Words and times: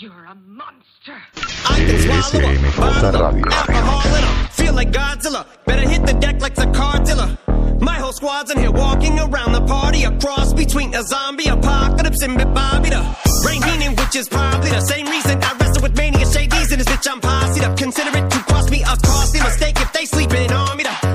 You're 0.00 0.26
a 0.26 0.34
monster. 0.46 1.16
I 1.66 1.76
can 1.76 2.30
swallow 2.30 2.54
a 2.54 2.76
bottle 2.76 3.24
of 3.24 3.34
alcohol 3.34 4.14
in 4.14 4.22
a 4.22 4.48
feel 4.52 4.72
like 4.72 4.92
Godzilla. 4.92 5.44
Better 5.66 5.88
hit 5.88 6.06
the 6.06 6.12
deck 6.12 6.40
like 6.40 6.54
the 6.54 6.66
cartilla. 6.66 7.36
My 7.80 7.96
whole 7.96 8.12
squad's 8.12 8.52
in 8.52 8.58
here 8.58 8.70
walking 8.70 9.18
around 9.18 9.54
the 9.54 9.60
party. 9.62 10.04
A 10.04 10.16
cross 10.20 10.52
between 10.52 10.94
a 10.94 11.02
zombie 11.02 11.48
apocalypse 11.48 12.22
and 12.22 12.36
Bobby 12.54 12.90
the 12.90 13.02
Rain 13.44 13.60
Heenan, 13.60 13.96
which 13.96 14.14
is 14.14 14.28
probably 14.28 14.70
the 14.70 14.82
same 14.82 15.06
reason 15.08 15.42
I 15.42 15.56
wrestle 15.58 15.82
with 15.82 15.96
mania 15.96 16.26
shades 16.26 16.70
in 16.70 16.78
this 16.78 16.86
bitch. 16.86 17.10
I'm 17.10 17.20
posse 17.20 17.64
up. 17.64 17.76
Consider 17.76 18.16
it 18.16 18.30
to 18.30 18.38
cost 18.44 18.70
me 18.70 18.82
a 18.82 18.96
costly 19.04 19.40
mistake 19.40 19.80
if 19.80 19.92
they 19.92 20.04
sleeping 20.04 20.52
on 20.52 20.76
me. 20.76 20.84
The 20.84 21.07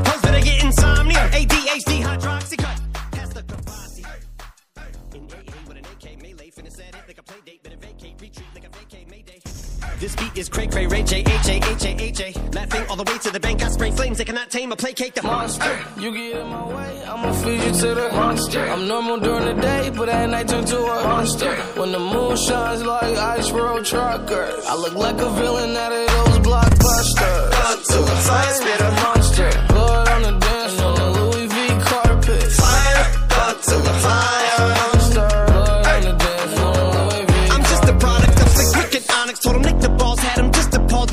This 10.04 10.18
beat 10.18 10.38
is 10.38 10.50
cray 10.50 10.68
cray 10.68 10.86
Ray 10.86 11.02
J 11.04 11.20
H 11.22 11.48
A 11.48 11.56
H 11.64 11.86
A 11.86 12.04
H 12.04 12.20
A. 12.20 12.34
Laughing 12.52 12.86
all 12.90 12.98
the 12.98 13.06
way 13.10 13.18
to 13.20 13.32
the 13.32 13.40
bank. 13.40 13.64
I 13.64 13.70
spray 13.70 13.90
flames 13.92 14.18
they 14.18 14.26
cannot 14.26 14.50
tame 14.50 14.74
or 14.74 14.76
placate 14.76 15.16
the 15.16 15.24
monster. 15.24 15.80
You 15.98 16.12
get 16.12 16.42
in 16.42 16.48
my 16.50 16.68
way, 16.76 17.06
I'ma 17.06 17.32
feed 17.32 17.64
you 17.64 17.72
to 17.72 17.96
the 17.96 18.10
monster. 18.12 18.60
I'm 18.66 18.86
normal 18.86 19.22
during 19.22 19.46
the 19.46 19.62
day, 19.62 19.92
but 19.96 20.10
at 20.10 20.30
night 20.30 20.50
turn 20.50 20.66
to 20.66 20.78
a 20.78 21.04
monster. 21.08 21.56
When 21.80 21.94
the 21.94 22.00
moon 22.00 22.36
shines 22.36 22.84
like 22.84 23.16
ice 23.16 23.50
road 23.52 23.86
truckers, 23.86 24.66
I 24.66 24.76
look 24.76 24.96
like 24.96 25.22
a 25.22 25.30
villain 25.40 25.78
out 25.78 25.94
of 25.94 26.06
those 26.06 26.40
blockbusters. 26.48 27.52
Godzilla, 27.52 28.18
fire 28.28 28.54
spitter. 28.56 28.92
monster. 28.92 29.50
Blood 29.70 30.10
on 30.10 30.22
the 30.24 30.38
dance 30.38 30.74
floor, 30.74 31.12
Louis 31.12 31.48
V 31.48 31.68
carpet. 31.80 32.52
Fire, 32.52 33.06
Godzilla, 33.30 34.02
fire. 34.02 34.43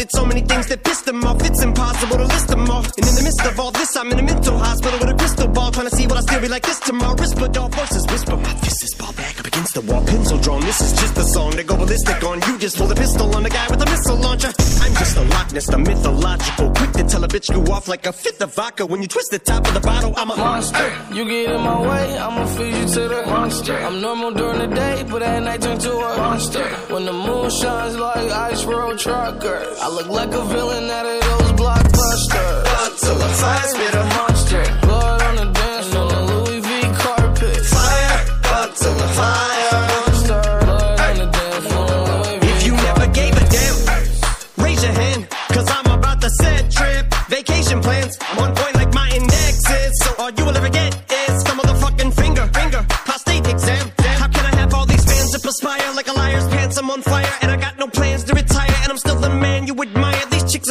Did 0.00 0.10
so 0.12 0.24
many 0.24 0.40
things 0.40 0.66
that 0.68 0.82
pissed 0.82 1.04
them 1.04 1.22
off. 1.24 1.44
It's 1.44 1.62
impossible 1.62 2.16
to 2.16 2.24
list 2.24 2.48
them 2.48 2.70
all. 2.70 2.80
And 2.80 3.06
in 3.06 3.14
the 3.16 3.22
midst 3.22 3.44
of 3.44 3.60
all 3.60 3.70
this, 3.70 3.94
I'm 3.98 4.10
in 4.10 4.18
a 4.18 4.22
mental 4.22 4.56
hospital 4.56 4.98
with 4.98 5.10
a 5.10 5.14
crystal 5.14 5.46
ball. 5.46 5.70
Trying 5.72 5.90
to 5.90 5.94
see 5.94 6.06
what 6.06 6.16
I 6.16 6.20
still 6.22 6.40
be 6.40 6.48
like 6.48 6.62
this 6.62 6.80
tomorrow. 6.80 7.14
Whisper 7.16 7.48
dog 7.48 7.74
voices 7.74 8.06
whisper. 8.06 8.36
My 8.38 8.54
fist 8.64 8.82
is 8.82 8.94
ball 8.94 9.12
back 9.12 9.38
up 9.38 9.46
against 9.46 9.74
the 9.74 9.82
wall. 9.82 10.02
Pencil 10.06 10.38
drawn. 10.38 10.62
This 10.62 10.80
is 10.80 10.92
just 10.98 11.18
a 11.18 11.24
song 11.24 11.52
to 11.52 11.64
go 11.64 11.76
ballistic 11.76 12.24
on. 12.24 12.40
You 12.48 12.58
just 12.58 12.78
pull 12.78 12.90
a 12.90 12.94
pistol 12.94 13.36
on 13.36 13.42
the 13.42 13.50
guy 13.50 13.66
with 13.68 13.82
a 13.82 13.90
missile 13.90 14.16
launcher. 14.16 14.69
Just 15.00 15.16
a 15.16 15.22
Loch 15.22 15.50
Ness, 15.54 15.66
the 15.66 15.78
mythological. 15.78 16.70
Quick 16.72 16.92
to 16.92 17.04
tell 17.04 17.24
a 17.24 17.28
bitch 17.28 17.48
go 17.54 17.72
off 17.72 17.88
like 17.88 18.04
a 18.04 18.12
fifth 18.12 18.42
of 18.42 18.54
vodka. 18.54 18.84
When 18.84 19.00
you 19.00 19.08
twist 19.08 19.30
the 19.30 19.38
top 19.38 19.66
of 19.66 19.72
the 19.72 19.80
bottle, 19.80 20.12
I'm 20.14 20.30
a 20.30 20.36
monster. 20.36 20.92
You 21.10 21.24
get 21.24 21.52
in 21.54 21.60
my 21.62 21.80
way, 21.80 22.18
I'ma 22.18 22.44
feed 22.44 22.74
you 22.74 22.86
to 22.96 23.08
the 23.08 23.22
monster. 23.24 23.78
I'm 23.78 24.02
normal 24.02 24.32
during 24.32 24.58
the 24.58 24.66
day, 24.66 25.02
but 25.10 25.22
at 25.22 25.42
night 25.42 25.62
turn 25.62 25.78
to 25.78 25.90
a 25.90 26.16
monster. 26.18 26.66
When 26.92 27.06
the 27.06 27.14
moon 27.14 27.48
shines 27.48 27.96
like 27.96 28.30
ice 28.30 28.64
road 28.64 28.98
truckers, 28.98 29.78
I 29.80 29.88
look 29.88 30.08
like 30.08 30.34
a 30.34 30.44
villain 30.44 30.90
out 30.90 31.06
of 31.06 31.20
those 31.28 31.52
blockbusters. 31.60 32.64
Godzilla, 32.64 33.28
fire 33.40 33.68
spitter. 33.68 34.04
monster. 34.04 34.64
Blood 34.82 35.19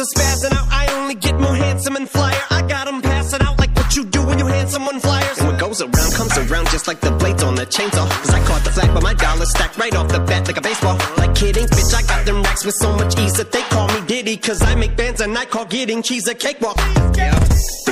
are 0.00 0.04
spazzing 0.16 0.52
out, 0.52 0.66
I 0.70 0.86
only 0.98 1.14
get 1.14 1.38
more 1.38 1.54
handsome 1.54 1.96
and 1.96 2.08
flyer. 2.08 2.42
I 2.50 2.62
got 2.62 2.88
'em 2.88 3.02
passing 3.02 3.42
out 3.42 3.58
like 3.58 3.74
what 3.76 3.94
you 3.96 4.04
do 4.04 4.22
when 4.22 4.38
you 4.38 4.46
hand 4.46 4.70
someone 4.70 4.98
flyers. 4.98 5.38
And 5.38 5.48
what 5.48 5.58
goes 5.58 5.82
around 5.82 6.12
comes 6.14 6.36
around 6.38 6.68
just 6.70 6.86
like 6.88 7.00
the 7.00 7.10
blades 7.10 7.42
on 7.42 7.54
the 7.54 7.66
chainsaw. 7.66 8.08
Cause 8.22 8.34
I 8.38 8.40
caught 8.48 8.64
the 8.64 8.70
flag, 8.70 8.94
but 8.94 9.02
my 9.02 9.14
dollar 9.14 9.44
stacked 9.44 9.76
right 9.76 9.94
off 9.94 10.08
the 10.08 10.20
bat 10.20 10.46
like 10.46 10.56
a 10.56 10.62
baseball. 10.62 10.96
Like 11.18 11.34
kidding, 11.34 11.66
bitch, 11.66 11.92
I 11.94 12.02
got 12.02 12.24
them 12.24 12.42
racks 12.42 12.64
with 12.64 12.76
so 12.76 12.92
much 12.96 13.18
ease 13.18 13.34
that 13.34 13.52
they 13.52 13.62
call 13.74 13.88
me 13.88 14.00
Diddy. 14.06 14.36
Cause 14.38 14.62
I 14.62 14.74
make 14.74 14.96
bands 14.96 15.20
and 15.20 15.36
I 15.36 15.44
call 15.44 15.66
getting 15.66 16.02
cheese 16.02 16.26
a 16.28 16.34
cakewalk. 16.34 16.78
Yeah. 17.16 17.38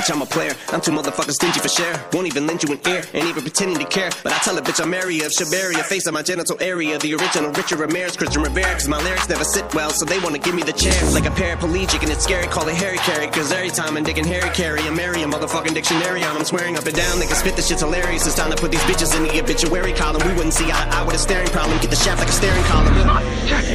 Bitch, 0.09 0.15
I'm 0.15 0.21
a 0.21 0.25
player. 0.25 0.53
I'm 0.69 0.81
too 0.81 0.91
motherfucking 0.91 1.33
stingy 1.33 1.59
for 1.59 1.69
share. 1.69 1.93
Won't 2.13 2.25
even 2.25 2.47
lend 2.47 2.63
you 2.63 2.73
an 2.73 2.79
ear, 2.87 3.03
ain't 3.13 3.27
even 3.27 3.43
pretending 3.43 3.77
to 3.77 3.85
care. 3.85 4.09
But 4.23 4.33
I 4.33 4.37
tell 4.39 4.57
a 4.57 4.61
bitch 4.61 4.81
I'm 4.81 4.93
area 4.93 5.25
of 5.25 5.31
Shabaria, 5.31 5.83
face 5.83 6.07
on 6.07 6.13
my 6.15 6.23
genital 6.23 6.57
area. 6.59 6.97
The 6.97 7.13
original 7.13 7.51
Richard 7.51 7.79
Ramirez, 7.79 8.17
Christian 8.17 8.41
Rivera. 8.41 8.73
Cause 8.73 8.87
my 8.87 9.01
lyrics 9.03 9.29
never 9.29 9.43
sit 9.43 9.71
well, 9.75 9.91
so 9.91 10.05
they 10.05 10.19
wanna 10.19 10.39
give 10.39 10.55
me 10.55 10.63
the 10.63 10.73
chair. 10.73 10.97
Like 11.13 11.25
a 11.25 11.29
paraplegic, 11.29 12.01
and 12.01 12.11
it's 12.11 12.23
scary, 12.23 12.47
call 12.47 12.67
it 12.67 12.75
Harry 12.75 12.97
Carry. 12.97 13.27
Cause 13.27 13.51
every 13.51 13.69
time 13.69 13.97
I'm 13.97 14.03
digging 14.03 14.25
Harry 14.25 14.49
Carry, 14.49 14.81
I'm 14.81 14.95
Mary, 14.95 15.21
a 15.21 15.27
motherfucking 15.27 15.75
dictionary 15.75 16.23
on. 16.23 16.35
I'm 16.35 16.45
swearing 16.45 16.75
up 16.75 16.85
and 16.85 16.95
down, 16.95 17.19
they 17.19 17.27
can 17.27 17.35
spit 17.35 17.55
the 17.55 17.61
shit's 17.61 17.81
hilarious. 17.81 18.25
It's 18.25 18.35
time 18.35 18.49
to 18.49 18.57
put 18.57 18.71
these 18.71 18.83
bitches 18.89 19.15
in 19.15 19.23
the 19.23 19.39
obituary 19.39 19.93
column. 19.93 20.25
We 20.27 20.33
wouldn't 20.33 20.53
see 20.53 20.65
eye 20.71 20.85
to 20.85 20.95
eye 20.95 21.03
with 21.05 21.15
a 21.15 21.19
staring 21.19 21.49
problem. 21.49 21.77
Get 21.81 21.91
the 21.91 21.97
shaft 21.97 22.19
like 22.19 22.29
a 22.29 22.31
staring 22.31 22.63
column. 22.63 22.95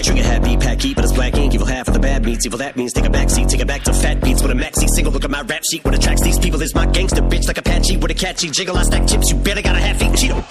Trigger 0.02 0.24
happy, 0.24 0.56
pack 0.56 0.80
heat, 0.80 0.96
but 0.96 1.04
it's 1.04 1.12
black 1.12 1.36
ink. 1.36 1.54
Evil 1.54 1.66
half 1.66 1.86
of 1.86 1.94
the 1.94 2.00
bad 2.00 2.24
meats. 2.24 2.44
Evil 2.44 2.58
that 2.58 2.76
means 2.76 2.92
take 2.92 3.04
a 3.04 3.10
back 3.10 3.30
seat, 3.30 3.48
take 3.48 3.60
it 3.60 3.66
back 3.68 3.82
to 3.84 3.92
fat 3.92 4.20
beats 4.20 4.42
with 4.42 4.50
a 4.50 4.54
maxi 4.54 4.88
single. 4.88 5.12
Look 5.12 5.24
at 5.24 5.30
my 5.30 5.42
rap 5.42 5.62
sheet. 5.70 5.84
What 5.84 5.94
attracts 5.94 6.23
these 6.24 6.38
people 6.38 6.60
is 6.62 6.74
my 6.74 6.86
gangster 6.86 7.22
bitch 7.22 7.46
like 7.46 7.58
Apache 7.58 7.96
with 7.98 8.10
a 8.10 8.14
catchy 8.14 8.50
jiggle. 8.50 8.76
I 8.76 8.82
stack 8.82 9.06
chips. 9.06 9.30
You 9.30 9.36
better 9.36 9.62
got 9.62 9.76
a 9.76 9.78
half 9.78 10.00
eat 10.02 10.10
Cheeto. 10.12 10.42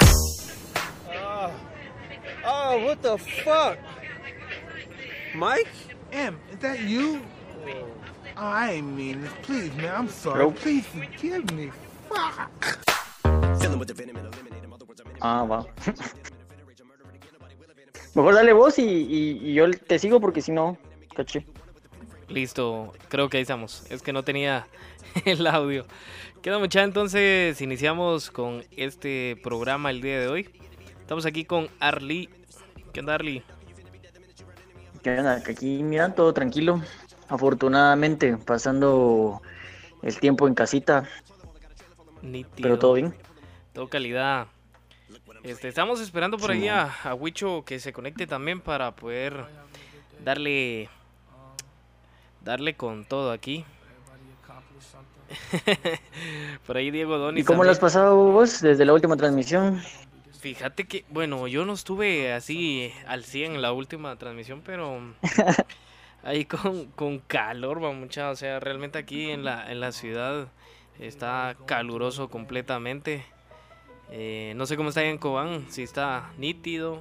Oh, 2.45 2.83
what 2.85 3.01
the 3.01 3.17
fuck? 3.17 3.77
Mike? 5.35 5.67
M, 6.11 6.37
is 6.51 6.59
that 6.59 6.79
you? 6.81 7.21
Oh, 7.65 7.85
I 8.37 8.71
ain't 8.73 8.95
mean. 8.95 9.27
Please, 9.43 9.73
man, 9.75 9.93
I'm 9.95 10.09
sorry. 10.09 10.39
Nope. 10.39 10.55
Please 10.57 10.85
forgive 10.87 11.49
me. 11.53 11.71
Fuck. 12.09 12.79
Filling 13.59 13.79
with 13.79 13.87
the 13.87 13.93
venom 13.93 14.17
and 14.17 14.27
eliminate 14.33 14.63
'em. 14.63 14.73
Other 14.73 14.85
words, 14.85 15.01
I'm 15.01 15.09
in 15.09 15.15
it. 15.15 15.21
Ah, 15.21 15.45
va. 15.45 15.65
Mejor 18.15 18.33
dale 18.35 18.53
vos 18.53 18.77
y, 18.77 18.83
y- 18.83 19.39
y 19.41 19.53
yo 19.55 19.71
te 19.71 19.97
sigo 19.97 20.19
porque 20.19 20.41
si 20.41 20.51
no, 20.51 20.77
caché. 21.15 21.45
Listo, 22.27 22.93
creo 23.09 23.27
que 23.29 23.37
ahí 23.37 23.41
estamos. 23.43 23.83
Es 23.89 24.01
que 24.03 24.13
no 24.13 24.23
tenía 24.23 24.67
el 25.25 25.45
audio. 25.47 25.85
Queda 26.41 26.59
mucha, 26.59 26.83
entonces 26.83 27.61
iniciamos 27.61 28.29
con 28.31 28.65
este 28.75 29.39
programa 29.43 29.89
el 29.91 30.01
día 30.01 30.19
de 30.19 30.27
hoy. 30.27 30.49
Estamos 30.99 31.25
aquí 31.25 31.45
con 31.45 31.69
Arly. 31.79 32.29
¿Qué 32.91 32.99
onda, 32.99 33.15
Arly? 33.15 33.43
¿Qué 35.01 35.17
onda? 35.17 35.35
Aquí, 35.35 35.83
mira, 35.83 36.13
todo 36.15 36.33
tranquilo. 36.33 36.81
Afortunadamente, 37.27 38.37
pasando 38.37 39.41
el 40.01 40.19
tiempo 40.19 40.47
en 40.47 40.53
casita, 40.53 41.07
Nítido. 42.21 42.53
pero 42.61 42.79
todo 42.79 42.93
bien. 42.93 43.13
Todo 43.73 43.89
calidad. 43.89 44.47
Este, 45.43 45.67
estamos 45.67 45.99
esperando 45.99 46.37
por 46.37 46.51
Sí, 46.51 46.57
ahí 46.63 46.67
a, 46.69 46.93
a 47.03 47.13
Wicho 47.15 47.63
que 47.65 47.79
se 47.79 47.91
conecte 47.91 48.27
también 48.27 48.61
para 48.61 48.95
poder 48.95 49.45
darle 50.23 50.89
darle 52.41 52.75
con 52.75 53.05
todo 53.05 53.31
aquí. 53.31 53.65
por 56.67 56.77
ahí 56.77 56.91
Diego 56.91 57.17
Donis. 57.17 57.43
¿Y 57.43 57.45
cómo 57.45 57.63
lo 57.63 57.71
has 57.71 57.79
también. 57.79 57.93
pasado 57.93 58.15
vos 58.15 58.61
desde 58.61 58.85
la 58.85 58.93
última 58.93 59.15
transmisión? 59.17 59.81
Fíjate 60.39 60.85
que, 60.85 61.05
bueno, 61.09 61.47
yo 61.47 61.63
no 61.65 61.73
estuve 61.73 62.33
así 62.33 62.91
al 63.07 63.23
100 63.23 63.55
en 63.55 63.61
la 63.61 63.71
última 63.71 64.17
transmisión, 64.17 64.61
pero 64.65 64.99
ahí 66.23 66.45
con, 66.45 66.87
con 66.87 67.19
calor, 67.19 67.81
va 67.81 67.93
mucha, 67.93 68.29
o 68.29 68.35
sea, 68.35 68.59
realmente 68.59 68.99
aquí 68.99 69.31
en 69.31 69.45
la, 69.45 69.71
en 69.71 69.79
la 69.79 69.91
ciudad 69.91 70.47
está 70.99 71.55
caluroso 71.65 72.29
completamente. 72.29 73.23
Eh, 74.11 74.53
no 74.55 74.65
sé 74.65 74.75
cómo 74.75 74.89
está 74.89 75.01
ahí 75.01 75.07
en 75.07 75.17
Cobán, 75.17 75.65
si 75.69 75.83
está 75.83 76.31
nítido. 76.37 76.99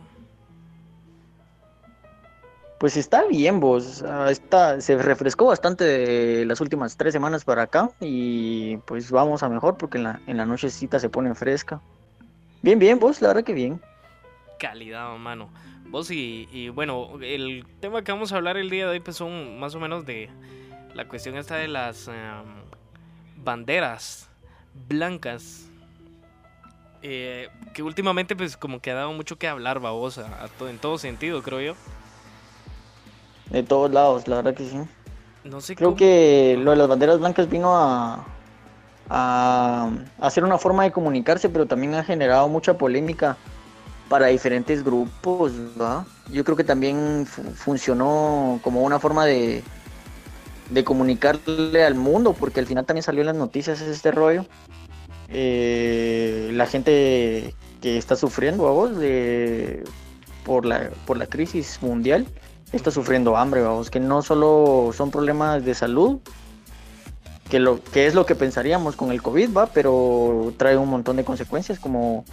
Pues 2.83 2.97
está 2.97 3.29
bien, 3.29 3.61
vos. 3.61 4.03
Está, 4.29 4.81
se 4.81 4.99
refrescó 4.99 5.45
bastante 5.47 6.45
las 6.45 6.61
últimas 6.61 6.97
tres 6.97 7.13
semanas 7.13 7.45
para 7.45 7.63
acá 7.63 7.93
y 8.01 8.77
pues 8.79 9.09
vamos 9.13 9.45
a 9.45 9.49
mejor 9.49 9.77
porque 9.77 9.99
en 9.99 10.03
la, 10.03 10.21
en 10.27 10.37
la 10.37 10.47
nochecita 10.47 10.99
se 10.99 11.09
pone 11.09 11.33
fresca. 11.37 11.81
Bien, 12.61 12.81
bien, 12.81 12.99
vos, 12.99 13.23
la 13.23 13.29
verdad 13.29 13.45
que 13.45 13.53
bien. 13.53 13.81
calidad, 14.59 15.17
mano. 15.17 15.49
Vos 15.91 16.11
y, 16.11 16.49
y, 16.51 16.71
bueno, 16.71 17.21
el 17.23 17.65
tema 17.79 18.03
que 18.03 18.11
vamos 18.11 18.33
a 18.33 18.37
hablar 18.37 18.57
el 18.57 18.69
día 18.69 18.87
de 18.87 18.91
hoy 18.91 19.01
pues 19.01 19.17
son 19.17 19.61
más 19.61 19.77
o 19.77 19.79
menos 19.79 20.05
de 20.05 20.29
la 20.93 21.07
cuestión 21.07 21.37
esta 21.37 21.55
de 21.55 21.69
las 21.69 22.09
em, 22.09 22.15
banderas 23.37 24.29
blancas. 24.89 25.71
eh, 27.01 27.49
que 27.75 27.85
últimamente 27.85 28.35
pues 28.35 28.57
como 28.57 28.81
que 28.81 28.91
ha 28.91 28.95
dado 28.95 29.13
mucho 29.13 29.39
que 29.39 29.47
hablar, 29.47 29.79
babosa, 29.79 30.27
a 30.43 30.69
en 30.69 30.79
todo 30.79 30.99
sentido, 30.99 31.45
creo 31.45 31.61
yo. 31.61 31.77
De 33.53 33.63
todos 33.63 33.93
lados, 33.93 34.27
la 34.29 34.37
verdad 34.37 34.55
que 34.55 34.69
sí. 34.69 34.77
No 35.45 35.61
sé 35.61 35.77
Creo 35.77 35.91
cómo- 35.91 35.97
que 35.99 36.57
lo 36.59 36.71
de 36.73 36.77
las 36.77 36.89
banderas 36.89 37.19
blancas 37.19 37.49
vino 37.51 37.77
a, 37.77 38.25
a, 39.11 39.91
a 40.19 40.31
ser 40.31 40.45
una 40.45 40.59
forma 40.59 40.85
de 40.85 40.93
comunicarse, 40.93 41.49
pero 41.49 41.67
también 41.67 41.95
ha 41.95 42.03
generado 42.05 42.49
mucha 42.49 42.79
polémica 42.79 43.37
para 44.09 44.27
diferentes 44.29 44.83
grupos, 44.85 45.53
¿va? 45.81 46.05
Yo 46.31 46.45
creo 46.45 46.57
que 46.57 46.65
también 46.65 47.27
fu- 47.27 47.43
funcionó 47.55 48.61
como 48.63 48.83
una 48.83 48.99
forma 48.99 49.25
de, 49.27 49.63
de 50.71 50.85
comunicarle 50.85 51.85
al 51.85 51.95
mundo, 51.95 52.35
porque 52.35 52.61
al 52.61 52.67
final 52.67 52.85
también 52.87 53.03
salió 53.03 53.21
en 53.23 53.27
las 53.29 53.37
noticias 53.37 53.81
este 53.81 54.13
rollo. 54.13 54.45
Eh, 55.29 56.51
la 56.53 56.67
gente 56.67 57.55
que 57.81 57.97
está 57.99 58.17
sufriendo, 58.17 58.65
vamos, 58.65 58.99
de, 58.99 59.83
por, 60.45 60.67
la, 60.67 60.91
por 61.07 61.17
la 61.17 61.27
crisis 61.27 61.79
mundial, 61.83 62.27
está 62.73 62.91
sufriendo 62.91 63.37
hambre, 63.37 63.63
vamos, 63.63 63.91
que 63.91 64.01
no 64.01 64.23
solo 64.23 64.91
son 64.97 65.11
problemas 65.11 65.65
de 65.65 65.75
salud, 65.75 66.21
que, 67.51 67.59
lo, 67.59 67.83
que 67.85 68.07
es 68.07 68.15
lo 68.15 68.25
que 68.25 68.35
pensaríamos 68.35 68.97
con 68.97 69.13
el 69.13 69.23
COVID, 69.23 69.55
va, 69.55 69.67
pero 69.67 70.53
trae 70.57 70.77
un 70.77 70.89
montón 70.89 71.17
de 71.17 71.25
consecuencias 71.25 71.79
como 71.79 72.25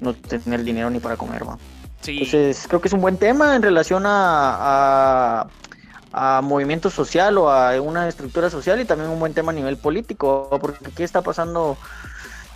no 0.00 0.14
tener 0.14 0.62
dinero 0.62 0.88
ni 0.90 1.00
para 1.00 1.16
comer, 1.16 1.46
va. 1.48 1.58
Sí, 2.00 2.12
Entonces, 2.12 2.66
creo 2.68 2.80
que 2.80 2.88
es 2.88 2.94
un 2.94 3.00
buen 3.00 3.18
tema 3.18 3.56
en 3.56 3.62
relación 3.62 4.06
a, 4.06 5.46
a, 6.12 6.38
a 6.38 6.40
movimiento 6.42 6.90
social 6.90 7.36
o 7.38 7.50
a 7.50 7.80
una 7.80 8.08
estructura 8.08 8.50
social 8.50 8.80
y 8.80 8.84
también 8.84 9.10
un 9.10 9.20
buen 9.20 9.34
tema 9.34 9.52
a 9.52 9.54
nivel 9.54 9.76
político, 9.76 10.48
porque 10.60 10.90
¿qué 10.92 11.04
está 11.04 11.22
pasando 11.22 11.76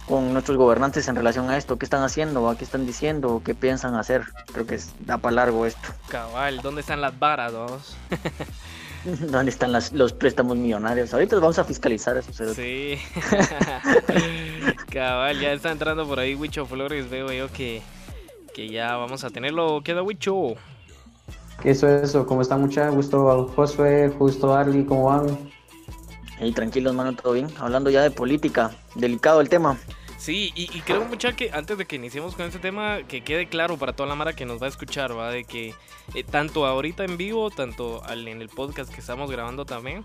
con 0.06 0.32
nuestros 0.32 0.56
gobernantes 0.58 1.08
en 1.08 1.16
relación 1.16 1.48
a 1.50 1.56
esto? 1.56 1.78
¿Qué 1.78 1.86
están 1.86 2.02
haciendo? 2.02 2.42
¿va? 2.42 2.56
¿Qué 2.56 2.64
están 2.64 2.86
diciendo? 2.86 3.40
¿Qué 3.44 3.54
piensan 3.54 3.94
hacer? 3.94 4.22
Creo 4.52 4.66
que 4.66 4.74
es, 4.76 4.92
da 5.00 5.18
para 5.18 5.36
largo 5.36 5.64
esto. 5.66 5.88
cabal, 6.08 6.60
¿dónde 6.62 6.80
están 6.82 7.00
las 7.00 7.18
varas, 7.18 7.52
vamos? 7.52 7.96
¿Dónde 9.04 9.50
están 9.50 9.70
las- 9.72 9.92
los 9.92 10.12
préstamos 10.14 10.56
millonarios? 10.56 11.12
Ahorita 11.12 11.36
los 11.36 11.42
vamos 11.42 11.58
a 11.58 11.64
fiscalizar 11.64 12.16
eso. 12.16 12.32
cerote. 12.32 12.98
Sí. 12.98 13.20
cabal, 14.90 15.38
ya 15.40 15.52
está 15.52 15.70
entrando 15.72 16.06
por 16.06 16.18
ahí 16.20 16.34
Wicho 16.34 16.64
Flores, 16.66 17.08
veo 17.10 17.30
yo 17.32 17.48
que, 17.52 17.82
que 18.54 18.68
ya 18.68 18.96
vamos 18.96 19.24
a 19.24 19.30
tenerlo. 19.30 19.82
¿Queda 19.82 20.02
Wicho? 20.02 20.54
Eso, 21.62 21.88
eso, 21.88 22.26
¿cómo 22.26 22.42
está? 22.42 22.56
Mucha 22.56 22.88
gusto, 22.88 23.52
Josué, 23.54 24.12
justo 24.18 24.54
Arly, 24.54 24.84
¿cómo 24.84 25.04
van? 25.04 25.38
Hey, 26.38 26.52
tranquilos, 26.52 26.94
mano, 26.94 27.14
todo 27.14 27.32
bien. 27.32 27.48
Hablando 27.58 27.90
ya 27.90 28.02
de 28.02 28.10
política, 28.10 28.72
delicado 28.96 29.40
el 29.40 29.48
tema. 29.48 29.78
Sí, 30.18 30.52
y, 30.54 30.64
y 30.76 30.80
creo 30.80 31.04
mucha 31.04 31.36
que 31.36 31.50
antes 31.52 31.76
de 31.78 31.86
que 31.86 31.96
iniciemos 31.96 32.34
con 32.34 32.46
este 32.46 32.58
tema, 32.58 33.02
que 33.06 33.22
quede 33.22 33.46
claro 33.46 33.76
para 33.76 33.92
toda 33.92 34.08
la 34.08 34.14
mara 34.14 34.34
que 34.34 34.46
nos 34.46 34.60
va 34.60 34.66
a 34.66 34.70
escuchar, 34.70 35.16
va, 35.16 35.30
de 35.30 35.44
que 35.44 35.74
eh, 36.14 36.24
tanto 36.24 36.66
ahorita 36.66 37.04
en 37.04 37.16
vivo, 37.16 37.50
tanto 37.50 38.02
en 38.10 38.40
el 38.40 38.48
podcast 38.48 38.92
que 38.92 39.00
estamos 39.00 39.30
grabando 39.30 39.64
también, 39.64 40.04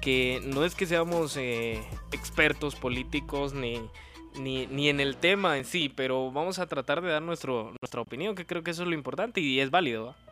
que 0.00 0.40
no 0.44 0.64
es 0.64 0.74
que 0.74 0.86
seamos 0.86 1.36
eh, 1.36 1.82
expertos 2.12 2.76
políticos 2.76 3.54
ni, 3.54 3.80
ni, 4.38 4.66
ni 4.66 4.88
en 4.90 5.00
el 5.00 5.16
tema 5.16 5.56
en 5.58 5.64
sí, 5.64 5.88
pero 5.88 6.30
vamos 6.30 6.58
a 6.58 6.66
tratar 6.66 7.00
de 7.00 7.10
dar 7.10 7.22
nuestro, 7.22 7.72
nuestra 7.80 8.00
opinión, 8.00 8.34
que 8.34 8.46
creo 8.46 8.62
que 8.62 8.70
eso 8.70 8.82
es 8.82 8.88
lo 8.88 8.94
importante 8.94 9.40
y 9.40 9.60
es 9.60 9.70
válido. 9.70 10.06
¿va? 10.06 10.27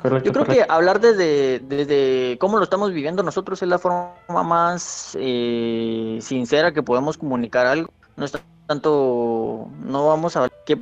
Correcto, 0.00 0.26
Yo 0.26 0.32
creo 0.32 0.44
correcto. 0.44 0.66
que 0.66 0.72
hablar 0.72 1.00
desde, 1.00 1.60
desde 1.60 2.36
cómo 2.38 2.58
lo 2.58 2.64
estamos 2.64 2.92
viviendo 2.92 3.22
nosotros 3.22 3.62
es 3.62 3.68
la 3.68 3.78
forma 3.78 4.14
más 4.28 5.16
eh, 5.20 6.18
sincera 6.20 6.72
que 6.72 6.82
podemos 6.82 7.16
comunicar 7.18 7.66
algo. 7.66 7.90
No 8.16 8.24
es 8.24 8.32
tanto, 8.66 9.68
no 9.84 10.08
vamos 10.08 10.36
a 10.36 10.42
ver 10.42 10.52
qué 10.66 10.78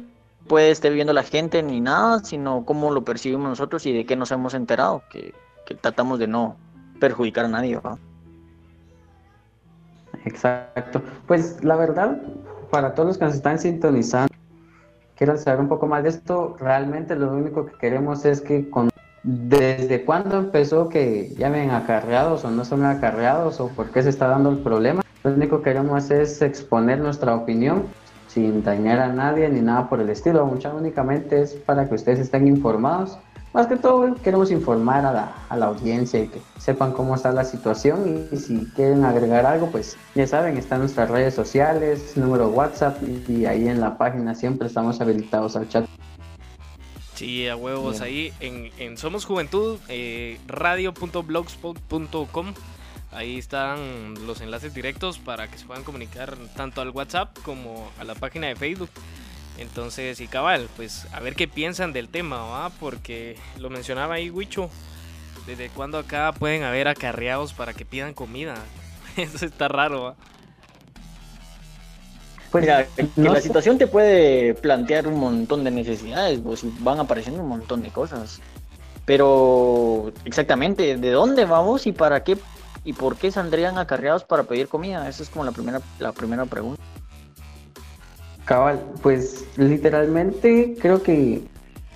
puede 0.46 0.70
estar 0.70 0.90
viviendo 0.90 1.12
la 1.12 1.22
gente 1.22 1.62
ni 1.62 1.80
nada, 1.80 2.24
sino 2.24 2.64
cómo 2.64 2.90
lo 2.90 3.04
percibimos 3.04 3.48
nosotros 3.48 3.84
y 3.86 3.92
de 3.92 4.06
qué 4.06 4.16
nos 4.16 4.30
hemos 4.32 4.54
enterado, 4.54 5.02
que, 5.10 5.34
que 5.66 5.74
tratamos 5.74 6.18
de 6.18 6.26
no 6.26 6.56
perjudicar 6.98 7.44
a 7.44 7.48
nadie. 7.48 7.78
Exacto. 10.24 11.02
Pues 11.26 11.62
la 11.62 11.76
verdad, 11.76 12.20
para 12.70 12.94
todos 12.94 13.08
los 13.08 13.18
que 13.18 13.24
nos 13.26 13.34
están 13.34 13.58
sintonizando, 13.58 14.32
quiero 15.20 15.36
saber 15.36 15.60
un 15.60 15.68
poco 15.68 15.86
más 15.86 16.02
de 16.02 16.08
esto. 16.08 16.56
Realmente 16.58 17.14
lo 17.14 17.30
único 17.34 17.66
que 17.66 17.76
queremos 17.76 18.24
es 18.24 18.40
que 18.40 18.70
con 18.70 18.88
desde 19.22 20.02
cuándo 20.06 20.38
empezó 20.38 20.88
que 20.88 21.34
llamen 21.36 21.72
acarreados 21.72 22.46
o 22.46 22.50
no 22.50 22.64
son 22.64 22.86
acarreados 22.86 23.60
o 23.60 23.68
por 23.68 23.90
qué 23.90 24.02
se 24.02 24.08
está 24.08 24.28
dando 24.28 24.48
el 24.48 24.60
problema. 24.60 25.02
Lo 25.22 25.32
único 25.32 25.58
que 25.58 25.64
queremos 25.64 26.10
es 26.10 26.40
exponer 26.40 27.00
nuestra 27.00 27.34
opinión 27.34 27.84
sin 28.28 28.62
dañar 28.62 28.98
a 28.98 29.08
nadie 29.08 29.46
ni 29.50 29.60
nada 29.60 29.90
por 29.90 30.00
el 30.00 30.08
estilo. 30.08 30.46
Mucha 30.46 30.72
únicamente 30.72 31.42
es 31.42 31.52
para 31.52 31.86
que 31.86 31.96
ustedes 31.96 32.20
estén 32.20 32.46
informados. 32.48 33.18
Más 33.52 33.66
que 33.66 33.76
todo 33.76 34.14
queremos 34.22 34.50
informar 34.52 35.04
a 35.04 35.12
la, 35.12 35.32
a 35.48 35.56
la 35.56 35.66
audiencia 35.66 36.20
y 36.20 36.28
que 36.28 36.40
sepan 36.58 36.92
cómo 36.92 37.16
está 37.16 37.32
la 37.32 37.44
situación 37.44 38.28
y, 38.30 38.34
y 38.34 38.38
si 38.38 38.64
quieren 38.76 39.04
agregar 39.04 39.44
algo, 39.44 39.66
pues 39.70 39.96
ya 40.14 40.24
saben, 40.26 40.56
están 40.56 40.78
nuestras 40.80 41.10
redes 41.10 41.34
sociales, 41.34 42.16
número 42.16 42.48
WhatsApp 42.48 42.98
y, 43.02 43.24
y 43.32 43.46
ahí 43.46 43.66
en 43.66 43.80
la 43.80 43.98
página 43.98 44.34
siempre 44.36 44.68
estamos 44.68 45.00
habilitados 45.00 45.56
al 45.56 45.68
chat. 45.68 45.84
Sí, 47.16 47.48
a 47.48 47.56
huevos, 47.56 48.00
Bien. 48.00 48.04
ahí 48.04 48.32
en, 48.40 48.70
en 48.78 48.96
Somos 48.96 49.26
Juventud, 49.26 49.78
eh, 49.88 50.38
radio.blogspot.com. 50.46 52.54
Ahí 53.12 53.38
están 53.38 54.14
los 54.26 54.40
enlaces 54.40 54.72
directos 54.72 55.18
para 55.18 55.50
que 55.50 55.58
se 55.58 55.66
puedan 55.66 55.82
comunicar 55.82 56.36
tanto 56.56 56.80
al 56.80 56.90
WhatsApp 56.90 57.36
como 57.44 57.90
a 57.98 58.04
la 58.04 58.14
página 58.14 58.46
de 58.46 58.54
Facebook. 58.54 58.88
Entonces, 59.60 60.20
y 60.20 60.26
cabal, 60.26 60.68
pues 60.74 61.06
a 61.12 61.20
ver 61.20 61.36
qué 61.36 61.46
piensan 61.46 61.92
del 61.92 62.08
tema, 62.08 62.42
¿va? 62.46 62.70
Porque 62.70 63.36
lo 63.58 63.68
mencionaba 63.68 64.14
ahí 64.14 64.30
Wicho. 64.30 64.70
¿Desde 65.46 65.68
cuándo 65.68 65.98
acá 65.98 66.32
pueden 66.32 66.62
haber 66.64 66.88
acarreados 66.88 67.52
para 67.52 67.74
que 67.74 67.84
pidan 67.84 68.14
comida? 68.14 68.54
Eso 69.16 69.44
está 69.44 69.68
raro, 69.68 70.02
¿va? 70.02 70.14
Pues, 72.50 72.62
Mira, 72.62 72.86
no 73.16 73.32
la 73.34 73.40
situación 73.40 73.76
te 73.76 73.86
puede 73.86 74.54
plantear 74.54 75.06
un 75.06 75.20
montón 75.20 75.62
de 75.62 75.70
necesidades, 75.70 76.40
pues 76.40 76.62
van 76.82 76.98
apareciendo 76.98 77.42
un 77.42 77.48
montón 77.48 77.82
de 77.82 77.90
cosas. 77.90 78.40
Pero 79.04 80.12
exactamente, 80.24 80.96
¿de 80.96 81.10
dónde 81.10 81.44
vamos 81.44 81.86
y 81.86 81.92
para 81.92 82.24
qué 82.24 82.38
y 82.82 82.94
por 82.94 83.16
qué 83.16 83.30
saldrían 83.30 83.76
acarreados 83.76 84.24
para 84.24 84.44
pedir 84.44 84.68
comida? 84.68 85.06
Esa 85.08 85.22
es 85.22 85.28
como 85.28 85.44
la 85.44 85.52
primera 85.52 85.80
la 85.98 86.12
primera 86.12 86.46
pregunta. 86.46 86.82
Cabal, 88.44 88.80
pues 89.02 89.44
literalmente 89.56 90.76
creo 90.80 91.02
que 91.02 91.42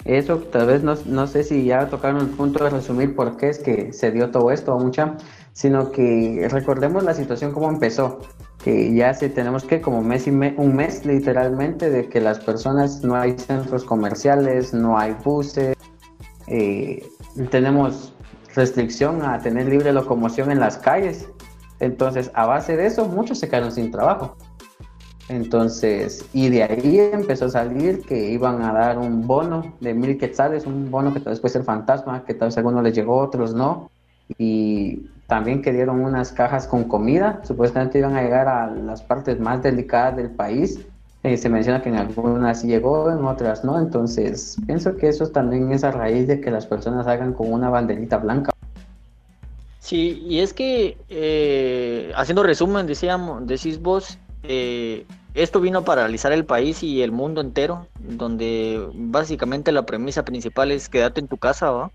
eso 0.05 0.39
tal 0.39 0.67
vez 0.67 0.83
no, 0.83 0.95
no 1.07 1.27
sé 1.27 1.45
si 1.45 1.65
ya 1.65 1.89
tocaron 1.89 2.21
el 2.21 2.29
punto 2.29 2.63
de 2.63 2.71
resumir 2.71 3.17
por 3.17 3.37
qué 3.37 3.49
es 3.49 3.59
que 3.59 3.93
se 3.93 4.11
dio 4.11 4.31
todo 4.31 4.51
esto 4.51 4.79
mucha, 4.79 5.17
sino 5.55 5.91
que 5.93 6.47
recordemos 6.51 7.05
la 7.05 7.15
situación 7.15 7.53
como 7.53 7.71
empezó, 7.71 8.21
que 8.63 8.95
ya 8.95 9.15
si 9.15 9.31
tenemos 9.31 9.65
que 9.65 9.81
como 9.81 10.03
mes 10.03 10.27
y 10.27 10.31
un 10.31 10.77
mes 10.77 11.07
literalmente 11.07 11.89
de 11.89 12.09
que 12.09 12.21
las 12.21 12.39
personas 12.39 13.03
no 13.03 13.17
hay 13.17 13.39
centros 13.39 13.85
comerciales, 13.85 14.75
no 14.75 14.99
hay 14.99 15.17
buses, 15.25 15.75
eh, 16.49 17.09
tenemos 17.51 18.13
restricción 18.55 19.23
a 19.23 19.39
tener 19.39 19.69
libre 19.69 19.93
locomoción 19.93 20.51
en 20.51 20.61
las 20.61 20.77
calles, 20.77 21.29
entonces 21.81 22.31
a 22.35 22.47
base 22.47 22.77
de 22.77 22.87
eso 22.87 23.07
muchos 23.07 23.39
se 23.39 23.49
quedaron 23.49 23.73
sin 23.73 23.91
trabajo. 23.91 24.37
Entonces, 25.29 26.27
y 26.35 26.51
de 26.51 26.65
ahí 26.65 26.99
empezó 26.99 27.47
a 27.47 27.51
salir 27.51 28.03
que 28.03 28.31
iban 28.31 28.63
a 28.63 28.73
dar 28.73 28.99
un 28.99 29.27
bono 29.27 29.75
de 29.81 29.95
mil 29.95 30.19
quetzales, 30.19 30.67
un 30.67 30.91
bono 30.91 31.15
que 31.15 31.21
tal 31.21 31.33
vez 31.33 31.41
puede 31.41 31.53
ser 31.53 31.65
fantasma, 31.65 32.25
que 32.25 32.35
tal 32.35 32.49
vez 32.49 32.59
algunos 32.59 32.83
les 32.83 32.95
llegó, 32.95 33.19
otros 33.19 33.55
no. 33.55 33.91
Y 34.37 35.07
también 35.27 35.63
que 35.63 35.73
dieron 35.73 36.05
unas 36.05 36.33
cajas 36.33 36.67
con 36.67 36.85
comida, 36.85 37.41
supuestamente 37.45 37.99
iban 37.99 38.17
a 38.17 38.23
llegar 38.23 38.49
a 38.49 38.71
las 38.71 39.03
partes 39.03 39.41
más 39.41 39.63
delicadas 39.63 40.17
del 40.17 40.31
país. 40.31 40.81
Eh, 41.23 41.39
se 41.39 41.49
menciona 41.49 41.81
que 41.81 41.89
en 41.89 41.97
algunas 41.97 42.63
llegó, 42.63 43.11
en 43.11 43.25
otras 43.25 43.65
no. 43.65 43.79
Entonces, 43.79 44.59
pienso 44.67 44.95
que 44.97 45.09
eso 45.09 45.29
también 45.29 45.73
es 45.73 45.85
a 45.85 45.91
raíz 45.91 46.29
de 46.29 46.39
que 46.39 46.51
las 46.51 46.67
personas 46.67 47.07
hagan 47.07 47.33
con 47.33 47.51
una 47.51 47.71
banderita 47.71 48.19
blanca. 48.19 48.53
Sí, 49.79 50.23
y 50.27 50.41
es 50.41 50.53
que 50.53 50.99
eh, 51.09 52.13
haciendo 52.15 52.43
resumen, 52.43 52.87
decíamos, 52.87 53.47
decís 53.47 53.81
vos, 53.81 54.19
eh, 54.47 55.07
esto 55.35 55.61
vino 55.61 55.81
a 55.81 55.85
paralizar 55.85 56.33
el 56.33 56.45
país 56.45 56.83
y 56.83 57.03
el 57.03 57.11
mundo 57.13 57.41
entero, 57.41 57.89
donde 57.99 58.87
básicamente 58.95 59.73
la 59.73 59.85
premisa 59.85 60.25
principal 60.25 60.71
es 60.71 60.89
quedarte 60.89 61.21
en 61.21 61.29
tu 61.29 61.39
casa, 61.39 61.71
¿va? 61.71 61.91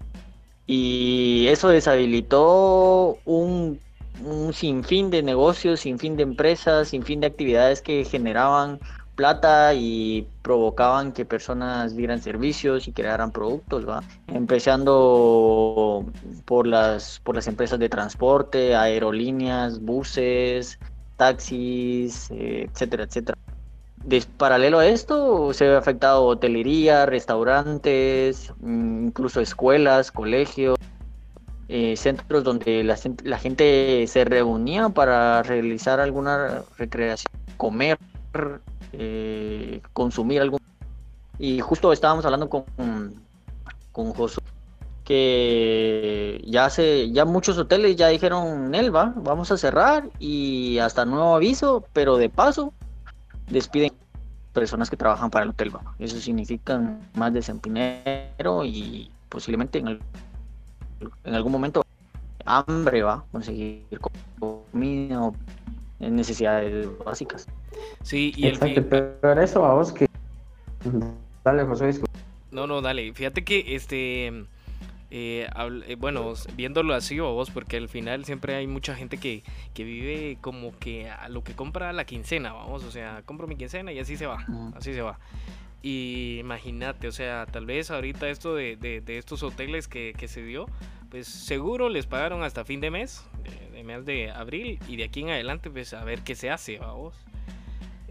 Y 0.68 1.48
eso 1.48 1.70
deshabilitó 1.70 3.18
un, 3.26 3.80
un 4.24 4.54
sinfín 4.54 5.10
de 5.10 5.24
negocios, 5.24 5.80
sinfín 5.80 6.18
de 6.18 6.24
empresas, 6.24 6.90
sinfín 6.90 7.22
de 7.22 7.28
actividades 7.28 7.82
que 7.82 8.04
generaban 8.04 8.80
plata 9.20 9.74
y 9.74 10.28
provocaban 10.44 11.12
que 11.12 11.26
personas 11.26 11.94
dieran 11.94 12.22
servicios 12.22 12.88
y 12.88 12.94
crearan 12.94 13.32
productos, 13.32 13.86
¿va? 13.86 14.02
Empezando 14.28 16.06
por 16.46 16.66
las, 16.66 17.20
por 17.20 17.36
las 17.36 17.48
empresas 17.48 17.80
de 17.80 17.90
transporte, 17.90 18.76
aerolíneas, 18.76 19.82
buses, 19.82 20.80
taxis, 21.20 22.32
eh, 22.32 22.68
etcétera, 22.72 23.04
etcétera. 23.04 23.38
Des- 24.04 24.26
paralelo 24.26 24.80
a 24.80 24.88
esto, 24.88 25.54
se 25.54 25.68
ha 25.68 25.78
afectado 25.78 26.24
hotelería, 26.26 27.06
restaurantes, 27.06 28.52
mm, 28.62 29.08
incluso 29.08 29.42
escuelas, 29.42 30.12
colegios, 30.12 30.78
eh, 31.68 31.96
centros 31.98 32.44
donde 32.44 32.84
la, 32.84 32.98
la 33.24 33.38
gente 33.38 34.06
se 34.08 34.26
reunía 34.26 34.90
para 34.90 35.44
realizar 35.44 36.00
alguna 36.00 36.64
recreación, 36.78 37.32
comer, 37.58 38.00
eh, 38.94 39.82
consumir 39.94 40.42
algún 40.42 40.60
y 41.38 41.60
justo 41.60 41.94
estábamos 41.94 42.26
hablando 42.26 42.50
con, 42.50 42.64
con 43.92 44.14
Josué 44.14 44.44
que 45.10 46.40
ya 46.46 46.70
se, 46.70 47.12
ya 47.12 47.26
muchos 47.26 47.58
hoteles 47.58 47.96
ya 47.96 48.08
dijeron, 48.10 48.70
Nelva, 48.70 49.12
vamos 49.18 49.52
a 49.52 49.58
cerrar 49.58 50.08
y 50.20 50.78
hasta 50.78 51.04
nuevo 51.04 51.36
aviso, 51.36 51.84
pero 51.94 52.18
de 52.18 52.30
paso 52.30 52.74
despiden 53.50 53.92
personas 54.54 54.88
que 54.90 54.98
trabajan 54.98 55.32
para 55.32 55.46
el 55.46 55.50
hotel. 55.50 55.76
¿va? 55.76 55.82
Eso 55.98 56.20
significa 56.20 56.80
más 57.16 57.34
desempleo 57.34 58.64
y 58.64 59.10
posiblemente 59.30 59.80
en, 59.80 59.88
el- 59.90 60.02
en 61.24 61.34
algún 61.34 61.52
momento 61.52 61.84
hambre 62.46 63.02
va 63.02 63.14
a 63.14 63.24
conseguir 63.32 63.84
comida 64.40 65.24
o 65.24 65.36
necesidades 66.00 66.88
básicas. 67.04 67.48
Sí, 68.04 68.32
y 68.38 68.46
el 68.48 68.54
Exacto, 68.54 68.84
pero 68.90 69.42
eso 69.42 69.66
a 69.66 69.74
vos 69.74 69.92
que... 69.92 70.08
Dale, 71.44 71.64
José, 71.66 71.88
disculpa. 71.88 72.20
No, 72.52 72.68
no, 72.68 72.82
dale. 72.82 73.12
Fíjate 73.14 73.44
que 73.44 73.76
este. 73.76 74.46
Eh, 75.12 75.48
eh, 75.88 75.96
bueno, 75.96 76.34
viéndolo 76.56 76.94
así 76.94 77.20
o 77.20 77.34
vos, 77.34 77.50
porque 77.52 77.78
al 77.78 77.90
final 77.90 78.26
siempre 78.26 78.56
hay 78.56 78.68
mucha 78.68 78.96
gente 78.96 79.18
que, 79.18 79.44
que 79.74 79.84
vive 79.84 80.38
como 80.42 80.78
que 80.78 81.10
a 81.10 81.30
lo 81.30 81.44
que 81.44 81.54
compra 81.54 81.92
la 81.94 82.06
quincena, 82.06 82.54
vamos, 82.54 82.84
o 82.84 82.92
sea, 82.92 83.22
compro 83.26 83.48
mi 83.48 83.56
quincena 83.56 83.92
y 83.92 84.00
así 84.00 84.18
se 84.18 84.26
va, 84.28 84.46
así 84.76 84.94
se 84.94 85.02
va. 85.02 85.20
Y 85.82 86.38
imagínate, 86.40 87.08
o 87.08 87.12
sea, 87.12 87.46
tal 87.46 87.66
vez 87.66 87.90
ahorita 87.90 88.28
esto 88.30 88.54
de, 88.54 88.76
de- 88.76 89.00
de 89.02 89.18
estos 89.18 89.44
hoteles 89.44 89.88
que, 89.88 90.14
que 90.18 90.28
se 90.28 90.44
dio, 90.44 90.66
pues 91.10 91.28
seguro 91.28 91.88
les 91.90 92.06
pagaron 92.06 92.44
hasta 92.44 92.66
fin 92.66 92.82
de 92.82 92.92
mes, 92.92 93.24
de, 93.44 93.78
de 93.78 93.84
mes 93.84 94.06
de 94.06 94.30
abril, 94.30 94.78
y 94.90 94.98
de 94.98 95.06
aquí 95.06 95.22
en 95.22 95.30
adelante, 95.30 95.70
pues 95.70 95.94
a 95.94 96.04
ver 96.04 96.22
qué 96.22 96.36
se 96.36 96.50
hace, 96.50 96.78
vamos. 96.80 97.16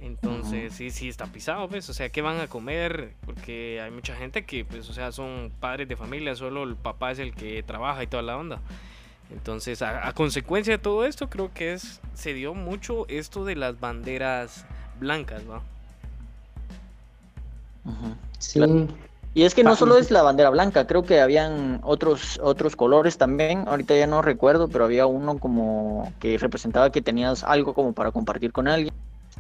Entonces, 0.03 0.75
sí, 0.75 0.91
sí 0.91 1.09
está 1.09 1.27
pisado, 1.27 1.69
pues, 1.69 1.89
o 1.91 1.95
sea, 1.95 2.09
¿qué 2.11 2.23
van 2.23 2.41
a 2.41 2.49
comer? 2.49 3.15
Porque 3.27 3.81
hay 3.83 3.91
mucha 3.91 4.15
gente 4.17 4.45
que, 4.45 4.65
pues, 4.65 4.89
o 4.89 4.93
sea, 4.93 5.13
son 5.13 5.53
padres 5.61 5.89
de 5.89 5.97
familia, 5.97 6.35
solo 6.37 6.63
el 6.65 6.77
papá 6.77 7.13
es 7.13 7.19
el 7.19 7.35
que 7.35 7.63
trabaja 7.63 8.03
y 8.03 8.07
toda 8.07 8.23
la 8.23 8.37
onda. 8.37 8.61
Entonces, 9.31 9.83
a, 9.83 10.09
a 10.09 10.13
consecuencia 10.15 10.75
de 10.75 10.79
todo 10.79 11.05
esto, 11.07 11.29
creo 11.31 11.53
que 11.53 11.73
es, 11.75 12.01
se 12.15 12.35
dio 12.35 12.55
mucho 12.55 13.07
esto 13.09 13.45
de 13.45 13.57
las 13.57 13.81
banderas 13.81 14.67
blancas, 14.99 15.49
¿va? 15.49 15.63
Ujú. 17.85 18.15
Sí, 18.39 18.61
Y 19.35 19.43
es 19.45 19.55
que 19.55 19.65
no 19.65 19.71
Ah, 19.71 19.77
solo 19.77 19.97
es 19.99 20.11
la 20.11 20.23
bandera 20.23 20.51
blanca, 20.51 20.87
creo 20.87 21.05
que 21.05 21.21
habían 21.21 21.81
otros 21.85 22.39
otros 22.43 22.77
colores 22.77 23.19
también. 23.19 23.65
Ahorita 23.69 23.97
ya 23.97 24.07
no 24.07 24.23
recuerdo, 24.23 24.69
pero 24.69 24.85
había 24.85 25.07
uno 25.07 25.39
como 25.39 26.13
que 26.21 26.39
representaba 26.39 26.91
que 26.91 27.03
tenías 27.03 27.45
algo 27.45 27.75
como 27.75 27.93
para 27.95 28.13
compartir 28.13 28.53
con 28.53 28.69
alguien. 28.69 28.93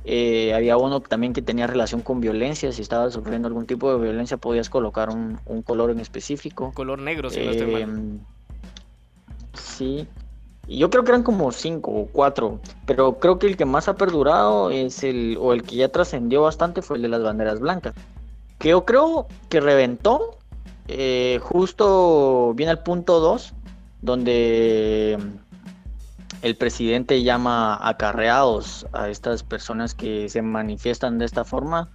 Eh, 0.05 0.55
había 0.55 0.76
uno 0.76 1.00
también 1.00 1.33
que 1.33 1.43
tenía 1.43 1.67
relación 1.67 2.00
con 2.00 2.21
violencia. 2.21 2.73
Si 2.73 2.83
estabas 2.83 3.12
sufriendo 3.12 3.49
algún 3.49 3.67
tipo 3.67 3.93
de 3.93 4.00
violencia, 4.00 4.37
podías 4.37 4.71
colocar 4.71 5.11
un, 5.11 5.38
un 5.47 5.62
color 5.62 5.90
en 5.90 6.00
específico. 6.00 6.73
Color 6.75 7.00
negro, 7.00 7.31
si 7.31 7.45
no 7.45 7.50
estoy 7.50 7.73
mal. 7.73 7.83
Em, 7.83 8.19
Sí. 9.59 10.07
Yo 10.69 10.90
creo 10.90 11.02
que 11.02 11.11
eran 11.11 11.23
como 11.23 11.50
cinco 11.50 11.90
o 11.90 12.07
cuatro, 12.07 12.61
pero 12.85 13.19
creo 13.19 13.38
que 13.38 13.47
el 13.47 13.57
que 13.57 13.64
más 13.64 13.88
ha 13.88 13.97
perdurado 13.97 14.71
es 14.71 15.02
el, 15.02 15.38
o 15.40 15.55
el 15.55 15.62
que 15.62 15.76
ya 15.76 15.88
trascendió 15.88 16.43
bastante 16.43 16.83
fue 16.83 16.97
el 16.97 17.02
de 17.02 17.09
las 17.09 17.23
banderas 17.23 17.59
blancas. 17.59 17.95
Que 18.59 18.71
yo 18.71 18.85
creo 18.85 19.26
que 19.49 19.61
reventó 19.61 20.37
eh, 20.88 21.38
justo 21.43 22.52
viene 22.55 22.71
al 22.71 22.83
punto 22.83 23.21
2, 23.21 23.55
donde 24.02 25.19
el 26.42 26.57
presidente 26.57 27.23
llama 27.23 27.78
acarreados 27.80 28.87
a 28.92 29.09
estas 29.09 29.42
personas 29.42 29.95
que 29.95 30.28
se 30.28 30.42
manifiestan 30.42 31.18
de 31.18 31.25
esta 31.25 31.45
forma, 31.45 31.90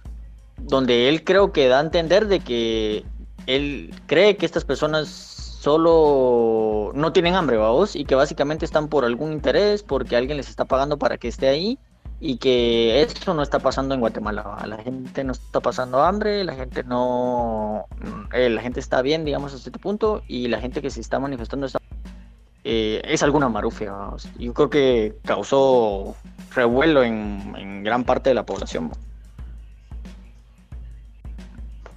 donde 0.58 1.08
él 1.08 1.24
creo 1.24 1.52
que 1.52 1.68
da 1.68 1.78
a 1.78 1.82
entender 1.82 2.26
de 2.26 2.40
que 2.40 3.04
él 3.46 3.94
cree 4.06 4.36
que 4.36 4.46
estas 4.46 4.64
personas 4.64 5.08
solo 5.08 6.92
no 6.94 7.12
tienen 7.12 7.34
hambre, 7.34 7.56
vamos, 7.56 7.96
y 7.96 8.04
que 8.04 8.14
básicamente 8.14 8.64
están 8.64 8.88
por 8.88 9.04
algún 9.04 9.32
interés, 9.32 9.82
porque 9.82 10.16
alguien 10.16 10.36
les 10.36 10.50
está 10.50 10.66
pagando 10.66 10.98
para 10.98 11.16
que 11.16 11.28
esté 11.28 11.48
ahí, 11.48 11.78
y 12.20 12.36
que 12.36 13.02
eso 13.02 13.34
no 13.34 13.42
está 13.42 13.58
pasando 13.58 13.94
en 13.94 14.00
Guatemala. 14.00 14.56
La 14.66 14.78
gente 14.78 15.24
no 15.24 15.32
está 15.32 15.60
pasando 15.60 16.02
hambre, 16.02 16.44
la 16.44 16.54
gente 16.54 16.84
no, 16.84 17.86
eh, 18.32 18.50
la 18.50 18.62
gente 18.62 18.80
está 18.80 19.02
bien, 19.02 19.24
digamos, 19.24 19.54
hasta 19.54 19.70
este 19.70 19.78
punto, 19.78 20.22
y 20.28 20.48
la 20.48 20.60
gente 20.60 20.82
que 20.82 20.90
se 20.90 21.00
está 21.00 21.18
manifestando 21.18 21.66
está, 21.66 21.78
eh, 22.64 23.02
es 23.04 23.22
alguna 23.22 23.48
marufia. 23.50 23.92
Yo 24.38 24.54
creo 24.54 24.70
que 24.70 25.18
causó 25.24 26.16
revuelo 26.54 27.02
en, 27.02 27.84
gran 27.84 28.04
parte 28.04 28.30
de 28.30 28.34
la 28.34 28.46
población. 28.46 28.90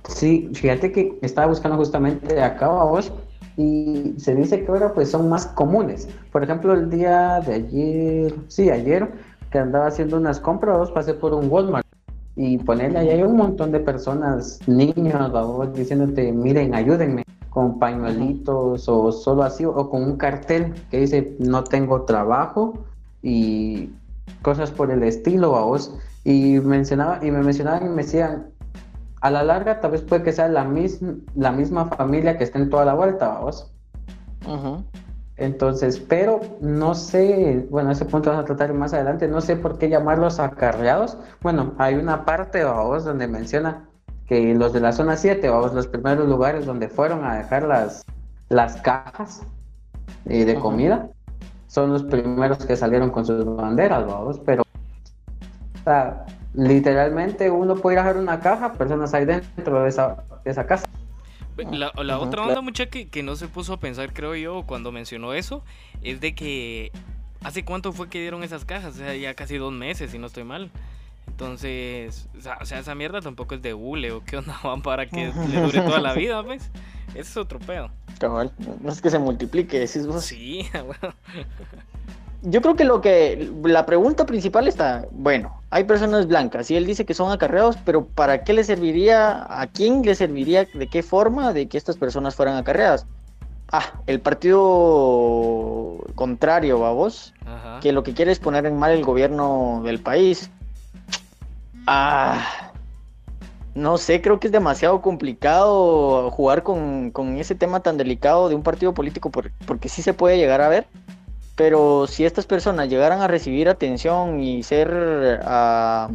Sí, 0.09 0.50
fíjate 0.53 0.91
que 0.91 1.17
estaba 1.21 1.47
buscando 1.47 1.77
justamente 1.77 2.41
acá 2.41 2.67
vos 2.67 3.12
y 3.55 4.13
se 4.17 4.36
dice 4.36 4.63
que 4.63 4.67
ahora 4.71 4.93
pues 4.93 5.09
son 5.09 5.29
más 5.29 5.47
comunes. 5.47 6.09
Por 6.31 6.43
ejemplo, 6.43 6.74
el 6.74 6.89
día 6.89 7.39
de 7.39 7.53
ayer, 7.53 8.36
sí, 8.50 8.69
ayer 8.69 9.09
que 9.51 9.59
andaba 9.59 9.88
haciendo 9.88 10.17
unas 10.17 10.39
compras, 10.39 10.91
pasé 10.91 11.13
por 11.13 11.33
un 11.33 11.50
Walmart 11.50 11.88
y 12.36 12.57
ponerle 12.57 13.00
ahí 13.00 13.09
hay 13.09 13.24
un 13.24 13.38
montón 13.38 13.71
de 13.71 13.79
personas, 13.79 14.59
niños, 14.67 15.31
vos, 15.31 15.74
diciéndote, 15.74 16.31
miren, 16.33 16.75
ayúdenme 16.75 17.24
con 17.57 17.79
pañuelitos 17.79 18.87
o 18.87 19.11
solo 19.11 19.41
así 19.41 19.65
o 19.65 19.89
con 19.89 20.03
un 20.03 20.17
cartel 20.17 20.75
que 20.91 20.99
dice 20.99 21.35
no 21.39 21.63
tengo 21.63 22.03
trabajo 22.03 22.75
y 23.23 23.89
cosas 24.43 24.69
por 24.69 24.91
el 24.91 25.01
estilo, 25.01 25.49
vos. 25.49 25.91
Y 26.23 26.59
mencionaba 26.59 27.17
y 27.25 27.31
me 27.31 27.41
mencionaban 27.41 27.87
y 27.87 27.89
me 27.89 28.03
decían 28.03 28.45
a 29.21 29.31
la 29.31 29.41
larga 29.41 29.79
tal 29.79 29.89
vez 29.89 30.03
puede 30.03 30.21
que 30.21 30.33
sea 30.33 30.47
la, 30.49 30.65
misma 30.65 31.15
la 31.33 31.51
misma 31.51 31.85
familia 31.85 32.37
que 32.37 32.43
esté 32.43 32.59
en 32.59 32.69
toda 32.69 32.85
la 32.85 32.93
vuelta, 32.93 33.27
vamos. 33.27 33.73
Entonces, 35.37 35.99
pero 35.99 36.39
no 36.61 36.93
sé, 36.93 37.65
bueno, 37.71 37.89
ese 37.89 38.05
punto 38.05 38.29
vamos 38.29 38.43
a 38.43 38.45
tratar 38.45 38.71
más 38.75 38.93
adelante, 38.93 39.27
no 39.27 39.41
sé 39.41 39.55
por 39.55 39.79
qué 39.79 39.89
llamarlos 39.89 40.39
acarreados. 40.39 41.17
Bueno, 41.41 41.73
hay 41.79 41.95
una 41.95 42.23
parte, 42.23 42.63
vamos, 42.63 43.03
donde 43.03 43.27
menciona 43.27 43.87
que 44.27 44.53
los 44.53 44.74
de 44.74 44.81
la 44.81 44.91
zona 44.91 45.15
7, 45.17 45.50
vamos, 45.50 45.74
los 45.74 45.88
primeros 45.88 46.27
lugares 46.27 46.65
donde 46.65 46.89
fueron 46.89 47.24
a 47.24 47.36
dejar 47.38 47.63
las, 47.63 48.05
las 48.50 48.81
cajas 48.81 49.43
eh, 50.25 50.46
de 50.46 50.57
Ajá. 50.57 50.62
comida, 50.62 51.10
son 51.67 51.91
los 51.91 52.03
primeros 52.03 52.65
que 52.65 52.75
salieron 52.75 53.10
con 53.12 53.25
sus 53.25 53.46
banderas, 53.46 54.05
vamos, 54.05 54.39
pero 54.46 54.63
o 54.63 55.84
sea, 55.84 56.25
literalmente 56.53 57.50
uno 57.50 57.75
puede 57.75 57.96
ir 57.96 58.00
a 58.00 58.03
dejar 58.03 58.17
una 58.22 58.39
caja, 58.39 58.74
personas 58.74 59.13
hay 59.13 59.25
dentro 59.25 59.84
de 59.84 59.89
esa, 59.89 60.24
de 60.43 60.51
esa 60.51 60.65
casa. 60.65 60.86
La, 61.57 61.91
la 61.96 62.17
Ajá, 62.17 62.17
otra 62.17 62.43
claro. 62.43 62.50
onda, 62.50 62.62
mucha 62.62 62.88
que, 62.88 63.10
que 63.10 63.24
no 63.24 63.36
se 63.36 63.48
puso 63.48 63.74
a 63.74 63.79
pensar, 63.79 64.13
creo 64.13 64.36
yo, 64.36 64.63
cuando 64.67 64.91
mencionó 64.91 65.34
eso, 65.34 65.63
es 66.03 66.19
de 66.22 66.36
que 66.36 66.91
hace 67.41 67.63
cuánto 67.65 67.93
fue 67.93 68.10
que 68.10 68.19
dieron 68.19 68.43
esas 68.43 68.65
cajas, 68.65 68.96
o 68.96 68.98
sea, 68.98 69.15
ya 69.15 69.34
casi 69.34 69.57
dos 69.57 69.74
meses, 69.74 70.12
si 70.12 70.19
no 70.19 70.27
estoy 70.27 70.43
mal. 70.43 70.72
Entonces, 71.27 72.27
o 72.38 72.41
sea, 72.41 72.57
o 72.62 72.65
sea, 72.65 72.79
esa 72.79 72.96
mierda 72.96 73.22
tampoco 73.22 73.55
es 73.55 73.62
de 73.62 73.74
hule 73.74 74.12
o 74.12 74.24
qué 74.24 74.38
onda 74.38 74.57
van 74.63 74.81
para 74.81 75.05
que 75.05 75.31
le 75.50 75.62
dure 75.62 75.81
toda 75.81 76.00
la 76.00 76.13
vida, 76.13 76.43
pues. 76.43 76.69
Ese 77.10 77.22
es 77.22 77.38
otro 77.38 77.60
pedo. 77.60 77.89
Cabal, 78.19 78.51
no 78.81 78.91
es 78.91 79.01
que 79.01 79.10
se 79.10 79.19
multiplique, 79.19 79.79
decís 79.79 80.05
vos. 80.05 80.25
Sí, 80.25 80.67
bueno. 80.74 81.15
Yo 82.43 82.62
creo 82.62 82.75
que 82.75 82.84
lo 82.84 83.01
que 83.01 83.51
la 83.63 83.86
pregunta 83.86 84.25
principal 84.25 84.67
está, 84.67 85.05
bueno, 85.12 85.60
hay 85.72 85.86
personas 85.86 86.27
blancas 86.27 86.69
y 86.69 86.75
él 86.75 86.86
dice 86.86 87.05
que 87.05 87.15
son 87.15 87.31
acarreados, 87.31 87.77
pero 87.84 88.05
¿para 88.05 88.43
qué 88.43 88.53
le 88.53 88.63
serviría, 88.63 89.46
a 89.50 89.67
quién 89.67 90.03
le 90.03 90.13
serviría, 90.13 90.65
de 90.65 90.88
qué 90.88 91.01
forma 91.01 91.51
de 91.51 91.67
que 91.67 91.77
estas 91.77 91.98
personas 91.98 92.36
fueran 92.36 92.55
acarreadas? 92.55 93.07
Ah, 93.72 94.01
el 94.05 94.22
partido 94.22 95.98
contrario, 96.15 96.77
vos, 96.77 97.34
Ajá. 97.46 97.79
que 97.81 97.91
lo 97.91 98.03
que 98.03 98.13
quiere 98.13 98.31
es 98.31 98.39
poner 98.39 98.65
en 98.65 98.77
mal 98.77 98.91
el 98.91 99.03
gobierno 99.03 99.81
del 99.84 100.00
país. 100.00 100.51
Ah, 101.88 102.72
no 103.75 103.98
sé, 103.98 104.22
creo 104.22 104.39
que 104.39 104.48
es 104.48 104.51
demasiado 104.53 105.01
complicado 105.01 106.32
jugar 106.32 106.63
con, 106.63 107.12
con 107.12 107.38
ese 107.38 107.53
tema 107.56 107.82
tan 107.82 107.98
delicado 107.98 108.50
de 108.50 108.56
un 108.56 108.63
partido 108.63 108.94
político 108.94 109.29
por- 109.29 109.51
porque 109.67 109.88
sí 109.89 110.01
se 110.01 110.13
puede 110.13 110.38
llegar 110.38 110.62
a 110.62 110.70
ver. 110.70 110.88
Pero 111.56 112.08
si 112.08 112.25
estas 112.25 112.46
personas 112.46 112.89
llegaran 112.89 113.22
a 113.22 113.27
recibir 113.27 113.70
atención 113.70 114.41
y 114.41 114.63
ser, 114.63 115.41
ah, 115.46 116.10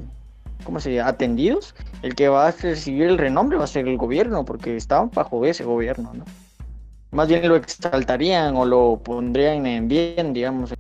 ¿cómo 0.64 0.80
se 0.80 0.94
llama? 0.94 1.10
Atendidos, 1.10 1.74
el 2.02 2.14
que 2.16 2.28
va 2.28 2.48
a 2.48 2.52
recibir 2.52 3.04
el 3.04 3.18
renombre 3.18 3.58
va 3.58 3.64
a 3.64 3.68
ser 3.68 3.88
el 3.88 3.98
gobierno, 3.98 4.44
porque 4.44 4.76
está 4.76 5.02
bajo 5.14 5.44
ese 5.46 5.64
gobierno, 5.64 6.12
¿no? 6.14 6.24
Más 7.12 7.28
bien 7.28 7.48
lo 7.48 7.56
exaltarían 7.56 8.56
o 8.56 8.64
lo 8.64 9.00
pondrían 9.04 9.66
en 9.66 9.88
bien, 9.88 10.32
digamos. 10.32 10.74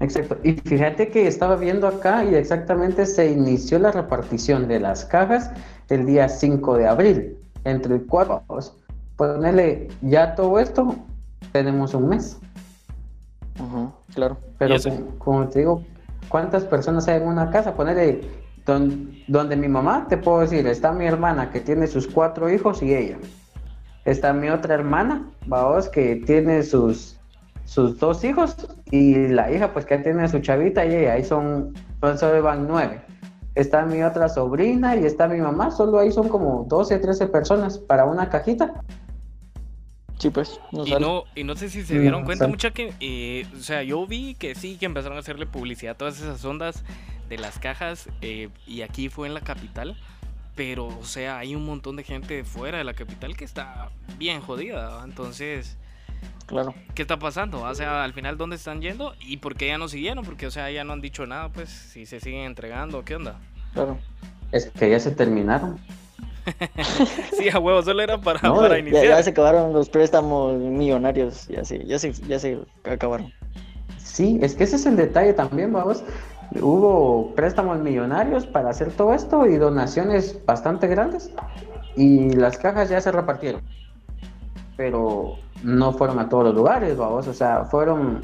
Exacto. 0.00 0.36
Y 0.44 0.52
fíjate 0.52 1.08
que 1.08 1.26
estaba 1.26 1.56
viendo 1.56 1.86
acá 1.88 2.24
y 2.24 2.34
exactamente 2.34 3.04
se 3.04 3.30
inició 3.30 3.78
la 3.78 3.90
repartición 3.90 4.68
de 4.68 4.80
las 4.80 5.04
cajas 5.04 5.50
el 5.88 6.06
día 6.06 6.28
5 6.28 6.76
de 6.76 6.86
abril, 6.86 7.36
entre 7.64 7.96
el 7.96 8.06
cual 8.06 8.28
vamos 8.28 8.74
ponerle 9.16 9.88
ya 10.00 10.36
todo 10.36 10.60
esto, 10.60 10.94
tenemos 11.52 11.92
un 11.92 12.08
mes. 12.08 12.38
Claro. 14.14 14.36
Pero 14.58 14.76
como, 14.80 15.18
como 15.18 15.48
te 15.48 15.58
digo, 15.58 15.82
¿cuántas 16.28 16.64
personas 16.64 17.08
hay 17.08 17.20
en 17.20 17.26
una 17.26 17.50
casa? 17.50 17.74
Ponerle 17.74 18.20
Don- 18.64 19.10
donde 19.26 19.56
mi 19.56 19.66
mamá, 19.66 20.06
te 20.08 20.18
puedo 20.18 20.40
decir, 20.40 20.66
está 20.66 20.92
mi 20.92 21.06
hermana 21.06 21.50
que 21.50 21.60
tiene 21.60 21.86
sus 21.86 22.06
cuatro 22.06 22.48
hijos 22.50 22.82
y 22.82 22.94
ella. 22.94 23.16
Está 24.04 24.32
mi 24.32 24.50
otra 24.50 24.74
hermana, 24.74 25.26
vamos, 25.46 25.88
que 25.88 26.16
tiene 26.26 26.62
sus, 26.62 27.17
sus 27.68 27.98
dos 27.98 28.24
hijos 28.24 28.56
y 28.90 29.28
la 29.28 29.52
hija 29.52 29.74
pues 29.74 29.84
que 29.84 29.98
tiene 29.98 30.26
su 30.26 30.38
chavita 30.40 30.86
y 30.86 30.94
ella, 30.94 31.12
ahí 31.12 31.22
son, 31.24 31.74
son 32.00 32.16
solo 32.18 32.42
van 32.42 32.66
nueve. 32.66 33.02
Está 33.54 33.84
mi 33.84 34.02
otra 34.02 34.30
sobrina 34.30 34.96
y 34.96 35.04
está 35.04 35.28
mi 35.28 35.38
mamá, 35.38 35.70
solo 35.70 35.98
ahí 35.98 36.10
son 36.10 36.28
como 36.30 36.64
12, 36.66 36.98
13 36.98 37.26
personas 37.28 37.76
para 37.78 38.06
una 38.06 38.30
cajita. 38.30 38.72
Sí, 40.18 40.30
pues, 40.30 40.58
no 40.72 40.86
Y 40.86 40.96
no, 40.96 41.24
y 41.34 41.44
no 41.44 41.54
sé 41.56 41.68
si 41.68 41.84
se 41.84 41.94
No, 41.94 42.00
dieron 42.00 42.24
cuenta 42.24 42.46
sale. 42.46 42.48
mucha 42.48 42.70
que, 42.70 42.94
eh, 43.00 43.46
o 43.54 43.60
sea, 43.62 43.82
yo 43.82 44.06
vi 44.06 44.34
que 44.34 44.54
sí, 44.54 44.78
que 44.78 44.86
empezaron 44.86 45.16
a 45.18 45.20
hacerle 45.20 45.44
publicidad 45.46 45.92
a 45.94 45.98
todas 45.98 46.18
esas 46.20 46.42
ondas 46.44 46.84
de 47.28 47.36
las 47.36 47.58
cajas 47.58 48.08
eh, 48.22 48.48
y 48.66 48.80
aquí 48.80 49.10
fue 49.10 49.28
en 49.28 49.34
la 49.34 49.42
capital, 49.42 49.96
pero, 50.54 50.86
o 50.86 51.04
sea, 51.04 51.38
hay 51.38 51.54
un 51.54 51.66
montón 51.66 51.96
de 51.96 52.02
gente 52.04 52.34
de 52.34 52.44
fuera 52.44 52.78
de 52.78 52.84
la 52.84 52.94
capital 52.94 53.36
que 53.36 53.44
está 53.44 53.90
bien 54.18 54.40
jodida, 54.40 55.02
entonces, 55.04 55.76
Claro. 56.48 56.74
¿qué 56.94 57.02
está 57.02 57.18
pasando? 57.18 57.60
O 57.60 57.74
sea, 57.74 58.02
al 58.02 58.14
final, 58.14 58.38
¿dónde 58.38 58.56
están 58.56 58.80
yendo? 58.80 59.14
¿Y 59.20 59.36
por 59.36 59.54
qué 59.54 59.66
ya 59.68 59.76
no 59.78 59.86
siguieron? 59.86 60.24
Porque, 60.24 60.46
o 60.46 60.50
sea, 60.50 60.70
ya 60.70 60.82
no 60.82 60.94
han 60.94 61.00
dicho 61.02 61.26
nada, 61.26 61.50
pues, 61.50 61.68
si 61.68 62.06
se 62.06 62.20
siguen 62.20 62.40
entregando, 62.44 63.04
¿qué 63.04 63.16
onda? 63.16 63.36
Claro. 63.74 63.98
Es 64.50 64.66
que 64.70 64.88
ya 64.90 64.98
se 64.98 65.10
terminaron. 65.10 65.78
Sí, 67.36 67.50
a 67.50 67.58
huevo, 67.58 67.82
solo 67.82 68.00
era 68.02 68.18
para, 68.18 68.40
No, 68.40 68.56
para 68.56 68.74
ya, 68.76 68.78
iniciar. 68.78 69.04
ya 69.04 69.22
se 69.22 69.30
acabaron 69.30 69.74
los 69.74 69.90
préstamos 69.90 70.58
millonarios, 70.58 71.46
ya 71.48 71.62
se, 71.62 71.84
ya 71.84 71.98
se, 71.98 72.12
ya 72.12 72.38
se 72.38 72.58
acabaron. 72.84 73.30
Sí, 73.98 74.38
es 74.40 74.54
que 74.54 74.64
ese 74.64 74.76
es 74.76 74.86
el 74.86 74.96
detalle 74.96 75.34
también, 75.34 75.70
vamos. 75.72 76.02
Hubo 76.62 77.34
préstamos 77.34 77.78
millonarios 77.80 78.46
para 78.46 78.70
hacer 78.70 78.90
todo 78.92 79.12
esto 79.12 79.46
y 79.46 79.56
donaciones 79.58 80.40
bastante 80.46 80.86
grandes 80.86 81.30
y 81.94 82.30
las 82.30 82.56
cajas 82.56 82.88
ya 82.88 83.00
se 83.02 83.12
repartieron. 83.12 83.60
Pero 84.76 85.36
no 85.62 85.92
fueron 85.92 86.18
a 86.18 86.28
todos 86.28 86.44
los 86.44 86.54
lugares, 86.54 86.96
vamos. 86.96 87.26
O 87.28 87.34
sea, 87.34 87.64
fueron, 87.64 88.22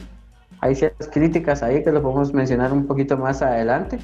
hay 0.60 0.74
ciertas 0.74 1.08
críticas 1.08 1.62
ahí 1.62 1.82
que 1.82 1.92
lo 1.92 2.02
podemos 2.02 2.32
mencionar 2.32 2.72
un 2.72 2.86
poquito 2.86 3.16
más 3.16 3.42
adelante. 3.42 3.98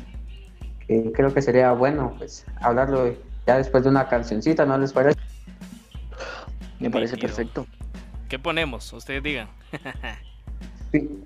Que 0.87 1.13
creo 1.13 1.33
que 1.33 1.43
sería 1.43 1.73
bueno, 1.73 2.15
pues, 2.19 2.45
hablarlo 2.61 3.15
ya 3.47 3.57
después 3.57 3.85
de 3.85 3.91
una 3.91 4.09
cancioncita, 4.09 4.67
¿no 4.67 4.77
les 4.79 4.93
parece? 4.93 5.19
Me 6.79 6.91
parece 6.91 7.17
perfecto. 7.17 7.67
¿Qué 8.29 8.39
ponemos? 8.39 8.93
Ustedes 8.93 9.23
digan. 9.23 9.49
Sí. 10.93 11.23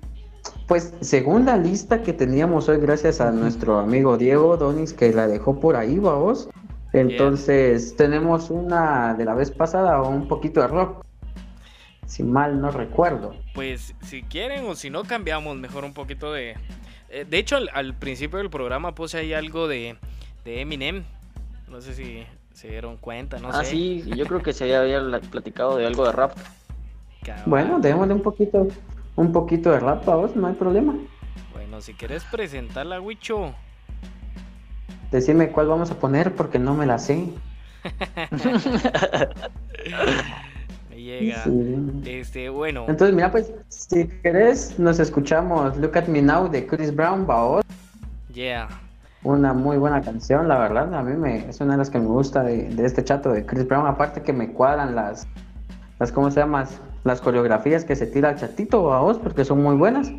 Pues 0.67 0.93
según 1.01 1.45
la 1.45 1.57
lista 1.57 2.01
que 2.01 2.13
teníamos 2.13 2.69
hoy, 2.69 2.77
gracias 2.77 3.21
a 3.21 3.31
nuestro 3.31 3.79
amigo 3.79 4.17
Diego 4.17 4.57
Donis, 4.57 4.93
que 4.93 5.11
la 5.11 5.27
dejó 5.27 5.59
por 5.59 5.75
ahí, 5.75 5.99
vamos. 5.99 6.49
Entonces 6.93 7.95
tenemos 7.95 8.49
una 8.49 9.13
de 9.15 9.25
la 9.25 9.33
vez 9.33 9.51
pasada, 9.51 10.01
un 10.01 10.27
poquito 10.27 10.61
de 10.61 10.67
rock. 10.67 11.05
Si 12.07 12.23
mal 12.23 12.61
no 12.61 12.71
recuerdo. 12.71 13.35
Pues 13.53 13.93
si 14.01 14.23
quieren 14.23 14.65
o 14.65 14.75
si 14.75 14.89
no 14.89 15.03
cambiamos 15.03 15.57
mejor 15.57 15.83
un 15.85 15.93
poquito 15.93 16.31
de... 16.31 16.55
eh, 17.09 17.25
de 17.27 17.37
hecho 17.37 17.57
al, 17.57 17.69
al 17.73 17.93
principio 17.93 18.37
del 18.37 18.49
programa 18.49 18.93
puse 18.95 19.17
ahí 19.17 19.33
algo 19.33 19.67
de, 19.67 19.97
de 20.43 20.61
Eminem. 20.61 21.03
No 21.69 21.81
sé 21.81 21.93
si 21.95 22.23
se 22.53 22.69
dieron 22.69 22.97
cuenta, 22.97 23.37
no 23.39 23.49
ah, 23.49 23.63
sé. 23.63 23.71
sí, 23.71 24.03
yo 24.15 24.25
creo 24.25 24.41
que 24.41 24.53
se 24.53 24.73
había 24.75 24.99
la- 25.01 25.19
platicado 25.19 25.77
de 25.77 25.85
algo 25.85 26.05
de 26.05 26.11
rap. 26.11 26.37
Bueno, 27.47 27.79
démosle 27.79 28.13
un 28.13 28.21
poquito, 28.21 28.67
un 29.15 29.31
poquito 29.31 29.71
de 29.71 29.79
rap, 29.79 30.05
vamos, 30.05 30.35
no 30.35 30.47
hay 30.47 30.53
problema. 30.53 30.95
Bueno, 31.53 31.81
si 31.81 31.93
quieres 31.93 32.23
presentarla, 32.25 33.01
Wicho. 33.01 33.53
Decime 35.11 35.49
cuál 35.49 35.67
vamos 35.67 35.91
a 35.91 35.95
poner 35.95 36.33
porque 36.33 36.59
no 36.59 36.75
me 36.75 36.85
la 36.85 36.99
sé. 36.99 37.27
Me 41.19 41.25
llega. 41.25 41.43
Sí. 41.43 42.01
Este, 42.05 42.49
bueno. 42.49 42.85
Entonces, 42.87 43.15
mira, 43.15 43.31
pues, 43.31 43.53
si 43.69 44.07
querés, 44.23 44.77
nos 44.79 44.99
escuchamos 44.99 45.77
Look 45.77 45.97
at 45.97 46.07
Me 46.07 46.21
Now 46.21 46.49
de 46.49 46.65
Chris 46.65 46.93
Brown, 46.93 47.25
vamos. 47.25 47.63
Yeah. 48.33 48.67
Una 49.23 49.53
muy 49.53 49.77
buena 49.77 50.01
canción, 50.01 50.47
la 50.47 50.59
verdad. 50.59 50.93
A 50.93 51.01
mí 51.01 51.15
me, 51.15 51.49
es 51.49 51.59
una 51.61 51.73
de 51.73 51.77
las 51.79 51.89
que 51.89 51.99
me 51.99 52.05
gusta 52.05 52.43
de, 52.43 52.69
de 52.69 52.85
este 52.85 53.03
chato 53.03 53.31
de 53.31 53.45
Chris 53.45 53.67
Brown. 53.67 53.87
Aparte 53.87 54.21
que 54.21 54.33
me 54.33 54.51
cuadran 54.51 54.95
las, 54.95 55.27
las 55.99 56.11
¿cómo 56.11 56.29
se 56.29 56.39
llama? 56.39 56.65
Las 57.03 57.21
coreografías 57.21 57.85
que 57.85 57.95
se 57.95 58.07
tira 58.07 58.31
el 58.31 58.35
chatito 58.37 58.93
a 58.93 58.99
vos, 58.99 59.17
porque 59.17 59.45
son 59.45 59.61
muy 59.63 59.75
buenas. 59.75 60.11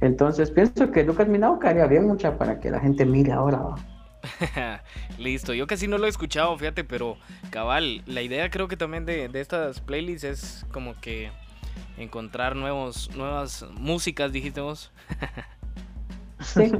Entonces 0.00 0.50
pienso 0.50 0.90
que 0.90 1.04
Lucas 1.04 1.28
Minao 1.28 1.58
caería 1.58 1.86
bien 1.86 2.06
mucha 2.06 2.36
para 2.36 2.58
que 2.58 2.70
la 2.70 2.80
gente 2.80 3.06
mire 3.06 3.32
ahora. 3.32 3.58
¿va? 3.58 3.74
Listo, 5.18 5.52
yo 5.54 5.66
casi 5.66 5.88
no 5.88 5.98
lo 5.98 6.06
he 6.06 6.08
escuchado, 6.08 6.56
fíjate, 6.56 6.84
pero 6.84 7.16
cabal, 7.50 8.02
la 8.06 8.22
idea 8.22 8.50
creo 8.50 8.68
que 8.68 8.76
también 8.76 9.04
de, 9.04 9.28
de 9.28 9.40
estas 9.40 9.80
playlists 9.80 10.24
es 10.24 10.66
como 10.72 10.94
que 11.00 11.30
encontrar 11.98 12.56
nuevos, 12.56 13.10
nuevas 13.14 13.64
músicas, 13.74 14.32
dijiste 14.32 14.60
vos. 14.60 14.90
Sí. 16.40 16.72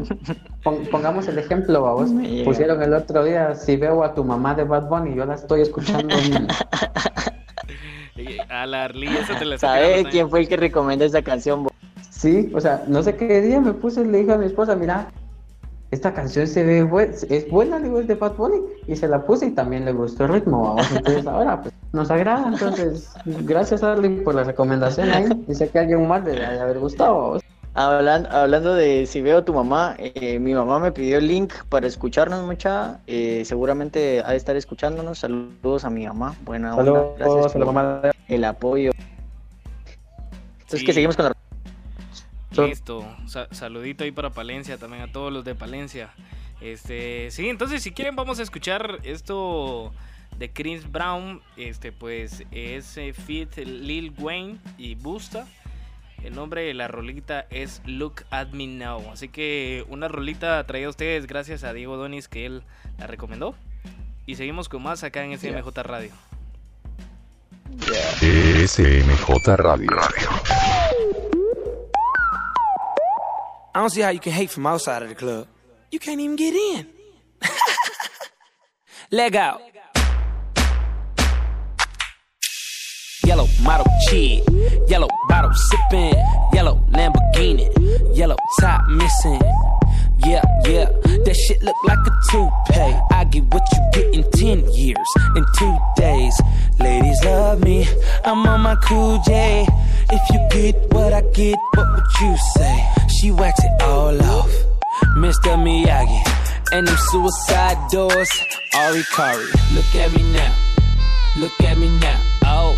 Pon- 0.65 0.85
pongamos 0.91 1.29
el 1.29 1.39
ejemplo, 1.39 1.87
a 1.87 1.93
vos. 1.93 2.11
Me 2.11 2.29
llega. 2.29 2.45
Pusieron 2.45 2.83
el 2.83 2.93
otro 2.95 3.25
día, 3.25 3.55
si 3.55 3.77
veo 3.77 4.03
a 4.03 4.13
tu 4.15 4.25
mamá 4.25 4.55
de 4.55 4.65
Bad 4.65 4.89
Bunny, 4.89 5.15
yo 5.15 5.25
la 5.25 5.35
estoy 5.35 5.61
escuchando. 5.63 6.15
A 8.49 8.67
la 8.67 8.89
te 8.89 9.05
está 9.55 9.59
¿Sabes 9.59 10.07
quién 10.11 10.29
fue 10.29 10.41
el 10.41 10.49
que 10.49 10.57
recomendó 10.57 11.05
esa 11.05 11.23
canción? 11.23 11.65
bo? 11.65 11.71
Sí, 12.11 12.51
o 12.55 12.61
sea, 12.61 12.85
no 12.87 13.03
sé 13.03 13.17
qué 13.17 13.41
día 13.41 13.61
me 13.61 13.73
puse, 13.73 14.05
le 14.05 14.19
dije 14.19 14.33
a 14.33 14.37
mi 14.39 14.47
esposa, 14.47 14.77
mira, 14.77 15.11
esta 15.93 16.13
canción 16.13 16.49
se 16.49 16.65
ve 16.65 16.89
es 17.31 17.49
buena, 17.49 17.79
digo, 17.79 18.01
es 18.01 18.09
de 18.09 18.17
Bad 18.17 18.33
Bunny, 18.35 18.61
y 18.89 18.97
se 18.97 19.07
la 19.07 19.23
puse 19.25 19.47
y 19.47 19.51
también 19.53 19.85
le 19.85 19.93
gustó 19.93 20.25
el 20.25 20.33
ritmo, 20.33 20.63
vamos, 20.75 20.91
entonces 20.91 21.25
ahora 21.29 21.61
pues, 21.63 21.73
nos 21.93 22.11
agrada, 22.11 22.49
entonces, 22.49 23.13
gracias 23.25 23.83
Arly 23.85 24.09
por 24.25 24.35
la 24.35 24.43
recomendación 24.43 25.11
ahí, 25.11 25.29
dice 25.47 25.69
que 25.69 25.79
a 25.79 25.83
alguien 25.83 26.09
más 26.09 26.25
le 26.25 26.33
debe 26.33 26.59
haber 26.61 26.79
gustado, 26.81 27.15
vamos. 27.21 27.43
Hablan- 27.75 28.27
hablando 28.31 28.75
de 28.75 29.07
si 29.07 29.23
veo 29.23 29.39
a 29.39 29.45
tu 29.47 29.55
mamá, 29.55 29.95
eh, 29.99 30.39
mi 30.39 30.53
mamá 30.53 30.79
me 30.79 30.93
pidió 30.93 31.17
el 31.17 31.27
link 31.27 31.55
para 31.71 31.87
escucharnos, 31.87 32.45
mucha. 32.45 32.99
eh, 33.07 33.45
seguramente 33.47 34.23
ha 34.27 34.33
de 34.33 34.37
estar 34.37 34.55
escuchándonos. 34.57 35.21
Saludos 35.21 35.87
a 35.87 35.89
mi 35.89 36.07
mamá. 36.07 36.35
Buena 36.45 36.77
onda. 36.77 36.85
Saludos 36.85 37.19
Gracias 37.19 37.57
a 37.57 37.59
la 37.61 37.65
por 37.65 37.75
mamá 37.75 38.03
el 38.29 38.45
apoyo. 38.45 38.91
Entonces, 40.61 40.81
Sí. 40.81 40.85
que 40.85 40.93
seguimos 40.93 41.17
con 41.17 41.25
la. 41.25 41.33
Listo, 42.67 43.07
Sa- 43.27 43.49
saludito 43.53 44.05
ahí 44.05 44.11
para 44.13 44.31
Palencia, 44.31 44.77
también 44.79 45.03
a 45.03 45.13
todos 45.13 45.33
los 45.33 45.45
de 45.45 45.55
Palencia. 45.55 46.11
Este, 46.61 47.31
sí, 47.31 47.49
entonces 47.49 47.83
si 47.83 47.91
quieren 47.93 48.15
vamos 48.15 48.39
a 48.39 48.43
escuchar 48.43 49.01
esto 49.05 49.93
de 50.39 50.51
Chris 50.53 50.91
Brown, 50.91 51.41
este 51.57 51.93
pues 51.93 52.45
es 52.51 52.97
eh, 52.97 53.13
Fit 53.13 53.57
Lil 53.59 54.13
Wayne 54.19 54.59
y 54.79 54.95
Busta. 54.95 55.47
El 56.23 56.37
nombre 56.37 56.63
de 56.63 56.73
la 56.75 56.87
rolita 56.87 57.47
es 57.51 57.83
Look 57.85 58.25
at 58.31 58.49
Me 58.53 58.69
Now, 58.69 59.11
así 59.13 59.29
que 59.29 59.85
una 59.89 60.07
rolita 60.07 60.65
traída 60.67 60.87
a 60.87 60.91
ustedes 60.91 61.27
gracias 61.27 61.65
a 61.65 61.73
Diego 61.73 61.97
Donis 61.97 62.29
que 62.29 62.47
él 62.47 62.63
la 62.99 63.09
recomendó. 63.09 63.57
Y 64.25 64.37
seguimos 64.37 64.69
con 64.69 64.85
más 64.85 65.03
acá 65.03 65.25
en 65.25 65.37
SMJ 65.37 65.67
Radio. 65.83 66.13
SMJ 68.67 69.57
Radio. 69.57 69.91
I 73.75 73.81
don't 73.81 73.89
see 73.89 74.03
how 74.03 74.11
you 74.11 74.21
can 74.21 74.33
hate 74.33 74.51
from 74.51 74.67
outside 74.67 75.03
of 75.03 75.09
the 75.09 75.15
club. 75.15 75.47
You 75.91 75.99
can't 75.99 76.21
even 76.21 76.37
get 76.37 76.55
in. 76.55 76.87
Leg 79.11 79.35
out. 79.35 79.63
Yellow 83.25 83.47
model 83.63 83.87
cheat, 84.09 84.43
yellow 84.89 85.09
bottle 85.29 85.53
sipping, 85.55 86.15
yellow 86.53 86.85
Lamborghini, 86.91 87.71
yellow 88.15 88.37
top 88.61 88.87
missing. 88.89 89.41
Yeah, 90.27 90.43
yeah, 90.67 90.91
that 91.25 91.37
shit 91.47 91.63
look 91.63 91.77
like 91.85 91.99
a 91.99 92.11
toupee. 92.31 93.01
I 93.11 93.25
get 93.31 93.45
what 93.45 93.67
you 93.73 93.91
get 93.95 94.15
in 94.15 94.31
10 94.33 94.75
years, 94.75 95.09
in 95.35 95.47
two 95.57 95.79
days. 95.97 96.39
Ladies 96.79 97.25
love 97.25 97.63
me, 97.65 97.89
I'm 98.25 98.47
on 98.47 98.61
my 98.61 98.77
cool 98.77 99.19
J. 99.27 99.67
If 100.11 100.31
you 100.31 100.49
get 100.51 100.93
what 100.93 101.15
I 101.15 101.23
get, 101.33 101.57
what 101.75 101.91
would 101.95 102.21
you 102.21 102.37
say? 102.57 103.02
She 103.23 103.31
wax 103.31 103.63
it 103.63 103.83
all 103.83 104.21
off, 104.21 104.51
Mr. 105.15 105.55
Miyagi. 105.55 106.23
And 106.73 106.89
them 106.89 106.97
suicide 107.13 107.79
doors, 107.93 108.29
Ari 108.75 109.05
Kari. 109.15 109.47
Look 109.75 109.95
at 109.95 110.13
me 110.13 110.25
now, 110.33 110.53
look 111.39 111.61
at 111.61 111.79
me 111.79 111.89
now, 112.01 112.21
oh. 112.43 112.77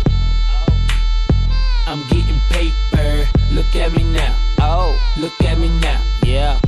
I'm 1.87 1.99
getting 2.09 2.39
paper. 2.51 3.27
Look 3.53 3.75
at 3.75 3.91
me 3.97 4.03
now. 4.03 4.35
Oh, 4.59 4.93
look 5.17 5.33
at 5.41 5.57
me 5.57 5.69
now. 5.79 5.99
Yeah. 6.23 6.59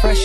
Fresh 0.00 0.24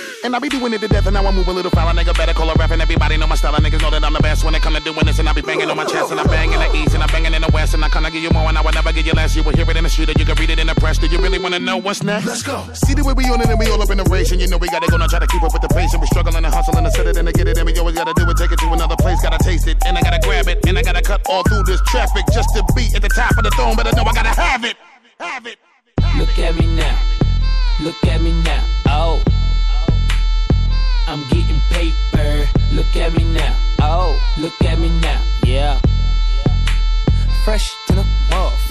And 0.23 0.35
I 0.35 0.39
be 0.39 0.49
doing 0.49 0.71
it 0.71 0.81
to 0.81 0.87
death, 0.87 1.07
and 1.07 1.15
now 1.15 1.25
I 1.25 1.31
move 1.31 1.47
a 1.47 1.51
little 1.51 1.71
foul. 1.71 1.89
A 1.89 1.93
nigga 1.93 2.15
better 2.15 2.33
call 2.33 2.49
a 2.51 2.53
rap, 2.53 2.69
and 2.69 2.79
everybody 2.79 3.17
know 3.17 3.25
my 3.25 3.33
style. 3.33 3.55
And 3.55 3.65
niggas 3.65 3.81
know 3.81 3.89
that 3.89 4.03
I'm 4.03 4.13
the 4.13 4.19
best 4.19 4.45
when 4.45 4.53
it 4.53 4.61
come 4.61 4.75
to 4.75 4.79
doing 4.79 5.05
this. 5.05 5.17
And 5.17 5.27
I 5.27 5.33
be 5.33 5.41
banging 5.41 5.69
on 5.69 5.75
my 5.75 5.85
chest, 5.85 6.11
and 6.11 6.19
I'm 6.19 6.27
banging 6.27 6.59
the 6.59 6.69
east, 6.77 6.93
and 6.93 7.01
I'm 7.01 7.09
banging 7.09 7.33
in 7.33 7.41
the 7.41 7.49
west. 7.51 7.73
And 7.73 7.83
I 7.83 7.89
kinda 7.89 8.11
give 8.11 8.21
you 8.21 8.29
more, 8.29 8.47
and 8.47 8.55
I 8.55 8.61
will 8.61 8.71
never 8.71 8.93
give 8.93 9.07
you 9.07 9.13
less. 9.13 9.35
You 9.35 9.41
will 9.41 9.53
hear 9.53 9.67
it 9.67 9.75
in 9.75 9.83
the 9.83 9.89
street, 9.89 10.09
or 10.09 10.15
you 10.19 10.25
can 10.25 10.35
read 10.35 10.51
it 10.51 10.59
in 10.59 10.67
the 10.67 10.75
press. 10.75 10.99
Do 10.99 11.07
you 11.07 11.17
really 11.17 11.39
wanna 11.39 11.57
know 11.57 11.77
what's 11.77 12.03
next? 12.03 12.27
Let's 12.27 12.43
go. 12.43 12.69
See 12.73 12.93
the 12.93 13.03
way 13.03 13.13
we 13.13 13.25
on 13.33 13.41
it, 13.41 13.49
and 13.49 13.57
we 13.57 13.65
all 13.71 13.81
up 13.81 13.89
in 13.89 13.97
the 13.97 14.05
race. 14.13 14.31
And 14.31 14.39
you 14.39 14.47
know 14.47 14.57
we 14.57 14.69
gotta 14.69 14.85
go 14.85 14.97
now, 14.97 15.07
try 15.07 15.17
to 15.17 15.25
keep 15.25 15.41
up 15.41 15.53
with 15.53 15.63
the 15.63 15.73
pace. 15.73 15.91
And 15.93 16.01
we 16.01 16.07
struggling 16.07 16.45
and 16.45 16.53
hustling 16.53 16.83
to 16.83 16.91
set 16.91 17.07
it 17.07 17.17
and 17.17 17.27
to 17.27 17.33
get 17.33 17.47
it. 17.47 17.57
And 17.57 17.65
we 17.65 17.73
always 17.79 17.95
gotta 17.95 18.13
do 18.13 18.29
it, 18.29 18.37
take 18.37 18.51
it 18.51 18.59
to 18.59 18.67
another 18.71 18.97
place. 18.97 19.19
Gotta 19.23 19.41
taste 19.43 19.67
it, 19.67 19.77
and 19.87 19.97
I 19.97 20.01
gotta 20.01 20.19
grab 20.19 20.47
it, 20.47 20.63
and 20.67 20.77
I 20.77 20.83
gotta 20.83 21.01
cut 21.01 21.25
all 21.29 21.41
through 21.49 21.63
this 21.63 21.81
traffic 21.87 22.25
just 22.31 22.49
to 22.53 22.61
be 22.75 22.85
at 22.93 23.01
the 23.01 23.09
top 23.09 23.35
of 23.37 23.43
the 23.43 23.51
throne. 23.57 23.75
But 23.75 23.87
I 23.87 23.91
know 23.97 24.03
I 24.03 24.13
gotta 24.13 24.35
have 24.37 24.63
it, 24.65 24.77
have 25.19 25.47
it. 25.47 25.57
Look 26.15 26.37
at 26.37 26.55
me 26.55 26.67
now. 26.77 26.97
Look 27.81 27.97
at 28.05 28.21
me 28.21 28.31
now. 28.43 28.63
Oh. 28.85 29.19
I'm 31.07 31.23
getting 31.29 31.59
paper. 31.69 32.47
Look 32.71 32.95
at 32.95 33.13
me 33.13 33.23
now. 33.23 33.57
Oh. 33.79 34.19
Look 34.37 34.61
at 34.63 34.79
me 34.79 34.89
now. 35.01 35.21
Yeah. 35.43 35.79
Fresh 37.43 37.75
to 37.87 37.95
the 37.95 38.05
motherfucker. 38.29 38.70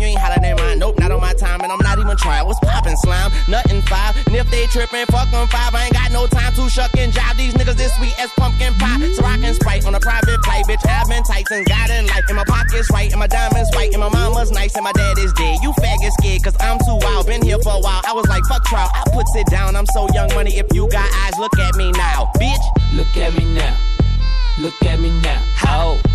You 0.00 0.06
ain't 0.06 0.18
hotter 0.18 0.40
than 0.40 0.56
mine. 0.56 0.78
Nope, 0.78 0.98
not 0.98 1.10
on 1.12 1.20
my 1.20 1.34
time. 1.34 1.60
And 1.60 1.70
I'm 1.70 1.78
not 1.82 1.98
even 1.98 2.16
trying. 2.16 2.46
What's 2.46 2.58
poppin' 2.60 2.96
slime? 2.98 3.30
Nothing 3.48 3.82
five. 3.82 4.16
And 4.26 4.34
if 4.36 4.50
they 4.50 4.66
trippin', 4.66 5.06
fuck 5.06 5.30
them 5.30 5.46
five. 5.48 5.74
I 5.74 5.86
ain't 5.86 5.94
got 5.94 6.10
no 6.12 6.26
time 6.26 6.52
to 6.54 6.68
shuck 6.68 6.96
and 6.96 7.12
jive. 7.12 7.36
These 7.36 7.54
niggas 7.54 7.76
this 7.76 7.94
sweet 7.96 8.14
as 8.18 8.30
pumpkin 8.36 8.74
pie. 8.74 8.98
So 9.14 9.22
rockin' 9.22 9.54
Sprite 9.54 9.86
on 9.86 9.94
a 9.94 10.00
private 10.00 10.42
flight. 10.44 10.64
Bitch, 10.66 10.84
I've 10.86 11.08
been 11.08 11.22
tight 11.24 11.46
since 11.48 11.68
God 11.68 11.90
in 11.90 12.06
life. 12.06 12.24
And 12.28 12.36
my 12.36 12.44
pockets 12.44 12.90
right. 12.90 13.10
And 13.10 13.20
my 13.20 13.26
diamonds 13.26 13.70
white. 13.74 13.92
And 13.92 14.00
my 14.00 14.08
mama's 14.08 14.50
nice. 14.50 14.74
And 14.74 14.84
my 14.84 14.92
dad 14.92 15.18
is 15.18 15.32
dead. 15.34 15.58
You 15.62 15.72
faggot 15.72 16.12
scared. 16.20 16.42
Cause 16.42 16.56
I'm 16.60 16.78
too 16.80 16.98
wild. 17.00 17.26
Been 17.26 17.42
here 17.42 17.58
for 17.62 17.72
a 17.76 17.80
while. 17.80 18.02
I 18.06 18.12
was 18.12 18.26
like, 18.28 18.44
fuck 18.48 18.64
trial. 18.64 18.90
I 18.92 19.04
put 19.12 19.26
it 19.34 19.46
down. 19.48 19.76
I'm 19.76 19.86
so 19.86 20.08
young 20.12 20.32
money. 20.34 20.58
If 20.58 20.66
you 20.72 20.88
got 20.88 21.08
eyes, 21.24 21.38
look 21.38 21.58
at 21.58 21.74
me 21.76 21.92
now. 21.92 22.30
Bitch. 22.36 22.64
Look 22.94 23.16
at 23.16 23.36
me 23.36 23.44
now. 23.54 23.76
Look 24.58 24.80
at 24.84 25.00
me 25.00 25.10
now. 25.20 25.42
Oh. 25.66 26.13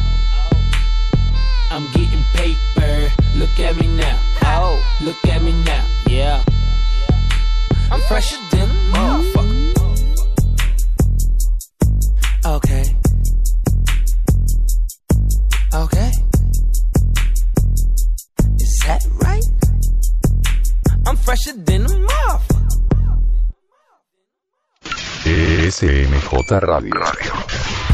I'm 1.72 1.86
getting 1.94 2.24
paper. 2.34 3.12
Look 3.36 3.60
at 3.60 3.76
me 3.78 3.88
now. 3.96 4.20
Oh. 4.44 4.84
Look 5.02 5.24
at 5.28 5.42
me 5.42 5.54
now. 5.64 5.86
Yeah. 6.08 6.44
I'm 7.92 8.02
fresher 8.02 8.38
than 8.52 8.70
a 8.70 8.74
motherfucker. 8.92 9.60
Okay. 12.46 12.84
Okay. 15.74 16.12
Is 18.60 18.80
that 18.86 19.06
right? 19.22 19.44
I'm 21.06 21.16
fresher 21.18 21.54
than 21.54 21.86
a 21.86 21.90
motherfucker. 21.90 22.60
SMJ 25.24 26.22
Radio. 26.94 27.89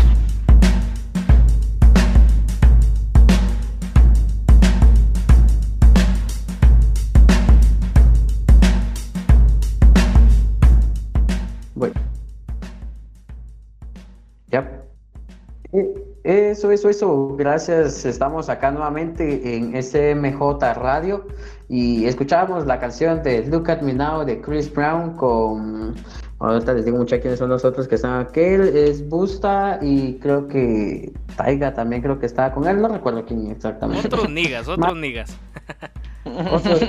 Ya. 14.47 14.81
Eh, 15.73 15.93
Eso, 16.23 16.71
eso, 16.71 16.89
eso. 16.89 17.35
Gracias. 17.35 18.05
Estamos 18.05 18.49
acá 18.49 18.71
nuevamente 18.71 19.55
en 19.55 19.81
SMJ 19.81 20.39
Radio 20.75 21.27
y 21.67 22.05
escuchamos 22.05 22.65
la 22.65 22.79
canción 22.79 23.21
de 23.23 23.45
Look 23.45 23.69
at 23.69 23.81
Me 23.81 23.93
Now 23.93 24.25
de 24.25 24.41
Chris 24.41 24.71
Brown 24.73 25.15
con. 25.15 25.95
Ahorita 26.39 26.73
les 26.73 26.85
digo 26.85 26.97
mucho 26.97 27.19
quiénes 27.19 27.39
son 27.39 27.49
los 27.49 27.63
otros 27.63 27.87
que 27.87 27.95
están 27.95 28.19
aquí. 28.21 28.41
Es 28.41 29.07
Busta 29.07 29.79
y 29.81 30.15
creo 30.15 30.47
que 30.47 31.11
Taiga 31.37 31.73
también 31.73 32.01
creo 32.01 32.19
que 32.19 32.25
estaba 32.25 32.51
con 32.51 32.67
él. 32.67 32.81
No 32.81 32.87
recuerdo 32.89 33.23
quién 33.25 33.51
exactamente. 33.51 34.07
Otros 34.07 34.29
niggas, 34.29 34.67
otros 34.67 34.97
niggas. 34.97 35.37
Otros 36.51 36.81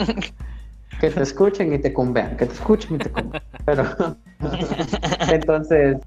que 1.00 1.10
te 1.10 1.22
escuchen 1.22 1.72
y 1.74 1.78
te 1.78 1.92
convean, 1.92 2.36
que 2.36 2.46
te 2.46 2.54
escuchen 2.54 2.96
y 2.96 2.98
te 2.98 3.10
convean. 3.10 3.42
Pero 3.64 3.84
entonces, 5.30 5.98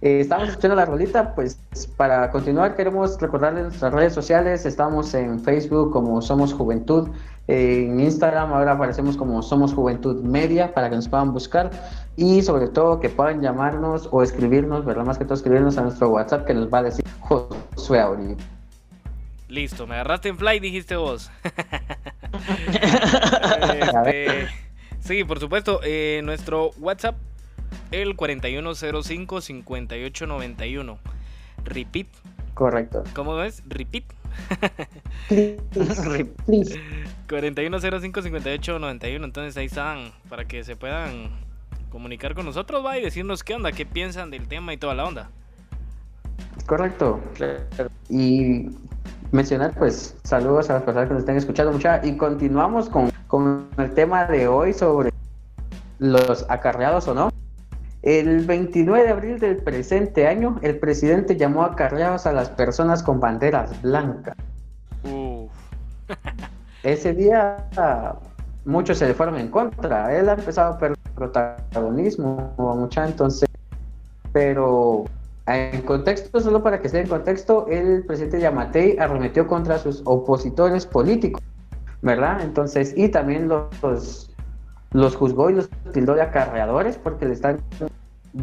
eh, 0.00 0.20
estamos 0.20 0.48
escuchando 0.48 0.76
la 0.76 0.84
rolita, 0.84 1.34
pues 1.34 1.58
para 1.96 2.30
continuar 2.30 2.76
queremos 2.76 3.20
recordarles 3.20 3.64
nuestras 3.64 3.92
redes 3.92 4.12
sociales, 4.12 4.64
estamos 4.66 5.12
en 5.14 5.40
Facebook 5.40 5.92
como 5.92 6.20
Somos 6.22 6.52
Juventud, 6.52 7.08
en 7.46 7.98
Instagram 7.98 8.52
ahora 8.52 8.72
aparecemos 8.72 9.16
como 9.16 9.42
Somos 9.42 9.72
Juventud 9.72 10.22
Media 10.22 10.74
para 10.74 10.90
que 10.90 10.96
nos 10.96 11.08
puedan 11.08 11.32
buscar 11.32 11.70
y 12.16 12.42
sobre 12.42 12.68
todo 12.68 13.00
que 13.00 13.08
puedan 13.08 13.40
llamarnos 13.40 14.08
o 14.12 14.22
escribirnos, 14.22 14.84
¿verdad? 14.84 15.04
Más 15.04 15.18
que 15.18 15.24
todo 15.24 15.34
escribirnos 15.34 15.78
a 15.78 15.82
nuestro 15.82 16.10
WhatsApp 16.10 16.46
que 16.46 16.54
nos 16.54 16.72
va 16.72 16.78
a 16.78 16.82
decir 16.84 17.04
Josué 17.20 18.00
ahorita. 18.00 18.44
Listo, 19.48 19.86
me 19.86 19.94
agarraste 19.94 20.28
en 20.28 20.36
fly, 20.36 20.60
dijiste 20.60 20.96
vos. 20.96 21.30
Este, 23.78 24.48
sí, 25.00 25.24
por 25.24 25.40
supuesto, 25.40 25.80
eh, 25.82 26.20
nuestro 26.24 26.70
WhatsApp, 26.78 27.16
el 27.90 28.16
4105-5891. 28.16 30.98
Repeat. 31.64 32.06
Correcto. 32.54 33.02
¿Cómo 33.14 33.42
es? 33.42 33.62
Repeat. 33.68 34.04
Please, 35.28 35.60
please. 36.46 36.80
4105-5891. 37.28 39.24
Entonces 39.24 39.56
ahí 39.56 39.66
están 39.66 40.12
para 40.28 40.44
que 40.44 40.64
se 40.64 40.76
puedan 40.76 41.30
comunicar 41.90 42.34
con 42.34 42.44
nosotros, 42.44 42.84
va 42.84 42.98
y 42.98 43.02
decirnos 43.02 43.42
qué 43.42 43.54
onda, 43.54 43.72
qué 43.72 43.86
piensan 43.86 44.30
del 44.30 44.46
tema 44.46 44.72
y 44.72 44.76
toda 44.76 44.94
la 44.94 45.04
onda. 45.04 45.30
Correcto. 46.66 47.20
Y 48.08 48.70
mencionar, 49.32 49.74
pues, 49.74 50.16
saludos 50.24 50.70
a 50.70 50.74
las 50.74 50.82
personas 50.82 51.08
que 51.08 51.14
nos 51.14 51.22
estén 51.22 51.36
escuchando 51.36 51.72
mucha 51.72 52.04
y 52.04 52.16
continuamos 52.16 52.88
con, 52.88 53.10
con 53.26 53.68
el 53.78 53.92
tema 53.94 54.26
de 54.26 54.48
hoy 54.48 54.72
sobre 54.72 55.12
los 55.98 56.46
acarreados 56.48 57.08
o 57.08 57.14
no. 57.14 57.32
El 58.08 58.46
29 58.46 59.04
de 59.04 59.10
abril 59.10 59.38
del 59.38 59.56
presente 59.56 60.26
año, 60.26 60.58
el 60.62 60.78
presidente 60.78 61.36
llamó 61.36 61.62
acarreados 61.62 62.24
a 62.24 62.32
las 62.32 62.48
personas 62.48 63.02
con 63.02 63.20
banderas 63.20 63.82
blancas. 63.82 64.34
Uf. 65.04 65.52
Ese 66.84 67.12
día 67.12 67.68
muchos 68.64 68.96
se 68.96 69.08
le 69.08 69.12
fueron 69.12 69.36
en 69.36 69.50
contra. 69.50 70.18
Él 70.18 70.30
ha 70.30 70.32
empezado 70.32 70.72
a 70.72 70.78
perder 70.78 70.96
protagonismo 71.14 72.54
mucha 72.56 73.06
entonces, 73.06 73.46
pero 74.32 75.04
en 75.44 75.82
contexto, 75.82 76.40
solo 76.40 76.62
para 76.62 76.80
que 76.80 76.86
esté 76.86 77.00
en 77.00 77.08
contexto, 77.08 77.66
el 77.68 78.06
presidente 78.06 78.40
Yamatei 78.40 78.96
arremetió 78.98 79.46
contra 79.46 79.76
sus 79.76 80.00
opositores 80.06 80.86
políticos, 80.86 81.42
¿verdad? 82.00 82.40
Entonces, 82.40 82.94
y 82.96 83.10
también 83.10 83.48
los, 83.48 83.66
los, 83.82 84.30
los 84.92 85.14
juzgó 85.14 85.50
y 85.50 85.56
los 85.56 85.68
tildó 85.92 86.14
de 86.14 86.22
acarreadores 86.22 86.96
porque 86.96 87.26
le 87.26 87.34
están 87.34 87.58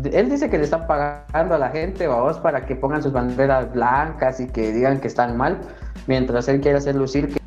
él 0.03 0.29
dice 0.29 0.49
que 0.49 0.58
le 0.58 0.65
están 0.65 0.88
pagando 0.88 1.55
a 1.55 1.58
la 1.58 1.69
gente 1.69 2.08
vamos 2.08 2.38
para 2.39 2.65
que 2.65 2.75
pongan 2.75 3.01
sus 3.01 3.13
banderas 3.13 3.71
blancas 3.73 4.39
y 4.39 4.47
que 4.47 4.73
digan 4.73 4.99
que 4.99 5.08
están 5.08 5.38
mal, 5.38 5.58
mientras 6.08 6.47
él 6.47 6.60
quiere 6.62 6.77
hacer 6.77 6.95
lucir 6.95 7.34
que 7.34 7.39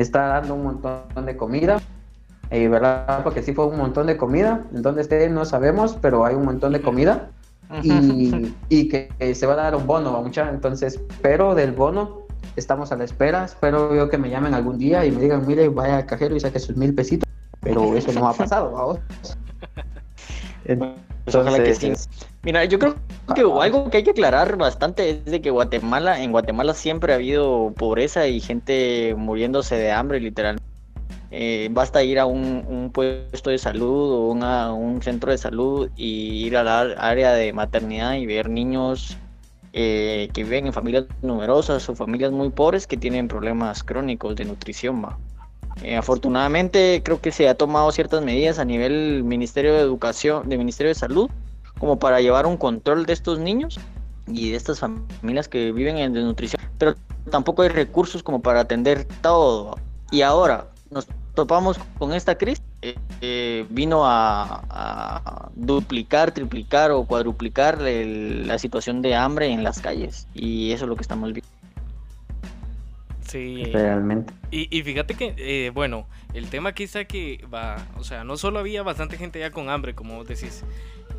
está 0.00 0.26
dando 0.26 0.54
un 0.54 0.64
montón 0.64 1.26
de 1.26 1.36
comida. 1.36 1.78
Eh, 2.50 2.68
¿verdad? 2.68 3.24
Porque 3.24 3.42
sí 3.42 3.52
fue 3.52 3.66
un 3.66 3.76
montón 3.76 4.06
de 4.06 4.16
comida, 4.16 4.60
en 4.72 4.80
donde 4.80 5.02
esté 5.02 5.28
no 5.28 5.44
sabemos, 5.44 5.98
pero 6.00 6.24
hay 6.24 6.36
un 6.36 6.44
montón 6.44 6.72
de 6.72 6.80
comida. 6.80 7.30
Y, 7.82 8.54
y 8.68 8.88
que, 8.88 9.08
que 9.18 9.34
se 9.34 9.44
va 9.44 9.54
a 9.54 9.56
dar 9.56 9.74
un 9.74 9.88
bono 9.88 10.16
a 10.16 10.22
mucha, 10.22 10.48
entonces, 10.48 11.00
pero 11.20 11.56
del 11.56 11.72
bono 11.72 12.20
estamos 12.54 12.92
a 12.92 12.96
la 12.96 13.02
espera, 13.02 13.44
espero 13.44 13.92
yo 13.92 14.08
que 14.08 14.18
me 14.18 14.30
llamen 14.30 14.54
algún 14.54 14.78
día 14.78 15.04
y 15.04 15.10
me 15.10 15.20
digan, 15.20 15.44
mire, 15.44 15.68
vaya 15.68 15.96
al 15.96 16.06
cajero 16.06 16.36
y 16.36 16.40
saque 16.40 16.60
sus 16.60 16.76
mil 16.76 16.94
pesitos, 16.94 17.28
pero 17.60 17.96
eso 17.96 18.12
no 18.12 18.28
ha 18.28 18.32
pasado, 18.32 18.70
vamos. 18.70 19.00
Pues 21.26 21.34
ojalá 21.34 21.58
que 21.64 21.74
sí. 21.74 21.92
Mira, 22.44 22.64
yo 22.64 22.78
creo 22.78 22.94
que 23.34 23.40
algo 23.60 23.90
que 23.90 23.96
hay 23.98 24.04
que 24.04 24.12
aclarar 24.12 24.56
bastante 24.56 25.10
es 25.10 25.24
de 25.24 25.40
que 25.42 25.50
Guatemala, 25.50 26.22
en 26.22 26.30
Guatemala 26.30 26.72
siempre 26.72 27.12
ha 27.12 27.16
habido 27.16 27.74
pobreza 27.76 28.28
y 28.28 28.40
gente 28.40 29.14
muriéndose 29.18 29.74
de 29.76 29.90
hambre, 29.90 30.20
literal. 30.20 30.56
Eh, 31.32 31.68
basta 31.72 32.04
ir 32.04 32.20
a 32.20 32.26
un, 32.26 32.64
un 32.68 32.92
puesto 32.92 33.50
de 33.50 33.58
salud 33.58 34.12
o 34.12 34.28
una- 34.30 34.72
un 34.72 35.02
centro 35.02 35.32
de 35.32 35.38
salud 35.38 35.90
y 35.96 36.46
ir 36.46 36.56
a 36.56 36.62
la 36.62 36.80
área 36.98 37.32
de 37.32 37.52
maternidad 37.52 38.14
y 38.14 38.26
ver 38.26 38.48
niños 38.48 39.16
eh, 39.72 40.30
que 40.32 40.44
viven 40.44 40.68
en 40.68 40.72
familias 40.72 41.06
numerosas 41.22 41.88
o 41.88 41.94
familias 41.96 42.30
muy 42.30 42.50
pobres 42.50 42.86
que 42.86 42.96
tienen 42.96 43.26
problemas 43.26 43.82
crónicos 43.82 44.36
de 44.36 44.44
nutrición. 44.44 45.04
¿va? 45.04 45.18
Eh, 45.82 45.96
afortunadamente 45.96 47.02
creo 47.04 47.20
que 47.20 47.32
se 47.32 47.48
ha 47.48 47.54
tomado 47.54 47.92
ciertas 47.92 48.22
medidas 48.22 48.58
a 48.58 48.64
nivel 48.64 49.22
Ministerio 49.24 49.74
de 49.74 49.80
Educación, 49.80 50.48
de 50.48 50.56
Ministerio 50.56 50.88
de 50.88 50.94
Salud, 50.94 51.30
como 51.78 51.98
para 51.98 52.20
llevar 52.20 52.46
un 52.46 52.56
control 52.56 53.04
de 53.06 53.12
estos 53.12 53.38
niños 53.38 53.78
y 54.26 54.50
de 54.50 54.56
estas 54.56 54.80
familias 54.80 55.48
que 55.48 55.72
viven 55.72 55.98
en 55.98 56.12
desnutrición, 56.12 56.60
pero 56.78 56.94
tampoco 57.30 57.62
hay 57.62 57.68
recursos 57.68 58.22
como 58.22 58.40
para 58.40 58.60
atender 58.60 59.06
todo. 59.20 59.76
Y 60.10 60.22
ahora 60.22 60.68
nos 60.90 61.06
topamos 61.34 61.78
con 61.98 62.12
esta 62.12 62.36
crisis, 62.36 62.64
eh, 62.82 62.96
eh, 63.20 63.66
vino 63.70 64.02
a, 64.04 65.50
duplicar, 65.54 66.32
triplicar 66.32 66.90
o 66.90 67.04
cuadruplicar 67.04 67.80
la 67.80 68.58
situación 68.58 69.02
de 69.02 69.14
hambre 69.14 69.48
en 69.48 69.64
las 69.64 69.80
calles 69.80 70.28
y 70.34 70.72
eso 70.72 70.84
es 70.84 70.88
lo 70.88 70.96
que 70.96 71.02
estamos 71.02 71.32
viendo. 71.32 71.55
Sí. 73.36 73.64
Realmente. 73.72 74.32
Y, 74.50 74.74
y 74.76 74.82
fíjate 74.82 75.14
que, 75.14 75.34
eh, 75.36 75.70
bueno, 75.74 76.06
el 76.34 76.48
tema 76.48 76.70
aquí 76.70 76.84
está 76.84 77.04
que 77.04 77.44
va, 77.52 77.76
o 77.98 78.04
sea, 78.04 78.24
no 78.24 78.36
solo 78.36 78.58
había 78.58 78.82
bastante 78.82 79.16
gente 79.16 79.40
ya 79.40 79.50
con 79.50 79.68
hambre, 79.68 79.94
como 79.94 80.16
vos 80.16 80.28
decís, 80.28 80.64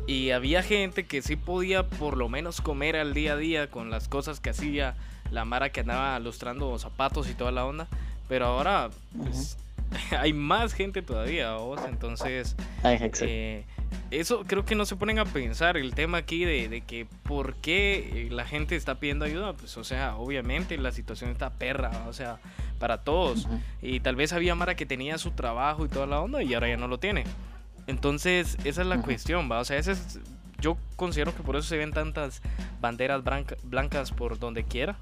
y 0.06 0.30
había 0.30 0.62
gente 0.62 1.06
que 1.06 1.22
sí 1.22 1.36
podía 1.36 1.86
por 1.86 2.16
lo 2.16 2.28
menos 2.28 2.60
comer 2.60 2.96
al 2.96 3.14
día 3.14 3.34
a 3.34 3.36
día 3.36 3.70
con 3.70 3.90
las 3.90 4.08
cosas 4.08 4.40
que 4.40 4.50
hacía 4.50 4.94
la 5.30 5.44
Mara 5.44 5.70
que 5.70 5.80
andaba 5.80 6.18
lustrando 6.18 6.78
zapatos 6.78 7.28
y 7.28 7.34
toda 7.34 7.52
la 7.52 7.66
onda, 7.66 7.88
pero 8.28 8.46
ahora 8.46 8.90
pues, 9.16 9.58
hay 10.18 10.32
más 10.32 10.72
gente 10.72 11.02
todavía, 11.02 11.54
vos, 11.54 11.80
entonces 11.88 12.56
Ay, 12.82 12.98
eh, 13.20 13.64
eso 14.10 14.44
creo 14.46 14.64
que 14.64 14.74
no 14.74 14.84
se 14.86 14.96
ponen 14.96 15.18
a 15.18 15.24
pensar 15.24 15.76
el 15.76 15.94
tema 15.94 16.18
aquí 16.18 16.44
de, 16.44 16.68
de 16.68 16.80
que 16.80 17.06
por 17.24 17.54
qué 17.56 18.26
eh, 18.26 18.28
la 18.30 18.44
gente 18.46 18.74
está 18.76 18.96
pidiendo 18.96 19.24
ayuda, 19.24 19.52
pues 19.52 19.76
o 19.76 19.84
sea, 19.84 20.16
obviamente 20.16 20.76
la 20.78 20.92
situación 20.92 21.30
está 21.30 21.50
perra, 21.50 21.90
o 22.08 22.12
sea, 22.12 22.38
para 22.78 22.98
todos. 22.98 23.46
Y 23.82 24.00
tal 24.00 24.16
vez 24.16 24.32
había 24.32 24.54
Mara 24.54 24.76
que 24.76 24.86
tenía 24.86 25.18
su 25.18 25.32
trabajo 25.32 25.84
y 25.84 25.88
toda 25.88 26.06
la 26.06 26.20
onda 26.20 26.42
y 26.42 26.54
ahora 26.54 26.68
ya 26.68 26.76
no 26.76 26.88
lo 26.88 26.98
tiene. 26.98 27.24
Entonces, 27.86 28.56
esa 28.64 28.82
es 28.82 28.86
la 28.86 29.00
cuestión, 29.02 29.50
¿va? 29.50 29.60
O 29.60 29.64
sea, 29.64 29.78
es, 29.78 30.18
yo 30.60 30.76
considero 30.96 31.34
que 31.34 31.42
por 31.42 31.56
eso 31.56 31.68
se 31.68 31.76
ven 31.76 31.92
tantas 31.92 32.42
banderas 32.80 33.24
branca- 33.24 33.56
blancas 33.62 34.10
por 34.12 34.38
donde 34.38 34.64
quiera. 34.64 34.96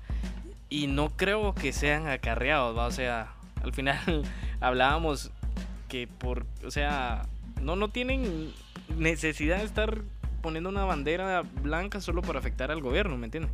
Y 0.69 0.87
no 0.89 1.11
creo 1.11 1.55
que 1.55 1.73
sean 1.73 2.09
acarreados, 2.09 2.77
¿va? 2.77 2.87
O 2.87 2.91
sea, 2.93 3.33
al 3.63 3.73
final 3.73 4.23
hablábamos 4.61 5.31
que 5.89 6.07
por, 6.09 6.45
o 6.65 6.71
sea, 6.71 7.23
no, 7.61 7.77
no 7.77 7.89
tienen 7.89 8.53
necesidad 8.97 9.59
de 9.59 9.65
estar 9.65 10.03
poniendo 10.43 10.71
una 10.71 10.85
bandera 10.85 11.43
blanca 11.63 12.01
solo 12.01 12.23
para 12.23 12.39
afectar 12.39 12.71
al 12.71 12.81
gobierno, 12.81 13.17
¿me 13.17 13.27
entiendes? 13.27 13.51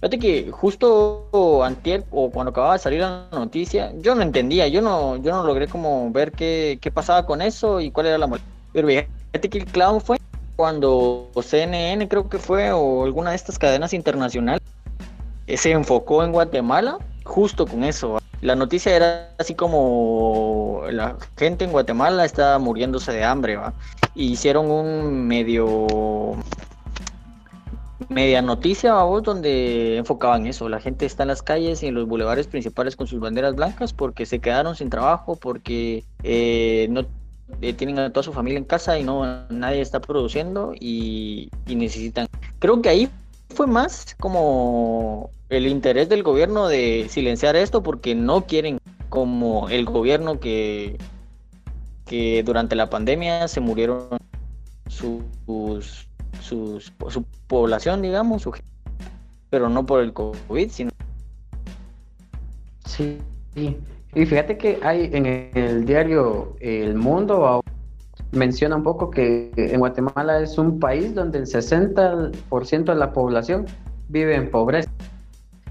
Fíjate 0.00 0.18
que 0.18 0.50
justo 0.50 1.62
antier 1.64 2.04
o 2.10 2.30
cuando 2.30 2.50
acababa 2.50 2.74
de 2.74 2.78
salir 2.78 3.00
la 3.00 3.28
noticia, 3.32 3.92
yo 4.00 4.14
no 4.14 4.22
entendía, 4.22 4.68
yo 4.68 4.82
no, 4.82 5.16
yo 5.16 5.32
no 5.32 5.44
logré 5.44 5.68
como 5.68 6.10
ver 6.10 6.32
qué, 6.32 6.78
qué 6.80 6.90
pasaba 6.90 7.26
con 7.26 7.40
eso 7.42 7.80
y 7.80 7.90
cuál 7.90 8.06
era 8.06 8.18
la 8.18 8.26
molestia. 8.26 8.52
Pero 8.72 8.88
fíjate 8.88 9.48
que 9.48 9.58
el 9.58 9.66
clavo 9.66 10.00
fue 10.00 10.18
cuando 10.56 11.30
CNN 11.40 12.08
creo 12.08 12.28
que 12.28 12.38
fue 12.38 12.72
o 12.72 13.04
alguna 13.04 13.30
de 13.30 13.36
estas 13.36 13.58
cadenas 13.58 13.92
internacionales 13.92 14.62
eh, 15.46 15.56
se 15.56 15.70
enfocó 15.70 16.24
en 16.24 16.32
Guatemala 16.32 16.98
justo 17.26 17.66
con 17.66 17.84
eso. 17.84 18.18
La 18.40 18.54
noticia 18.54 18.94
era 18.94 19.30
así 19.38 19.54
como 19.54 20.82
la 20.90 21.16
gente 21.36 21.64
en 21.64 21.72
Guatemala 21.72 22.24
está 22.24 22.58
muriéndose 22.58 23.12
de 23.12 23.24
hambre, 23.24 23.56
¿va? 23.56 23.74
Y 24.14 24.32
hicieron 24.32 24.70
un 24.70 25.26
medio 25.26 26.36
media 28.08 28.40
noticia, 28.42 28.92
vamos, 28.92 29.22
donde 29.22 29.96
enfocaban 29.96 30.46
eso. 30.46 30.68
La 30.68 30.80
gente 30.80 31.06
está 31.06 31.24
en 31.24 31.28
las 31.28 31.42
calles 31.42 31.82
y 31.82 31.88
en 31.88 31.94
los 31.94 32.06
bulevares 32.06 32.46
principales 32.46 32.94
con 32.94 33.06
sus 33.06 33.20
banderas 33.20 33.54
blancas 33.54 33.92
porque 33.92 34.26
se 34.26 34.38
quedaron 34.38 34.76
sin 34.76 34.90
trabajo, 34.90 35.36
porque 35.36 36.04
eh, 36.22 36.86
no 36.90 37.04
eh, 37.60 37.72
tienen 37.72 37.98
a 37.98 38.12
toda 38.12 38.22
su 38.22 38.32
familia 38.32 38.58
en 38.58 38.64
casa 38.64 38.98
y 38.98 39.02
no 39.02 39.46
nadie 39.48 39.80
está 39.80 40.00
produciendo 40.00 40.72
y, 40.78 41.50
y 41.66 41.74
necesitan. 41.74 42.26
Creo 42.58 42.80
que 42.80 42.88
ahí 42.88 43.10
fue 43.54 43.66
más 43.66 44.14
como 44.20 45.30
el 45.48 45.66
interés 45.66 46.08
del 46.08 46.22
gobierno 46.22 46.68
de 46.68 47.06
silenciar 47.08 47.56
esto 47.56 47.82
porque 47.82 48.14
no 48.14 48.46
quieren 48.46 48.78
como 49.08 49.68
el 49.68 49.84
gobierno 49.84 50.40
que 50.40 50.98
que 52.04 52.42
durante 52.44 52.76
la 52.76 52.88
pandemia 52.88 53.48
se 53.48 53.60
murieron 53.60 54.08
sus 54.88 55.22
sus, 56.40 56.92
su 57.08 57.24
población, 57.48 58.02
digamos, 58.02 58.42
su 58.42 58.52
gente, 58.52 58.68
pero 59.50 59.68
no 59.68 59.84
por 59.84 60.00
el 60.00 60.12
COVID, 60.12 60.70
sino... 60.70 60.90
Sí, 62.84 63.18
y 64.14 64.26
fíjate 64.26 64.56
que 64.56 64.78
hay 64.82 65.10
en 65.12 65.26
el 65.26 65.84
diario 65.84 66.56
El 66.60 66.94
Mundo 66.94 67.60
menciona 68.32 68.76
un 68.76 68.82
poco 68.82 69.10
que 69.10 69.50
en 69.56 69.80
Guatemala 69.80 70.40
es 70.40 70.56
un 70.56 70.78
país 70.78 71.14
donde 71.14 71.38
el 71.38 71.46
60% 71.46 72.84
de 72.84 72.94
la 72.94 73.12
población 73.12 73.66
vive 74.08 74.36
en 74.36 74.50
pobreza 74.50 74.90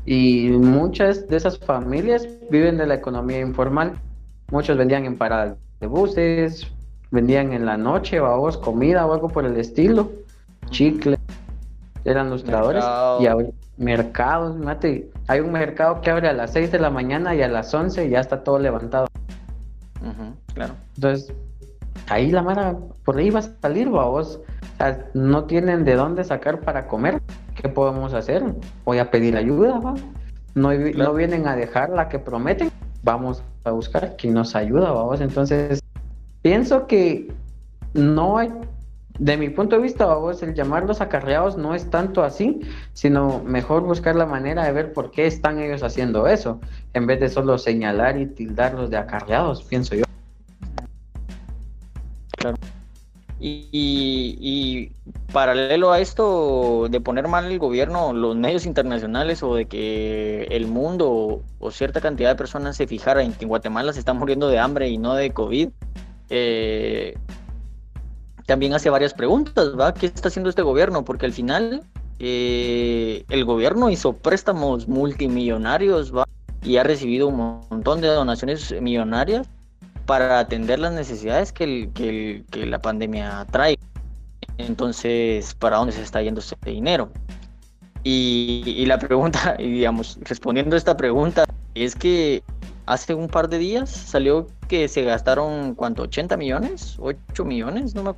y 0.06 0.50
muchas 0.50 1.28
de 1.28 1.38
esas 1.38 1.58
familias 1.58 2.28
viven 2.50 2.78
de 2.78 2.88
la 2.88 2.96
economía 2.96 3.40
informal. 3.40 4.00
Muchos 4.52 4.78
vendían 4.78 5.06
en 5.06 5.18
paradas 5.18 5.58
de 5.80 5.88
buses, 5.88 6.68
vendían 7.12 7.54
en 7.54 7.66
la 7.66 7.78
noche, 7.78 8.20
vamos, 8.20 8.58
comida 8.58 9.06
o 9.06 9.14
algo 9.14 9.30
por 9.30 9.46
el 9.46 9.58
estilo, 9.58 10.12
chicle, 10.70 11.18
eran 12.04 12.30
lustradores 12.30 12.84
Mercado. 12.84 13.22
y 13.22 13.28
ahora 13.28 13.48
mercados, 13.78 14.56
mate, 14.58 15.10
hay 15.28 15.40
un 15.42 15.52
mercado 15.52 16.00
que 16.02 16.10
abre 16.10 16.30
a 16.30 16.34
las 16.34 16.54
6 16.54 16.72
de 16.72 16.80
la 16.80 16.90
mañana 16.90 17.36
y 17.36 17.42
a 17.42 17.48
las 17.48 17.74
11 17.74 18.10
ya 18.10 18.20
está 18.20 18.44
todo 18.44 18.60
levantado. 18.60 19.08
claro. 20.54 20.76
Entonces, 20.96 21.34
ahí 22.10 22.32
la 22.32 22.42
mara, 22.42 22.78
por 23.04 23.18
ahí 23.18 23.30
va 23.30 23.40
a 23.40 23.44
salir, 23.62 23.90
vos. 23.90 24.40
O 24.74 24.78
sea, 24.78 25.10
no 25.14 25.46
tienen 25.46 25.86
de 25.86 25.96
dónde 25.96 26.24
sacar 26.24 26.62
para 26.62 26.88
comer. 26.88 27.22
¿Qué 27.56 27.70
podemos 27.70 28.14
hacer? 28.14 28.44
Voy 28.84 29.00
a 29.00 29.10
pedir 29.12 29.38
ayuda, 29.38 29.80
va. 29.80 29.96
No, 30.54 30.74
no 30.74 31.14
vienen 31.14 31.48
a 31.48 31.56
dejar 31.56 31.90
la 31.90 32.10
que 32.10 32.20
prometen. 32.20 32.72
Vamos 33.04 33.44
a 33.64 33.72
buscar 33.72 34.16
quien 34.18 34.34
nos 34.34 34.56
ayuda, 34.56 34.92
vamos. 34.92 35.22
Entonces, 35.22 35.82
pienso 36.42 36.88
que 36.88 37.34
no 37.94 38.38
hay, 38.38 38.52
de 39.20 39.38
mi 39.38 39.50
punto 39.50 39.78
de 39.78 39.82
vista, 39.82 40.06
vamos, 40.06 40.44
el 40.44 40.54
llamarlos 40.54 41.02
acarreados 41.02 41.58
no 41.58 41.74
es 41.74 41.90
tanto 41.90 42.24
así, 42.24 42.62
sino 42.94 43.42
mejor 43.44 43.84
buscar 43.84 44.16
la 44.16 44.26
manera 44.26 44.66
de 44.66 44.72
ver 44.72 44.94
por 44.94 45.12
qué 45.12 45.26
están 45.28 45.60
ellos 45.60 45.84
haciendo 45.84 46.28
eso, 46.28 46.60
en 46.94 47.08
vez 47.08 47.20
de 47.20 47.30
solo 47.30 47.58
señalar 47.58 48.20
y 48.20 48.26
tildarlos 48.26 48.90
de 48.90 48.98
acarreados, 48.98 49.64
pienso 49.64 49.96
yo. 49.96 50.06
Claro. 52.46 52.58
Y, 53.40 54.92
paralelo 55.34 55.92
a 55.92 56.00
esto 56.00 56.88
de 56.90 57.02
poner 57.02 57.28
mal 57.28 57.52
el 57.52 57.60
gobierno, 57.60 58.14
los 58.14 58.36
medios 58.36 58.66
internacionales 58.66 59.44
o 59.44 59.56
de 59.56 59.66
que 59.66 60.44
el 60.52 60.68
mundo 60.68 61.42
o, 61.60 61.72
cierta 61.72 62.00
cantidad 62.00 62.30
de 62.30 62.36
personas 62.36 62.78
se 62.78 62.88
fijara 62.88 63.24
en 63.24 63.34
que 63.34 63.44
en 63.44 63.50
Guatemala 63.50 63.92
se 63.92 64.00
están 64.00 64.18
muriendo 64.18 64.48
de 64.48 64.60
hambre 64.60 64.90
y 64.90 64.98
no 64.98 65.16
de 65.16 65.32
COVID, 65.32 65.70
eh, 66.30 67.18
también 68.46 68.74
hace 68.74 68.90
varias 68.90 69.14
preguntas, 69.14 69.78
¿va? 69.78 69.94
¿Qué 69.94 70.06
está 70.06 70.30
haciendo 70.30 70.50
este 70.50 70.62
gobierno? 70.62 71.04
Porque 71.04 71.26
al 71.26 71.34
final 71.34 71.84
eh, 72.20 73.26
el 73.30 73.44
gobierno 73.44 73.90
hizo 73.90 74.14
préstamos 74.14 74.88
multimillonarios, 74.88 76.16
¿va? 76.16 76.26
Y 76.64 76.78
ha 76.78 76.84
recibido 76.84 77.28
un 77.28 77.66
montón 77.70 78.02
de 78.02 78.08
donaciones 78.08 78.74
millonarias 78.82 79.48
para 80.06 80.40
atender 80.40 80.80
las 80.80 80.94
necesidades 80.94 81.52
que, 81.52 82.44
la 82.54 82.80
pandemia 82.80 83.46
trae. 83.52 83.78
Entonces, 84.58 85.54
¿para 85.56 85.78
dónde 85.78 85.94
se 85.94 86.02
está 86.02 86.22
yendo 86.22 86.40
ese 86.40 86.56
dinero? 86.64 87.12
Y, 88.04 88.86
la 88.86 89.00
pregunta, 89.00 89.56
y 89.60 89.70
digamos, 89.72 90.20
respondiendo 90.22 90.76
a 90.76 90.78
esta 90.78 90.96
pregunta, 90.96 91.46
es 91.74 91.96
que 91.96 92.44
hace 92.86 93.14
un 93.16 93.28
par 93.28 93.50
de 93.50 93.58
días 93.58 93.90
salió 93.90 94.48
que 94.68 94.88
se 94.88 95.04
gastaron, 95.04 95.76
¿cuánto? 95.76 96.08
¿80 96.08 96.38
millones? 96.38 96.98
¿8 97.00 97.44
millones? 97.44 97.96
No 97.96 98.04
me. 98.04 98.14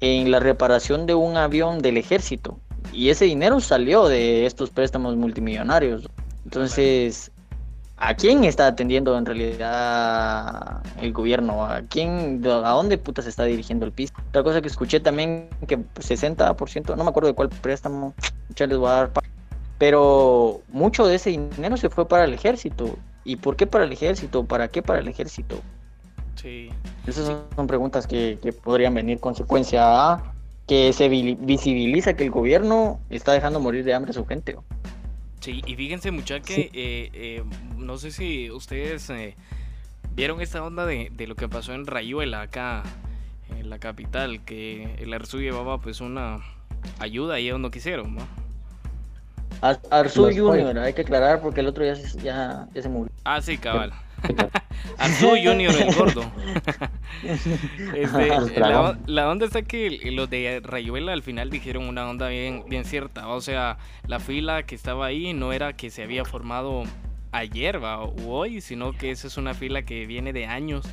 En 0.00 0.30
la 0.30 0.38
reparación 0.38 1.06
de 1.06 1.14
un 1.14 1.36
avión 1.36 1.80
del 1.80 1.96
ejército. 1.96 2.58
Y 2.92 3.08
ese 3.08 3.24
dinero 3.24 3.60
salió 3.60 4.06
de 4.06 4.46
estos 4.46 4.70
préstamos 4.70 5.16
multimillonarios. 5.16 6.08
Entonces, 6.44 7.32
¿a 8.08 8.14
quién 8.14 8.44
está 8.44 8.66
atendiendo 8.66 9.16
en 9.16 9.26
realidad 9.26 10.82
el 11.00 11.12
gobierno? 11.12 11.64
¿A 11.64 11.82
quién, 11.82 12.42
a 12.46 12.70
dónde 12.70 12.98
puta 12.98 13.22
se 13.22 13.28
está 13.30 13.44
dirigiendo 13.44 13.84
el 13.86 13.92
piso? 13.92 14.12
Otra 14.28 14.42
cosa 14.42 14.60
que 14.60 14.68
escuché 14.68 15.00
también 15.00 15.48
que 15.66 15.78
60%, 15.78 16.96
no 16.96 17.04
me 17.04 17.10
acuerdo 17.10 17.28
de 17.28 17.34
cuál 17.34 17.48
préstamo, 17.48 18.14
ya 18.54 18.66
les 18.66 18.78
voy 18.78 18.88
a 18.88 18.92
dar, 18.92 19.10
pero 19.78 20.60
mucho 20.68 21.06
de 21.06 21.16
ese 21.16 21.30
dinero 21.30 21.76
se 21.76 21.90
fue 21.90 22.06
para 22.06 22.24
el 22.24 22.34
ejército. 22.34 22.96
¿Y 23.24 23.36
por 23.36 23.56
qué 23.56 23.66
para 23.66 23.84
el 23.84 23.92
ejército? 23.92 24.44
¿Para 24.44 24.68
qué 24.68 24.82
para 24.82 25.00
el 25.00 25.08
ejército? 25.08 25.60
Sí. 26.36 26.70
Esas 27.06 27.26
son- 27.56 27.66
preguntas 27.66 28.06
que, 28.06 28.38
que 28.42 28.52
podrían 28.52 28.92
venir 28.94 29.18
consecuencia 29.18 30.12
a 30.12 30.22
que 30.66 30.92
se 30.92 31.08
vi- 31.08 31.36
visibiliza 31.40 32.14
que 32.14 32.24
el 32.24 32.30
gobierno 32.30 33.00
está 33.08 33.32
dejando 33.32 33.60
morir 33.60 33.84
de 33.84 33.94
hambre 33.94 34.10
a 34.10 34.14
su 34.14 34.26
gente. 34.26 34.56
¿o? 34.56 34.64
Sí, 35.44 35.60
y 35.66 35.76
fíjense 35.76 36.10
mucha 36.10 36.40
que 36.40 36.70
eh, 36.72 37.10
eh, 37.12 37.44
no 37.76 37.98
sé 37.98 38.10
si 38.10 38.50
ustedes 38.50 39.10
eh, 39.10 39.36
vieron 40.14 40.40
esta 40.40 40.64
onda 40.64 40.86
de, 40.86 41.10
de 41.12 41.26
lo 41.26 41.34
que 41.36 41.50
pasó 41.50 41.74
en 41.74 41.86
Rayuela 41.86 42.40
acá 42.40 42.82
en 43.50 43.68
la 43.68 43.78
capital, 43.78 44.42
que 44.46 44.94
el 44.98 45.12
Arzu 45.12 45.40
llevaba 45.40 45.78
pues 45.82 46.00
una 46.00 46.40
ayuda 46.98 47.38
y 47.40 47.46
ellos 47.46 47.60
no 47.60 47.70
quisieron, 47.70 48.14
¿no? 48.14 48.26
Ar- 49.60 49.80
Arzu 49.90 50.22
Los 50.22 50.38
Junior, 50.38 50.78
hay 50.78 50.94
que 50.94 51.02
aclarar 51.02 51.40
porque 51.42 51.60
el 51.60 51.66
otro 51.66 51.84
ya 51.84 51.94
se, 51.94 52.18
ya, 52.20 52.66
ya 52.74 52.82
se 52.82 52.88
murió. 52.88 53.12
Ah, 53.24 53.40
sí, 53.42 53.58
cabal. 53.58 53.92
Arzu 54.98 55.30
Junior 55.42 55.74
el 55.74 55.94
gordo. 55.94 56.24
Este, 57.94 58.60
la, 59.06 59.30
onda 59.30 59.46
está 59.46 59.62
que 59.62 60.10
los 60.12 60.28
de 60.28 60.60
Rayuela 60.62 61.12
al 61.12 61.22
final 61.22 61.48
dijeron 61.48 61.84
una 61.88 62.08
onda 62.08 62.28
bien, 62.28 62.64
bien 62.68 62.84
cierta. 62.84 63.28
O 63.28 63.40
sea, 63.40 63.78
la 64.06 64.20
fila 64.20 64.64
que 64.64 64.74
estaba 64.74 65.06
ahí 65.06 65.32
no 65.32 65.52
era 65.52 65.74
que 65.74 65.90
se 65.90 66.02
había 66.02 66.24
formado 66.24 66.84
ayer 67.32 67.82
¿va? 67.82 68.00
o 68.00 68.12
hoy, 68.28 68.60
sino 68.60 68.92
que 68.92 69.10
esa 69.10 69.26
es 69.26 69.36
una 69.36 69.54
fila 69.54 69.82
que 69.82 70.06
viene 70.06 70.32
de 70.32 70.46
años 70.46 70.84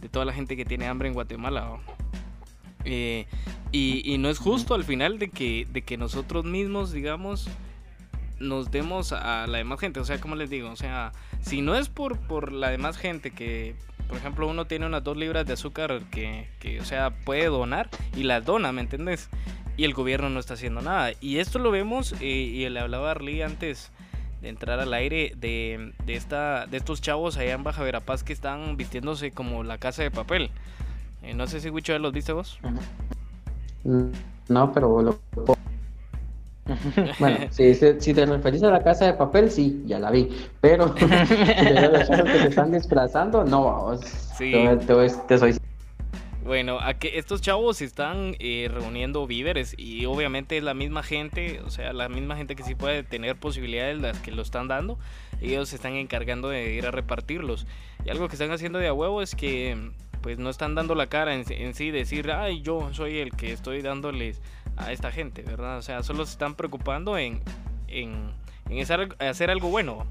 de 0.00 0.08
toda 0.08 0.24
la 0.24 0.32
gente 0.32 0.56
que 0.56 0.64
tiene 0.64 0.86
hambre 0.86 1.08
en 1.08 1.14
Guatemala. 1.14 1.78
Eh, 2.84 3.26
y, 3.72 4.02
y 4.04 4.18
no 4.18 4.28
es 4.28 4.38
justo 4.38 4.74
al 4.74 4.84
final 4.84 5.18
de 5.18 5.30
que, 5.30 5.66
de 5.70 5.82
que 5.82 5.96
nosotros 5.96 6.44
mismos, 6.44 6.92
digamos, 6.92 7.48
nos 8.38 8.70
demos 8.70 9.12
a 9.12 9.46
la 9.46 9.58
demás 9.58 9.80
gente. 9.80 10.00
O 10.00 10.04
sea, 10.04 10.20
como 10.20 10.36
les 10.36 10.50
digo, 10.50 10.70
o 10.70 10.76
sea, 10.76 11.12
si 11.46 11.62
no 11.62 11.76
es 11.76 11.88
por, 11.88 12.18
por 12.18 12.50
la 12.50 12.70
demás 12.70 12.96
gente 12.98 13.30
que, 13.30 13.76
por 14.08 14.16
ejemplo, 14.18 14.48
uno 14.48 14.66
tiene 14.66 14.84
unas 14.84 15.04
dos 15.04 15.16
libras 15.16 15.46
de 15.46 15.52
azúcar 15.52 16.02
que, 16.10 16.48
que, 16.58 16.80
o 16.80 16.84
sea, 16.84 17.10
puede 17.24 17.46
donar 17.46 17.88
y 18.16 18.24
las 18.24 18.44
dona, 18.44 18.72
¿me 18.72 18.80
entiendes? 18.80 19.28
Y 19.76 19.84
el 19.84 19.94
gobierno 19.94 20.28
no 20.28 20.40
está 20.40 20.54
haciendo 20.54 20.80
nada. 20.80 21.12
Y 21.20 21.38
esto 21.38 21.60
lo 21.60 21.70
vemos, 21.70 22.14
eh, 22.20 22.26
y 22.26 22.68
le 22.68 22.80
hablaba 22.80 23.08
a 23.08 23.10
Arly 23.12 23.42
antes 23.42 23.92
de 24.42 24.48
entrar 24.48 24.80
al 24.80 24.92
aire, 24.92 25.34
de, 25.36 25.92
de, 26.04 26.14
esta, 26.16 26.66
de 26.66 26.78
estos 26.78 27.00
chavos 27.00 27.36
allá 27.36 27.54
en 27.54 27.62
Baja 27.62 27.84
Verapaz 27.84 28.24
que 28.24 28.32
están 28.32 28.76
vistiéndose 28.76 29.30
como 29.30 29.62
la 29.62 29.78
casa 29.78 30.02
de 30.02 30.10
papel. 30.10 30.50
Eh, 31.22 31.34
no 31.34 31.46
sé 31.46 31.60
si 31.60 31.70
Wicho 31.70 31.96
los 32.00 32.12
viste 32.12 32.32
vos. 32.32 32.58
No, 34.48 34.72
pero 34.72 35.00
lo... 35.00 35.20
Bueno, 37.18 37.38
si, 37.50 37.74
te 38.14 38.26
referís 38.26 38.62
a 38.62 38.70
la 38.70 38.82
casa 38.82 39.06
de 39.06 39.14
papel, 39.14 39.50
sí, 39.50 39.82
ya 39.86 39.98
la 39.98 40.10
vi. 40.10 40.28
Pero 40.60 40.94
si 40.98 41.06
te 41.06 42.38
que 42.40 42.46
están 42.48 42.72
disfrazando, 42.72 43.44
no, 43.44 43.64
vamos. 43.64 44.00
Sí. 44.36 44.50
Te, 44.52 44.76
te- 44.78 45.08
te 45.28 45.38
soy 45.38 45.56
Bueno, 46.44 46.78
a 46.80 46.94
que 46.94 47.18
estos 47.18 47.40
chavos 47.40 47.80
están 47.82 48.36
eh, 48.38 48.68
reuniendo 48.72 49.26
víveres 49.26 49.74
y 49.78 50.04
obviamente 50.06 50.56
es 50.58 50.62
la 50.64 50.74
misma 50.74 51.02
gente, 51.02 51.60
o 51.64 51.70
sea, 51.70 51.92
la 51.92 52.08
misma 52.08 52.36
gente 52.36 52.54
que 52.56 52.62
sí 52.62 52.74
puede 52.74 53.02
tener 53.02 53.36
posibilidades 53.36 54.00
las 54.00 54.20
que 54.20 54.30
lo 54.32 54.42
están 54.42 54.68
dando, 54.68 54.98
ellos 55.40 55.68
se 55.70 55.76
están 55.76 55.94
encargando 55.94 56.48
de 56.48 56.74
ir 56.74 56.86
a 56.86 56.90
repartirlos. 56.92 57.66
Y 58.04 58.10
algo 58.10 58.28
que 58.28 58.34
están 58.34 58.50
haciendo 58.52 58.78
de 58.78 58.88
a 58.88 58.92
huevo 58.92 59.22
es 59.22 59.34
que 59.34 59.90
pues 60.26 60.40
no 60.40 60.50
están 60.50 60.74
dando 60.74 60.96
la 60.96 61.06
cara 61.06 61.36
en, 61.36 61.44
en 61.52 61.72
sí, 61.72 61.92
decir, 61.92 62.32
ay, 62.32 62.60
yo 62.60 62.92
soy 62.92 63.20
el 63.20 63.30
que 63.30 63.52
estoy 63.52 63.80
dándoles 63.80 64.42
a 64.76 64.90
esta 64.90 65.12
gente, 65.12 65.42
¿verdad? 65.42 65.78
O 65.78 65.82
sea, 65.82 66.02
solo 66.02 66.26
se 66.26 66.32
están 66.32 66.56
preocupando 66.56 67.16
en, 67.16 67.40
en, 67.86 68.32
en 68.68 68.82
hacer, 68.82 69.14
hacer 69.20 69.52
algo 69.52 69.68
bueno. 69.68 70.04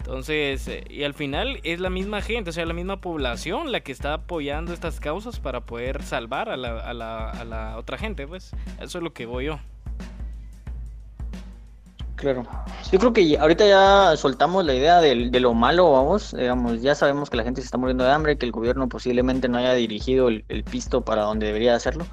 Entonces, 0.00 0.66
eh, 0.66 0.82
y 0.90 1.04
al 1.04 1.14
final 1.14 1.60
es 1.62 1.78
la 1.78 1.90
misma 1.90 2.22
gente, 2.22 2.50
o 2.50 2.52
sea, 2.52 2.66
la 2.66 2.74
misma 2.74 3.00
población 3.00 3.70
la 3.70 3.82
que 3.82 3.92
está 3.92 4.14
apoyando 4.14 4.72
estas 4.72 4.98
causas 4.98 5.38
para 5.38 5.60
poder 5.60 6.02
salvar 6.02 6.48
a 6.48 6.56
la, 6.56 6.80
a 6.80 6.92
la, 6.92 7.30
a 7.30 7.44
la 7.44 7.78
otra 7.78 7.98
gente, 7.98 8.26
pues. 8.26 8.50
Eso 8.80 8.98
es 8.98 9.04
lo 9.04 9.12
que 9.12 9.26
voy 9.26 9.44
yo. 9.44 9.60
Claro. 12.16 12.44
Yo 12.90 12.98
creo 12.98 13.12
que 13.12 13.38
ahorita 13.38 13.66
ya 13.66 14.16
soltamos 14.16 14.64
la 14.64 14.74
idea 14.74 15.00
de, 15.00 15.14
lo 15.38 15.52
malo, 15.52 15.92
vamos, 15.92 16.32
digamos, 16.32 16.80
ya 16.80 16.94
sabemos 16.94 17.28
que 17.28 17.36
la 17.36 17.44
gente 17.44 17.60
se 17.60 17.66
está 17.66 17.76
muriendo 17.76 18.04
de 18.04 18.10
hambre, 18.10 18.38
que 18.38 18.46
el 18.46 18.52
gobierno 18.52 18.88
posiblemente 18.88 19.48
no 19.48 19.58
haya 19.58 19.74
dirigido 19.74 20.28
el, 20.28 20.44
el 20.48 20.64
pisto 20.64 21.02
para 21.02 21.22
donde 21.22 21.46
debería 21.46 21.74
hacerlo, 21.74 22.06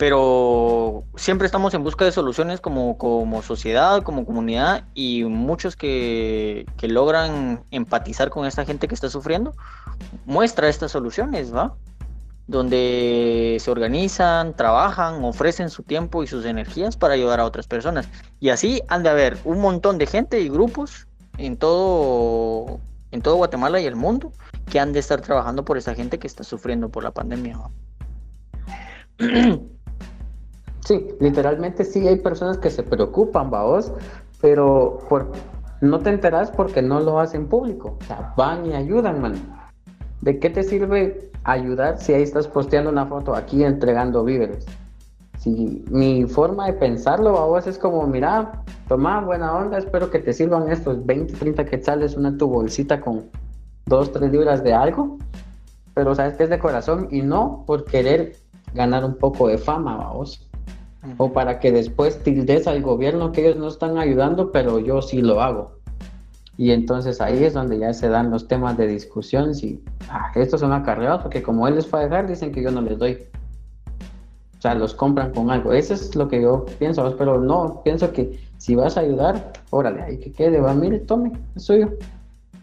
pero 0.00 1.04
siempre 1.16 1.44
estamos 1.44 1.74
en 1.74 1.82
busca 1.82 2.06
de 2.06 2.12
soluciones 2.12 2.58
como, 2.60 2.96
como 2.96 3.42
sociedad, 3.42 4.02
como 4.02 4.24
comunidad, 4.24 4.84
y 4.94 5.24
muchos 5.24 5.76
que, 5.76 6.64
que 6.78 6.88
logran 6.88 7.64
empatizar 7.70 8.30
con 8.30 8.46
esta 8.46 8.64
gente 8.64 8.88
que 8.88 8.94
está 8.94 9.10
sufriendo, 9.10 9.52
muestra 10.24 10.70
estas 10.70 10.92
soluciones, 10.92 11.54
¿va? 11.54 11.74
Donde 12.50 13.58
se 13.60 13.70
organizan, 13.70 14.56
trabajan, 14.56 15.22
ofrecen 15.22 15.70
su 15.70 15.84
tiempo 15.84 16.24
y 16.24 16.26
sus 16.26 16.44
energías 16.44 16.96
para 16.96 17.14
ayudar 17.14 17.38
a 17.38 17.44
otras 17.44 17.68
personas. 17.68 18.08
Y 18.40 18.48
así 18.48 18.82
han 18.88 19.04
de 19.04 19.08
haber 19.08 19.38
un 19.44 19.60
montón 19.60 19.98
de 19.98 20.06
gente 20.06 20.40
y 20.40 20.48
grupos 20.48 21.06
en 21.38 21.56
todo, 21.56 22.80
en 23.12 23.22
todo 23.22 23.36
Guatemala 23.36 23.80
y 23.80 23.86
el 23.86 23.94
mundo 23.94 24.32
que 24.68 24.80
han 24.80 24.92
de 24.92 24.98
estar 24.98 25.20
trabajando 25.20 25.64
por 25.64 25.78
esa 25.78 25.94
gente 25.94 26.18
que 26.18 26.26
está 26.26 26.42
sufriendo 26.42 26.88
por 26.88 27.04
la 27.04 27.12
pandemia. 27.12 27.56
Sí, 30.82 31.06
literalmente 31.20 31.84
sí 31.84 32.08
hay 32.08 32.16
personas 32.16 32.56
que 32.56 32.70
se 32.70 32.82
preocupan, 32.82 33.50
vaos, 33.50 33.92
pero 34.40 34.98
por, 35.10 35.30
no 35.82 35.98
te 36.00 36.08
enteras 36.08 36.50
porque 36.50 36.80
no 36.80 37.00
lo 37.00 37.20
hacen 37.20 37.46
público. 37.46 37.98
O 38.00 38.04
sea, 38.06 38.32
van 38.34 38.64
y 38.64 38.72
ayudan, 38.72 39.20
man. 39.20 39.34
¿De 40.22 40.40
qué 40.40 40.48
te 40.48 40.62
sirve 40.62 41.29
ayudar 41.44 41.98
si 41.98 42.12
ahí 42.12 42.22
estás 42.22 42.46
posteando 42.46 42.90
una 42.90 43.06
foto 43.06 43.34
aquí 43.34 43.64
entregando 43.64 44.24
víveres? 44.24 44.66
Si 45.38 45.84
mi 45.90 46.26
forma 46.26 46.66
de 46.66 46.74
pensarlo, 46.74 47.32
vaos, 47.32 47.66
es 47.66 47.78
como, 47.78 48.06
mira, 48.06 48.62
toma 48.88 49.20
buena 49.20 49.56
onda, 49.56 49.78
espero 49.78 50.10
que 50.10 50.18
te 50.18 50.32
sirvan 50.32 50.70
estos 50.70 51.04
20, 51.06 51.34
30 51.34 51.64
quetzales, 51.64 52.16
una 52.16 52.36
tu 52.36 52.46
bolsita 52.46 53.00
con 53.00 53.24
2, 53.86 54.12
3 54.12 54.30
libras 54.30 54.62
de 54.62 54.74
algo, 54.74 55.18
pero 55.94 56.14
sabes 56.14 56.36
que 56.36 56.44
es 56.44 56.50
de 56.50 56.58
corazón 56.58 57.08
y 57.10 57.22
no 57.22 57.64
por 57.66 57.84
querer 57.84 58.36
ganar 58.74 59.04
un 59.04 59.16
poco 59.16 59.48
de 59.48 59.56
fama, 59.56 59.96
vamos 59.96 60.46
o 61.16 61.32
para 61.32 61.60
que 61.60 61.72
después 61.72 62.22
tildes 62.22 62.66
al 62.66 62.82
gobierno 62.82 63.32
que 63.32 63.42
ellos 63.42 63.56
no 63.56 63.68
están 63.68 63.98
ayudando, 63.98 64.52
pero 64.52 64.78
yo 64.78 65.00
sí 65.02 65.22
lo 65.22 65.40
hago. 65.40 65.79
Y 66.60 66.72
entonces 66.72 67.22
ahí 67.22 67.42
es 67.42 67.54
donde 67.54 67.78
ya 67.78 67.94
se 67.94 68.10
dan 68.10 68.30
los 68.30 68.46
temas 68.46 68.76
de 68.76 68.86
discusión, 68.86 69.54
si 69.54 69.82
ah, 70.10 70.30
estos 70.34 70.60
son 70.60 70.74
acarreados, 70.74 71.22
porque 71.22 71.42
como 71.42 71.66
él 71.66 71.76
les 71.76 71.86
fue 71.86 72.00
a 72.00 72.02
dejar, 72.02 72.28
dicen 72.28 72.52
que 72.52 72.62
yo 72.62 72.70
no 72.70 72.82
les 72.82 72.98
doy. 72.98 73.26
O 74.58 74.60
sea, 74.60 74.74
los 74.74 74.92
compran 74.92 75.32
con 75.32 75.50
algo. 75.50 75.72
Eso 75.72 75.94
es 75.94 76.14
lo 76.14 76.28
que 76.28 76.42
yo 76.42 76.66
pienso, 76.78 77.16
pero 77.16 77.40
no, 77.40 77.80
pienso 77.82 78.12
que 78.12 78.38
si 78.58 78.74
vas 78.74 78.98
a 78.98 79.00
ayudar, 79.00 79.54
órale, 79.70 80.02
ahí 80.02 80.18
que 80.18 80.32
quede, 80.32 80.60
va, 80.60 80.74
mire, 80.74 80.98
tome, 80.98 81.32
es 81.56 81.64
suyo. 81.64 81.94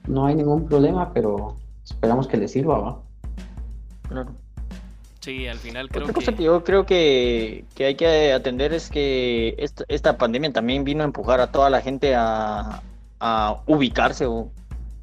No 0.06 0.28
hay 0.28 0.36
ningún 0.36 0.68
problema, 0.68 1.12
pero 1.12 1.56
esperamos 1.84 2.28
que 2.28 2.38
le 2.38 2.48
sirva, 2.48 2.78
va. 2.78 3.00
Claro. 4.10 4.30
Sí, 5.22 5.48
al 5.48 5.58
final 5.58 5.89
creo 5.89 6.04
Otra 6.04 6.14
que... 6.14 6.20
cosa 6.20 6.38
que 6.38 6.43
yo 6.43 6.64
creo 6.64 6.86
que, 6.86 7.66
que 7.74 7.86
hay 7.86 7.95
que 7.95 8.32
atender 8.32 8.74
es 8.74 8.91
que 8.91 9.56
esta, 9.58 9.86
esta 9.88 10.20
pandemia 10.20 10.54
también 10.54 10.84
vino 10.84 11.02
a 11.02 11.08
empujar 11.08 11.41
a 11.41 11.52
toda 11.52 11.72
la 11.72 11.82
gente 11.82 12.14
a, 12.14 12.84
a 13.20 13.61
ubicarse 13.65 14.26
o 14.26 14.51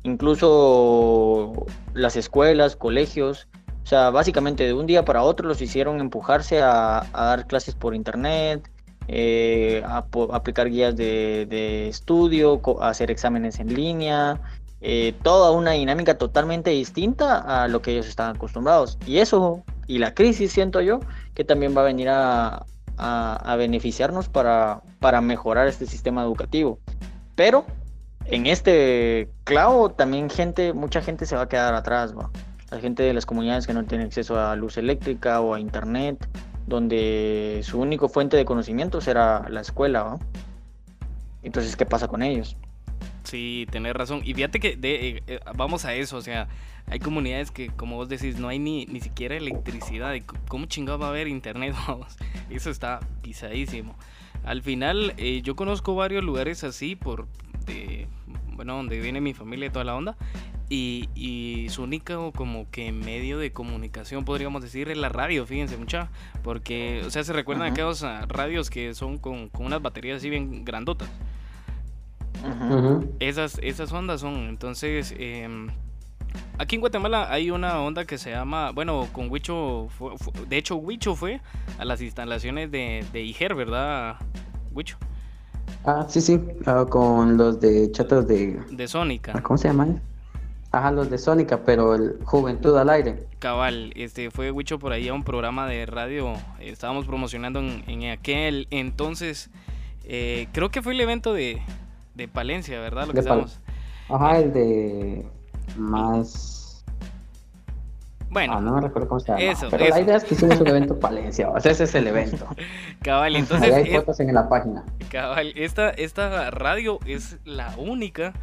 incluso 0.02 1.66
las 1.94 2.16
escuelas, 2.16 2.76
colegios, 2.76 3.48
o 3.82 3.86
sea, 3.86 4.10
básicamente 4.10 4.64
de 4.64 4.72
un 4.72 4.86
día 4.86 5.04
para 5.04 5.22
otro 5.22 5.46
los 5.48 5.60
hicieron 5.60 6.00
empujarse 6.00 6.62
a, 6.62 7.06
dar 7.12 7.46
clases 7.46 7.74
por 7.74 7.94
internet, 7.94 8.70
eh, 9.08 9.82
a, 9.86 10.04
aplicar 10.32 10.70
guías 10.70 10.96
de, 10.96 11.46
de 11.48 11.88
estudio, 11.88 12.60
a 12.80 12.88
hacer 12.88 13.10
exámenes 13.10 13.58
en 13.60 13.74
línea, 13.74 14.40
eh, 14.80 15.14
toda 15.22 15.50
una 15.50 15.72
dinámica 15.72 16.16
totalmente 16.16 16.70
distinta 16.70 17.62
a 17.62 17.68
lo 17.68 17.82
que 17.82 17.92
ellos 17.92 18.06
estaban 18.06 18.36
acostumbrados. 18.36 18.98
Y 19.06 19.18
eso, 19.18 19.62
y 19.86 19.98
la 19.98 20.14
crisis, 20.14 20.52
siento 20.52 20.80
yo, 20.80 21.00
que 21.34 21.44
también 21.44 21.76
va 21.76 21.82
a 21.82 21.84
venir 21.84 22.08
a, 22.08 22.64
a- 22.96 23.36
a 23.36 23.56
beneficiarnos 23.56 24.28
para, 24.28 24.82
para 25.00 25.20
mejorar 25.20 25.68
este 25.68 25.86
sistema 25.86 26.22
educativo. 26.22 26.78
Pero 27.34 27.64
en 28.26 28.46
este 28.46 29.28
clavo 29.44 29.90
también 29.90 30.30
gente, 30.30 30.72
mucha 30.72 31.00
gente 31.02 31.26
se 31.26 31.36
va 31.36 31.42
a 31.42 31.48
quedar 31.48 31.74
atrás, 31.74 32.16
¿va? 32.16 32.30
la 32.70 32.80
gente 32.80 33.02
de 33.02 33.12
las 33.14 33.26
comunidades 33.26 33.66
que 33.66 33.74
no 33.74 33.84
tienen 33.84 34.06
acceso 34.08 34.38
a 34.40 34.56
luz 34.56 34.78
eléctrica 34.78 35.40
o 35.40 35.54
a 35.54 35.60
internet, 35.60 36.26
donde 36.66 37.60
su 37.62 37.78
único 37.80 38.08
fuente 38.08 38.36
de 38.36 38.44
conocimiento 38.44 39.00
será 39.00 39.46
la 39.48 39.60
escuela. 39.60 40.02
¿va? 40.02 40.18
Entonces, 41.42 41.76
¿qué 41.76 41.86
pasa 41.86 42.08
con 42.08 42.22
ellos? 42.22 42.56
Sí, 43.22 43.66
tenés 43.70 43.94
razón. 43.94 44.22
Y 44.24 44.34
fíjate 44.34 44.60
que 44.60 44.78
eh, 44.82 45.22
eh, 45.26 45.40
vamos 45.54 45.84
a 45.84 45.94
eso, 45.94 46.16
o 46.16 46.22
sea, 46.22 46.48
hay 46.90 46.98
comunidades 46.98 47.50
que, 47.50 47.68
como 47.68 47.96
vos 47.96 48.08
decís, 48.08 48.38
no 48.38 48.48
hay 48.48 48.58
ni, 48.58 48.86
ni 48.86 49.00
siquiera 49.00 49.36
electricidad. 49.36 50.12
¿Y 50.14 50.20
c- 50.20 50.26
¿Cómo 50.48 50.66
chingado 50.66 50.98
va 50.98 51.06
a 51.06 51.10
haber 51.10 51.28
internet? 51.28 51.74
Eso 52.50 52.70
está 52.70 53.00
pisadísimo. 53.22 53.94
Al 54.44 54.62
final, 54.62 55.14
eh, 55.16 55.40
yo 55.42 55.54
conozco 55.56 55.94
varios 55.94 56.22
lugares 56.24 56.64
así, 56.64 56.96
por 56.96 57.26
de, 57.64 58.06
bueno, 58.52 58.76
donde 58.76 59.00
viene 59.00 59.20
mi 59.20 59.34
familia 59.34 59.66
y 59.66 59.70
toda 59.70 59.84
la 59.84 59.94
onda. 59.94 60.16
Y, 60.70 61.08
y 61.14 61.66
su 61.68 61.82
único 61.82 62.32
como 62.32 62.70
que 62.70 62.90
medio 62.90 63.38
de 63.38 63.52
comunicación, 63.52 64.24
podríamos 64.24 64.62
decir, 64.62 64.88
es 64.88 64.96
la 64.96 65.10
radio, 65.10 65.44
fíjense 65.46 65.76
mucha. 65.76 66.08
Porque, 66.42 67.02
o 67.06 67.10
sea, 67.10 67.22
se 67.22 67.32
recuerdan 67.32 67.64
Ajá. 67.66 67.72
aquellos 67.72 68.02
ah, 68.02 68.24
radios 68.28 68.70
que 68.70 68.94
son 68.94 69.18
con, 69.18 69.48
con 69.50 69.66
unas 69.66 69.82
baterías 69.82 70.16
así 70.18 70.30
bien 70.30 70.64
grandotas. 70.64 71.08
Ujú. 72.44 73.14
Esas, 73.20 73.58
esas 73.62 73.92
ondas 73.92 74.20
son, 74.20 74.48
entonces, 74.48 75.14
em, 75.18 75.68
aquí 76.58 76.74
en 76.76 76.80
Guatemala 76.80 77.30
hay 77.32 77.50
una 77.50 77.80
onda 77.80 78.04
que 78.04 78.18
se 78.18 78.30
llama, 78.30 78.70
bueno, 78.72 79.08
con 79.12 79.30
Huicho, 79.30 79.88
fue- 79.96 80.16
fue- 80.18 80.32
de 80.46 80.56
hecho 80.56 80.76
Huicho 80.76 81.14
fue 81.14 81.40
a 81.78 81.84
las 81.84 82.02
instalaciones 82.02 82.70
de, 82.70 83.04
de 83.12 83.22
IGER, 83.22 83.54
¿verdad? 83.54 84.16
Huicho, 84.72 84.98
Ah, 85.84 86.06
sí, 86.08 86.20
sí, 86.20 86.40
ah, 86.66 86.86
con 86.88 87.36
los 87.36 87.60
de 87.60 87.90
chatos 87.92 88.26
de... 88.26 88.60
de 88.70 88.88
Sónica, 88.88 89.38
¿Cómo 89.42 89.58
se 89.58 89.68
llaman? 89.68 90.02
Ajá, 90.72 90.90
los 90.90 91.10
de 91.10 91.18
Sónica, 91.18 91.62
pero 91.64 91.94
el 91.94 92.18
Juventud 92.24 92.76
al 92.76 92.88
Aire. 92.90 93.28
cabal, 93.38 93.92
este, 93.94 94.30
fue 94.30 94.50
Huicho 94.50 94.78
por 94.78 94.92
ahí 94.92 95.08
a 95.08 95.14
un 95.14 95.22
programa 95.24 95.66
de 95.68 95.86
radio, 95.86 96.32
estábamos 96.58 97.06
promocionando 97.06 97.60
en, 97.60 97.84
en 97.86 98.10
aquel 98.10 98.66
entonces, 98.70 99.50
eh, 100.04 100.48
creo 100.52 100.70
que 100.70 100.82
fue 100.82 100.94
el 100.94 101.00
evento 101.00 101.32
de, 101.34 101.62
de 102.14 102.28
Palencia, 102.28 102.80
¿verdad? 102.80 103.06
Lo 103.06 103.14
que 103.14 103.22
De. 103.22 103.60
Ajá, 104.08 104.38
el 104.38 104.52
de 104.52 105.26
más... 105.76 106.63
Bueno, 108.34 108.54
Ah, 108.58 108.60
no 108.60 108.74
me 108.74 108.80
recuerdo 108.82 109.08
cómo 109.08 109.20
se 109.20 109.28
llama. 109.28 109.40
eso, 109.40 109.68
pero 109.70 109.84
eso. 109.84 109.94
la 109.94 110.00
idea 110.02 110.16
es 110.16 110.24
que 110.24 110.34
hicimos 110.34 110.60
un 110.60 110.66
evento 110.66 110.98
Palencia, 111.00 111.48
o 111.48 111.58
sea, 111.60 111.72
ese 111.72 111.84
es 111.84 111.94
el 111.94 112.06
evento. 112.08 112.46
cabal, 113.00 113.34
Ahí 113.34 113.40
entonces... 113.40 113.72
hay 113.72 113.90
eh, 113.90 113.96
fotos 113.96 114.20
en 114.20 114.34
la 114.34 114.48
página. 114.48 114.84
Cabal, 115.10 115.52
esta, 115.56 115.88
esta 115.90 116.50
radio 116.50 116.98
es 117.06 117.38
la 117.46 117.72
única 117.78 118.34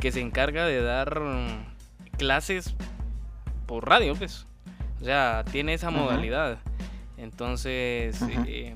que 0.00 0.12
se 0.12 0.20
encarga 0.20 0.66
de 0.66 0.82
dar 0.82 1.22
clases 2.18 2.74
por 3.66 3.88
radio, 3.88 4.14
pues. 4.14 4.46
O 5.00 5.04
sea, 5.04 5.44
tiene 5.50 5.74
esa 5.74 5.90
modalidad. 5.90 6.58
Entonces, 7.16 8.20
eh, 8.46 8.74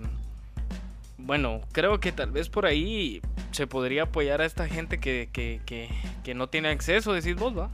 bueno, 1.19 1.61
creo 1.73 2.01
que 2.01 2.13
tal 2.13 2.31
vez 2.31 2.49
por 2.49 2.65
ahí 2.67 3.21
se 3.51 3.67
podría 3.67 4.05
apoyar 4.05 4.41
a 4.41 4.47
esta 4.47 4.69
gente 4.69 4.99
que, 4.99 5.29
que, 5.33 5.61
que, 5.67 5.89
que 6.23 6.35
no 6.35 6.49
tiene 6.49 6.69
acceso, 6.69 7.13
decís 7.13 7.35
vos, 7.37 7.59
¿va? 7.59 7.71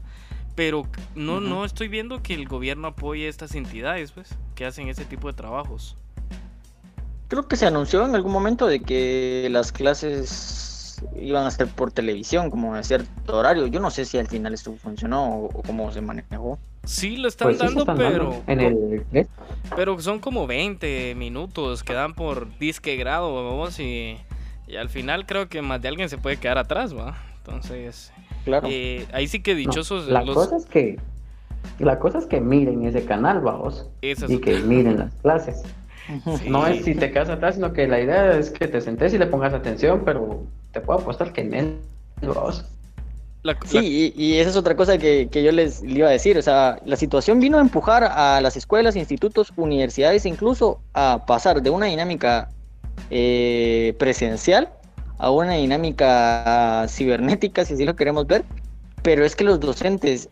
Pero 0.57 0.87
no, 1.13 1.39
no 1.39 1.65
estoy 1.65 1.87
viendo 1.87 2.23
que 2.23 2.33
el 2.33 2.47
gobierno 2.47 2.87
apoye 2.87 3.27
estas 3.27 3.53
entidades, 3.53 4.11
pues, 4.11 4.35
que 4.55 4.65
hacen 4.65 4.89
ese 4.89 5.05
tipo 5.05 5.27
de 5.27 5.35
trabajos. 5.35 5.95
Creo 7.27 7.47
que 7.47 7.55
se 7.57 7.67
anunció 7.67 8.05
en 8.05 8.15
algún 8.15 8.31
momento 8.31 8.65
de 8.67 8.79
que 8.81 9.47
las 9.51 9.71
clases 9.71 10.99
iban 11.15 11.45
a 11.45 11.51
ser 11.51 11.67
por 11.67 11.91
televisión, 11.91 12.49
como 12.49 12.73
a 12.73 12.81
cierto 12.83 13.37
horario. 13.37 13.67
Yo 13.67 13.79
no 13.79 13.91
sé 13.91 14.03
si 14.05 14.17
al 14.17 14.27
final 14.27 14.53
esto 14.55 14.73
funcionó 14.77 15.25
o, 15.41 15.45
o 15.45 15.61
cómo 15.61 15.91
se 15.91 16.01
manejó. 16.01 16.57
Sí, 16.85 17.17
lo 17.17 17.27
están 17.27 17.49
Pues 17.49 17.59
dando, 17.59 17.81
están 17.81 17.97
pero... 17.97 18.31
dando 18.31 18.43
en 18.47 18.59
el... 18.61 19.05
¿qué? 19.11 19.27
Pero 19.75 19.99
son 20.01 20.19
como 20.19 20.47
20 20.47 21.13
minutos 21.15 21.83
que 21.83 21.93
dan 21.93 22.15
por 22.15 22.57
disque 22.57 22.95
grado, 22.95 23.33
vamos, 23.45 23.79
y, 23.79 24.17
y 24.67 24.77
al 24.77 24.89
final 24.89 25.27
creo 25.27 25.49
que 25.49 25.61
más 25.61 25.81
de 25.81 25.89
alguien 25.89 26.09
se 26.09 26.17
puede 26.17 26.37
quedar 26.37 26.57
atrás, 26.57 26.95
¿va? 26.97 27.17
Entonces, 27.37 28.11
Claro. 28.47 28.67
eh, 28.71 29.05
ahí 29.13 29.27
sí 29.27 29.41
que 29.41 29.51
No, 29.53 29.59
dichosos 29.59 30.07
la 30.07 30.23
los... 30.23 30.35
cosa 30.35 30.57
es 30.57 30.65
que... 30.65 30.99
La 31.79 31.99
cosa 31.99 32.17
es 32.19 32.25
que 32.25 32.39
miren 32.41 32.85
ese 32.85 33.03
canal, 33.05 33.41
vamos. 33.41 33.87
Es 34.01 34.23
Y 34.27 34.39
que 34.39 34.55
miren 34.61 34.97
las 34.99 35.13
clases. 35.21 35.61
Sí. 36.39 36.49
No 36.49 36.65
es 36.65 36.85
si 36.85 36.95
te 36.95 37.11
quedas 37.11 37.29
atrás, 37.29 37.55
sino 37.55 37.73
que 37.73 37.87
la 37.87 37.99
idea 37.99 38.37
es 38.37 38.49
que 38.49 38.67
te 38.67 38.79
sentes 38.81 39.13
y 39.13 39.17
le 39.17 39.27
pongas 39.27 39.53
atención, 39.53 40.03
pero 40.05 40.43
te 40.71 40.79
puedo 40.79 40.99
apostar 40.99 41.33
que 41.33 41.41
en 41.41 41.53
él, 41.53 41.77
vamos. 42.21 42.63
La- 43.43 43.57
Sí, 43.65 44.13
y, 44.15 44.21
y 44.23 44.37
esa 44.39 44.49
es 44.49 44.55
otra 44.55 44.75
cosa 44.75 44.97
que, 44.97 45.27
que 45.29 45.43
yo 45.43 45.51
les 45.51 45.81
le 45.83 45.99
iba 45.99 46.07
a 46.07 46.11
decir. 46.11 46.37
O 46.37 46.41
sea, 46.41 46.79
la 46.85 46.95
situación 46.95 47.39
vino 47.39 47.57
a 47.57 47.61
empujar 47.61 48.03
a 48.05 48.39
las 48.41 48.55
escuelas, 48.57 48.95
institutos, 48.95 49.51
universidades, 49.57 50.25
incluso 50.25 50.79
a 50.93 51.25
pasar 51.27 51.61
de 51.61 51.69
una 51.69 51.85
dinámica 51.87 52.49
eh, 53.11 53.93
presencial 53.99 54.69
a 55.17 55.31
una 55.31 55.53
dinámica 55.53 56.85
cibernética, 56.89 57.65
si 57.65 57.73
así 57.73 57.85
lo 57.85 57.95
queremos 57.95 58.27
ver. 58.27 58.45
Pero 59.01 59.25
es 59.25 59.35
que 59.35 59.43
los 59.43 59.59
docentes, 59.59 60.27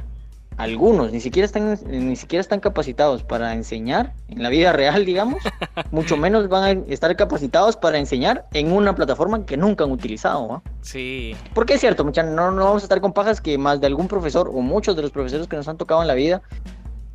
algunos, 0.58 1.12
ni 1.12 1.20
siquiera 1.20 1.46
están, 1.46 1.78
ni 1.88 2.16
siquiera 2.16 2.42
están 2.42 2.60
capacitados 2.60 3.24
para 3.24 3.54
enseñar 3.54 4.14
en 4.28 4.44
la 4.44 4.50
vida 4.50 4.74
real, 4.74 5.06
digamos, 5.06 5.42
mucho 5.92 6.18
menos 6.18 6.50
van 6.50 6.64
a 6.64 6.72
estar 6.92 7.16
capacitados 7.16 7.78
para 7.78 7.98
enseñar 7.98 8.46
en 8.54 8.72
una 8.72 8.96
plataforma 8.96 9.46
que 9.46 9.58
nunca 9.58 9.84
han 9.84 9.92
utilizado. 9.92 10.62
Sí, 10.82 11.36
Porque 11.54 11.76
es 11.76 11.82
cierto, 11.82 12.04
mucha, 12.04 12.24
no, 12.24 12.52
no 12.52 12.66
vamos 12.66 12.84
a 12.84 12.86
estar 12.86 13.02
con 13.02 13.14
pajas 13.14 13.42
que 13.42 13.58
más 13.58 13.80
de 13.82 13.88
algún 13.88 14.08
profesor 14.08 14.50
o 14.54 14.62
muchos 14.62 14.96
de 14.96 15.02
los 15.02 15.12
profesores 15.12 15.48
que 15.48 15.56
nos 15.56 15.68
han 15.68 15.78
tocado 15.78 16.02
en 16.02 16.08
la 16.08 16.16
vida, 16.16 16.42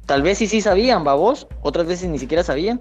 tal 0.06 0.22
vez 0.22 0.38
sí 0.38 0.46
sí 0.46 0.60
sabían, 0.60 1.06
va 1.06 1.14
vos, 1.14 1.46
otras 1.62 1.86
veces 1.86 2.08
ni 2.08 2.18
siquiera 2.18 2.42
sabían, 2.42 2.80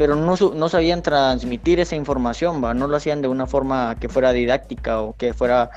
pero 0.00 0.16
no, 0.16 0.34
no 0.34 0.68
sabían 0.70 1.02
transmitir 1.02 1.78
esa 1.78 1.94
información, 1.94 2.64
va, 2.64 2.72
no 2.72 2.86
lo 2.86 2.96
hacían 2.96 3.20
de 3.20 3.28
una 3.28 3.46
forma 3.46 3.96
que 4.00 4.08
fuera 4.08 4.32
didáctica 4.32 5.02
o 5.02 5.14
que 5.14 5.34
fuera 5.34 5.68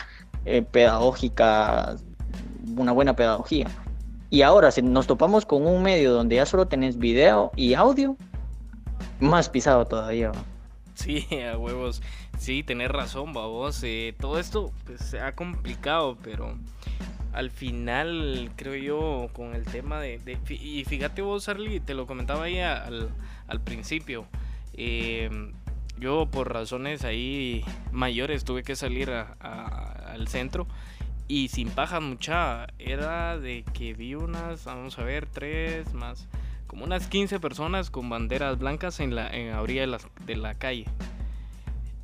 eh, 0.45 0.61
pedagógica, 0.61 1.97
una 2.77 2.93
buena 2.93 3.17
pedagogía. 3.17 3.67
Y 4.29 4.43
ahora 4.43 4.71
si 4.71 4.81
nos 4.81 5.07
topamos 5.07 5.45
con 5.45 5.67
un 5.67 5.83
medio 5.83 6.13
donde 6.13 6.37
ya 6.37 6.45
solo 6.45 6.69
tenés 6.69 6.97
video 6.97 7.51
y 7.57 7.73
audio, 7.73 8.15
más 9.19 9.49
pisado 9.49 9.83
todavía. 9.85 10.29
va. 10.31 10.45
sí, 10.95 11.27
a 11.41 11.57
huevos. 11.57 12.01
Sí, 12.37 12.63
tenés 12.63 12.91
razón, 12.91 13.33
babos. 13.33 13.81
Eh, 13.83 14.15
todo 14.17 14.39
esto 14.39 14.71
pues, 14.85 15.01
se 15.01 15.19
ha 15.19 15.35
complicado, 15.35 16.17
pero 16.23 16.57
al 17.33 17.51
final 17.51 18.51
creo 18.55 18.75
yo 18.75 19.29
con 19.33 19.53
el 19.53 19.65
tema 19.65 19.99
de... 19.99 20.19
de- 20.19 20.39
y 20.55 20.85
fíjate 20.85 21.21
vos, 21.21 21.49
Arly, 21.49 21.81
te 21.81 21.93
lo 21.93 22.07
comentaba 22.07 22.45
ahí 22.45 22.59
al, 22.61 23.09
al 23.53 23.61
principio. 23.61 24.25
eh, 24.73 25.29
yo 25.99 26.27
por 26.29 26.51
razones 26.51 27.05
ahí 27.05 27.63
mayores 27.91 28.43
tuve 28.43 28.63
que 28.63 28.75
salir 28.75 29.11
al 29.11 30.27
centro 30.27 30.67
y 31.27 31.47
sin 31.47 31.69
paja 31.69 31.99
mucha 31.99 32.67
era 32.79 33.37
de 33.37 33.63
que 33.73 33.93
vi 33.93 34.15
unas, 34.15 34.65
vamos 34.65 34.97
a 34.99 35.03
ver, 35.03 35.27
tres 35.27 35.93
más, 35.93 36.27
como 36.67 36.83
unas 36.83 37.07
15 37.07 37.39
personas 37.39 37.89
con 37.89 38.09
banderas 38.09 38.57
blancas 38.57 38.99
en 38.99 39.15
la, 39.15 39.29
en 39.29 39.51
la 39.51 39.61
orilla 39.61 39.81
de 39.81 39.87
la, 39.87 39.99
de 40.25 40.35
la 40.35 40.55
calle. 40.55 40.85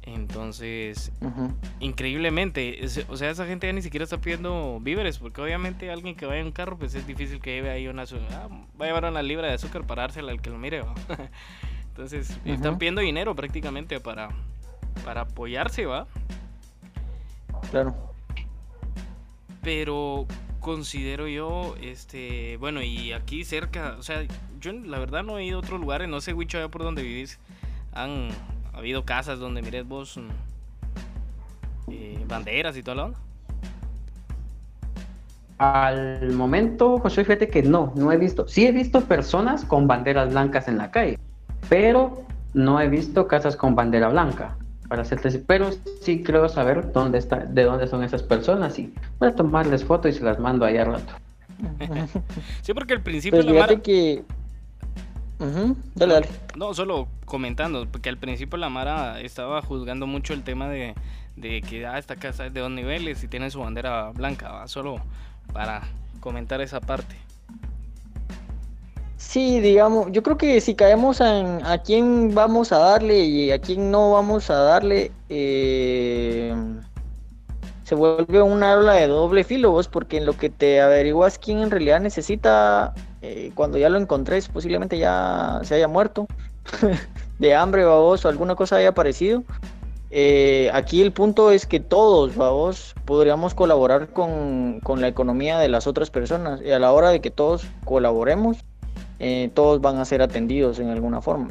Entonces, 0.01 1.11
increíblemente, 1.79 2.83
es- 2.83 3.05
o 3.09 3.17
sea, 3.17 3.29
esa 3.29 3.45
gente 3.45 3.67
ya 3.67 3.73
ni 3.73 3.81
siquiera 3.81 4.03
está 4.03 4.17
pidiendo 4.19 4.79
víveres, 4.81 5.19
porque 5.19 5.41
obviamente 5.41 5.91
alguien 5.91 6.15
que 6.15 6.25
vaya 6.25 6.39
en 6.39 6.47
un 6.47 6.51
carro, 6.51 6.77
pues 6.77 6.95
es 6.95 7.05
difícil 7.05 7.39
que 7.41 7.55
lleve 7.55 7.69
ahí 7.69 7.87
una, 7.87 8.03
ah, 8.31 8.47
va 8.79 8.85
a 8.85 8.87
llevar 8.87 9.05
una 9.05 9.21
libra 9.21 9.47
de 9.47 9.53
azúcar 9.53 9.85
para 9.85 10.03
dársela 10.03 10.31
al 10.31 10.41
que 10.41 10.49
lo 10.49 10.57
mire, 10.57 10.81
¿va? 10.81 10.93
Entonces, 11.89 12.37
están 12.45 12.77
pidiendo 12.77 13.01
dinero 13.01 13.35
prácticamente 13.35 13.99
para, 13.99 14.29
para 15.03 15.21
apoyarse, 15.21 15.85
¿va? 15.85 16.07
Claro. 17.71 17.93
pero 19.61 20.25
considero 20.59 21.27
yo, 21.27 21.75
este, 21.81 22.57
bueno, 22.57 22.81
y 22.81 23.11
aquí 23.11 23.43
cerca, 23.43 23.95
o 23.99 24.03
sea, 24.03 24.25
yo 24.59 24.71
la 24.73 24.99
verdad 24.99 25.23
no 25.23 25.37
he 25.37 25.45
ido 25.45 25.57
a 25.57 25.59
otros 25.61 25.79
lugares, 25.79 26.07
no 26.07 26.21
sé, 26.21 26.33
Wicho, 26.33 26.57
allá 26.57 26.69
por 26.69 26.83
donde 26.83 27.01
vivís, 27.03 27.39
han 27.93 28.29
habido 28.73 29.05
casas 29.05 29.39
donde 29.39 29.61
mires 29.61 29.87
vos 29.87 30.17
mm, 30.17 31.91
eh, 31.91 32.25
banderas 32.27 32.77
y 32.77 32.83
toda 32.83 32.95
la 32.95 33.05
onda. 33.05 33.19
Al 35.57 36.31
momento, 36.31 36.99
José, 36.99 37.25
fíjate 37.25 37.49
que 37.49 37.63
no, 37.63 37.91
no 37.95 38.11
he 38.11 38.17
visto. 38.17 38.47
Sí 38.47 38.65
he 38.65 38.71
visto 38.71 39.01
personas 39.01 39.65
con 39.65 39.87
banderas 39.87 40.29
blancas 40.29 40.69
en 40.69 40.77
la 40.77 40.89
calle, 40.89 41.19
pero 41.67 42.23
no 42.53 42.79
he 42.79 42.87
visto 42.87 43.27
casas 43.27 43.55
con 43.55 43.75
bandera 43.75 44.09
blanca. 44.09 44.55
Para 44.87 45.03
hacerte, 45.03 45.29
pero 45.45 45.69
sí 46.01 46.23
creo 46.23 46.49
saber 46.49 46.91
dónde 46.93 47.19
está, 47.19 47.37
de 47.39 47.63
dónde 47.63 47.85
son 47.87 48.03
esas 48.03 48.23
personas 48.23 48.79
y 48.79 48.91
voy 49.19 49.29
a 49.29 49.35
tomarles 49.35 49.85
fotos 49.85 50.15
y 50.15 50.17
se 50.17 50.23
las 50.23 50.39
mando 50.39 50.65
ahí 50.65 50.77
al 50.77 50.87
rato. 50.87 51.13
Sí, 52.61 52.73
porque 52.73 52.93
al 52.93 53.01
principio 53.01 53.41
Pues 53.41 53.53
la 53.53 53.59
Mara, 53.59 53.75
que. 53.81 54.23
Dale, 55.95 56.13
dale. 56.13 56.27
no, 56.55 56.73
solo 56.73 57.07
comentando, 57.25 57.87
porque 57.89 58.09
al 58.09 58.17
principio 58.17 58.57
la 58.57 58.69
Mara 58.69 59.21
estaba 59.21 59.61
juzgando 59.61 60.05
mucho 60.05 60.33
el 60.33 60.43
tema 60.43 60.67
de, 60.67 60.95
de 61.37 61.61
que 61.61 61.87
ah, 61.87 61.97
esta 61.97 62.17
casa 62.17 62.45
es 62.45 62.53
de 62.53 62.59
dos 62.59 62.71
niveles 62.71 63.23
y 63.23 63.27
tiene 63.29 63.49
su 63.49 63.59
bandera 63.59 64.11
blanca, 64.11 64.51
¿va? 64.51 64.67
solo 64.67 64.97
para 65.53 65.83
comentar 66.19 66.59
esa 66.61 66.81
parte. 66.81 67.15
Sí, 69.15 69.59
digamos, 69.59 70.11
yo 70.11 70.23
creo 70.23 70.37
que 70.37 70.61
si 70.61 70.75
caemos 70.75 71.19
en 71.21 71.65
a 71.65 71.77
quién 71.79 72.33
vamos 72.33 72.71
a 72.71 72.77
darle 72.79 73.19
y 73.19 73.51
a 73.51 73.59
quién 73.59 73.91
no 73.91 74.11
vamos 74.11 74.49
a 74.49 74.55
darle, 74.55 75.11
eh, 75.27 76.53
se 77.89 77.95
vuelve 77.95 78.39
una 78.43 78.73
habla 78.73 78.93
de 78.93 79.07
doble 79.07 79.43
filo, 79.43 79.71
vos, 79.71 79.87
porque 79.87 80.17
en 80.17 80.27
lo 80.27 80.33
que 80.33 80.51
te 80.51 80.79
averiguas 80.79 81.39
quién 81.39 81.57
en 81.57 81.71
realidad 81.71 81.99
necesita, 81.99 82.93
eh, 83.23 83.51
cuando 83.55 83.79
ya 83.79 83.89
lo 83.89 83.97
encontres, 83.97 84.47
posiblemente 84.47 84.99
ya 84.99 85.59
se 85.63 85.73
haya 85.73 85.87
muerto 85.87 86.27
de 87.39 87.55
hambre, 87.55 87.85
vos, 87.85 88.23
o 88.25 88.29
alguna 88.29 88.53
cosa 88.53 88.75
haya 88.75 88.89
aparecido. 88.89 89.43
Eh, 90.11 90.69
aquí 90.71 91.01
el 91.01 91.11
punto 91.11 91.49
es 91.49 91.65
que 91.65 91.79
todos, 91.79 92.35
vamos, 92.35 92.93
podríamos 93.05 93.55
colaborar 93.55 94.09
con, 94.09 94.81
con, 94.81 95.01
la 95.01 95.07
economía 95.07 95.57
de 95.57 95.69
las 95.69 95.87
otras 95.87 96.11
personas 96.11 96.61
y 96.63 96.69
a 96.69 96.77
la 96.77 96.91
hora 96.91 97.09
de 97.09 97.21
que 97.21 97.31
todos 97.31 97.65
colaboremos, 97.85 98.57
eh, 99.17 99.49
todos 99.55 99.81
van 99.81 99.97
a 99.97 100.05
ser 100.05 100.21
atendidos 100.21 100.77
en 100.77 100.89
alguna 100.89 101.23
forma. 101.23 101.49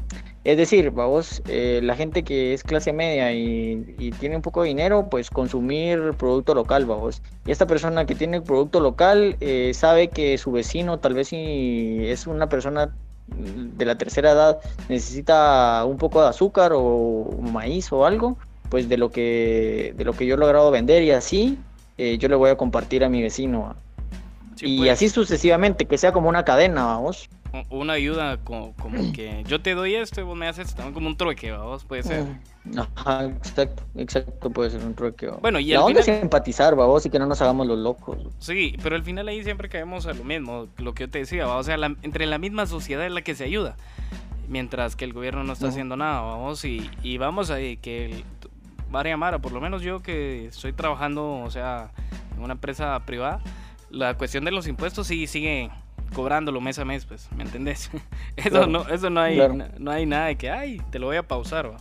Es 0.48 0.56
decir, 0.56 0.92
vamos, 0.92 1.42
eh, 1.46 1.80
la 1.82 1.94
gente 1.94 2.22
que 2.22 2.54
es 2.54 2.62
clase 2.62 2.90
media 2.94 3.34
y, 3.34 3.94
y, 3.98 4.12
tiene 4.12 4.34
un 4.34 4.40
poco 4.40 4.62
de 4.62 4.68
dinero, 4.68 5.06
pues 5.10 5.28
consumir 5.28 6.14
producto 6.16 6.54
local, 6.54 6.86
vamos. 6.86 7.20
Y 7.44 7.50
esta 7.50 7.66
persona 7.66 8.06
que 8.06 8.14
tiene 8.14 8.40
producto 8.40 8.80
local 8.80 9.36
eh, 9.40 9.72
sabe 9.74 10.08
que 10.08 10.38
su 10.38 10.50
vecino, 10.50 11.00
tal 11.00 11.12
vez 11.12 11.28
si 11.28 11.98
es 12.08 12.26
una 12.26 12.48
persona 12.48 12.94
de 13.26 13.84
la 13.84 13.98
tercera 13.98 14.30
edad, 14.30 14.58
necesita 14.88 15.84
un 15.84 15.98
poco 15.98 16.22
de 16.22 16.28
azúcar 16.28 16.72
o 16.74 17.28
maíz 17.42 17.92
o 17.92 18.06
algo, 18.06 18.38
pues 18.70 18.88
de 18.88 18.96
lo 18.96 19.10
que, 19.10 19.92
de 19.98 20.04
lo 20.06 20.14
que 20.14 20.24
yo 20.24 20.36
he 20.36 20.38
logrado 20.38 20.70
vender 20.70 21.02
y 21.02 21.10
así, 21.10 21.58
eh, 21.98 22.16
yo 22.16 22.26
le 22.30 22.36
voy 22.36 22.48
a 22.48 22.56
compartir 22.56 23.04
a 23.04 23.10
mi 23.10 23.20
vecino. 23.20 23.76
Sí, 24.56 24.76
y 24.76 24.78
pues. 24.78 24.92
así 24.92 25.10
sucesivamente, 25.10 25.84
que 25.84 25.98
sea 25.98 26.12
como 26.12 26.30
una 26.30 26.46
cadena, 26.46 26.86
vamos 26.86 27.28
una 27.70 27.94
ayuda 27.94 28.38
como, 28.38 28.74
como, 28.74 29.12
que 29.12 29.44
yo 29.46 29.60
te 29.60 29.74
doy 29.74 29.94
esto 29.94 30.20
y 30.20 30.24
vos 30.24 30.36
me 30.36 30.48
haces 30.48 30.74
también 30.74 30.94
como 30.94 31.08
un 31.08 31.16
trueque, 31.16 31.50
vamos, 31.50 31.84
puede 31.84 32.02
ser. 32.02 32.24
Ajá, 32.76 33.24
exacto, 33.24 33.82
exacto, 33.96 34.50
puede 34.50 34.70
ser 34.70 34.84
un 34.84 34.94
trueque. 34.94 35.28
Bueno, 35.40 35.58
y 35.58 35.68
la 35.68 35.80
al 35.80 35.84
onda 35.84 36.02
final... 36.02 36.16
es 36.16 36.22
empatizar, 36.22 36.74
vamos, 36.76 37.04
y 37.06 37.10
que 37.10 37.18
no 37.18 37.26
nos 37.26 37.40
hagamos 37.42 37.66
los 37.66 37.78
locos. 37.78 38.18
Sí, 38.38 38.76
pero 38.82 38.96
al 38.96 39.02
final 39.02 39.28
ahí 39.28 39.42
siempre 39.44 39.68
caemos 39.68 40.06
a 40.06 40.14
lo 40.14 40.24
mismo, 40.24 40.68
lo 40.78 40.94
que 40.94 41.04
yo 41.04 41.10
te 41.10 41.18
decía, 41.18 41.46
o 41.48 41.62
sea, 41.62 41.76
la, 41.76 41.94
entre 42.02 42.26
la 42.26 42.38
misma 42.38 42.66
sociedad 42.66 43.04
es 43.04 43.12
la 43.12 43.22
que 43.22 43.34
se 43.34 43.44
ayuda, 43.44 43.76
mientras 44.48 44.96
que 44.96 45.04
el 45.04 45.12
gobierno 45.12 45.44
no 45.44 45.52
está 45.52 45.68
haciendo 45.68 45.96
nada, 45.96 46.22
vamos, 46.22 46.64
y, 46.64 46.90
y 47.02 47.18
vamos 47.18 47.50
ahí, 47.50 47.76
que 47.76 48.06
el, 48.06 48.24
María 48.90 49.16
Mara, 49.16 49.38
por 49.38 49.52
lo 49.52 49.60
menos 49.60 49.82
yo 49.82 50.00
que 50.00 50.46
estoy 50.46 50.72
trabajando, 50.72 51.40
o 51.40 51.50
sea, 51.50 51.90
en 52.36 52.42
una 52.42 52.54
empresa 52.54 52.98
privada, 53.04 53.40
la 53.90 54.14
cuestión 54.16 54.44
de 54.44 54.50
los 54.50 54.66
impuestos 54.66 55.06
sí 55.06 55.26
sigue 55.26 55.70
cobrándolo 56.14 56.60
mes 56.60 56.78
a 56.78 56.84
mes, 56.84 57.04
pues, 57.04 57.28
¿me 57.36 57.44
entendés? 57.44 57.90
Eso 58.36 58.50
Claro, 58.50 58.66
no, 58.66 58.88
eso 58.88 59.10
no 59.10 59.20
hay, 59.20 59.36
claro. 59.36 59.54
no, 59.54 59.64
no 59.78 59.90
hay 59.90 60.06
nada 60.06 60.26
de 60.26 60.36
que, 60.36 60.50
ay, 60.50 60.80
te 60.90 60.98
lo 60.98 61.06
voy 61.06 61.16
a 61.16 61.26
pausar, 61.26 61.70
va. 61.70 61.76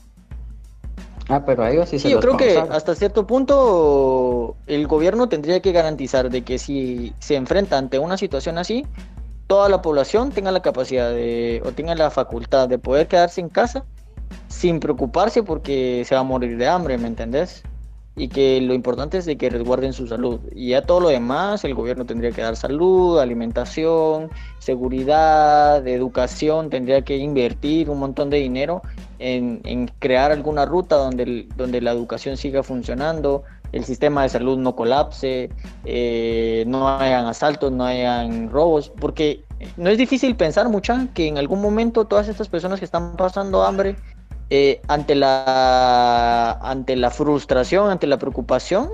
Ah, 1.29 1.43
pero 1.45 1.63
a 1.63 1.71
ellos 1.71 1.89
sí, 1.89 1.97
Sí, 1.97 2.03
se 2.03 2.09
yo 2.09 2.15
los 2.15 2.25
creo 2.25 2.37
que 2.37 2.57
hasta 2.57 2.95
cierto 2.95 3.27
punto 3.27 4.55
el 4.65 4.87
gobierno 4.87 5.27
tendría 5.27 5.59
que 5.61 5.73
garantizar 5.73 6.29
de 6.29 6.43
que 6.43 6.57
si 6.57 7.13
se 7.19 7.35
enfrenta 7.35 7.77
ante 7.77 7.99
una 7.99 8.17
situación 8.17 8.57
así, 8.57 8.85
toda 9.47 9.67
la 9.67 9.81
población 9.81 10.31
tenga 10.31 10.51
la 10.51 10.61
capacidad 10.61 11.09
de, 11.09 11.61
o 11.65 11.71
tenga 11.71 11.95
la 11.95 12.11
facultad 12.11 12.69
de 12.69 12.79
poder 12.79 13.07
quedarse 13.07 13.41
en 13.41 13.49
casa 13.49 13.83
sin 14.47 14.79
preocuparse 14.79 15.43
porque 15.43 16.03
se 16.05 16.15
va 16.15 16.21
a 16.21 16.23
morir 16.23 16.57
de 16.57 16.67
hambre, 16.67 16.97
¿me 16.97 17.07
entendés? 17.07 17.63
Y 18.17 18.29
que 18.29 18.59
lo 18.59 18.73
importante 18.73 19.19
es 19.19 19.25
de 19.25 19.37
que 19.37 19.49
resguarden 19.49 19.93
su 19.93 20.07
salud. 20.07 20.39
Y 20.53 20.69
ya 20.69 20.81
todo 20.81 20.99
lo 20.99 21.09
demás, 21.09 21.63
el 21.63 21.75
gobierno 21.75 22.05
tendría 22.05 22.31
que 22.31 22.41
dar 22.41 22.55
salud, 22.55 23.19
alimentación, 23.19 24.29
seguridad, 24.57 25.87
educación, 25.87 26.69
tendría 26.69 27.03
que 27.03 27.15
invertir 27.15 27.89
un 27.89 27.99
montón 27.99 28.29
de 28.29 28.37
dinero 28.37 28.81
en, 29.19 29.61
en 29.63 29.87
crear 29.99 30.31
alguna 30.31 30.65
ruta 30.65 30.95
donde, 30.95 31.47
donde 31.55 31.79
la 31.79 31.91
educación 31.91 32.37
siga 32.37 32.63
funcionando, 32.63 33.43
el 33.71 33.85
sistema 33.85 34.23
de 34.23 34.29
salud 34.29 34.57
no 34.57 34.75
colapse, 34.75 35.49
eh, 35.85 36.63
no 36.67 36.87
hayan 36.87 37.25
asaltos, 37.25 37.71
no 37.71 37.85
hayan 37.85 38.49
robos, 38.49 38.91
porque 38.99 39.43
no 39.75 39.89
es 39.89 39.97
difícil 39.97 40.35
pensar 40.35 40.69
mucha 40.69 41.07
que 41.13 41.27
en 41.27 41.37
algún 41.37 41.61
momento 41.61 42.05
todas 42.05 42.27
estas 42.27 42.47
personas 42.47 42.79
que 42.79 42.85
están 42.85 43.15
pasando 43.15 43.63
hambre, 43.63 43.95
eh, 44.49 44.81
ante, 44.87 45.15
la, 45.15 46.51
ante 46.61 46.95
la 46.95 47.11
frustración, 47.11 47.89
ante 47.89 48.07
la 48.07 48.17
preocupación, 48.17 48.89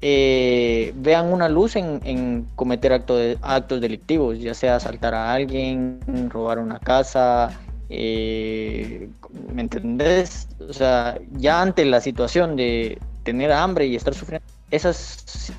eh, 0.00 0.92
vean 0.96 1.32
una 1.32 1.48
luz 1.48 1.76
en, 1.76 2.00
en 2.04 2.46
cometer 2.54 2.92
acto 2.92 3.16
actos 3.42 3.80
delictivos, 3.80 4.38
ya 4.38 4.54
sea 4.54 4.76
asaltar 4.76 5.14
a 5.14 5.32
alguien, 5.32 6.00
robar 6.30 6.58
una 6.58 6.78
casa, 6.78 7.50
eh, 7.90 9.08
¿me 9.52 9.62
entendés? 9.62 10.48
O 10.68 10.72
sea, 10.72 11.18
ya 11.32 11.62
ante 11.62 11.84
la 11.84 12.00
situación 12.00 12.56
de 12.56 12.98
tener 13.22 13.52
hambre 13.52 13.86
y 13.86 13.96
estar 13.96 14.14
sufriendo, 14.14 14.46
esas, 14.70 15.52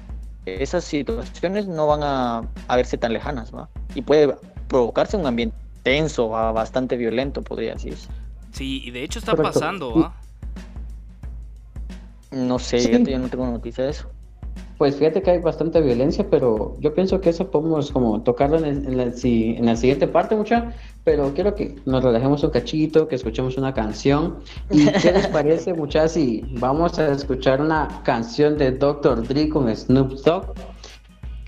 esas 0.45 0.83
situaciones 0.83 1.67
no 1.67 1.87
van 1.87 2.03
a, 2.03 2.43
a 2.67 2.75
verse 2.75 2.97
tan 2.97 3.13
lejanas, 3.13 3.53
¿va? 3.53 3.69
Y 3.95 4.01
puede 4.01 4.35
provocarse 4.67 5.17
un 5.17 5.25
ambiente 5.25 5.55
tenso, 5.83 6.29
bastante 6.29 6.97
violento, 6.97 7.41
podría 7.41 7.73
decirse. 7.73 8.09
Sí, 8.51 8.81
y 8.85 8.91
de 8.91 9.03
hecho 9.03 9.19
está 9.19 9.31
Correcto. 9.31 9.59
pasando, 9.59 9.93
¿va? 9.95 10.15
No 12.31 12.59
sé, 12.59 12.79
Sí. 12.79 12.91
yo, 13.05 13.19
no 13.19 13.27
tengo 13.29 13.45
noticia 13.47 13.83
de 13.85 13.89
eso. 13.91 14.07
Pues 14.77 14.95
fíjate 14.95 15.21
que 15.21 15.31
hay 15.31 15.39
bastante 15.39 15.81
violencia, 15.81 16.25
pero 16.29 16.77
yo 16.79 16.93
pienso 16.93 17.19
que 17.19 17.31
eso 17.31 17.51
podemos 17.51 17.91
como 17.91 18.21
tocarlo 18.21 18.57
en, 18.59 18.65
el- 18.65 18.85
en 18.87 18.97
la, 18.97 19.11
si- 19.11 19.55
en 19.57 19.65
la 19.65 19.75
siguiente 19.75 20.07
parte, 20.07 20.35
mucha. 20.37 20.73
Pero 21.03 21.33
quiero 21.33 21.53
que 21.53 21.75
nos 21.85 22.01
relajemos 22.03 22.43
un 22.43 22.51
cachito, 22.51 23.07
que 23.07 23.15
escuchemos 23.15 23.57
una 23.57 23.73
canción. 23.73 24.37
¿Y 24.69 24.85
qué 25.01 25.11
les 25.11 25.27
parece, 25.27 25.73
mucha, 25.73 26.07
si 26.07 26.45
vamos 26.59 26.97
a 26.97 27.11
escuchar 27.11 27.61
una 27.61 28.01
canción 28.03 28.57
de 28.57 28.71
Dr. 28.71 29.27
Dre 29.27 29.49
con 29.49 29.75
Snoop 29.75 30.11
Dogg, 30.23 30.53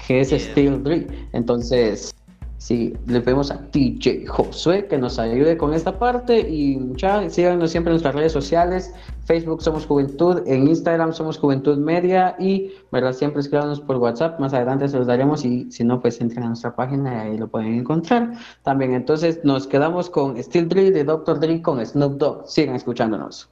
que 0.08 0.20
es 0.22 0.30
Yeah. 0.32 0.40
Still 0.40 0.84
Dre? 0.84 1.08
Entonces, 1.32 2.14
sí, 2.62 2.96
le 3.08 3.22
pedimos 3.22 3.50
a 3.50 3.58
DJ 3.72 4.28
Josué 4.28 4.86
que 4.86 5.00
nos 5.00 5.18
ayude 5.18 5.58
con 5.58 5.74
esta 5.74 5.98
parte 5.98 6.40
y 6.48 6.78
mucha, 6.78 7.28
síganos 7.32 7.72
siempre 7.72 7.90
en 7.90 7.96
nuestras 7.96 8.14
redes 8.14 8.32
sociales. 8.32 8.94
Facebook 9.26 9.64
somos 9.64 9.88
Juventud, 9.88 10.44
en 10.46 10.68
Instagram 10.68 11.12
somos 11.12 11.40
Juventud 11.40 11.78
Media 11.80 12.36
y 12.38 12.72
verdad 12.92 13.14
siempre 13.14 13.42
escríbanos 13.42 13.80
por 13.80 13.98
WhatsApp, 13.98 14.40
más 14.40 14.54
adelante 14.54 14.88
se 14.90 14.98
los 14.98 15.08
daremos 15.08 15.44
y 15.44 15.72
si 15.72 15.84
no 15.84 16.00
pues 16.02 16.22
entren 16.22 16.44
a 16.44 16.48
nuestra 16.50 16.76
página 16.76 17.26
y 17.26 17.32
ahí 17.32 17.38
lo 17.38 17.48
pueden 17.48 17.74
encontrar. 17.74 18.34
También 18.62 18.94
entonces 18.94 19.40
nos 19.44 19.66
quedamos 19.66 20.12
con 20.12 20.38
Still 20.38 20.70
Dre 20.70 20.92
de 20.92 21.04
Dr. 21.04 21.40
Dre 21.40 21.64
con 21.64 21.84
Snoop 21.84 22.18
Dogg. 22.18 22.48
Sigan 22.48 22.76
escuchándonos. 22.76 23.50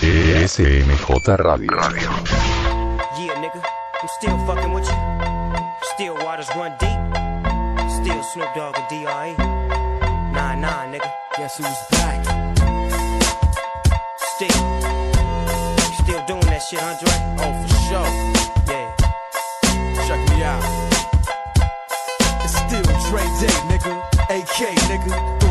SMJ 0.00 1.36
Radio. 1.36 1.70
Yeah, 3.16 3.40
nigga, 3.40 3.62
I'm 4.02 4.08
still 4.18 4.36
fucking 4.46 4.72
with 4.72 4.88
you. 4.88 4.96
Still 5.94 6.14
waters 6.24 6.48
run 6.56 6.72
deep. 6.80 7.01
Snoop 8.32 8.54
Dogg 8.54 8.78
and 8.78 8.88
D.R.E. 8.88 9.34
Nah, 10.32 10.54
nah, 10.54 10.86
nigga. 10.86 11.12
Guess 11.36 11.58
who's 11.58 11.66
back? 11.90 12.24
Still. 14.16 14.48
Still 16.00 16.24
doing 16.26 16.46
that 16.46 16.62
shit, 16.66 16.82
Andre? 16.82 17.12
Oh, 17.36 17.52
for 17.60 17.74
sure. 17.90 18.08
Yeah. 18.72 18.88
Check 20.06 20.20
me 20.30 20.42
out. 20.44 20.64
It's 22.42 22.56
still 22.56 22.82
Dre 23.10 23.20
Day, 23.38 23.58
nigga. 23.68 24.00
AK, 24.30 24.78
nigga. 24.88 25.41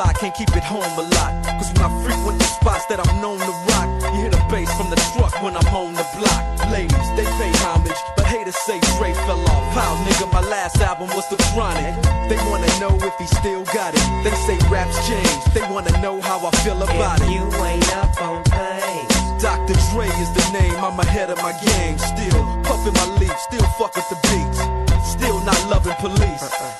Though 0.00 0.06
I've 0.06 0.16
grown 0.16 0.20
a 0.20 0.20
lot, 0.20 0.20
can't 0.20 0.34
keep 0.34 0.56
it 0.56 0.64
home 0.64 0.98
a 0.98 1.06
lot. 1.12 1.32
Cause 1.60 1.72
when 1.76 1.84
I 1.84 1.90
frequent 2.04 2.38
the 2.38 2.44
spots 2.44 2.86
that 2.86 3.00
I'm 3.00 3.20
known 3.20 3.38
to 3.38 3.52
rock, 3.68 3.88
you 4.00 4.20
hear 4.20 4.30
the 4.30 4.40
bass 4.48 4.72
from 4.76 4.88
the 4.88 4.96
truck 5.12 5.32
when 5.42 5.56
I'm 5.56 5.66
on 5.74 5.92
the 5.92 6.06
block. 6.16 6.42
Ladies, 6.72 7.08
they 7.16 7.24
pay 7.36 7.52
homage, 7.60 8.00
but 8.16 8.24
haters 8.24 8.56
say 8.64 8.80
Dre 8.96 9.12
fell 9.12 9.40
off. 9.50 9.64
How, 9.76 9.92
nigga, 10.08 10.32
my 10.32 10.40
last 10.48 10.80
album 10.80 11.08
was 11.12 11.28
The 11.28 11.36
Chronic. 11.52 11.92
They 12.28 12.36
wanna 12.48 12.70
know 12.80 12.96
if 12.96 13.14
he 13.18 13.26
still 13.26 13.64
got 13.76 13.92
it. 13.92 14.04
They 14.24 14.32
say 14.48 14.56
raps 14.70 14.96
change, 15.08 15.44
they 15.52 15.64
wanna 15.68 15.92
know 16.00 16.20
how 16.20 16.40
I 16.46 16.50
feel 16.62 16.80
about 16.82 17.20
If 17.20 17.28
it. 17.28 17.32
you 17.36 17.44
ain't 17.60 17.92
up 17.96 18.22
on 18.22 18.42
pace. 18.44 19.42
Dr. 19.42 19.76
Dre 19.92 20.08
is 20.20 20.30
the 20.32 20.44
name, 20.52 20.76
I'm 20.80 20.98
ahead 21.00 21.28
of 21.30 21.38
my 21.42 21.52
game. 21.60 21.98
Still 21.98 22.40
puffin' 22.64 22.94
my 22.94 23.06
leaf, 23.20 23.36
still 23.48 23.66
fuck 23.76 23.94
with 23.96 24.08
the 24.08 24.18
beats. 24.28 24.60
Still 25.04 25.40
not 25.44 25.60
loving 25.68 25.96
police. 26.00 26.42
Uh-uh. 26.42 26.79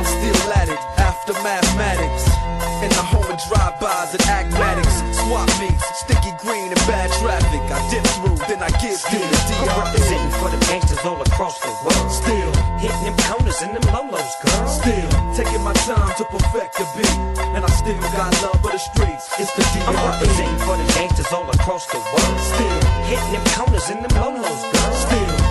I'm 0.00 0.08
still 0.08 0.52
at 0.56 0.68
it, 0.72 0.80
after 0.96 1.36
mathematics. 1.44 2.24
In 2.80 2.88
the 2.88 3.04
home 3.04 3.28
of 3.28 3.36
drive-bys 3.36 4.16
and 4.16 4.24
acmatics. 4.32 4.96
Swap 5.20 5.44
meets, 5.60 5.84
sticky 6.00 6.32
green 6.40 6.72
and 6.72 6.80
bad 6.88 7.12
traffic. 7.20 7.60
I 7.68 7.76
dip 7.92 8.00
through, 8.16 8.40
then 8.48 8.64
I 8.64 8.72
give 8.80 8.96
you 8.96 9.20
the 9.20 9.38
I'm 9.60 9.68
DRE. 9.68 9.76
representing 9.76 10.32
for 10.40 10.48
the 10.48 10.60
gangsters 10.72 11.04
all 11.04 11.20
across 11.20 11.60
the 11.60 11.68
world. 11.84 12.08
Still 12.08 12.48
hitting 12.80 13.12
them 13.12 13.16
corners 13.28 13.60
and 13.60 13.76
them 13.76 13.84
lolos, 13.92 14.32
girl. 14.40 14.64
Still 14.72 15.08
taking 15.36 15.60
my 15.60 15.76
time 15.84 16.16
to 16.16 16.24
perfect 16.32 16.80
the 16.80 16.88
beat. 16.96 17.16
And 17.52 17.60
I 17.60 17.68
still 17.68 18.00
got 18.16 18.32
love 18.40 18.56
for 18.64 18.72
the 18.72 18.80
streets. 18.80 19.28
It's 19.36 19.52
the 19.52 19.68
I'm 19.84 19.92
DRE. 19.92 20.00
representing 20.00 20.60
for 20.64 20.80
the 20.80 20.86
gangsters 20.96 21.28
all 21.28 21.44
across 21.44 21.84
the 21.92 22.00
world. 22.00 22.38
Still 22.40 22.80
hitting 23.04 23.32
them 23.36 23.44
corners 23.52 23.84
and 23.92 24.00
them 24.00 24.16
lolos, 24.16 24.64
girl. 24.72 24.99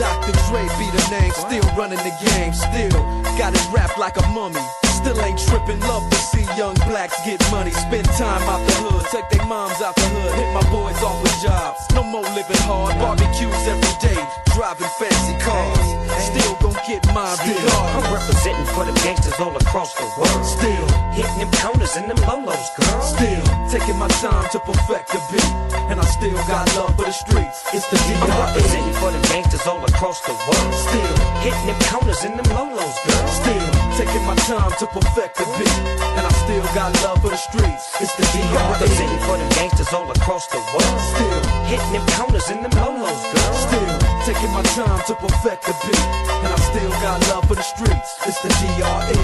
Dr. 0.00 0.32
Dre 0.48 0.64
be 0.80 0.88
the 0.96 1.04
name, 1.12 1.30
still 1.36 1.60
running 1.76 2.00
the 2.00 2.16
game, 2.24 2.54
still 2.54 2.88
got 3.36 3.52
it 3.52 3.66
wrapped 3.68 3.98
like 3.98 4.16
a 4.16 4.26
mummy. 4.32 4.64
Still 4.96 5.20
ain't 5.20 5.38
tripping, 5.38 5.78
love 5.80 6.08
to 6.08 6.16
see 6.16 6.44
young 6.56 6.72
blacks 6.88 7.20
get 7.24 7.36
money. 7.52 7.70
Spend 7.70 8.08
time 8.16 8.40
out 8.48 8.64
the 8.64 8.72
hood, 8.80 9.04
take 9.12 9.28
their 9.28 9.44
moms 9.44 9.80
out 9.84 9.94
the 9.96 10.08
hood, 10.08 10.32
hit 10.40 10.48
my 10.56 10.64
boys 10.72 10.96
off 11.04 11.20
with 11.22 11.36
jobs. 11.44 11.76
No 11.92 12.02
more 12.02 12.24
living 12.32 12.64
hard, 12.64 12.96
barbecues 12.96 13.52
every 13.68 13.94
day, 14.00 14.16
driving 14.56 14.88
fancy 14.96 15.36
cars. 15.44 15.84
Still 16.32 16.56
gon' 16.64 16.80
get 16.88 17.04
my 17.12 17.36
mine 17.36 17.60
I'm 17.92 18.08
representing 18.08 18.68
for 18.72 18.88
the 18.88 18.96
gangsters 19.04 19.36
all 19.36 19.56
across 19.56 19.92
the 20.00 20.08
world. 20.16 20.44
Still 20.48 20.86
hitting 21.12 21.44
them 21.44 21.52
corners 21.60 21.96
and 21.96 22.08
them 22.08 22.20
lolos, 22.24 22.72
girl. 22.72 23.00
Still 23.04 23.44
taking 23.68 23.98
my 24.00 24.08
time 24.24 24.48
to 24.52 24.58
perfect 24.60 25.12
the 25.12 25.20
beat, 25.28 25.52
and 25.90 25.98
I 25.98 26.06
still 26.06 26.38
got 26.46 26.70
love 26.78 26.94
for 26.94 27.04
the 27.04 27.12
streets. 27.12 27.66
It's 27.74 27.86
the 27.90 27.98
I'm 27.98 28.30
DRE. 28.30 28.38
representing 28.38 28.94
for 29.02 29.10
the 29.10 29.20
gangsters 29.26 29.66
all 29.66 29.82
across 29.82 30.22
the 30.22 30.32
world. 30.46 30.72
Still 30.86 31.14
hitting 31.42 31.66
them 31.66 31.78
corners 31.90 32.22
and 32.22 32.38
them 32.38 32.46
lolos, 32.54 32.94
girl. 33.02 33.26
Still 33.26 33.66
taking 33.98 34.24
my 34.24 34.38
time 34.46 34.70
to 34.78 34.86
perfect 34.86 35.42
the 35.42 35.46
beat, 35.58 35.78
and 36.14 36.22
I 36.22 36.32
still 36.46 36.62
got 36.78 36.94
love 37.02 37.18
for 37.20 37.30
the 37.34 37.42
streets. 37.42 37.90
It's 37.98 38.14
the 38.14 38.22
I'm 38.22 38.38
DRE. 38.38 38.70
representing 38.70 39.22
for 39.26 39.36
the 39.36 39.48
gangsters 39.58 39.92
all 39.92 40.08
across 40.10 40.46
the 40.46 40.62
world. 40.70 40.98
Still 41.10 41.42
hitting 41.66 41.92
them 41.92 42.06
corners 42.14 42.46
and 42.48 42.62
them 42.62 42.74
lolos, 42.78 43.22
girl. 43.34 43.54
Still 43.66 43.94
taking 44.30 44.52
my 44.54 44.62
time 44.78 45.02
to 45.10 45.14
perfect 45.18 45.66
the 45.66 45.74
beat, 45.82 46.06
and 46.46 46.50
I 46.54 46.58
still 46.70 46.90
got 47.02 47.18
love 47.34 47.50
for 47.50 47.58
the 47.58 47.66
streets. 47.66 48.10
It's 48.30 48.38
the 48.46 48.50
DRE. 48.62 49.22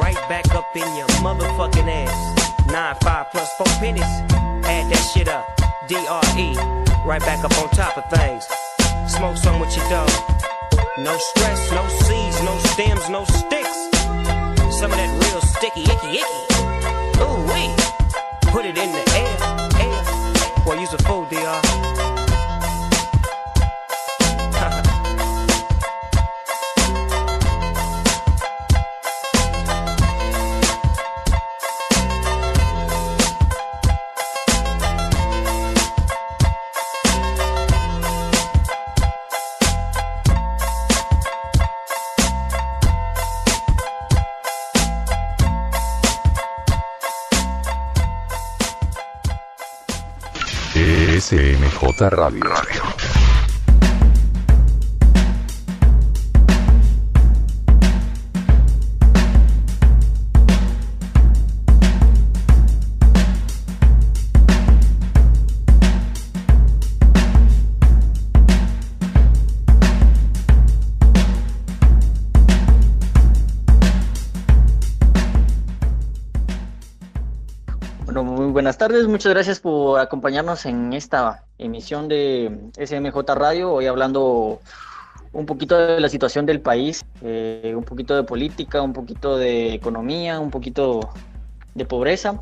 Right 0.00 0.20
back 0.32 0.48
up 0.56 0.72
in 0.74 0.88
your 0.96 1.08
motherfucking 1.20 1.84
ass. 1.84 2.16
Nine 2.72 2.96
five 3.04 3.30
plus 3.30 3.52
four 3.60 3.68
pennies. 3.76 4.08
Add 4.64 4.88
that 4.88 5.04
shit 5.12 5.28
up. 5.28 5.61
DRE. 5.88 6.54
Right 7.04 7.20
back 7.20 7.44
up 7.44 7.56
on 7.58 7.68
top 7.70 7.96
of 7.98 8.04
things. 8.10 8.46
Smoke 9.06 9.36
some 9.36 9.60
with 9.60 9.76
your 9.76 9.88
dog. 9.88 10.10
No 10.98 11.16
stress, 11.18 11.70
no 11.72 11.86
seeds, 11.88 12.42
no 12.42 12.56
stems, 12.58 13.08
no 13.08 13.24
sticks. 13.24 13.88
Some 14.78 14.90
of 14.90 14.98
that 14.98 15.10
real 15.24 15.40
sticky, 15.40 15.82
icky, 15.82 16.20
icky. 16.20 17.22
Ooh 17.22 17.42
wee. 17.50 17.74
Put 18.52 18.66
it 18.66 18.76
in 18.78 18.92
the 18.92 19.04
air, 19.16 19.36
air. 19.80 20.64
Boy, 20.64 20.80
use 20.80 20.92
a 20.92 20.98
fool, 20.98 21.26
DR. 21.26 21.71
SMJ 51.32 52.10
Radio. 52.10 53.01
Muy 78.20 78.50
buenas 78.52 78.76
tardes, 78.76 79.06
muchas 79.06 79.32
gracias 79.32 79.58
por 79.58 79.98
acompañarnos 79.98 80.66
en 80.66 80.92
esta 80.92 81.44
emisión 81.56 82.08
de 82.08 82.58
SMJ 82.74 83.16
Radio, 83.34 83.72
hoy 83.72 83.86
hablando 83.86 84.60
un 85.32 85.46
poquito 85.46 85.78
de 85.78 85.98
la 85.98 86.10
situación 86.10 86.44
del 86.44 86.60
país, 86.60 87.06
eh, 87.22 87.72
un 87.74 87.84
poquito 87.84 88.14
de 88.14 88.24
política, 88.24 88.82
un 88.82 88.92
poquito 88.92 89.38
de 89.38 89.72
economía, 89.72 90.40
un 90.40 90.50
poquito 90.50 91.08
de 91.74 91.86
pobreza, 91.86 92.38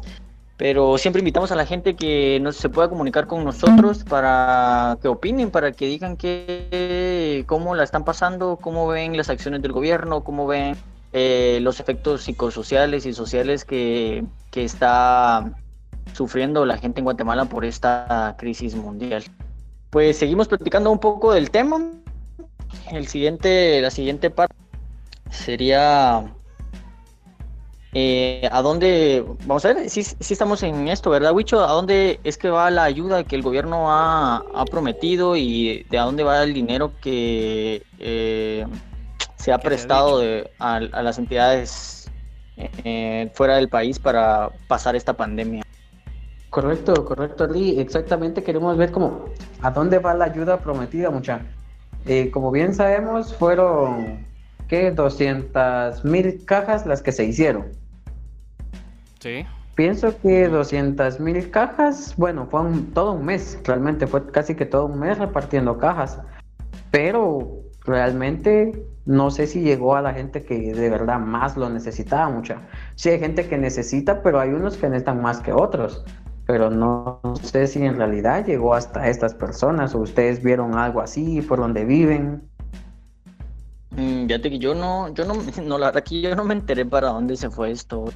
pero 0.56 0.98
siempre 0.98 1.20
invitamos 1.20 1.52
a 1.52 1.56
la 1.56 1.66
gente 1.66 1.94
que 1.94 2.40
no 2.42 2.50
se 2.50 2.68
pueda 2.68 2.88
comunicar 2.88 3.28
con 3.28 3.44
nosotros 3.44 4.02
para 4.02 4.98
que 5.00 5.06
opinen, 5.06 5.52
para 5.52 5.70
que 5.70 5.86
digan 5.86 6.16
que, 6.16 7.44
cómo 7.46 7.76
la 7.76 7.84
están 7.84 8.04
pasando, 8.04 8.58
cómo 8.60 8.88
ven 8.88 9.16
las 9.16 9.30
acciones 9.30 9.62
del 9.62 9.70
gobierno, 9.70 10.24
cómo 10.24 10.48
ven 10.48 10.76
eh, 11.12 11.58
los 11.62 11.80
efectos 11.80 12.22
psicosociales 12.22 13.06
y 13.06 13.12
sociales 13.12 13.64
que, 13.64 14.24
que 14.50 14.64
está 14.64 15.52
sufriendo 16.12 16.64
la 16.64 16.78
gente 16.78 17.00
en 17.00 17.04
Guatemala 17.04 17.44
por 17.44 17.64
esta 17.64 18.36
crisis 18.38 18.74
mundial. 18.74 19.24
Pues 19.90 20.18
seguimos 20.18 20.48
platicando 20.48 20.90
un 20.90 20.98
poco 20.98 21.32
del 21.32 21.50
tema. 21.50 21.80
El 22.92 23.08
siguiente, 23.08 23.80
la 23.80 23.90
siguiente 23.90 24.30
parte 24.30 24.54
sería 25.30 26.32
eh, 27.92 28.48
a 28.52 28.62
dónde, 28.62 29.24
vamos 29.46 29.64
a 29.64 29.72
ver, 29.72 29.90
si 29.90 30.00
estamos 30.00 30.62
en 30.62 30.86
esto, 30.86 31.10
¿verdad, 31.10 31.32
Wicho? 31.32 31.64
¿A 31.64 31.72
dónde 31.72 32.20
es 32.22 32.38
que 32.38 32.48
va 32.48 32.70
la 32.70 32.84
ayuda 32.84 33.24
que 33.24 33.34
el 33.34 33.42
gobierno 33.42 33.90
ha, 33.90 34.44
ha 34.54 34.64
prometido 34.66 35.36
y 35.36 35.84
de 35.90 35.98
a 35.98 36.04
dónde 36.04 36.22
va 36.22 36.44
el 36.44 36.54
dinero 36.54 36.92
que 37.00 37.82
eh, 37.98 38.64
se 39.40 39.52
ha 39.52 39.58
prestado 39.58 40.18
de, 40.18 40.50
a, 40.58 40.76
a, 40.76 41.02
las 41.02 41.18
entidades 41.18 42.10
eh, 42.56 43.30
fuera 43.34 43.56
del 43.56 43.68
país 43.68 43.98
para 43.98 44.50
pasar 44.68 44.94
esta 44.94 45.14
pandemia? 45.14 45.62
Correcto, 46.50 47.04
correcto, 47.04 47.46
Lee. 47.46 47.80
Exactamente, 47.80 48.42
queremos 48.42 48.76
ver 48.76 48.90
cómo 48.90 49.24
a 49.62 49.70
dónde 49.70 49.98
va 49.98 50.12
la 50.14 50.26
ayuda 50.26 50.58
prometida, 50.58 51.10
mucha. 51.10 51.40
Eh, 52.06 52.30
como 52.30 52.50
bien 52.50 52.74
sabemos, 52.74 53.34
fueron 53.34 54.26
que 54.68 54.90
200 54.90 56.04
mil 56.04 56.44
cajas 56.44 56.84
las 56.84 57.02
que 57.02 57.12
se 57.12 57.24
hicieron. 57.24 57.72
Sí. 59.20 59.46
Pienso 59.74 60.18
que 60.20 60.48
200 60.48 61.18
mil 61.18 61.50
cajas, 61.50 62.14
bueno, 62.18 62.46
fue 62.50 62.60
un, 62.60 62.92
todo 62.92 63.12
un 63.12 63.24
mes, 63.24 63.58
realmente 63.64 64.06
fue 64.06 64.30
casi 64.30 64.54
que 64.54 64.66
todo 64.66 64.86
un 64.86 64.98
mes 64.98 65.18
repartiendo 65.18 65.78
cajas. 65.78 66.18
Pero 66.90 67.62
realmente 67.84 68.86
no 69.06 69.30
sé 69.30 69.46
si 69.46 69.60
llegó 69.60 69.96
a 69.96 70.02
la 70.02 70.12
gente 70.12 70.44
que 70.44 70.72
de 70.72 70.90
verdad 70.90 71.18
más 71.18 71.56
lo 71.56 71.68
necesitaba 71.68 72.28
mucha. 72.30 72.58
Sí 72.94 73.08
hay 73.08 73.18
gente 73.18 73.48
que 73.48 73.58
necesita, 73.58 74.22
pero 74.22 74.40
hay 74.40 74.50
unos 74.50 74.76
que 74.76 74.88
necesitan 74.88 75.20
más 75.22 75.40
que 75.40 75.52
otros. 75.52 76.04
Pero 76.46 76.70
no 76.70 77.20
sé 77.42 77.66
si 77.66 77.84
en 77.84 77.96
realidad 77.96 78.44
llegó 78.44 78.74
hasta 78.74 79.08
estas 79.08 79.34
personas 79.34 79.94
o 79.94 79.98
ustedes 79.98 80.42
vieron 80.42 80.74
algo 80.76 81.00
así 81.00 81.42
por 81.42 81.60
donde 81.60 81.84
viven. 81.84 82.42
Mm, 83.90 84.26
fíjate 84.26 84.50
que 84.50 84.58
yo 84.58 84.74
no, 84.74 85.12
yo 85.14 85.24
no, 85.24 85.34
no, 85.64 85.78
la 85.78 85.86
verdad 85.86 86.04
yo 86.08 86.36
no 86.36 86.44
me 86.44 86.54
enteré 86.54 86.84
para 86.84 87.08
dónde 87.08 87.36
se 87.36 87.50
fue 87.50 87.70
esto. 87.70 88.06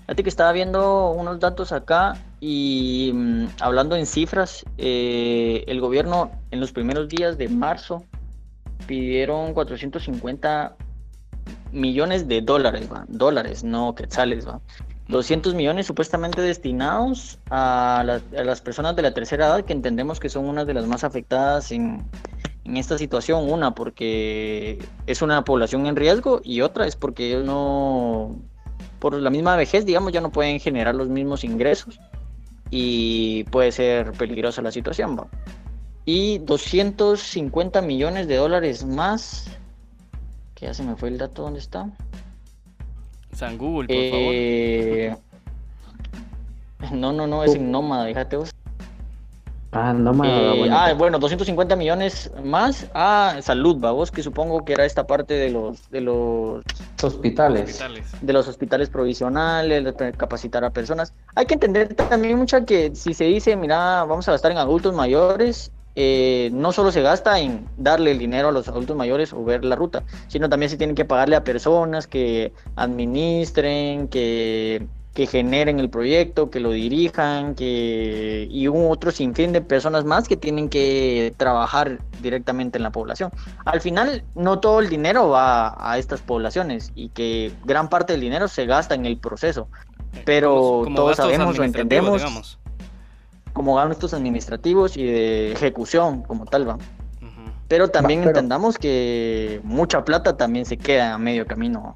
Fíjate 0.00 0.22
que 0.24 0.28
estaba 0.28 0.52
viendo 0.52 1.10
unos 1.10 1.38
datos 1.38 1.70
acá 1.70 2.14
y 2.40 3.12
mm, 3.14 3.46
hablando 3.60 3.94
en 3.94 4.06
cifras, 4.06 4.64
eh, 4.78 5.62
el 5.68 5.80
gobierno 5.80 6.32
en 6.50 6.58
los 6.58 6.72
primeros 6.72 7.08
días 7.08 7.38
de 7.38 7.48
marzo 7.48 8.04
pidieron 8.90 9.54
450 9.54 10.74
millones 11.70 12.26
de 12.26 12.40
dólares, 12.42 12.88
¿va? 12.92 13.04
dólares, 13.06 13.62
no 13.62 13.94
quetzales, 13.94 14.48
¿va? 14.48 14.60
200 15.06 15.54
millones 15.54 15.86
supuestamente 15.86 16.40
destinados 16.42 17.38
a, 17.50 18.02
la- 18.04 18.20
a 18.36 18.44
las 18.44 18.60
personas 18.60 18.96
de 18.96 19.02
la 19.02 19.12
tercera 19.14 19.46
edad, 19.46 19.64
que 19.64 19.72
entendemos 19.72 20.18
que 20.18 20.28
son 20.28 20.44
unas 20.46 20.66
de 20.66 20.74
las 20.74 20.86
más 20.88 21.04
afectadas 21.04 21.70
en, 21.70 22.02
en 22.64 22.76
esta 22.76 22.98
situación. 22.98 23.48
Una, 23.48 23.74
porque 23.76 24.78
es 25.06 25.22
una 25.22 25.44
población 25.44 25.86
en 25.86 25.94
riesgo 25.94 26.40
y 26.42 26.60
otra 26.62 26.84
es 26.88 26.96
porque 26.96 27.28
ellos 27.28 27.44
no, 27.44 28.34
por 28.98 29.14
la 29.14 29.30
misma 29.30 29.54
vejez, 29.54 29.84
digamos, 29.86 30.12
ya 30.12 30.20
no 30.20 30.30
pueden 30.32 30.58
generar 30.58 30.96
los 30.96 31.08
mismos 31.08 31.44
ingresos 31.44 32.00
y 32.70 33.44
puede 33.44 33.70
ser 33.72 34.10
peligrosa 34.12 34.62
la 34.62 34.72
situación. 34.72 35.16
¿va? 35.16 35.26
Y 36.04 36.38
250 36.38 37.82
millones 37.82 38.26
de 38.26 38.36
dólares 38.36 38.84
más, 38.84 39.46
que 40.54 40.66
ya 40.66 40.74
se 40.74 40.82
me 40.82 40.96
fue 40.96 41.08
el 41.08 41.18
dato, 41.18 41.42
¿dónde 41.42 41.60
está? 41.60 41.88
San 43.34 43.56
Google, 43.58 43.86
por 43.86 43.96
Eh, 43.96 45.16
No, 46.92 47.12
no, 47.12 47.26
no, 47.26 47.44
es 47.44 47.54
en 47.54 47.70
Nómada, 47.70 48.06
fíjate 48.06 48.36
vos. 48.36 48.50
Ah, 49.72 49.92
me 49.92 50.28
Eh, 50.28 50.68
ah, 50.72 50.92
bueno, 50.94 51.20
250 51.20 51.76
millones 51.76 52.32
más 52.42 52.88
a 52.92 53.36
salud, 53.40 53.80
va 53.82 53.92
vos, 53.92 54.10
que 54.10 54.20
supongo 54.20 54.64
que 54.64 54.72
era 54.72 54.84
esta 54.84 55.06
parte 55.06 55.34
de 55.34 55.50
los 55.50 55.88
de 55.90 56.00
los 56.00 56.64
hospitales. 57.00 57.80
de 58.20 58.32
los 58.32 58.48
hospitales 58.48 58.88
provisionales, 58.88 59.84
de 59.84 60.12
capacitar 60.12 60.64
a 60.64 60.70
personas. 60.70 61.14
Hay 61.36 61.46
que 61.46 61.54
entender 61.54 61.94
también 61.94 62.36
mucha 62.36 62.64
que 62.64 62.96
si 62.96 63.14
se 63.14 63.24
dice, 63.24 63.54
mira, 63.54 64.02
vamos 64.04 64.28
a 64.28 64.32
gastar 64.32 64.50
en 64.50 64.58
adultos 64.58 64.92
mayores, 64.92 65.70
eh, 65.96 66.50
no 66.52 66.72
solo 66.72 66.92
se 66.92 67.02
gasta 67.02 67.40
en 67.40 67.66
darle 67.76 68.12
el 68.12 68.18
dinero 68.18 68.48
a 68.48 68.52
los 68.52 68.68
adultos 68.68 68.96
mayores 68.96 69.32
o 69.32 69.44
ver 69.44 69.64
la 69.64 69.76
ruta, 69.76 70.04
sino 70.28 70.48
también 70.48 70.70
se 70.70 70.76
tienen 70.76 70.94
que 70.94 71.04
pagarle 71.04 71.36
a 71.36 71.44
personas 71.44 72.06
que 72.06 72.52
administren, 72.76 74.06
que, 74.08 74.86
que 75.14 75.26
generen 75.26 75.80
el 75.80 75.90
proyecto, 75.90 76.50
que 76.50 76.60
lo 76.60 76.70
dirijan, 76.70 77.56
que 77.56 78.46
y 78.48 78.68
un 78.68 78.90
otro 78.90 79.10
sinfín 79.10 79.52
de 79.52 79.60
personas 79.60 80.04
más 80.04 80.28
que 80.28 80.36
tienen 80.36 80.68
que 80.68 81.34
trabajar 81.36 81.98
directamente 82.22 82.78
en 82.78 82.84
la 82.84 82.90
población. 82.90 83.30
Al 83.64 83.80
final, 83.80 84.22
no 84.36 84.60
todo 84.60 84.78
el 84.78 84.88
dinero 84.88 85.28
va 85.30 85.74
a 85.76 85.98
estas 85.98 86.20
poblaciones 86.20 86.92
y 86.94 87.08
que 87.08 87.52
gran 87.64 87.88
parte 87.88 88.12
del 88.12 88.20
dinero 88.20 88.46
se 88.46 88.66
gasta 88.66 88.94
en 88.94 89.06
el 89.06 89.18
proceso, 89.18 89.68
pero 90.24 90.82
como 90.84 90.96
todos 90.96 91.16
sabemos 91.16 91.58
o 91.58 91.64
entendemos 91.64 92.20
digamos. 92.20 92.58
Como 93.60 93.74
gastos 93.74 94.14
administrativos 94.14 94.96
y 94.96 95.04
de 95.04 95.52
ejecución 95.52 96.22
como 96.22 96.46
tal 96.46 96.66
va. 96.66 96.78
Pero 97.68 97.88
también 97.88 98.20
pero- 98.20 98.30
entendamos 98.30 98.78
que 98.78 99.60
mucha 99.64 100.02
plata 100.02 100.34
también 100.34 100.64
se 100.64 100.78
queda 100.78 101.12
a 101.12 101.18
medio 101.18 101.46
camino. 101.46 101.94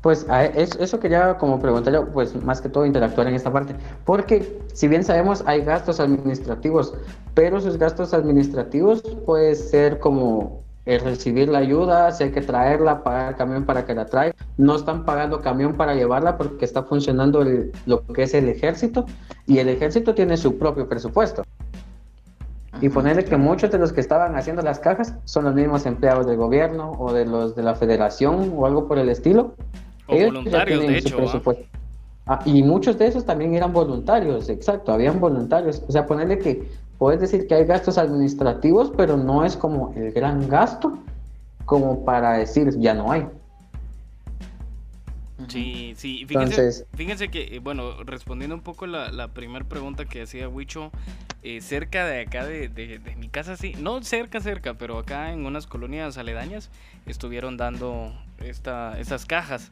Pues 0.00 0.24
a- 0.30 0.44
es- 0.44 0.76
eso 0.76 1.00
quería 1.00 1.36
como 1.38 1.58
preguntarle, 1.58 2.00
pues 2.02 2.40
más 2.44 2.60
que 2.60 2.68
todo 2.68 2.86
interactuar 2.86 3.26
en 3.26 3.34
esta 3.34 3.52
parte, 3.52 3.74
porque 4.04 4.60
si 4.72 4.86
bien 4.86 5.02
sabemos 5.02 5.42
hay 5.44 5.62
gastos 5.62 5.98
administrativos, 5.98 6.94
pero 7.34 7.58
esos 7.58 7.76
gastos 7.76 8.14
administrativos 8.14 9.02
puede 9.26 9.56
ser 9.56 9.98
como 9.98 10.62
el 10.86 11.00
recibir 11.00 11.48
la 11.48 11.58
ayuda, 11.58 12.10
si 12.12 12.24
hay 12.24 12.30
que 12.30 12.42
traerla, 12.42 13.02
pagar 13.02 13.36
camión 13.36 13.64
para 13.64 13.86
que 13.86 13.94
la 13.94 14.06
traiga, 14.06 14.34
no 14.58 14.76
están 14.76 15.04
pagando 15.04 15.40
camión 15.40 15.74
para 15.74 15.94
llevarla 15.94 16.36
porque 16.36 16.64
está 16.64 16.82
funcionando 16.82 17.42
el- 17.42 17.72
lo 17.86 18.04
que 18.06 18.24
es 18.24 18.34
el 18.34 18.48
ejército 18.48 19.06
y 19.46 19.58
el 19.58 19.68
ejército 19.68 20.14
tiene 20.14 20.36
su 20.36 20.58
propio 20.58 20.88
presupuesto. 20.88 21.42
Y 22.80 22.88
ponerle 22.88 23.24
que 23.24 23.36
muchos 23.36 23.70
de 23.70 23.78
los 23.78 23.92
que 23.92 24.00
estaban 24.00 24.34
haciendo 24.36 24.60
las 24.60 24.78
cajas 24.78 25.14
son 25.24 25.44
los 25.44 25.54
mismos 25.54 25.86
empleados 25.86 26.26
del 26.26 26.36
gobierno 26.36 26.90
o 26.98 27.12
de 27.12 27.24
los 27.24 27.54
de 27.54 27.62
la 27.62 27.74
federación 27.76 28.52
o 28.54 28.66
algo 28.66 28.88
por 28.88 28.98
el 28.98 29.08
estilo. 29.08 29.54
O 30.06 30.14
Ellos 30.14 30.34
voluntarios, 30.34 30.80
de 30.80 30.98
hecho, 30.98 31.16
presupuesto. 31.16 31.64
Ah, 32.26 32.40
y 32.44 32.62
muchos 32.62 32.98
de 32.98 33.06
esos 33.06 33.24
también 33.24 33.54
eran 33.54 33.72
voluntarios, 33.72 34.48
exacto, 34.48 34.92
habían 34.92 35.20
voluntarios. 35.20 35.82
O 35.86 35.92
sea, 35.92 36.06
ponerle 36.06 36.38
que 36.38 36.68
puedes 36.98 37.20
decir 37.20 37.46
que 37.46 37.54
hay 37.54 37.64
gastos 37.64 37.98
administrativos, 37.98 38.92
pero 38.96 39.16
no 39.16 39.44
es 39.44 39.56
como 39.56 39.92
el 39.96 40.12
gran 40.12 40.48
gasto 40.48 40.98
como 41.64 42.04
para 42.04 42.34
decir 42.38 42.70
ya 42.78 42.94
no 42.94 43.10
hay. 43.12 43.26
Sí, 45.48 45.94
sí. 45.96 46.24
Fíjense, 46.26 46.54
Entonces- 46.60 46.86
fíjense 46.96 47.28
que, 47.28 47.56
eh, 47.56 47.58
bueno, 47.58 48.02
respondiendo 48.04 48.54
un 48.54 48.62
poco 48.62 48.86
la, 48.86 49.10
la 49.10 49.28
primera 49.28 49.64
pregunta 49.64 50.04
que 50.04 50.22
hacía 50.22 50.48
Wicho, 50.48 50.90
eh, 51.42 51.60
cerca 51.60 52.06
de 52.06 52.22
acá 52.22 52.46
de, 52.46 52.68
de- 52.68 52.98
de 52.98 53.16
mi 53.16 53.28
casa, 53.28 53.56
sí, 53.56 53.74
no 53.80 54.02
cerca, 54.02 54.40
cerca, 54.40 54.74
pero 54.74 54.96
acá 54.98 55.32
en 55.32 55.44
unas 55.44 55.66
colonias 55.66 56.16
aledañas 56.16 56.70
estuvieron 57.06 57.56
dando 57.56 58.12
esta, 58.38 58.98
estas 58.98 59.26
cajas. 59.26 59.70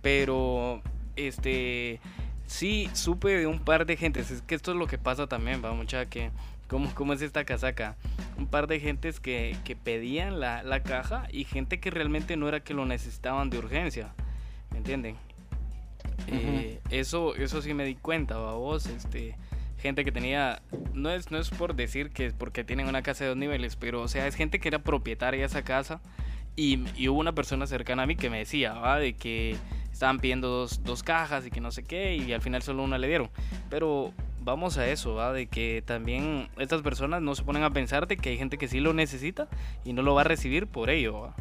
Pero, 0.00 0.80
este, 1.14 2.00
sí, 2.46 2.88
supe 2.94 3.28
de 3.38 3.46
un 3.46 3.60
par 3.60 3.86
de 3.86 3.96
gentes, 3.96 4.30
es 4.32 4.42
que 4.42 4.54
esto 4.56 4.72
es 4.72 4.76
lo 4.78 4.86
que 4.88 4.98
pasa 4.98 5.26
también, 5.28 5.62
va, 5.64 5.72
mucha 5.72 6.06
que... 6.06 6.30
¿Cómo, 6.72 6.90
¿Cómo 6.94 7.12
es 7.12 7.20
esta 7.20 7.44
casaca? 7.44 7.96
Un 8.38 8.46
par 8.46 8.66
de 8.66 8.80
gentes 8.80 9.20
que, 9.20 9.58
que 9.62 9.76
pedían 9.76 10.40
la, 10.40 10.62
la 10.62 10.82
caja 10.82 11.28
y 11.30 11.44
gente 11.44 11.80
que 11.80 11.90
realmente 11.90 12.34
no 12.38 12.48
era 12.48 12.60
que 12.60 12.72
lo 12.72 12.86
necesitaban 12.86 13.50
de 13.50 13.58
urgencia. 13.58 14.14
¿Me 14.70 14.78
entienden? 14.78 15.16
Eh, 16.28 16.80
eso, 16.88 17.36
eso 17.36 17.60
sí 17.60 17.74
me 17.74 17.84
di 17.84 17.94
cuenta, 17.94 18.38
vos, 18.38 18.86
este, 18.86 19.36
gente 19.82 20.02
que 20.02 20.12
tenía, 20.12 20.62
no 20.94 21.10
es, 21.10 21.30
no 21.30 21.36
es 21.36 21.50
por 21.50 21.74
decir 21.74 22.08
que 22.08 22.24
es 22.24 22.32
porque 22.32 22.64
tienen 22.64 22.88
una 22.88 23.02
casa 23.02 23.24
de 23.24 23.28
dos 23.28 23.36
niveles, 23.36 23.76
pero 23.76 24.00
o 24.00 24.08
sea, 24.08 24.26
es 24.26 24.34
gente 24.34 24.58
que 24.58 24.68
era 24.68 24.78
propietaria 24.78 25.40
de 25.40 25.46
esa 25.46 25.64
casa 25.64 26.00
y, 26.56 26.84
y 26.96 27.08
hubo 27.08 27.20
una 27.20 27.34
persona 27.34 27.66
cercana 27.66 28.04
a 28.04 28.06
mí 28.06 28.16
que 28.16 28.30
me 28.30 28.38
decía, 28.38 28.72
¿va? 28.72 28.98
de 28.98 29.12
que 29.12 29.58
estaban 29.92 30.20
pidiendo 30.20 30.48
dos, 30.48 30.82
dos 30.84 31.02
cajas 31.02 31.46
y 31.46 31.50
que 31.50 31.60
no 31.60 31.70
sé 31.70 31.82
qué 31.82 32.16
y 32.16 32.32
al 32.32 32.40
final 32.40 32.62
solo 32.62 32.82
una 32.82 32.96
le 32.96 33.08
dieron. 33.08 33.28
Pero 33.68 34.14
vamos 34.44 34.78
a 34.78 34.86
eso, 34.86 35.14
¿va? 35.14 35.32
de 35.32 35.46
que 35.46 35.82
también 35.84 36.48
estas 36.58 36.82
personas 36.82 37.22
no 37.22 37.34
se 37.34 37.42
ponen 37.42 37.62
a 37.62 37.70
pensar 37.70 38.06
de 38.06 38.16
que 38.16 38.30
hay 38.30 38.38
gente 38.38 38.58
que 38.58 38.68
sí 38.68 38.80
lo 38.80 38.92
necesita 38.92 39.48
y 39.84 39.92
no 39.92 40.02
lo 40.02 40.14
va 40.14 40.22
a 40.22 40.24
recibir 40.24 40.66
por 40.66 40.90
ello. 40.90 41.20
¿va? 41.20 41.34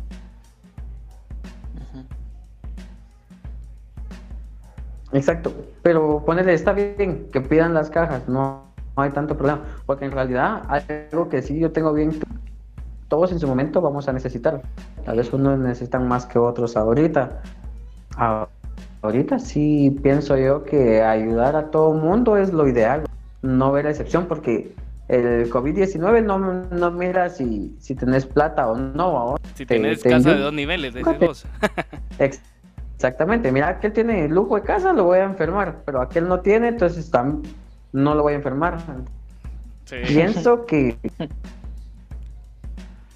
Exacto, 5.13 5.53
pero 5.81 6.23
ponerle, 6.25 6.53
está 6.53 6.71
bien 6.71 7.27
que 7.33 7.41
pidan 7.41 7.73
las 7.73 7.89
cajas, 7.89 8.29
no, 8.29 8.63
no 8.95 9.03
hay 9.03 9.11
tanto 9.11 9.35
problema, 9.35 9.61
porque 9.85 10.05
en 10.05 10.11
realidad 10.11 10.63
algo 10.69 11.27
que 11.27 11.41
sí 11.41 11.59
yo 11.59 11.71
tengo 11.71 11.91
bien, 11.91 12.17
todos 13.09 13.31
en 13.33 13.39
su 13.39 13.47
momento 13.47 13.81
vamos 13.81 14.07
a 14.07 14.13
necesitar, 14.13 14.61
tal 15.03 15.17
vez 15.17 15.33
unos 15.33 15.59
necesitan 15.59 16.07
más 16.07 16.25
que 16.25 16.39
otros 16.39 16.77
ahorita. 16.77 17.41
Ahorita 19.01 19.39
sí 19.39 19.97
pienso 20.03 20.37
yo 20.37 20.63
que 20.63 21.01
ayudar 21.01 21.55
a 21.55 21.71
todo 21.71 21.93
mundo 21.93 22.37
es 22.37 22.53
lo 22.53 22.67
ideal, 22.67 23.03
no 23.41 23.71
ver 23.71 23.87
excepción, 23.87 24.27
porque 24.27 24.73
el 25.07 25.49
COVID-19 25.49 26.23
no, 26.23 26.37
no 26.39 26.91
mira 26.91 27.29
si, 27.29 27.75
si 27.79 27.95
tenés 27.95 28.25
plata 28.25 28.67
o 28.69 28.77
no. 28.77 29.01
ahora 29.17 29.41
Si 29.55 29.65
te- 29.65 29.75
tenés 29.75 30.01
te 30.01 30.09
casa 30.09 30.33
de 30.33 30.39
dos 30.39 30.53
niveles, 30.53 30.93
vos. 31.19 31.45
Ex- 32.19 32.41
Exactamente, 32.95 33.51
mira, 33.51 33.69
aquel 33.69 33.93
tiene 33.93 34.27
lujo 34.29 34.55
de 34.55 34.61
casa, 34.61 34.93
lo 34.93 35.05
voy 35.05 35.17
a 35.17 35.23
enfermar, 35.23 35.81
pero 35.85 36.01
aquel 36.01 36.27
no 36.27 36.41
tiene, 36.41 36.67
entonces 36.67 37.11
tam- 37.11 37.41
no 37.93 38.13
lo 38.13 38.21
voy 38.21 38.33
a 38.33 38.35
enfermar. 38.35 38.77
Sí. 39.85 39.95
Pienso 40.07 40.67
que... 40.67 40.95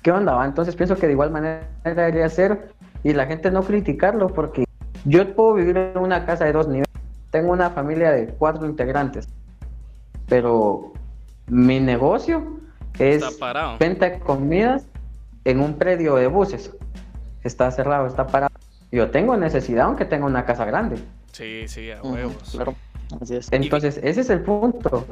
¿Qué 0.01 0.11
onda? 0.11 0.33
va? 0.33 0.45
Entonces 0.45 0.75
pienso 0.75 0.95
que 0.95 1.05
de 1.05 1.13
igual 1.13 1.29
manera 1.29 1.61
debería 1.83 2.27
ser 2.29 2.69
y 3.03 3.13
la 3.13 3.27
gente 3.27 3.51
no 3.51 3.61
criticarlo 3.63 4.27
porque 4.29 4.65
yo 5.05 5.33
puedo 5.35 5.53
vivir 5.55 5.77
en 5.77 5.97
una 5.97 6.25
casa 6.25 6.45
de 6.45 6.51
dos 6.53 6.67
niveles, 6.67 6.89
tengo 7.31 7.51
una 7.51 7.69
familia 7.69 8.11
de 8.11 8.27
cuatro 8.27 8.65
integrantes, 8.65 9.27
pero 10.27 10.93
mi 11.47 11.79
negocio 11.79 12.57
es 12.99 13.23
venta 13.79 14.09
de 14.09 14.19
comidas 14.19 14.85
en 15.43 15.59
un 15.59 15.75
predio 15.77 16.15
de 16.15 16.27
buses. 16.27 16.71
Está 17.43 17.69
cerrado, 17.71 18.07
está 18.07 18.25
parado. 18.27 18.53
Yo 18.91 19.11
tengo 19.11 19.35
necesidad 19.37 19.85
aunque 19.85 20.05
tenga 20.05 20.25
una 20.25 20.45
casa 20.45 20.65
grande. 20.65 20.97
Sí, 21.31 21.67
sí, 21.67 21.91
a 21.91 22.01
huevos. 22.01 22.51
Claro, 22.51 22.73
así 23.21 23.35
es. 23.35 23.51
Entonces, 23.51 23.99
ese 24.01 24.21
es 24.21 24.29
el 24.29 24.41
punto. 24.41 25.05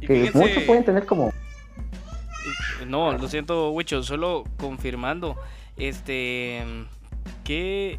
Y 0.00 0.06
Que 0.06 0.14
fíjense- 0.30 0.38
muchos 0.38 0.62
pueden 0.62 0.84
tener 0.84 1.04
como... 1.06 1.32
No, 2.86 3.12
lo 3.12 3.26
siento, 3.28 3.70
Wicho, 3.72 4.02
solo 4.04 4.44
confirmando. 4.58 5.36
Este. 5.76 6.62
Que. 7.42 7.98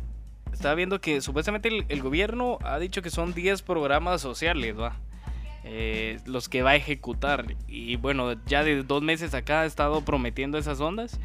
Estaba 0.57 0.73
viendo 0.73 0.99
que 0.99 1.21
supuestamente 1.21 1.69
el, 1.87 2.01
gobierno 2.01 2.57
ha 2.63 2.79
dicho 2.79 3.03
que 3.03 3.11
son 3.11 3.35
10 3.35 3.61
programas 3.61 4.21
sociales. 4.21 4.75
Eh, 5.63 6.19
los 6.25 6.49
que 6.49 6.63
va 6.63 6.71
a 6.71 6.75
ejecutar. 6.75 7.45
Y 7.67 7.95
bueno, 7.97 8.33
ya 8.47 8.63
de 8.63 8.81
dos 8.81 9.03
meses 9.03 9.35
acá 9.35 9.61
ha 9.61 9.65
estado 9.67 10.01
prometiendo 10.01 10.57
esas 10.57 10.81
ondas 10.81 11.19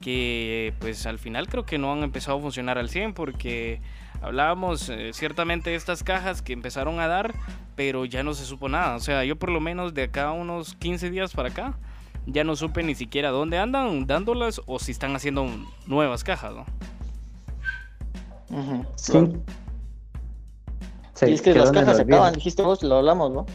que 0.00 0.74
pues 0.78 1.06
al 1.06 1.18
final 1.18 1.48
creo 1.48 1.66
que 1.66 1.76
no 1.76 1.92
han 1.92 2.04
empezado 2.04 2.38
a 2.38 2.40
funcionar 2.40 2.78
al 2.78 2.88
100 2.88 3.14
porque 3.14 3.80
hablábamos 4.22 4.88
eh, 4.90 5.10
ciertamente 5.12 5.70
de 5.70 5.76
estas 5.76 6.04
cajas 6.04 6.40
que 6.40 6.52
empezaron 6.52 7.00
a 7.00 7.08
dar, 7.08 7.34
pero 7.74 8.04
ya 8.04 8.22
no 8.22 8.32
se 8.32 8.44
supo 8.44 8.68
nada. 8.68 8.94
O 8.94 9.00
sea, 9.00 9.24
yo 9.24 9.34
por 9.34 9.50
lo 9.50 9.58
menos 9.58 9.92
de 9.92 10.04
acá 10.04 10.30
unos 10.30 10.76
15 10.76 11.10
días 11.10 11.32
para 11.32 11.48
acá 11.48 11.74
ya 12.26 12.44
no 12.44 12.54
supe 12.54 12.84
ni 12.84 12.94
siquiera 12.94 13.30
dónde 13.30 13.58
andan 13.58 14.06
dándolas 14.06 14.60
o 14.66 14.78
si 14.78 14.92
están 14.92 15.16
haciendo 15.16 15.48
nuevas 15.88 16.22
cajas. 16.22 16.54
Sí. 18.96 19.18
y 21.26 21.32
es 21.32 21.42
que 21.42 21.54
las 21.54 21.70
cajas 21.70 21.96
se 21.96 22.02
acaban, 22.02 22.34
dijiste 22.34 22.62
vos, 22.62 22.82
lo 22.82 22.96
hablamos, 22.96 23.30
¿no? 23.30 23.46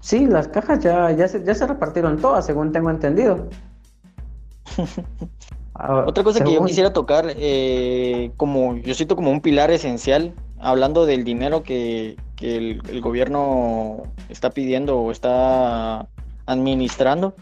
Sí, 0.00 0.26
las 0.26 0.48
cajas 0.48 0.80
ya, 0.80 1.10
ya, 1.10 1.28
se, 1.28 1.44
ya 1.44 1.54
se 1.54 1.66
repartieron 1.66 2.20
todas, 2.20 2.46
según 2.46 2.72
tengo 2.72 2.90
entendido. 2.90 3.48
Ah, 5.80 6.06
Otra 6.08 6.24
cosa 6.24 6.42
que 6.42 6.52
yo 6.52 6.64
quisiera 6.64 6.92
tocar, 6.92 7.26
eh, 7.36 8.32
como 8.36 8.74
yo 8.78 8.94
siento 8.94 9.14
como 9.14 9.30
un 9.30 9.40
pilar 9.40 9.70
esencial, 9.70 10.34
hablando 10.58 11.06
del 11.06 11.22
dinero 11.22 11.62
que, 11.62 12.16
que 12.34 12.56
el, 12.56 12.82
el, 12.90 13.00
gobierno 13.00 14.02
está 14.28 14.50
pidiendo 14.50 14.98
o 14.98 15.12
está 15.12 16.08
administrando, 16.46 17.36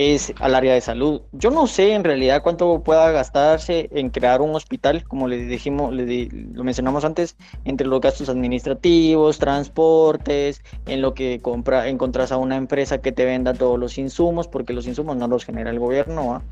es 0.00 0.32
al 0.40 0.54
área 0.54 0.72
de 0.72 0.80
salud. 0.80 1.20
Yo 1.32 1.50
no 1.50 1.66
sé 1.66 1.92
en 1.92 2.04
realidad 2.04 2.42
cuánto 2.42 2.82
pueda 2.82 3.10
gastarse 3.10 3.90
en 3.92 4.08
crear 4.08 4.40
un 4.40 4.54
hospital, 4.54 5.04
como 5.04 5.28
le 5.28 5.36
dijimos, 5.44 5.92
le 5.92 6.06
di, 6.06 6.30
lo 6.30 6.64
mencionamos 6.64 7.04
antes, 7.04 7.36
entre 7.66 7.86
los 7.86 8.00
gastos 8.00 8.30
administrativos, 8.30 9.38
transportes, 9.38 10.62
en 10.86 11.02
lo 11.02 11.12
que 11.12 11.40
compra, 11.42 11.86
encontras 11.88 12.32
a 12.32 12.38
una 12.38 12.56
empresa 12.56 13.02
que 13.02 13.12
te 13.12 13.26
venda 13.26 13.52
todos 13.52 13.78
los 13.78 13.98
insumos, 13.98 14.48
porque 14.48 14.72
los 14.72 14.86
insumos 14.86 15.18
no 15.18 15.28
los 15.28 15.44
genera 15.44 15.68
el 15.68 15.78
gobierno. 15.78 16.42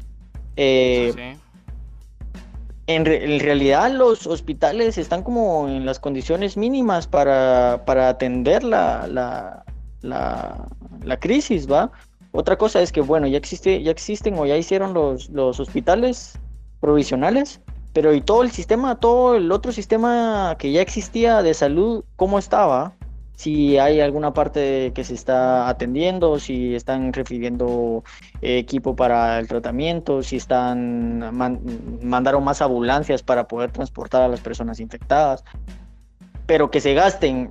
Eh, 0.57 1.15
sí. 1.15 1.41
en, 2.87 3.07
re, 3.07 3.35
en, 3.35 3.41
realidad 3.41 3.91
los 3.93 4.27
hospitales 4.27 4.99
están 4.99 5.23
como 5.23 5.69
en 5.69 5.87
las 5.87 6.01
condiciones 6.01 6.59
mínimas 6.59 7.07
para, 7.07 7.83
para 7.87 8.11
atender 8.11 8.63
la, 8.63 9.07
la, 9.07 9.65
la, 10.03 10.67
la 11.03 11.17
crisis, 11.19 11.71
¿va? 11.71 11.91
Otra 12.39 12.57
cosa 12.57 12.81
es 12.81 12.93
que, 12.93 13.01
bueno, 13.01 13.27
ya, 13.27 13.37
existe, 13.37 13.83
ya 13.83 13.91
existen 13.91 14.39
o 14.39 14.47
ya 14.47 14.57
hicieron 14.57 14.95
los, 14.95 15.29
los 15.31 15.59
hospitales 15.59 16.39
provisionales, 16.79 17.61
pero 17.93 18.15
y 18.15 18.21
todo 18.21 18.45
el 18.45 18.53
sistema, 18.53 19.01
todo 19.01 19.35
el 19.35 19.51
otro 19.51 19.73
sistema 19.73 20.55
que 20.57 20.71
ya 20.71 20.81
existía 20.81 21.43
de 21.43 21.53
salud, 21.53 22.05
¿cómo 22.15 22.39
estaba? 22.39 22.93
Si 23.35 23.77
hay 23.77 24.01
alguna 24.01 24.35
parte 24.35 24.93
que 24.95 25.03
se 25.03 25.15
está 25.15 25.69
atendiendo, 25.69 26.39
si 26.39 26.77
están 26.77 27.13
refiriendo 27.13 28.05
eh, 28.41 28.59
equipo 28.59 28.95
para 28.95 29.41
el 29.41 29.49
tratamiento, 29.49 30.23
si 30.23 30.37
están 30.37 31.35
man, 31.37 31.61
mandaron 32.03 32.45
más 32.45 32.63
ambulancias 32.63 33.21
para 33.21 33.49
poder 33.49 33.73
transportar 33.73 34.23
a 34.23 34.29
las 34.29 34.39
personas 34.39 34.79
infectadas, 34.79 35.43
pero 36.47 36.71
que 36.71 36.81
se 36.81 36.95
gasten 36.95 37.51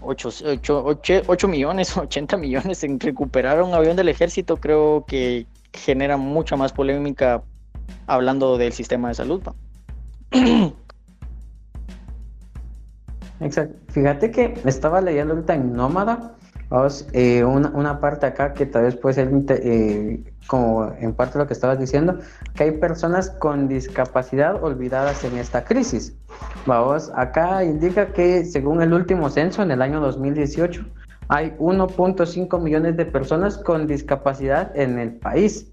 8, 0.00 0.28
8, 0.44 0.82
8, 0.84 1.22
8, 1.26 1.48
millones, 1.48 1.96
80 1.96 2.36
millones 2.36 2.84
en 2.84 2.98
recuperar 2.98 3.62
un 3.62 3.74
avión 3.74 3.96
del 3.96 4.08
ejército, 4.08 4.56
creo 4.56 5.04
que 5.06 5.46
genera 5.72 6.16
mucha 6.16 6.56
más 6.56 6.72
polémica 6.72 7.42
hablando 8.06 8.58
del 8.58 8.72
sistema 8.72 9.08
de 9.08 9.14
salud. 9.14 9.42
Exacto. 13.40 13.76
Fíjate 13.88 14.30
que 14.30 14.54
estaba 14.64 15.00
leyendo 15.00 15.34
ahorita 15.34 15.54
en 15.54 15.72
Nómada 15.72 16.36
vamos, 16.72 17.06
eh, 17.12 17.44
una, 17.44 17.68
una, 17.74 18.00
parte 18.00 18.24
acá 18.24 18.54
que 18.54 18.64
tal 18.64 18.84
vez 18.84 18.96
puede 18.96 19.14
ser 19.14 19.30
eh, 19.50 20.24
como 20.46 20.90
en 20.98 21.12
parte 21.12 21.38
lo 21.38 21.46
que 21.46 21.52
estabas 21.52 21.78
diciendo, 21.78 22.18
que 22.54 22.64
hay 22.64 22.70
personas 22.72 23.28
con 23.28 23.68
discapacidad 23.68 24.62
olvidadas 24.64 25.22
en 25.22 25.36
esta 25.36 25.64
crisis. 25.64 26.16
Vamos, 26.64 27.12
acá 27.14 27.62
indica 27.62 28.06
que 28.06 28.46
según 28.46 28.80
el 28.80 28.94
último 28.94 29.28
censo 29.28 29.62
en 29.62 29.70
el 29.70 29.82
año 29.82 30.00
2018 30.00 30.82
hay 31.28 31.50
1.5 31.58 32.60
millones 32.60 32.96
de 32.96 33.04
personas 33.04 33.58
con 33.58 33.86
discapacidad 33.86 34.74
en 34.74 34.98
el 34.98 35.12
país. 35.12 35.70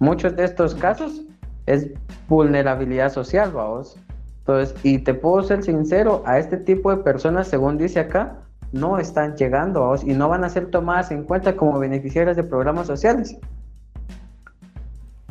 Muchos 0.00 0.34
de 0.34 0.44
estos 0.44 0.74
casos 0.74 1.22
es 1.66 1.86
vulnerabilidad 2.28 3.12
social, 3.12 3.52
vamos. 3.52 3.96
Entonces, 4.40 4.74
y 4.82 4.98
te 4.98 5.14
puedo 5.14 5.44
ser 5.44 5.62
sincero, 5.62 6.22
a 6.26 6.38
este 6.38 6.56
tipo 6.56 6.90
de 6.90 7.02
personas, 7.02 7.46
según 7.46 7.78
dice 7.78 8.00
acá, 8.00 8.45
no 8.72 8.98
están 8.98 9.36
llegando 9.36 9.80
vamos, 9.80 10.04
y 10.04 10.14
no 10.14 10.28
van 10.28 10.44
a 10.44 10.48
ser 10.48 10.70
tomadas 10.70 11.10
en 11.10 11.24
cuenta 11.24 11.56
como 11.56 11.78
beneficiarias 11.78 12.36
de 12.36 12.44
programas 12.44 12.86
sociales. 12.86 13.36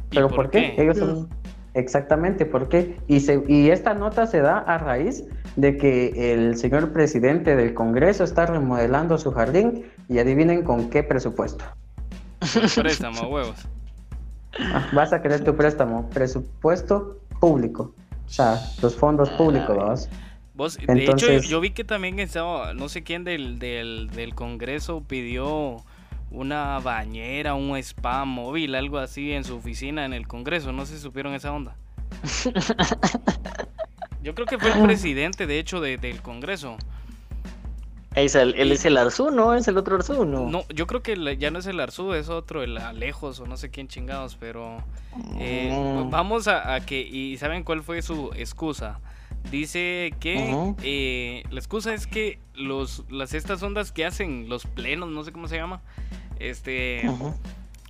¿Pero 0.10 0.28
por, 0.28 0.36
por 0.36 0.50
qué? 0.50 0.74
qué? 0.76 0.84
Ellos 0.84 0.98
son... 0.98 1.30
Exactamente, 1.74 2.46
¿por 2.46 2.70
qué? 2.70 2.98
Y, 3.08 3.20
se, 3.20 3.44
y 3.50 3.70
esta 3.70 3.94
nota 3.94 4.28
se 4.28 4.40
da 4.40 4.60
a 4.60 4.78
raíz 4.78 5.26
de 5.58 5.76
que 5.76 6.34
el 6.34 6.56
señor 6.56 6.94
presidente 6.94 7.58
del 7.58 7.74
Congreso 7.74 8.24
está 8.24 8.46
remodelando 8.46 9.18
su 9.18 9.32
jardín 9.32 9.84
y 10.08 10.20
adivinen 10.20 10.64
con 10.64 10.90
qué 10.90 11.04
presupuesto. 11.04 11.66
Préstamo, 12.76 13.28
huevos. 13.30 13.68
Ah, 14.58 14.90
vas 14.94 15.12
a 15.12 15.22
querer 15.22 15.44
tu 15.44 15.54
préstamo, 15.56 16.10
presupuesto 16.12 17.18
público. 17.42 17.94
O 18.26 18.30
sea, 18.30 18.58
los 18.82 18.96
fondos 18.96 19.30
públicos, 19.32 19.76
¿vas? 19.76 20.10
Vos, 20.56 20.78
de 20.78 20.86
Entonces... 20.88 21.30
hecho, 21.30 21.50
yo 21.50 21.60
vi 21.60 21.72
que 21.72 21.84
también 21.84 22.20
estaba, 22.20 22.74
no 22.74 22.88
sé 22.88 23.04
quién 23.04 23.24
del, 23.24 23.60
del, 23.60 24.10
del 24.12 24.34
Congreso 24.34 25.04
pidió 25.06 25.84
una 26.32 26.80
bañera, 26.80 27.56
un 27.56 27.76
spa 27.78 28.26
móvil, 28.26 28.76
algo 28.76 28.98
así 28.98 29.34
en 29.34 29.44
su 29.44 29.56
oficina 29.56 30.06
en 30.06 30.14
el 30.14 30.28
Congreso. 30.28 30.72
No 30.72 30.86
sé 30.86 30.96
si 30.96 31.02
supieron 31.02 31.34
esa 31.34 31.52
onda. 31.52 31.76
Yo 34.24 34.34
creo 34.34 34.48
que 34.48 34.58
fue 34.58 34.72
el 34.72 34.84
presidente, 34.84 35.46
de 35.46 35.60
hecho, 35.60 35.82
de, 35.82 35.98
del 35.98 36.22
Congreso. 36.22 36.78
Es 38.16 38.34
el, 38.36 38.56
él 38.56 38.72
es 38.72 38.86
el 38.86 38.98
Arzú, 38.98 39.30
¿no? 39.30 39.54
Es 39.54 39.68
el 39.68 39.78
otro 39.78 39.98
Arzú, 39.98 40.26
¿no? 40.26 40.50
No, 40.50 40.66
yo 40.70 40.88
creo 40.88 41.04
que 41.04 41.38
ya 41.38 41.52
no 41.52 41.60
es 41.60 41.68
el 41.68 41.82
Arzú, 41.82 42.14
es 42.14 42.30
otro, 42.30 42.64
el 42.64 42.78
Alejos 42.78 43.42
o 43.42 43.46
no 43.46 43.58
sé 43.58 43.70
quién 43.70 43.90
chingados, 43.90 44.38
pero 44.40 44.82
eh, 45.38 45.70
mm. 45.70 46.10
vamos 46.10 46.48
a, 46.48 46.76
a, 46.76 46.80
que, 46.80 47.02
y 47.02 47.38
¿saben 47.38 47.64
cuál 47.66 47.84
fue 47.84 48.02
su 48.02 48.32
excusa? 48.34 49.02
Dice 49.52 50.14
que 50.20 50.36
uh 50.36 50.40
-huh. 50.40 50.76
eh, 50.84 51.44
la 51.50 51.60
excusa 51.60 51.94
es 51.94 52.08
que 52.08 52.40
los, 52.56 53.06
las 53.10 53.34
estas 53.34 53.62
ondas 53.64 53.92
que 53.92 54.06
hacen 54.06 54.50
los 54.50 54.66
plenos, 54.66 55.10
no 55.10 55.24
sé 55.24 55.32
cómo 55.32 55.48
se 55.48 55.58
llama, 55.58 55.82
este 56.40 57.02
uh 57.08 57.12
-huh. 57.12 57.34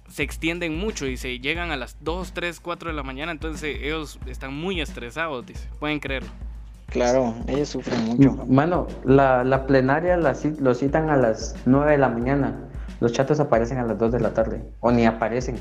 se 0.10 0.24
extienden 0.24 0.78
mucho 0.78 1.08
y 1.08 1.18
se 1.18 1.40
llegan 1.40 1.72
a 1.72 1.78
las 1.78 1.98
2, 2.02 2.34
3, 2.34 2.60
4 2.60 2.90
de 2.90 2.96
la 2.96 3.04
mañana, 3.04 3.32
entonces 3.32 3.78
ellos 3.82 4.20
están 4.26 4.54
muy 4.54 4.82
estresados, 4.82 5.46
dice, 5.46 5.68
pueden 5.80 6.00
creerlo. 6.00 6.30
Claro, 6.88 7.34
ellos 7.48 7.70
sufren 7.70 8.06
mucho. 8.06 8.46
Mano, 8.48 8.88
la, 9.04 9.44
la 9.44 9.66
plenaria 9.66 10.18
la, 10.18 10.36
lo 10.60 10.74
citan 10.76 11.10
a 11.10 11.18
las 11.18 11.56
9 11.66 11.94
de 11.94 11.98
la 11.98 12.10
mañana. 12.10 12.70
Los 13.00 13.12
chatos 13.12 13.40
aparecen 13.40 13.80
a 13.80 13.84
las 13.84 13.98
2 13.98 14.12
de 14.12 14.20
la 14.20 14.34
tarde. 14.34 14.62
O 14.80 14.92
ni 14.92 15.06
aparecen. 15.06 15.58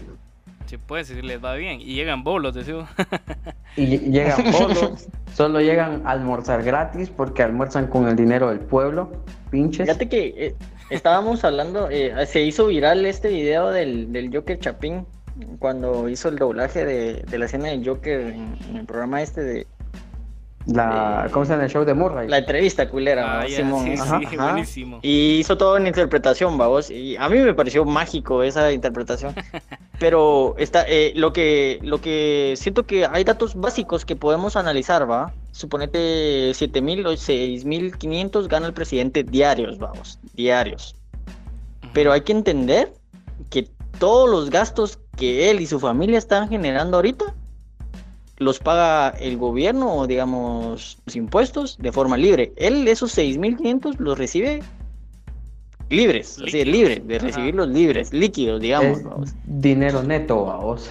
Sí, 0.75 0.81
pues, 0.85 1.07
si 1.07 1.23
les 1.23 1.43
va 1.43 1.55
bien. 1.55 1.81
Y 1.81 1.95
llegan 1.95 2.25
bolos, 2.25 2.53
decimos. 2.53 2.89
y 3.77 3.87
llegan 3.87 4.43
bolos. 4.53 5.07
solo 5.33 5.61
llegan 5.61 6.03
a 6.05 6.11
almorzar 6.11 6.65
gratis 6.65 7.11
porque 7.11 7.45
almuerzan 7.45 7.87
con 7.87 8.09
el 8.09 8.17
dinero 8.17 8.49
del 8.49 8.59
pueblo. 8.59 9.13
Pinches. 9.53 9.87
Fíjate 9.87 10.09
que 10.09 10.35
eh, 10.37 10.55
estábamos 10.91 11.45
hablando, 11.45 11.89
eh, 11.91 12.27
se 12.27 12.43
hizo 12.43 12.67
viral 12.67 13.07
este 13.07 13.29
video 13.29 13.71
del, 13.71 14.13
del 14.13 14.35
Joker 14.35 14.59
Chapín 14.59 15.07
cuando 15.61 16.09
hizo 16.09 16.29
el 16.29 16.39
doblaje 16.39 16.85
de, 16.85 17.23
de 17.23 17.39
la 17.39 17.45
escena 17.45 17.69
del 17.69 17.87
Joker 17.87 18.21
en, 18.21 18.59
en 18.69 18.77
el 18.77 18.85
programa 18.85 19.23
este 19.23 19.45
de, 19.45 19.67
la, 20.67 21.29
¿Cómo 21.31 21.45
se 21.45 21.53
llama 21.53 21.65
el 21.65 21.71
show 21.71 21.85
de 21.85 21.93
Murray? 21.93 22.27
La 22.27 22.39
entrevista 22.39 22.89
culera, 22.89 23.43
ah, 23.43 23.49
Simón. 23.49 23.85
Sí, 23.85 23.93
ajá, 24.01 24.19
sí, 24.19 24.37
ajá. 24.37 24.45
buenísimo. 24.53 24.99
Y 25.03 25.39
hizo 25.39 25.59
toda 25.59 25.79
una 25.79 25.89
interpretación, 25.89 26.57
vamos. 26.57 26.91
Y 26.91 27.17
a 27.17 27.29
mí 27.29 27.39
me 27.39 27.53
pareció 27.53 27.85
mágico 27.85 28.43
esa 28.43 28.73
interpretación. 28.73 29.35
Pero 29.99 30.55
está, 30.59 30.85
eh, 30.89 31.13
lo 31.15 31.33
que 31.33 31.79
lo 31.83 32.01
que 32.01 32.55
siento 32.57 32.85
que 32.85 33.07
hay 33.07 33.23
datos 33.23 33.55
básicos 33.55 34.05
que 34.05 34.17
podemos 34.17 34.57
analizar, 34.57 35.09
¿va? 35.09 35.33
Suponete 35.53 36.53
7000 36.53 37.07
o 37.07 37.17
6500 37.17 38.49
gana 38.49 38.67
el 38.67 38.73
presidente 38.73 39.23
diarios, 39.23 39.79
vamos, 39.79 40.19
diarios. 40.35 40.97
Pero 41.93 42.13
hay 42.13 42.23
que 42.23 42.33
entender 42.33 42.93
que 43.51 43.69
todos 44.01 44.29
los 44.29 44.51
gastos 44.51 44.99
que 45.17 45.51
él 45.51 45.61
y 45.61 45.67
su 45.67 45.79
familia 45.79 46.19
están 46.19 46.49
generando 46.49 46.97
ahorita 46.97 47.35
los 48.39 48.59
paga 48.59 49.11
el 49.21 49.37
gobierno 49.37 49.95
o 49.95 50.07
digamos 50.07 50.99
los 51.07 51.17
impuestos 51.17 51.79
de 51.79 51.93
forma 51.93 52.17
libre. 52.17 52.53
Él 52.57 52.87
esos 52.89 53.17
6.500 53.17 53.99
los 53.99 54.19
recibe 54.19 54.63
libres, 55.91 56.39
así, 56.45 56.65
libre, 56.65 57.03
de 57.05 57.19
recibirlos 57.19 57.69
libres, 57.69 58.13
líquidos, 58.13 58.61
digamos. 58.61 58.99
Es 59.23 59.35
dinero 59.45 60.03
neto, 60.03 60.45
vamos. 60.45 60.91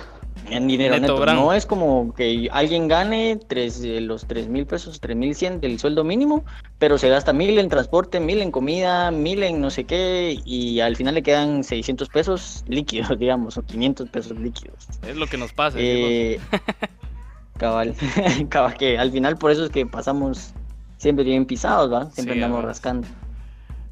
En 0.50 0.68
dinero 0.68 1.00
Neto. 1.00 1.26
No 1.26 1.54
es 1.54 1.66
como 1.66 2.14
que 2.14 2.50
alguien 2.52 2.88
gane 2.88 3.40
tres, 3.48 3.82
eh, 3.84 4.02
los 4.02 4.26
tres 4.26 4.48
mil 4.48 4.66
pesos, 4.66 5.00
tres 5.00 5.16
mil 5.16 5.34
cien 5.36 5.62
del 5.62 5.80
sueldo 5.80 6.04
mínimo, 6.04 6.44
pero 6.80 6.98
se 6.98 7.10
gasta 7.10 7.34
mil 7.34 7.58
en 7.60 7.70
transporte, 7.70 8.20
mil 8.20 8.42
en 8.42 8.52
comida, 8.52 9.10
mil 9.12 9.42
en 9.44 9.62
no 9.62 9.70
sé 9.70 9.86
qué, 9.86 10.38
y 10.44 10.80
al 10.82 10.96
final 10.96 11.16
le 11.16 11.24
quedan 11.24 11.64
600 11.64 12.10
pesos 12.10 12.64
líquidos, 12.68 13.18
digamos, 13.20 13.58
o 13.58 13.64
500 13.64 14.10
pesos 14.10 14.38
líquidos. 14.38 14.88
Es 15.08 15.16
lo 15.16 15.28
que 15.28 15.38
nos 15.38 15.54
pasa. 15.54 15.78
Eh, 15.80 16.40
cabal, 17.58 17.96
cabal, 18.50 18.76
que 18.76 18.98
al 18.98 19.12
final 19.12 19.38
por 19.38 19.52
eso 19.52 19.64
es 19.66 19.72
que 19.72 19.86
pasamos 19.86 20.54
siempre 20.98 21.24
bien 21.24 21.46
pisados, 21.46 21.92
¿va? 21.92 22.12
Siempre 22.12 22.36
Sí, 22.36 22.42
andamos 22.42 22.66
rascando. 22.66 23.08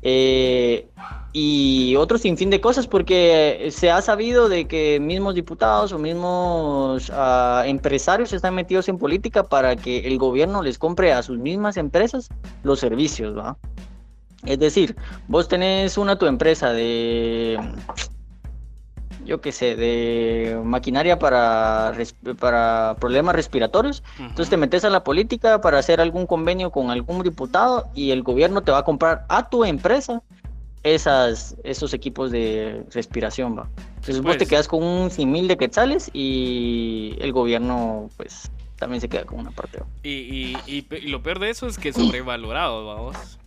Eh, 0.01 0.87
y 1.33 1.95
otro 1.95 2.17
sinfín 2.17 2.49
de 2.49 2.59
cosas 2.59 2.87
porque 2.87 3.69
se 3.71 3.89
ha 3.89 4.01
sabido 4.01 4.49
de 4.49 4.67
que 4.67 4.99
mismos 4.99 5.35
diputados 5.35 5.93
o 5.93 5.99
mismos 5.99 7.11
ah, 7.13 7.63
empresarios 7.65 8.33
están 8.33 8.55
metidos 8.55 8.89
en 8.89 8.97
política 8.97 9.43
para 9.43 9.75
que 9.75 9.99
el 9.99 10.17
gobierno 10.17 10.61
les 10.61 10.77
compre 10.77 11.13
a 11.13 11.23
sus 11.23 11.37
mismas 11.37 11.77
empresas 11.77 12.29
los 12.63 12.79
servicios, 12.79 13.37
¿va? 13.37 13.57
Es 14.45 14.59
decir, 14.59 14.95
vos 15.27 15.47
tenés 15.47 15.97
una 15.97 16.17
tu 16.17 16.25
empresa 16.25 16.73
de 16.73 17.59
yo 19.26 19.41
qué 19.41 19.51
sé, 19.51 19.76
de 19.76 20.59
maquinaria 20.63 21.19
para, 21.19 21.93
para 22.39 22.95
problemas 22.99 23.36
respiratorios. 23.36 24.03
Entonces 24.19 24.49
te 24.49 24.57
metes 24.57 24.84
a 24.86 24.89
la 24.89 25.03
política 25.03 25.61
para 25.61 25.80
hacer 25.80 26.01
algún 26.01 26.26
convenio 26.26 26.72
con 26.72 26.89
algún 26.89 27.24
diputado 27.24 27.89
y 27.93 28.11
el 28.11 28.24
gobierno 28.24 28.61
te 28.61 28.72
va 28.72 28.80
a 28.80 28.84
comprar 28.84 29.26
a 29.30 29.49
tu 29.49 29.63
empresa 29.65 30.22
esas, 30.84 31.55
esos 31.63 31.93
equipos 31.93 32.32
de 32.32 32.84
respiración, 32.91 33.57
va. 33.57 33.69
Entonces 33.95 34.22
vos 34.22 34.38
te 34.38 34.47
quedas 34.47 34.67
con 34.67 34.84
un 34.84 35.11
mil 35.32 35.47
de 35.47 35.57
quetzales 35.57 36.09
y 36.13 37.15
el 37.19 37.32
gobierno 37.32 38.09
pues 38.17 38.51
también 38.78 38.99
se 38.99 39.07
queda 39.07 39.26
con 39.26 39.39
una 39.39 39.51
parte. 39.51 39.80
¿va? 39.80 39.86
Y, 40.01 40.09
y, 40.09 40.57
y 40.65 40.86
y 40.95 41.07
lo 41.09 41.22
peor 41.22 41.39
de 41.39 41.51
eso 41.51 41.67
es 41.67 41.78
que 41.78 41.93
sobrevalorado, 41.93 42.86
vamos. 42.88 43.38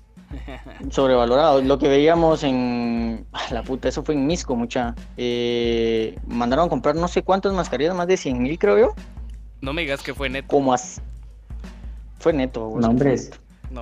Sobrevalorado. 0.90 1.62
Lo 1.62 1.78
que 1.78 1.88
veíamos 1.88 2.42
en. 2.44 3.26
ah, 3.32 3.46
La 3.50 3.62
puta, 3.62 3.88
eso 3.88 4.02
fue 4.02 4.14
en 4.14 4.26
Misco, 4.26 4.54
mucha. 4.56 4.94
Eh, 5.16 6.18
mandaron 6.26 6.66
a 6.66 6.68
comprar 6.68 6.94
no 6.96 7.08
sé 7.08 7.22
cuántas 7.22 7.52
mascarillas, 7.52 7.94
más 7.94 8.06
de 8.06 8.16
100 8.16 8.42
mil, 8.42 8.58
creo 8.58 8.78
yo. 8.78 8.94
No 9.60 9.72
me 9.72 9.82
digas 9.82 10.02
que 10.02 10.14
fue 10.14 10.28
neto. 10.28 10.48
Como 10.48 10.72
as... 10.74 11.00
Fue 12.18 12.32
neto. 12.32 12.68
güey. 12.68 12.82
No, 12.82 12.88
hombre, 12.90 13.16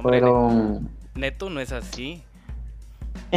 Fueron. 0.02 0.88
Neto 1.14 1.50
no 1.50 1.60
es 1.60 1.72
así. 1.72 2.22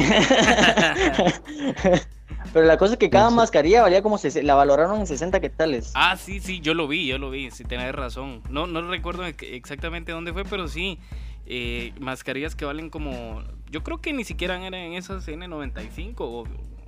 Pero 2.54 2.66
la 2.66 2.78
cosa 2.78 2.94
es 2.94 3.00
que 3.00 3.10
cada 3.10 3.30
mascarilla 3.30 3.82
valía 3.82 4.02
como. 4.02 4.18
sese- 4.18 4.44
La 4.44 4.56
valoraron 4.56 5.00
en 5.02 5.08
60 5.08 5.40
quetzales. 5.42 5.92
Ah, 5.96 6.16
sí, 6.18 6.40
sí, 6.40 6.60
yo 6.62 6.74
lo 6.74 6.88
vi, 6.88 7.08
yo 7.08 7.18
lo 7.18 7.30
vi, 7.30 7.52
sí 7.52 7.64
tenés 7.64 7.94
razón. 7.94 8.42
No, 8.50 8.68
no 8.68 8.82
recuerdo 8.90 9.26
ex- 9.26 9.44
exactamente 9.44 10.12
dónde 10.12 10.32
fue, 10.34 10.44
pero 10.46 10.68
sí, 10.68 11.00
eh, 11.46 11.94
mascarillas 12.00 12.56
que 12.56 12.66
valen 12.66 12.90
como, 12.90 13.42
yo 13.72 13.84
creo 13.84 14.00
que 14.00 14.14
ni 14.14 14.24
siquiera 14.24 14.56
eran 14.56 14.74
en 14.74 14.94
esas 14.94 15.28
N95 15.28 16.14
o, 16.20 16.44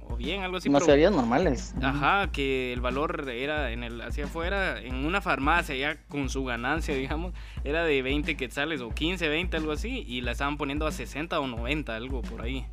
o 0.09 0.15
bien 0.17 0.41
algo 0.43 0.57
así. 0.57 0.69
pero- 0.69 0.79
mascarillas 0.79 1.11
normales. 1.11 1.73
Ajá, 1.81 2.31
que 2.31 2.73
el 2.73 2.81
valor 2.81 3.29
era 3.29 3.71
en 3.71 3.83
el 3.83 4.01
hacia 4.01 4.25
afuera, 4.25 4.81
en 4.81 5.05
una 5.05 5.21
farmacia 5.21 5.75
ya 5.75 5.97
con 6.07 6.29
su 6.29 6.43
ganancia, 6.45 6.95
digamos, 6.95 7.33
era 7.63 7.83
de 7.83 8.01
20 8.01 8.35
quetzales 8.37 8.81
o 8.81 8.89
15, 8.89 9.27
20, 9.27 9.57
algo 9.57 9.71
así, 9.73 10.03
y 10.07 10.21
la 10.21 10.31
estaban 10.31 10.57
poniendo 10.57 10.87
a 10.87 10.91
60 10.91 11.39
o 11.39 11.47
90, 11.47 11.95
algo 11.95 12.21
por 12.21 12.41
ahí. 12.41 12.65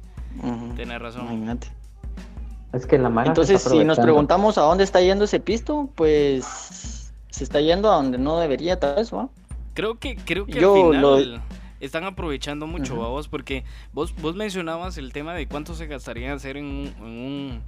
Ujú, 0.43 0.75
Tenés 0.75 1.01
razón. 1.01 1.23
Imagínate. 1.27 1.69
Es 2.73 2.87
que 2.87 2.99
la 2.99 3.09
se 3.09 3.29
Entonces, 3.29 3.63
si 3.63 3.85
nos 3.85 4.01
preguntamos 4.01 4.59
a 4.59 4.63
dónde 4.63 4.83
está 4.83 5.01
yendo 5.01 5.25
ese 5.27 5.39
pisto, 5.39 5.91
pues. 5.95 7.11
Se 7.31 7.45
está 7.45 7.61
yendo 7.61 7.91
a 7.93 7.97
donde 7.97 8.19
no 8.19 8.39
debería, 8.41 8.79
tal 8.81 8.97
vez, 8.97 9.13
¿va? 9.15 9.29
Creo 9.75 9.99
que, 9.99 10.17
creo 10.17 10.47
que 10.47 10.53
Yo 10.61 10.93
al 10.93 11.01
lo- 11.01 11.17
final 11.19 11.43
están 11.85 12.05
aprovechando 12.05 12.67
mucho, 12.67 12.95
Ujú. 12.95 13.03
vos, 13.05 13.29
porque 13.29 13.65
vos, 13.93 14.15
vos 14.21 14.35
mencionabas 14.37 14.99
el 14.99 15.13
tema 15.13 15.35
de 15.35 15.47
cuánto 15.47 15.75
se 15.75 15.87
gastaría 15.87 16.33
hacer 16.33 16.57
en 16.57 16.65
un, 16.67 16.87
en 16.99 17.05
un, 17.05 17.63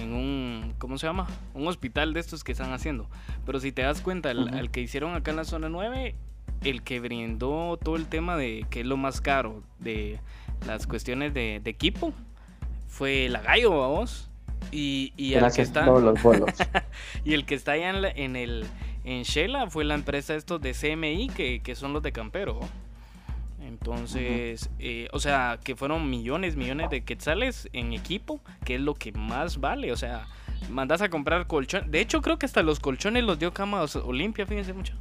en 0.00 0.12
un, 0.12 0.74
¿cómo 0.78 0.98
se 0.98 1.06
llama? 1.06 1.26
Un 1.54 1.66
hospital 1.68 2.12
de 2.14 2.20
estos 2.20 2.44
que 2.44 2.52
están 2.52 2.72
haciendo. 2.72 3.08
Pero 3.46 3.60
si 3.60 3.72
te 3.72 3.82
das 3.82 4.00
cuenta, 4.00 4.30
al 4.30 4.70
que 4.70 4.80
hicieron 4.80 5.14
acá 5.14 5.30
en 5.30 5.36
la 5.38 5.44
zona 5.44 5.68
9, 5.68 6.14
el 6.64 6.82
que 6.82 7.00
brindó 7.00 7.76
todo 7.82 7.96
el 7.96 8.06
tema 8.06 8.36
de 8.36 8.66
que 8.70 8.80
es 8.80 8.86
lo 8.86 8.96
más 8.96 9.20
caro 9.20 9.62
de 9.78 10.18
las 10.66 10.86
cuestiones 10.86 11.34
de, 11.34 11.60
de 11.62 11.70
equipo, 11.70 12.12
fue 12.88 13.28
la 13.28 13.40
Gallo, 13.40 13.70
vos. 13.70 14.28
Y, 14.70 15.12
y 15.16 15.34
el 15.34 15.40
que 15.52 15.62
está 15.62 15.86
los 15.86 16.18
y 17.24 17.34
el 17.34 17.44
que 17.44 17.56
está 17.56 17.72
allá 17.72 17.90
en, 17.90 18.02
la- 18.02 18.10
en 18.10 18.36
el 18.36 18.64
en 19.04 19.24
Shela 19.24 19.68
fue 19.68 19.82
la 19.84 19.94
empresa 19.94 20.36
estos 20.36 20.60
de 20.60 20.72
CMI 20.72 21.28
que, 21.30 21.60
que 21.62 21.74
son 21.74 21.92
los 21.92 22.02
de 22.02 22.12
Campero. 22.12 22.60
Entonces, 23.66 24.70
eh, 24.78 25.08
o 25.12 25.18
sea, 25.18 25.58
que 25.62 25.76
fueron 25.76 26.10
millones, 26.10 26.56
millones 26.56 26.90
de 26.90 27.04
quetzales 27.04 27.68
en 27.72 27.92
equipo, 27.92 28.40
que 28.64 28.76
es 28.76 28.80
lo 28.80 28.94
que 28.94 29.12
más 29.12 29.60
vale. 29.60 29.92
O 29.92 29.96
sea, 29.96 30.26
mandas 30.70 31.02
a 31.02 31.08
comprar 31.08 31.46
colchón. 31.46 31.90
De 31.90 32.00
hecho, 32.00 32.22
creo 32.22 32.38
que 32.38 32.46
hasta 32.46 32.62
los 32.62 32.80
colchones 32.80 33.24
los 33.24 33.38
dio 33.38 33.52
Cama 33.52 33.84
Olimpia, 34.04 34.46
fíjense 34.46 34.72
mucho. 34.72 34.94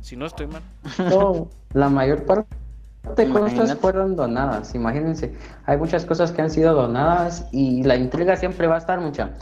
Si 0.00 0.16
no 0.16 0.26
estoy 0.26 0.46
mal. 0.46 0.62
No, 0.98 1.48
la 1.74 1.88
mayor 1.88 2.24
parte 2.24 2.54
de 3.16 3.28
cosas 3.28 3.76
fueron 3.78 4.16
donadas, 4.16 4.74
imagínense. 4.74 5.34
Hay 5.66 5.76
muchas 5.76 6.04
cosas 6.04 6.32
que 6.32 6.42
han 6.42 6.50
sido 6.50 6.74
donadas 6.74 7.46
y 7.52 7.82
la 7.82 7.96
intriga 7.96 8.36
siempre 8.36 8.66
va 8.66 8.76
a 8.76 8.78
estar 8.78 9.00
mucha. 9.00 9.34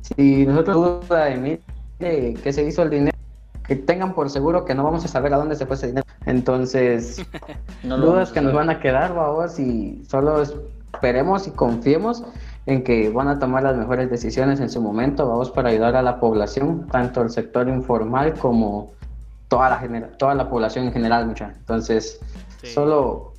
Si 0.00 0.46
nosotros 0.46 1.08
duda 1.08 1.24
de 1.26 1.36
mí, 1.36 1.58
de 1.98 2.38
qué 2.42 2.52
se 2.52 2.64
hizo 2.64 2.82
el 2.82 2.90
dinero, 2.90 3.11
que 3.66 3.76
tengan 3.76 4.14
por 4.14 4.28
seguro 4.30 4.64
que 4.64 4.74
no 4.74 4.84
vamos 4.84 5.04
a 5.04 5.08
saber 5.08 5.32
a 5.34 5.36
dónde 5.38 5.56
se 5.56 5.66
fue 5.66 5.76
ese 5.76 5.88
dinero. 5.88 6.06
Entonces, 6.26 7.24
No 7.84 7.96
dudas 7.98 8.32
que 8.32 8.40
nos 8.40 8.52
van 8.52 8.70
a 8.70 8.80
quedar, 8.80 9.14
vamos, 9.14 9.58
y 9.58 10.04
solo 10.08 10.42
esperemos 10.42 11.46
y 11.46 11.50
confiemos 11.52 12.24
en 12.66 12.84
que 12.84 13.10
van 13.10 13.28
a 13.28 13.38
tomar 13.38 13.62
las 13.64 13.76
mejores 13.76 14.08
decisiones 14.10 14.60
en 14.60 14.70
su 14.70 14.80
momento, 14.80 15.28
vamos, 15.28 15.50
para 15.50 15.70
ayudar 15.70 15.96
a 15.96 16.02
la 16.02 16.20
población, 16.20 16.86
tanto 16.92 17.22
el 17.22 17.30
sector 17.30 17.68
informal 17.68 18.34
como 18.34 18.92
toda 19.48 19.68
la, 19.70 19.78
genera- 19.78 20.16
toda 20.16 20.34
la 20.34 20.48
población 20.48 20.86
en 20.86 20.92
general, 20.92 21.26
mucha. 21.26 21.52
Entonces, 21.58 22.20
Sí. 22.60 22.68
solo 22.68 23.32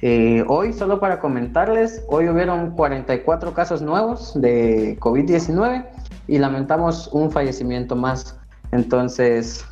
eh, 0.00 0.44
hoy, 0.46 0.72
solo 0.72 1.00
para 1.00 1.18
comentarles, 1.18 2.04
hoy 2.08 2.28
hubieron 2.28 2.70
44 2.70 3.52
casos 3.52 3.82
nuevos 3.82 4.40
de 4.40 4.96
COVID-19 5.00 5.84
y 6.28 6.38
lamentamos 6.38 7.08
un 7.12 7.32
fallecimiento 7.32 7.96
más. 7.96 8.38
Entonces, 8.72 9.64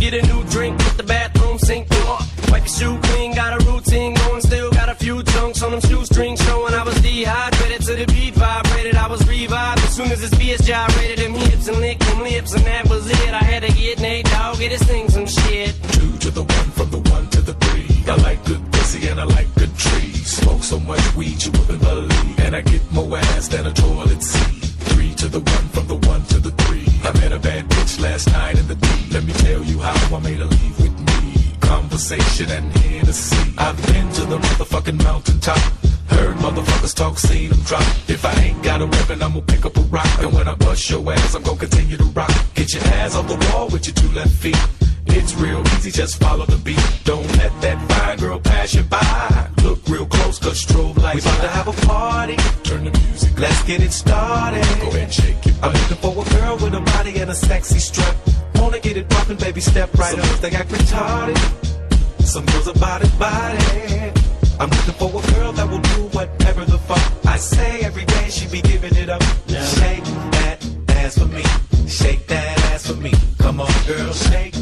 get 0.09 0.23
a 0.23 0.27
new 0.27 0.43
drink, 0.45 0.77
put 0.79 0.95
the 0.97 1.03
bathroom 1.03 1.57
sink 1.59 1.87
door. 1.89 2.17
Wipe 2.49 2.63
your 2.63 2.75
shoe 2.77 2.99
clean, 3.03 3.35
got 3.35 3.51
a 3.59 3.65
routine 3.65 4.13
going, 4.13 4.41
still 4.41 4.71
got 4.71 4.89
a 4.89 4.95
few 4.95 5.21
chunks 5.23 5.61
on 5.61 5.71
them 5.71 5.81
shoestrings 5.81 6.39
showing 6.45 6.73
I 6.73 6.83
was 6.83 6.95
dehydrated 7.01 7.81
to 7.87 7.93
the 7.95 8.05
beat 8.05 8.33
vibrated. 8.35 8.95
I 8.95 9.07
was 9.07 9.27
revived 9.27 9.79
as 9.79 9.95
soon 9.95 10.11
as 10.11 10.21
this 10.21 10.33
BS 10.39 10.63
gyrated 10.65 11.19
them 11.19 11.33
hips 11.33 11.67
and 11.67 11.77
licked 11.79 12.05
them 12.07 12.21
lips, 12.21 12.53
and 12.53 12.63
that 12.65 12.87
was 12.89 13.09
it. 13.09 13.33
I 13.33 13.43
had 13.43 13.63
to 13.63 13.73
get 13.73 13.99
Nate 13.99 14.25
Dogg, 14.25 14.59
get 14.59 14.71
his 14.71 14.83
thing 14.83 15.09
some 15.09 15.27
shit. 15.27 15.75
Two 15.91 16.17
to 16.23 16.31
the 16.31 16.43
one, 16.43 16.69
from 16.77 16.89
the 16.89 16.99
one 17.11 17.27
to 17.31 17.41
the 17.41 17.53
three. 17.53 17.89
I 18.07 18.15
like 18.15 18.43
good 18.45 18.63
pussy 18.71 19.07
and 19.09 19.19
I 19.19 19.25
like 19.25 19.53
good 19.55 19.75
trees. 19.77 20.27
Smoke 20.27 20.63
so 20.63 20.79
much 20.79 21.15
weed 21.15 21.43
you 21.43 21.51
wouldn't 21.51 21.81
believe, 21.81 22.39
and 22.39 22.55
I 22.55 22.61
get 22.61 22.81
more 22.93 23.17
ass 23.17 23.49
than 23.49 23.67
a 23.67 23.73
toilet 23.73 24.23
seat. 24.23 24.56
Last 28.17 28.33
night 28.33 28.57
in 28.57 28.67
the 28.67 28.73
D. 28.73 28.87
Let 29.11 29.23
me 29.25 29.33
tell 29.33 29.63
you 29.63 29.77
how 29.79 30.15
I 30.15 30.19
made 30.19 30.37
her 30.37 30.45
leave 30.45 30.79
with 30.79 30.97
me. 31.07 31.53
Conversation 31.59 32.49
and 32.49 32.65
Hennessy. 32.77 33.53
I've 33.59 33.77
been 33.87 34.09
to 34.13 34.21
the 34.25 34.39
motherfucking 34.39 35.03
mountaintop. 35.03 35.59
Heard 36.07 36.35
motherfuckers 36.37 36.95
talk, 36.95 37.19
seen 37.19 37.49
them 37.49 37.61
drop. 37.61 37.83
If 38.07 38.25
I 38.25 38.33
ain't 38.41 38.63
got 38.63 38.81
a 38.81 38.87
weapon, 38.87 39.21
I'm 39.21 39.33
gonna 39.33 39.45
pick 39.45 39.65
up 39.65 39.77
a 39.77 39.81
rock. 39.81 40.09
And 40.23 40.33
when 40.33 40.47
I 40.47 40.55
bust 40.55 40.89
your 40.89 41.11
ass, 41.11 41.35
I'm 41.35 41.43
gonna 41.43 41.59
continue 41.59 41.97
to 41.97 42.05
rock. 42.05 42.33
Get 42.55 42.73
your 42.73 42.83
ass 43.01 43.15
on 43.15 43.27
the 43.27 43.37
wall 43.51 43.69
with 43.69 43.85
your 43.85 43.93
two 43.93 44.11
left 44.15 44.31
feet. 44.31 44.57
It's 45.09 45.35
real 45.35 45.61
easy, 45.75 45.91
just 45.91 46.19
follow 46.21 46.45
the 46.45 46.57
beat. 46.57 46.79
Don't 47.03 47.27
let 47.37 47.51
that 47.61 47.77
fine 47.91 48.17
girl 48.17 48.39
pass 48.39 48.73
you 48.73 48.83
by. 48.83 49.49
Look 49.63 49.79
real 49.87 50.05
close, 50.05 50.39
cause 50.39 50.63
strobe 50.63 50.97
lights. 50.97 51.25
We 51.25 51.31
about 51.31 51.41
to 51.41 51.47
have 51.49 51.67
a 51.67 51.85
party. 51.85 52.35
Turn 52.63 52.85
the 52.85 52.91
music. 52.91 53.39
Let's 53.39 53.63
get 53.63 53.81
it 53.81 53.91
started. 53.91 54.63
Go 54.81 54.87
ahead, 54.89 55.13
shake 55.13 55.45
it. 55.45 55.55
I'm 55.61 55.73
looking 55.73 55.97
for 55.97 56.11
a 56.11 56.39
girl 56.39 56.55
with 56.57 56.73
a 56.73 56.81
body 56.81 57.19
and 57.19 57.29
a 57.29 57.35
sexy 57.35 57.79
strut. 57.79 58.15
Wanna 58.55 58.79
get 58.79 58.97
it 58.97 59.09
poppin', 59.09 59.37
baby, 59.37 59.61
step 59.61 59.93
right 59.97 60.11
Some 60.11 60.21
up. 60.21 60.39
They 60.39 60.51
act 60.51 60.69
retarded. 60.69 62.23
Some 62.23 62.45
girls 62.47 62.67
are 62.67 62.79
body, 62.79 63.09
body. 63.19 64.13
I'm 64.59 64.69
looking 64.69 64.93
for 64.95 65.09
a 65.09 65.33
girl 65.33 65.51
that 65.53 65.69
will 65.69 65.81
do 65.95 66.01
whatever 66.17 66.65
the 66.65 66.77
fuck 66.79 67.25
I 67.25 67.37
say 67.37 67.81
every 67.81 68.05
day. 68.05 68.29
She 68.29 68.47
be 68.47 68.61
giving 68.61 68.95
it 68.95 69.09
up. 69.09 69.21
Shake 69.47 70.03
that 70.35 70.65
ass 70.89 71.17
for 71.17 71.25
me. 71.25 71.43
Shake 71.87 72.25
that 72.27 72.57
ass 72.71 72.87
for 72.87 72.95
me. 72.95 73.13
Come 73.37 73.61
on, 73.61 73.71
girl, 73.85 74.13
shake 74.13 74.55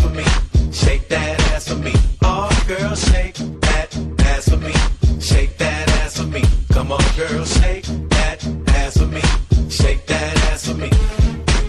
for 0.00 0.10
me. 0.10 0.24
Shake 0.72 1.08
that 1.08 1.40
ass 1.52 1.68
for 1.68 1.76
me. 1.76 1.92
Oh, 2.22 2.48
girl, 2.66 2.94
shake 2.94 3.34
that 3.60 3.96
ass 4.20 4.48
for 4.48 4.56
me. 4.56 4.74
Shake 5.20 5.56
that 5.58 5.88
ass 6.02 6.18
for 6.18 6.26
me. 6.26 6.42
Come 6.72 6.92
on, 6.92 7.04
girl, 7.16 7.44
shake 7.44 7.84
that 8.10 8.38
ass 8.68 8.96
for 8.98 9.06
me. 9.06 9.22
Shake 9.68 10.06
that 10.06 10.36
ass 10.50 10.66
for 10.68 10.74
me. 10.74 10.90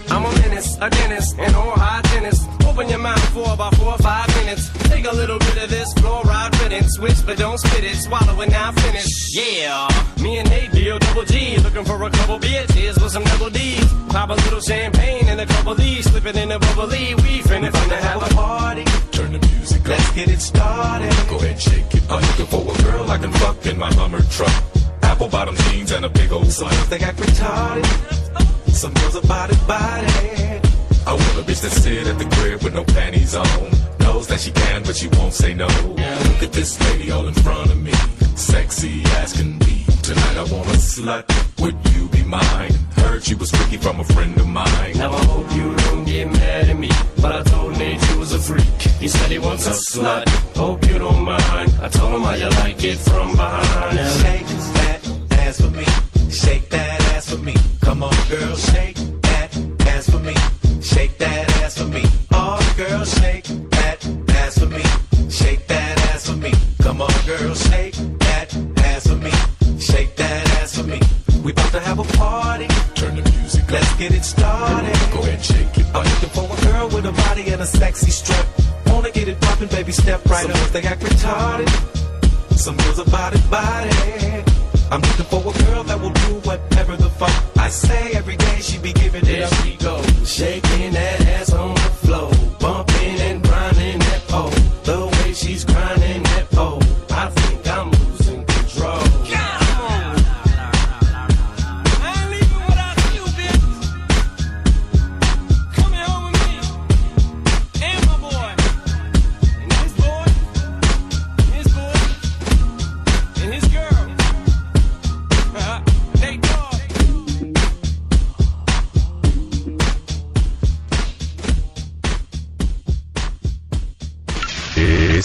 I'm 0.08 0.24
a 0.24 0.32
menace, 0.40 0.76
a 0.80 0.88
dentist, 0.90 1.38
and 1.38 1.54
all 1.56 1.72
high 1.72 2.02
tennis. 2.02 2.44
Open 2.66 2.88
your 2.88 2.98
mouth 2.98 3.28
for 3.34 3.52
about 3.52 3.74
four 3.76 3.92
or 3.92 3.98
five 3.98 4.31
minutes. 4.52 4.88
Take 4.88 5.06
a 5.06 5.14
little 5.14 5.38
bit 5.38 5.62
of 5.62 5.70
this 5.70 5.92
fluoride 5.94 6.60
riddance. 6.62 6.94
Switch, 6.94 7.24
but 7.24 7.38
don't 7.38 7.58
spit 7.58 7.84
it. 7.84 7.96
Swallow 7.96 8.40
it 8.40 8.50
now, 8.50 8.72
finish. 8.72 9.06
Yeah. 9.34 9.88
Me 10.22 10.38
and 10.38 10.48
Nate 10.50 10.70
deal 10.72 10.98
double 10.98 11.24
G. 11.24 11.56
Looking 11.58 11.84
for 11.84 12.02
a 12.02 12.10
couple 12.10 12.38
bitches 12.38 13.00
with 13.02 13.12
some 13.12 13.24
double 13.24 13.50
D's. 13.50 13.92
Pop 14.08 14.30
a 14.30 14.34
little 14.34 14.60
champagne 14.60 15.26
and 15.28 15.40
a 15.40 15.46
couple 15.46 15.74
D's. 15.74 16.04
Slipping 16.10 16.36
in 16.36 16.52
a 16.52 16.58
bubbly. 16.58 17.14
We 17.16 17.40
finna 17.40 17.70
finna 17.70 17.98
have 17.98 18.22
a 18.22 18.34
party. 18.34 18.84
Turn 19.12 19.32
the 19.32 19.38
music 19.38 19.82
up. 19.82 19.88
Let's 19.88 20.12
get 20.12 20.28
it 20.28 20.40
started. 20.40 21.12
Go 21.28 21.36
ahead, 21.36 21.60
shake 21.60 21.94
it. 21.94 22.02
I'm 22.10 22.22
looking 22.22 22.46
for 22.46 22.62
a 22.62 22.82
girl 22.82 23.10
I 23.10 23.18
can 23.18 23.32
fuck 23.32 23.64
in 23.66 23.78
my 23.78 23.92
Hummer 23.94 24.22
truck. 24.30 24.64
Apple 25.02 25.28
bottom 25.28 25.56
jeans 25.56 25.90
and 25.92 26.04
a 26.04 26.08
big 26.08 26.32
old 26.32 26.46
slut. 26.46 26.88
they 26.88 26.98
act 26.98 27.18
retarded. 27.18 27.86
Some 28.72 28.92
girls 28.94 29.16
are 29.16 29.26
body 29.26 29.56
body. 29.66 30.08
I 31.04 31.14
want 31.14 31.38
a 31.38 31.42
bitch 31.42 31.60
that 31.62 31.72
sit 31.72 32.06
at 32.06 32.18
the 32.18 32.24
crib 32.36 32.62
with 32.62 32.74
no 32.74 32.84
panties 32.84 33.34
on. 33.34 33.81
Knows 34.12 34.26
that 34.26 34.40
she 34.40 34.50
can, 34.50 34.82
but 34.82 34.94
she 34.94 35.08
won't 35.08 35.32
say 35.32 35.54
no. 35.54 35.66
Look 35.66 36.42
at 36.42 36.52
this 36.52 36.78
lady 36.84 37.10
all 37.10 37.26
in 37.26 37.32
front 37.32 37.70
of 37.70 37.80
me. 37.80 37.92
Sexy 38.36 39.02
as 39.16 39.32
can 39.32 39.58
be. 39.58 39.86
Tonight 40.02 40.36
I 40.36 40.44
want 40.52 40.68
a 40.68 40.76
slut. 40.76 41.24
Would 41.62 41.76
you 41.94 42.08
be 42.08 42.22
mine? 42.22 42.74
Heard 42.96 43.24
she 43.24 43.34
was 43.34 43.50
freaky 43.50 43.78
from 43.78 44.00
a 44.00 44.04
friend 44.04 44.36
of 44.38 44.46
mine. 44.46 44.98
Now 44.98 45.12
I 45.12 45.24
hope 45.24 45.50
you 45.54 45.74
don't 45.76 46.04
get 46.04 46.26
mad 46.30 46.68
at 46.68 46.78
me, 46.78 46.90
but 47.22 47.32
I 47.32 47.42
told 47.42 47.78
Nate 47.78 48.06
you 48.10 48.18
was 48.18 48.34
a 48.34 48.38
freak. 48.38 48.80
He 49.00 49.08
said 49.08 49.30
he 49.30 49.38
wants 49.38 49.66
a 49.66 49.70
slut. 49.70 50.28
Hope 50.56 50.86
you 50.88 50.98
don't 50.98 51.24
mind. 51.24 51.72
I 51.80 51.88
told 51.88 52.12
him 52.12 52.20
how 52.20 52.34
you 52.34 52.50
like 52.50 52.84
it 52.84 52.98
from 52.98 53.30
behind. 53.34 53.96
Now 53.96 54.10
Shake 54.24 54.46
that 54.76 55.00
ass 55.40 55.58
for 55.58 55.70
me. 55.70 55.86
Shake 56.30 56.68
that 56.68 57.00
ass 57.14 57.30
for 57.30 57.38
me. 57.38 57.54
Come 57.80 58.02
on, 58.02 58.14
girl, 58.28 58.56
shake 58.56 59.01
get 74.02 74.14
it 74.14 74.24
started. 74.24 74.98
Go 75.12 75.20
ahead, 75.20 75.44
shake 75.44 75.78
it. 75.78 75.86
I'm 75.94 76.04
looking 76.12 76.32
for 76.36 76.46
a 76.56 76.58
girl 76.66 76.86
with 76.88 77.06
a 77.06 77.12
body 77.24 77.44
and 77.52 77.60
a 77.62 77.66
sexy 77.66 78.10
strut. 78.10 78.46
Wanna 78.86 79.10
get 79.10 79.28
it 79.28 79.40
poppin', 79.40 79.68
baby, 79.68 79.92
step 79.92 80.24
right 80.26 80.48
up. 80.50 80.70
They 80.72 80.82
act 80.82 81.02
retarded. 81.02 81.70
Some 82.56 82.76
girls 82.78 82.98
are 82.98 83.10
body 83.10 83.40
body. 83.50 83.90
I'm 84.90 85.00
looking 85.08 85.28
for 85.32 85.40
a 85.40 85.54
girl 85.64 85.82
that 85.84 85.98
will 86.00 86.16
do 86.26 86.32
whatever 86.48 86.96
the 86.96 87.10
fuck 87.10 87.34
I 87.56 87.68
say 87.68 88.12
every 88.12 88.36
day. 88.36 88.56
She 88.60 88.78
be 88.78 88.92
giving 88.92 89.22
it 89.22 89.26
There 89.26 89.46
up. 89.46 89.54
she 89.62 89.76
goes, 89.76 90.06
shaking 90.38 90.92
that 90.92 91.20
ass 91.36 91.51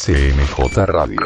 SMJ 0.08 0.86
Radio. 0.86 1.20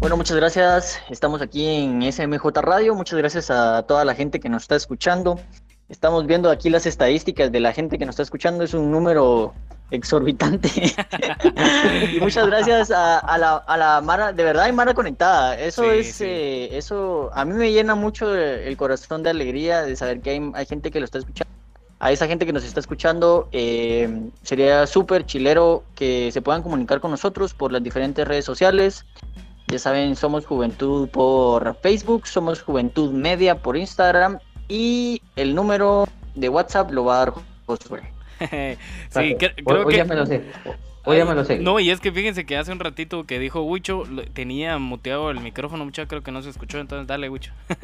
Bueno, 0.00 0.16
muchas 0.16 0.36
gracias. 0.36 1.00
Estamos 1.08 1.40
aquí 1.40 1.64
en 1.64 2.02
SMJ 2.12 2.44
Radio. 2.62 2.96
Muchas 2.96 3.16
gracias 3.16 3.48
a 3.48 3.84
toda 3.84 4.04
la 4.04 4.16
gente 4.16 4.40
que 4.40 4.48
nos 4.48 4.62
está 4.62 4.74
escuchando. 4.74 5.38
Estamos 5.88 6.26
viendo 6.26 6.50
aquí 6.50 6.68
las 6.68 6.86
estadísticas 6.86 7.52
de 7.52 7.60
la 7.60 7.72
gente 7.72 7.96
que 7.96 8.06
nos 8.06 8.14
está 8.14 8.24
escuchando. 8.24 8.64
Es 8.64 8.74
un 8.74 8.90
número 8.90 9.54
exorbitante. 9.92 10.68
y 12.12 12.20
muchas 12.20 12.46
gracias 12.46 12.90
a, 12.90 13.18
a 13.18 13.38
la, 13.38 13.56
a 13.56 13.76
la 13.76 14.00
Mara. 14.00 14.32
De 14.32 14.42
verdad 14.42 14.64
hay 14.64 14.72
Mara 14.72 14.94
conectada. 14.94 15.58
Eso 15.58 15.82
Sí, 15.84 15.88
es, 16.00 16.14
sí. 16.16 16.24
eh, 16.26 16.68
eso 16.72 17.30
a 17.34 17.44
mí 17.44 17.54
me 17.54 17.70
llena 17.72 17.94
mucho 17.94 18.34
el 18.34 18.76
corazón 18.76 19.22
de 19.22 19.30
alegría 19.30 19.82
de 19.82 19.94
saber 19.96 20.20
que 20.20 20.30
hay, 20.30 20.50
hay 20.54 20.66
gente 20.66 20.90
que 20.90 20.98
lo 20.98 21.04
está 21.04 21.18
escuchando. 21.18 21.52
A 22.00 22.10
esa 22.10 22.26
gente 22.26 22.44
que 22.46 22.52
nos 22.52 22.64
está 22.64 22.80
escuchando, 22.80 23.48
eh, 23.52 24.28
sería 24.42 24.88
súper 24.88 25.24
chilero 25.24 25.84
que 25.94 26.30
se 26.32 26.42
puedan 26.42 26.62
comunicar 26.62 27.00
con 27.00 27.12
nosotros 27.12 27.54
por 27.54 27.70
las 27.70 27.80
diferentes 27.82 28.26
redes 28.26 28.44
sociales. 28.44 29.04
Ya 29.68 29.78
saben, 29.78 30.16
somos 30.16 30.44
Juventud 30.44 31.08
por 31.10 31.76
Facebook, 31.80 32.26
somos 32.26 32.60
Juventud 32.60 33.12
Media 33.12 33.62
por 33.62 33.76
Instagram 33.76 34.38
y 34.68 35.22
el 35.36 35.54
número 35.54 36.06
de 36.34 36.48
WhatsApp 36.48 36.90
lo 36.90 37.04
va 37.04 37.14
a 37.14 37.18
dar 37.26 37.34
Josué. 37.66 38.02
sí, 39.10 39.36
cre- 39.36 39.54
Hoy- 39.58 39.64
creo 39.64 39.86
hoy 39.86 39.92
que... 39.92 39.96
ya 39.98 40.04
me 40.04 40.14
lo 40.14 40.26
sé. 40.26 40.42
Hoy 41.04 41.16
ya 41.16 41.24
me 41.24 41.34
lo 41.34 41.44
sé. 41.44 41.58
No, 41.58 41.80
y 41.80 41.90
es 41.90 42.00
que 42.00 42.12
fíjense 42.12 42.46
que 42.46 42.56
hace 42.56 42.70
un 42.72 42.78
ratito 42.78 43.24
que 43.24 43.38
dijo 43.38 43.62
Wicho, 43.62 44.04
lo- 44.04 44.24
tenía 44.24 44.78
muteado 44.78 45.30
el 45.30 45.40
micrófono, 45.40 45.84
mucha 45.84 46.06
creo 46.06 46.22
que 46.22 46.30
no 46.32 46.42
se 46.42 46.50
escuchó, 46.50 46.78
entonces 46.78 47.06
dale, 47.08 47.28
Wicho. 47.28 47.52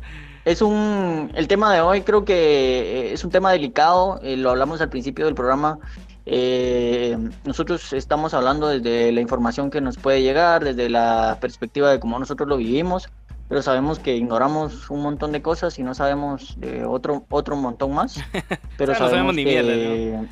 Es 0.44 0.62
un, 0.62 1.32
el 1.34 1.48
tema 1.48 1.74
de 1.74 1.80
hoy 1.80 2.02
creo 2.02 2.24
que 2.24 3.08
eh, 3.08 3.12
es 3.12 3.24
un 3.24 3.32
tema 3.32 3.50
delicado, 3.50 4.20
eh, 4.22 4.36
lo 4.36 4.50
hablamos 4.50 4.80
al 4.80 4.88
principio 4.88 5.24
del 5.24 5.34
programa. 5.34 5.80
Eh, 6.26 7.16
nosotros 7.44 7.92
estamos 7.92 8.34
hablando 8.34 8.66
desde 8.66 9.12
la 9.12 9.20
información 9.20 9.70
que 9.70 9.80
nos 9.80 9.96
puede 9.96 10.22
llegar, 10.22 10.64
desde 10.64 10.90
la 10.90 11.38
perspectiva 11.40 11.90
de 11.90 12.00
cómo 12.00 12.18
nosotros 12.18 12.48
lo 12.48 12.56
vivimos, 12.56 13.08
pero 13.48 13.62
sabemos 13.62 14.00
que 14.00 14.16
ignoramos 14.16 14.90
un 14.90 15.02
montón 15.02 15.30
de 15.30 15.40
cosas 15.40 15.78
y 15.78 15.84
no 15.84 15.94
sabemos 15.94 16.54
de 16.58 16.84
otro, 16.84 17.24
otro 17.30 17.54
montón 17.54 17.94
más. 17.94 18.16
Pero 18.76 18.92
sea, 18.92 19.04
no 19.04 19.10
sabemos 19.10 19.10
sabemos 19.10 19.34
ni 19.36 19.44
que, 19.44 19.62
mierda, 19.62 20.28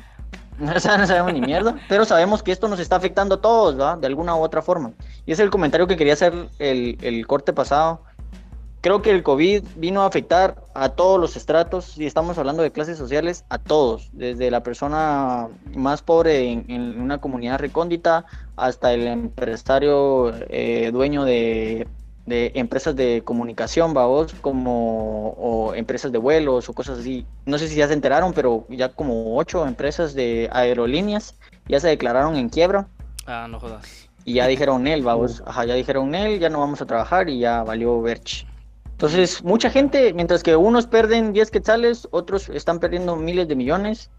O 0.75 0.79
sea, 0.79 0.97
no 0.97 1.07
sabemos 1.07 1.33
ni 1.33 1.41
mierda, 1.41 1.75
pero 1.89 2.05
sabemos 2.05 2.41
que 2.41 2.51
esto 2.51 2.69
nos 2.69 2.79
está 2.79 2.95
afectando 2.95 3.35
a 3.35 3.41
todos, 3.41 3.79
¿va? 3.79 3.97
De 3.97 4.07
alguna 4.07 4.35
u 4.35 4.39
otra 4.39 4.61
forma. 4.61 4.93
Y 5.25 5.33
es 5.33 5.39
el 5.39 5.49
comentario 5.49 5.85
que 5.87 5.97
quería 5.97 6.13
hacer 6.13 6.49
el, 6.59 6.97
el 7.01 7.27
corte 7.27 7.51
pasado. 7.51 8.03
Creo 8.85 9.01
que 9.01 9.09
el 9.09 9.23
COVID 9.23 9.63
vino 9.77 10.03
a 10.03 10.05
afectar 10.05 10.63
a 10.75 10.89
todos 10.89 11.19
los 11.19 11.35
estratos, 11.35 11.85
si 11.85 12.05
estamos 12.05 12.37
hablando 12.37 12.61
de 12.61 12.71
clases 12.71 12.99
sociales, 12.99 13.43
a 13.49 13.57
todos, 13.57 14.11
desde 14.13 14.51
la 14.51 14.61
persona 14.61 15.47
más 15.75 16.03
pobre 16.03 16.51
en, 16.51 16.65
en 16.67 17.01
una 17.01 17.17
comunidad 17.17 17.57
recóndita 17.57 18.25
hasta 18.55 18.93
el 18.93 19.07
empresario 19.07 20.31
eh, 20.49 20.91
dueño 20.93 21.23
de, 21.25 21.87
de 22.27 22.51
empresas 22.53 22.95
de 22.95 23.23
comunicación, 23.25 23.95
vos, 23.95 24.35
como 24.39 25.29
o 25.29 25.73
empresas 25.73 26.11
de 26.11 26.19
vuelos 26.19 26.69
o 26.69 26.73
cosas 26.73 26.99
así. 26.99 27.25
No 27.47 27.57
sé 27.57 27.67
si 27.69 27.77
ya 27.77 27.87
se 27.87 27.93
enteraron, 27.95 28.33
pero 28.33 28.67
ya 28.69 28.89
como 28.89 29.35
ocho 29.35 29.65
empresas 29.65 30.13
de 30.13 30.47
aerolíneas 30.53 31.33
ya 31.67 31.79
se 31.79 31.87
declararon 31.87 32.35
en 32.35 32.49
quiebra 32.49 32.87
Ah, 33.25 33.47
no 33.49 33.59
jodas. 33.59 34.07
y 34.25 34.35
ya 34.35 34.45
dijeron 34.45 34.85
él, 34.85 35.01
vamos, 35.01 35.41
ajá, 35.47 35.65
ya 35.65 35.73
dijeron 35.73 36.13
él, 36.13 36.39
ya 36.39 36.49
no 36.49 36.59
vamos 36.59 36.83
a 36.83 36.85
trabajar 36.85 37.29
y 37.29 37.39
ya 37.39 37.63
valió 37.63 37.99
Berch. 37.99 38.45
Entonces, 38.95 39.43
mucha 39.43 39.69
gente, 39.69 40.13
mientras 40.13 40.41
que 40.41 40.55
unos 40.55 40.87
pierden 40.87 41.33
10 41.33 41.51
quetzales, 41.51 42.07
otros 42.11 42.47
están 42.47 42.79
perdiendo 42.79 43.17
miles 43.17 43.45
de 43.49 43.55
millones. 43.57 44.09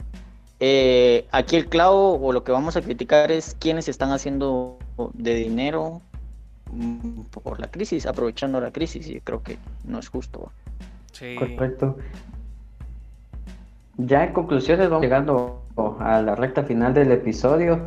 Eh, 0.60 1.26
aquí 1.32 1.56
el 1.56 1.66
clavo 1.66 2.20
o 2.20 2.30
lo 2.30 2.44
que 2.44 2.52
vamos 2.52 2.76
a 2.76 2.82
criticar 2.82 3.32
es 3.32 3.56
quienes 3.58 3.88
están 3.88 4.10
haciendo 4.10 4.78
de 5.14 5.34
dinero 5.34 6.02
mm, 6.70 7.22
por 7.42 7.58
la 7.58 7.70
crisis, 7.70 8.04
aprovechando 8.04 8.60
la 8.60 8.70
crisis 8.70 9.08
y 9.08 9.18
creo 9.22 9.42
que 9.42 9.56
no 9.84 9.98
es 9.98 10.10
justo. 10.10 10.52
Sí. 11.12 11.36
Correcto. 11.38 11.96
Ya 13.96 14.24
en 14.24 14.34
conclusiones 14.34 14.90
vamos 14.90 15.02
llegando 15.02 15.62
a 16.00 16.20
la 16.20 16.34
recta 16.34 16.64
final 16.64 16.92
del 16.92 17.12
episodio. 17.12 17.80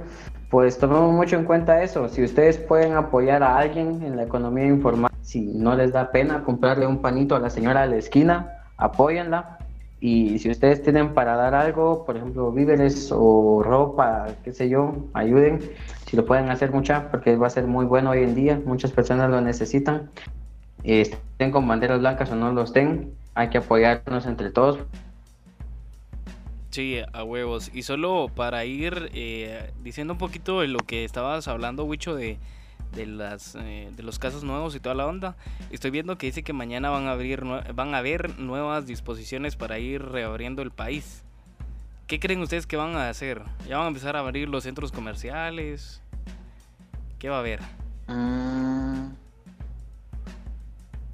Pues 0.49 0.79
tomemos 0.79 1.13
mucho 1.13 1.35
en 1.35 1.45
cuenta 1.45 1.83
eso. 1.83 2.09
Si 2.09 2.23
ustedes 2.23 2.57
pueden 2.57 2.93
apoyar 2.93 3.43
a 3.43 3.59
alguien 3.59 4.01
en 4.01 4.15
la 4.15 4.23
economía 4.23 4.65
informal, 4.65 5.08
si 5.29 5.41
no 5.41 5.75
les 5.75 5.93
da 5.93 6.11
pena 6.11 6.43
comprarle 6.43 6.87
un 6.87 7.03
panito 7.03 7.35
a 7.35 7.39
la 7.39 7.51
señora 7.51 7.83
de 7.83 7.89
la 7.89 7.97
esquina, 7.97 8.63
apóyenla. 8.77 9.59
Y 9.99 10.39
si 10.39 10.49
ustedes 10.49 10.81
tienen 10.81 11.13
para 11.13 11.35
dar 11.35 11.53
algo, 11.53 12.03
por 12.03 12.17
ejemplo, 12.17 12.51
víveres 12.51 13.11
o 13.13 13.61
ropa, 13.63 14.25
qué 14.43 14.53
sé 14.53 14.69
yo, 14.69 14.95
ayuden. 15.13 15.59
Si 16.07 16.17
lo 16.17 16.25
pueden 16.25 16.49
hacer 16.49 16.71
mucha, 16.71 17.11
porque 17.11 17.35
va 17.35 17.45
a 17.45 17.51
ser 17.51 17.67
muy 17.67 17.85
bueno 17.85 18.09
hoy 18.09 18.23
en 18.23 18.33
día. 18.33 18.59
Muchas 18.65 18.91
personas 18.91 19.29
lo 19.29 19.39
necesitan. 19.39 20.09
Eh, 20.83 21.01
estén 21.01 21.51
con 21.51 21.67
banderas 21.67 21.99
blancas 21.99 22.31
o 22.31 22.35
no 22.35 22.51
lo 22.51 22.63
estén, 22.63 23.13
hay 23.35 23.49
que 23.49 23.59
apoyarnos 23.59 24.25
entre 24.25 24.49
todos. 24.49 24.79
Sí, 26.71 27.01
a 27.13 27.23
huevos. 27.23 27.69
Y 27.71 27.83
solo 27.83 28.31
para 28.33 28.65
ir 28.65 29.11
eh, 29.13 29.73
diciendo 29.83 30.13
un 30.13 30.19
poquito 30.19 30.61
de 30.61 30.69
lo 30.69 30.79
que 30.79 31.05
estabas 31.05 31.47
hablando, 31.47 31.85
Wicho, 31.85 32.15
de, 32.15 32.39
de, 32.93 33.05
las, 33.05 33.55
eh, 33.55 33.89
de 33.95 34.03
los 34.03 34.19
casos 34.19 34.43
nuevos 34.43 34.75
y 34.75 34.79
toda 34.79 34.95
la 34.95 35.07
onda. 35.07 35.35
Estoy 35.71 35.91
viendo 35.91 36.17
que 36.17 36.27
dice 36.27 36.43
que 36.43 36.53
mañana 36.53 36.89
van 36.89 37.07
a, 37.07 37.11
abrir, 37.11 37.43
van 37.43 37.93
a 37.93 37.99
haber 37.99 38.39
nuevas 38.39 38.85
disposiciones 38.85 39.55
para 39.55 39.79
ir 39.79 40.01
reabriendo 40.01 40.61
el 40.61 40.71
país. 40.71 41.23
¿Qué 42.07 42.19
creen 42.19 42.41
ustedes 42.41 42.65
que 42.65 42.75
van 42.75 42.95
a 42.95 43.09
hacer? 43.09 43.43
¿Ya 43.67 43.77
van 43.77 43.85
a 43.85 43.89
empezar 43.89 44.15
a 44.15 44.19
abrir 44.19 44.49
los 44.49 44.63
centros 44.63 44.91
comerciales? 44.91 46.01
¿Qué 47.19 47.29
va 47.29 47.37
a 47.37 47.39
haber? 47.39 47.59
Mm, 48.07 49.11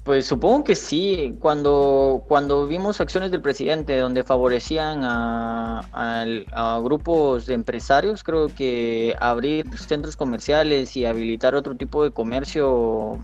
Pues 0.06 0.24
supongo 0.24 0.62
que 0.62 0.76
sí. 0.76 1.34
Cuando, 1.40 2.22
cuando 2.28 2.68
vimos 2.68 3.00
acciones 3.00 3.32
del 3.32 3.42
presidente 3.42 3.98
donde 3.98 4.22
favorecían 4.22 5.00
a, 5.02 6.80
grupos 6.84 7.46
de 7.46 7.54
empresarios, 7.54 8.22
creo 8.22 8.46
que 8.46 9.16
abrir 9.18 9.66
centros 9.76 10.14
comerciales 10.14 10.96
y 10.96 11.06
habilitar 11.06 11.56
otro 11.56 11.74
tipo 11.74 12.04
de 12.04 12.12
comercio 12.12 13.18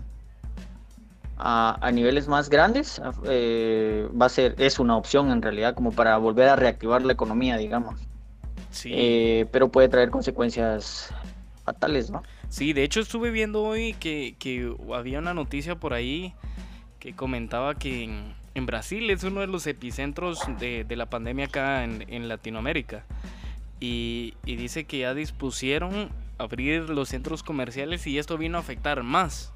a, 1.37 1.77
a 1.79 1.91
niveles 1.91 2.27
más 2.27 2.49
grandes 2.49 3.01
eh, 3.25 4.05
va 4.21 4.25
a 4.25 4.29
ser, 4.29 4.53
es 4.57 4.77
una 4.77 4.97
opción 4.97 5.31
en 5.31 5.41
realidad 5.41 5.75
como 5.75 5.93
para 5.93 6.17
volver 6.17 6.49
a 6.49 6.57
reactivar 6.57 7.01
la 7.03 7.13
economía, 7.13 7.55
digamos. 7.55 8.01
Sí. 8.71 8.91
Eh, 8.93 9.45
pero 9.51 9.69
puede 9.69 9.87
traer 9.87 10.09
consecuencias 10.09 11.13
fatales, 11.63 12.11
¿no? 12.11 12.23
Sí, 12.49 12.73
de 12.73 12.83
hecho 12.83 12.99
estuve 12.99 13.31
viendo 13.31 13.63
hoy 13.63 13.93
que, 13.93 14.35
que 14.37 14.75
había 14.93 15.19
una 15.19 15.33
noticia 15.33 15.75
por 15.75 15.93
ahí 15.93 16.35
que 17.03 17.13
comentaba 17.13 17.75
que 17.75 18.05
en, 18.05 18.33
en 18.55 18.65
Brasil 18.65 19.09
es 19.09 19.25
uno 19.25 19.41
de 19.41 19.47
los 19.47 19.67
epicentros 19.67 20.39
de, 20.57 20.85
la 20.95 21.09
pandemia 21.09 21.47
acá 21.47 21.83
en, 21.83 22.29
Latinoamérica. 22.29 23.03
Y, 23.81 24.35
y 24.45 24.55
dice 24.55 24.85
que 24.85 24.99
ya 24.99 25.13
dispusieron 25.13 26.11
abrir 26.37 26.89
los 26.89 27.09
centros 27.09 27.43
comerciales 27.43 28.07
y 28.07 28.19
esto 28.19 28.37
vino 28.37 28.57
a 28.57 28.61
afectar 28.61 29.03
más. 29.03 29.51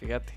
Fíjate. 0.00 0.32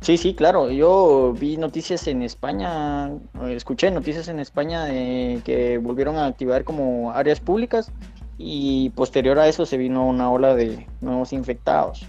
Sí, 0.00 0.16
sí, 0.16 0.34
claro. 0.34 0.72
Yo 0.72 1.36
vi 1.38 1.56
noticias 1.56 2.08
en 2.08 2.20
España, 2.20 3.12
escuché 3.46 3.92
noticias 3.92 4.26
en 4.26 4.40
España 4.40 4.86
de 4.86 5.40
que 5.44 5.78
volvieron 5.78 6.16
a 6.16 6.26
activar 6.26 6.64
como 6.64 7.12
áreas 7.12 7.38
públicas 7.38 7.92
y 8.38 8.90
posterior 8.90 9.38
a 9.38 9.46
eso 9.46 9.66
se 9.66 9.76
vino 9.76 10.04
una 10.04 10.28
ola 10.32 10.56
de 10.56 10.88
nuevos 11.00 11.32
infectados. 11.32 12.08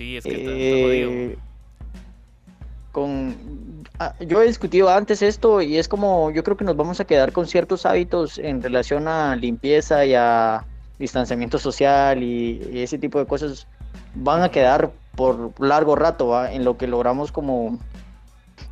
Sí, 0.00 0.16
es 0.16 0.24
que. 0.24 0.32
Eh, 0.32 1.38
con 2.90 3.84
ah, 3.98 4.14
yo 4.18 4.40
he 4.40 4.46
discutido 4.46 4.88
antes 4.88 5.20
esto 5.20 5.60
y 5.60 5.76
es 5.76 5.88
como 5.88 6.30
yo 6.30 6.42
creo 6.42 6.56
que 6.56 6.64
nos 6.64 6.74
vamos 6.74 7.00
a 7.00 7.04
quedar 7.04 7.32
con 7.32 7.46
ciertos 7.46 7.84
hábitos 7.84 8.38
en 8.38 8.62
relación 8.62 9.08
a 9.08 9.36
limpieza 9.36 10.06
y 10.06 10.14
a 10.14 10.64
distanciamiento 10.98 11.58
social 11.58 12.22
y, 12.22 12.80
ese 12.82 12.96
tipo 12.96 13.18
de 13.18 13.26
cosas 13.26 13.66
van 14.14 14.42
a 14.42 14.50
quedar 14.50 14.90
por 15.16 15.52
largo 15.60 15.96
rato 15.96 16.46
en 16.46 16.64
lo 16.64 16.78
que 16.78 16.86
logramos 16.86 17.30
como 17.30 17.78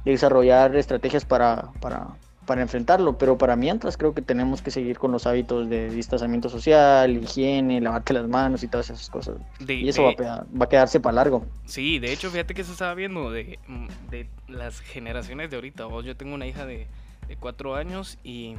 desarrollar 0.06 0.74
estrategias 0.76 1.26
para, 1.26 1.72
para, 1.82 2.06
para 2.48 2.62
enfrentarlo, 2.62 3.18
pero 3.18 3.36
para 3.36 3.56
mientras 3.56 3.98
creo 3.98 4.14
que 4.14 4.22
tenemos 4.22 4.62
que 4.62 4.70
seguir 4.70 4.98
con 4.98 5.12
los 5.12 5.26
hábitos 5.26 5.68
de 5.68 5.90
distanciamiento 5.90 6.48
social, 6.48 7.14
higiene, 7.22 7.78
lavarte 7.82 8.14
las 8.14 8.26
manos 8.26 8.62
y 8.62 8.68
todas 8.68 8.88
esas 8.88 9.10
cosas. 9.10 9.36
De- 9.60 9.74
y 9.74 9.88
eso 9.90 10.02
de- 10.08 10.14
va, 10.24 10.34
a, 10.36 10.46
va 10.58 10.66
quedarse 10.66 10.98
para 10.98 11.16
largo. 11.16 11.44
Sí, 11.66 11.98
de 11.98 12.10
hecho, 12.10 12.30
fíjate 12.30 12.54
que 12.54 12.64
se 12.64 12.72
estaba 12.72 12.94
viendo 12.94 13.30
de, 13.30 13.58
de 14.10 14.26
las 14.48 14.80
generaciones 14.80 15.50
de 15.50 15.56
ahorita. 15.56 15.84
vos. 15.84 16.06
Yo 16.06 16.16
tengo 16.16 16.34
una 16.34 16.46
hija 16.46 16.64
de, 16.64 16.86
cuatro 17.38 17.74
años 17.76 18.16
y, 18.24 18.54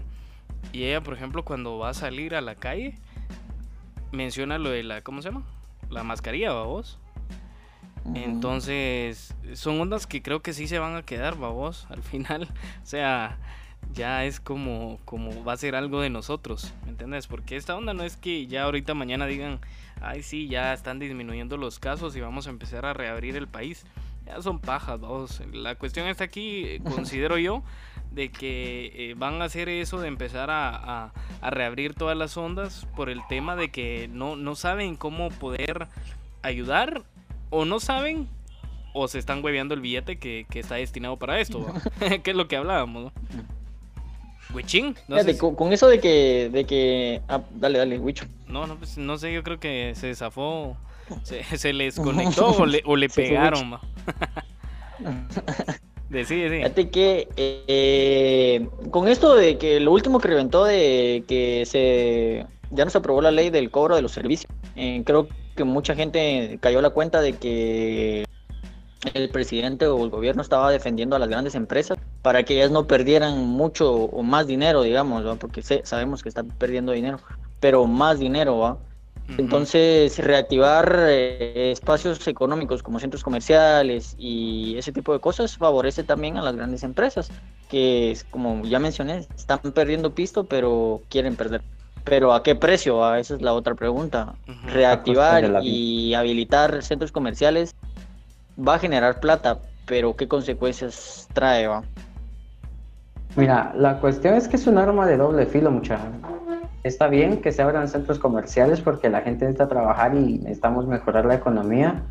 y 0.71 0.83
ella, 0.83 1.01
por 1.01 1.15
ejemplo, 1.15 1.43
cuando 1.43 1.79
va 1.79 1.89
a 1.89 1.93
salir 1.95 2.35
a 2.35 2.41
la 2.41 2.53
calle, 2.53 2.93
menciona 4.11 4.59
lo 4.59 4.69
de 4.69 4.83
la, 4.83 5.01
¿cómo 5.01 5.23
se 5.23 5.29
llama? 5.29 5.43
La 5.89 6.03
mascarilla, 6.03 6.51
vos. 6.51 6.99
Entonces, 8.15 9.33
son 9.53 9.81
ondas 9.81 10.07
que 10.07 10.21
creo 10.21 10.41
que 10.41 10.53
sí 10.53 10.67
se 10.67 10.79
van 10.79 10.95
a 10.95 11.01
quedar, 11.03 11.35
vos, 11.35 11.87
al 11.89 12.03
final. 12.03 12.43
O 12.83 12.85
sea, 12.85 13.37
ya 13.93 14.25
es 14.25 14.39
como, 14.39 14.99
como 15.05 15.43
va 15.43 15.53
a 15.53 15.57
ser 15.57 15.75
algo 15.75 16.01
de 16.01 16.09
nosotros, 16.09 16.73
¿me 16.85 16.91
entiendes? 16.91 17.27
Porque 17.27 17.55
esta 17.55 17.75
onda 17.75 17.93
no 17.93 18.03
es 18.03 18.17
que 18.17 18.47
ya 18.47 18.63
ahorita 18.63 18.93
mañana 18.93 19.25
digan, 19.25 19.59
ay 20.01 20.21
sí, 20.23 20.47
ya 20.47 20.73
están 20.73 20.99
disminuyendo 20.99 21.57
los 21.57 21.79
casos 21.79 22.15
y 22.15 22.21
vamos 22.21 22.47
a 22.47 22.51
empezar 22.51 22.85
a 22.85 22.93
reabrir 22.93 23.35
el 23.35 23.47
país. 23.47 23.85
Ya 24.25 24.41
son 24.43 24.59
pajas, 24.59 24.99
vamos. 24.99 25.41
La 25.53 25.73
cuestión 25.75 26.07
está 26.07 26.23
aquí, 26.25 26.63
eh, 26.65 26.81
considero 26.83 27.37
yo, 27.39 27.63
de 28.11 28.29
que 28.31 28.91
eh, 28.93 29.13
van 29.17 29.41
a 29.41 29.45
hacer 29.45 29.69
eso 29.69 29.99
de 29.99 30.07
empezar 30.07 30.51
a, 30.51 30.69
a- 30.75 31.13
a 31.41 31.49
reabrir 31.49 31.93
todas 31.95 32.15
las 32.17 32.37
ondas 32.37 32.85
por 32.95 33.09
el 33.09 33.21
tema 33.27 33.55
de 33.55 33.69
que 33.69 34.07
no, 34.11 34.35
no 34.35 34.55
saben 34.55 34.95
cómo 34.97 35.29
poder 35.29 35.87
ayudar 36.43 37.03
o 37.49 37.65
no 37.65 37.79
saben 37.79 38.27
o 38.93 39.07
se 39.07 39.19
están 39.19 39.43
hueveando 39.43 39.73
el 39.73 39.81
billete 39.81 40.17
que, 40.19 40.45
que 40.49 40.59
está 40.59 40.75
destinado 40.75 41.17
para 41.17 41.39
esto, 41.39 41.63
¿va? 41.65 41.73
que 42.23 42.31
es 42.31 42.37
lo 42.37 42.47
que 42.47 42.57
hablábamos, 42.57 43.05
¿no? 43.05 43.11
Huichín, 44.53 44.95
no 45.07 45.17
sé 45.17 45.21
Fíjate, 45.23 45.33
si- 45.33 45.39
con, 45.39 45.55
con 45.55 45.73
eso 45.73 45.87
de 45.87 45.99
que, 45.99 46.49
de 46.51 46.65
que, 46.65 47.21
ah, 47.27 47.41
dale, 47.51 47.77
dale, 47.79 47.99
Wicho. 47.99 48.25
No, 48.47 48.65
no, 48.67 48.77
pues, 48.77 48.97
no 48.97 49.17
sé, 49.17 49.31
yo 49.33 49.43
creo 49.43 49.59
que 49.59 49.93
se 49.95 50.13
zafó, 50.15 50.75
se, 51.23 51.43
se 51.57 51.73
les 51.73 51.95
conectó 51.95 52.47
o 52.47 52.65
le, 52.65 52.81
o 52.85 52.95
pegaron, 53.13 53.71
Wicho. 53.73 53.81
va. 55.03 55.19
De 56.09 56.25
sí. 56.25 56.43
Fíjate 56.49 56.89
que 56.89 57.27
eh, 57.37 58.67
con 58.89 59.07
esto 59.07 59.35
de 59.35 59.59
que 59.59 59.79
lo 59.79 59.91
último 59.91 60.19
que 60.19 60.27
reventó 60.27 60.65
de 60.65 61.23
que 61.27 61.67
se 61.67 62.47
ya 62.71 62.83
no 62.83 62.89
se 62.89 62.97
aprobó 62.97 63.21
la 63.21 63.29
ley 63.29 63.51
del 63.51 63.69
cobro 63.69 63.95
de 63.95 64.01
los 64.01 64.11
servicios, 64.11 64.51
eh, 64.75 65.03
creo 65.05 65.27
que 65.55 65.63
mucha 65.63 65.93
gente 65.93 66.57
cayó 66.61 66.79
a 66.79 66.81
la 66.81 66.89
cuenta 66.89 67.21
de 67.21 67.33
que 67.33 68.25
el 69.13 69.31
presidente 69.31 69.87
o 69.87 70.03
el 70.03 70.09
gobierno 70.11 70.41
estaba 70.41 70.71
defendiendo 70.71 71.15
a 71.15 71.19
las 71.19 71.29
grandes 71.29 71.55
empresas 71.55 71.97
para 72.21 72.43
que 72.43 72.55
ellas 72.55 72.71
no 72.71 72.87
perdieran 72.87 73.37
mucho 73.39 73.93
o 73.93 74.23
más 74.23 74.47
dinero, 74.47 74.81
digamos, 74.83 75.25
¿va? 75.25 75.37
porque 75.37 75.61
sé- 75.61 75.81
sabemos 75.85 76.21
que 76.23 76.29
están 76.29 76.51
perdiendo 76.53 76.91
dinero, 76.91 77.21
pero 77.59 77.85
más 77.87 78.19
dinero, 78.19 78.57
¿va? 78.59 78.83
Entonces, 79.37 80.17
reactivar 80.19 81.05
eh, 81.07 81.71
espacios 81.71 82.27
económicos 82.27 82.83
como 82.83 82.99
centros 82.99 83.23
comerciales 83.23 84.13
y 84.17 84.77
ese 84.77 84.91
tipo 84.91 85.13
de 85.13 85.21
cosas 85.21 85.55
favorece 85.55 86.03
también 86.03 86.35
a 86.37 86.41
las 86.41 86.55
grandes 86.57 86.83
empresas, 86.83 87.31
que, 87.67 88.17
como 88.29 88.65
ya 88.65 88.79
mencioné, 88.79 89.29
están 89.37 89.59
perdiendo 89.73 90.13
pisto, 90.13 90.47
pero 90.47 91.05
quieren 91.09 91.37
perder. 91.37 91.63
Pero 92.03 92.33
¿a 92.33 92.43
qué 92.43 92.55
precio? 92.55 93.03
Ah, 93.05 93.19
esa 93.19 93.35
es 93.35 93.41
la 93.41 93.53
otra 93.53 93.75
pregunta. 93.75 94.39
Reactivar 94.65 95.53
y 95.57 96.13
habilitar 96.15 96.83
centros 96.83 97.11
comerciales 97.11 97.71
va 98.67 98.75
a 98.75 98.79
generar 98.79 99.19
plata, 99.19 99.59
pero 99.85 100.15
¿qué 100.15 100.27
consecuencias 100.27 101.27
trae? 101.33 101.67
Va? 101.67 101.83
Mira, 103.35 103.71
la 103.75 103.99
cuestión 103.99 104.33
es 104.35 104.47
que 104.47 104.55
es 104.55 104.67
un 104.67 104.77
arma 104.77 105.05
de 105.05 105.17
doble 105.17 105.45
filo, 105.45 105.71
mucha. 105.71 105.99
Está 106.83 107.07
bien 107.07 107.41
que 107.41 107.51
se 107.51 107.61
abran 107.61 107.87
centros 107.87 108.19
comerciales 108.19 108.81
porque 108.81 109.09
la 109.09 109.21
gente 109.21 109.45
necesita 109.45 109.67
trabajar 109.67 110.15
y 110.15 110.39
necesitamos 110.39 110.87
mejorar 110.87 111.25
la 111.25 111.35
economía, 111.35 112.01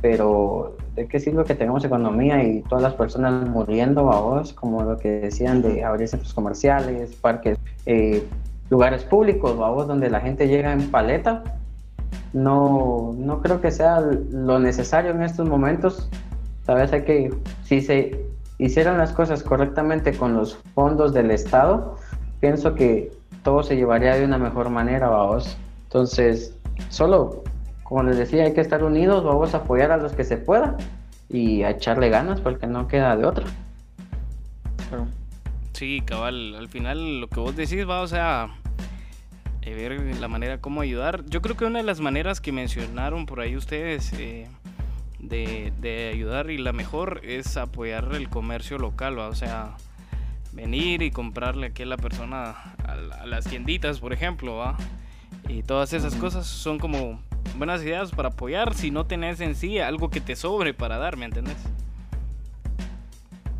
pero 0.00 0.76
¿de 0.94 1.08
qué 1.08 1.18
sirve 1.18 1.44
que 1.44 1.54
tengamos 1.54 1.84
economía 1.84 2.42
y 2.44 2.62
todas 2.62 2.82
las 2.82 2.94
personas 2.94 3.48
muriendo 3.48 4.12
a 4.12 4.20
vos, 4.20 4.52
como 4.52 4.82
lo 4.82 4.98
que 4.98 5.20
decían 5.20 5.62
de 5.62 5.82
abrir 5.82 6.08
centros 6.08 6.34
comerciales, 6.34 7.14
parques, 7.16 7.58
eh, 7.86 8.22
lugares 8.70 9.02
públicos, 9.02 9.52
a 9.52 9.70
vos, 9.70 9.88
donde 9.88 10.10
la 10.10 10.20
gente 10.20 10.46
llega 10.46 10.72
en 10.72 10.90
paleta? 10.90 11.42
No, 12.32 13.14
no 13.16 13.40
creo 13.40 13.60
que 13.60 13.70
sea 13.70 14.00
lo 14.00 14.58
necesario 14.58 15.12
en 15.12 15.22
estos 15.22 15.48
momentos. 15.48 16.08
Tal 16.64 16.76
vez 16.76 16.92
hay 16.92 17.04
que, 17.04 17.34
si 17.64 17.80
se 17.80 18.26
hicieran 18.58 18.98
las 18.98 19.12
cosas 19.12 19.42
correctamente 19.42 20.16
con 20.16 20.34
los 20.34 20.56
fondos 20.74 21.14
del 21.14 21.30
Estado, 21.30 21.96
pienso 22.40 22.74
que 22.74 23.12
todo 23.42 23.62
se 23.62 23.76
llevaría 23.76 24.14
de 24.14 24.24
una 24.24 24.38
mejor 24.38 24.68
manera, 24.68 25.08
vamos. 25.08 25.56
Entonces, 25.84 26.54
solo, 26.90 27.42
como 27.84 28.02
les 28.02 28.18
decía, 28.18 28.44
hay 28.44 28.52
que 28.52 28.60
estar 28.60 28.84
unidos, 28.84 29.24
vamos 29.24 29.54
a 29.54 29.58
apoyar 29.58 29.90
a 29.90 29.96
los 29.96 30.12
que 30.12 30.24
se 30.24 30.36
pueda 30.36 30.76
y 31.30 31.62
a 31.62 31.70
echarle 31.70 32.10
ganas 32.10 32.40
porque 32.40 32.66
no 32.66 32.88
queda 32.88 33.16
de 33.16 33.24
otra. 33.24 33.46
Sí, 35.72 36.02
cabal, 36.04 36.54
al 36.56 36.68
final 36.68 37.20
lo 37.20 37.28
que 37.28 37.40
vos 37.40 37.54
decís 37.54 37.88
va, 37.88 38.00
o 38.00 38.06
sea, 38.08 38.48
eh, 39.68 39.74
ver 39.74 40.16
la 40.18 40.28
manera 40.28 40.58
cómo 40.58 40.80
ayudar. 40.80 41.24
Yo 41.26 41.42
creo 41.42 41.56
que 41.56 41.64
una 41.64 41.78
de 41.78 41.84
las 41.84 42.00
maneras 42.00 42.40
que 42.40 42.52
mencionaron 42.52 43.26
por 43.26 43.40
ahí 43.40 43.56
ustedes 43.56 44.12
eh, 44.14 44.48
de, 45.18 46.10
ayudar 46.12 46.50
y 46.50 46.58
la 46.58 46.72
mejor 46.72 47.20
es 47.22 47.56
apoyar 47.56 48.14
el 48.14 48.28
comercio 48.28 48.78
local, 48.78 49.18
o 49.18 49.34
sea, 49.34 49.76
venir 50.52 51.02
y 51.02 51.10
comprarle 51.10 51.68
aquí 51.68 51.82
a 51.82 51.86
la 51.86 51.96
persona 51.96 52.74
a, 52.84 53.26
las 53.26 53.44
tienditas, 53.44 54.00
por 54.00 54.12
ejemplo, 54.12 54.56
¿va? 54.56 54.76
Y 55.48 55.62
todas 55.62 55.92
esas 55.92 56.14
cosas 56.14 56.46
son 56.46 56.78
como 56.78 57.20
buenas 57.56 57.82
ideas 57.82 58.10
para 58.12 58.28
apoyar 58.28 58.74
si 58.74 58.90
no 58.90 59.06
tenés 59.06 59.40
en 59.40 59.54
sí 59.54 59.78
algo 59.78 60.08
que 60.08 60.20
te 60.20 60.36
sobre 60.36 60.72
para 60.72 60.98
dar, 60.98 61.16
¿me 61.16 61.26
entendés? 61.26 61.58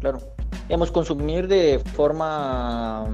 Claro. 0.01 0.21
Digamos, 0.69 0.91
consumir 0.91 1.49
de 1.49 1.81
forma 1.95 3.09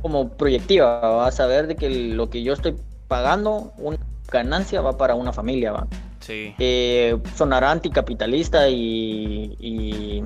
como 0.00 0.30
proyectiva, 0.30 1.00
va 1.00 1.26
a 1.26 1.32
saber 1.32 1.66
de 1.66 1.76
que 1.76 1.90
lo 1.90 2.30
que 2.30 2.42
yo 2.42 2.52
estoy 2.52 2.76
pagando, 3.08 3.72
una 3.78 3.98
ganancia 4.30 4.80
va 4.80 4.96
para 4.96 5.14
una 5.14 5.32
familia, 5.32 5.72
va. 5.72 5.86
Sí. 6.20 6.54
Eh, 6.58 7.18
sonará 7.34 7.70
anticapitalista 7.70 8.68
y, 8.68 10.22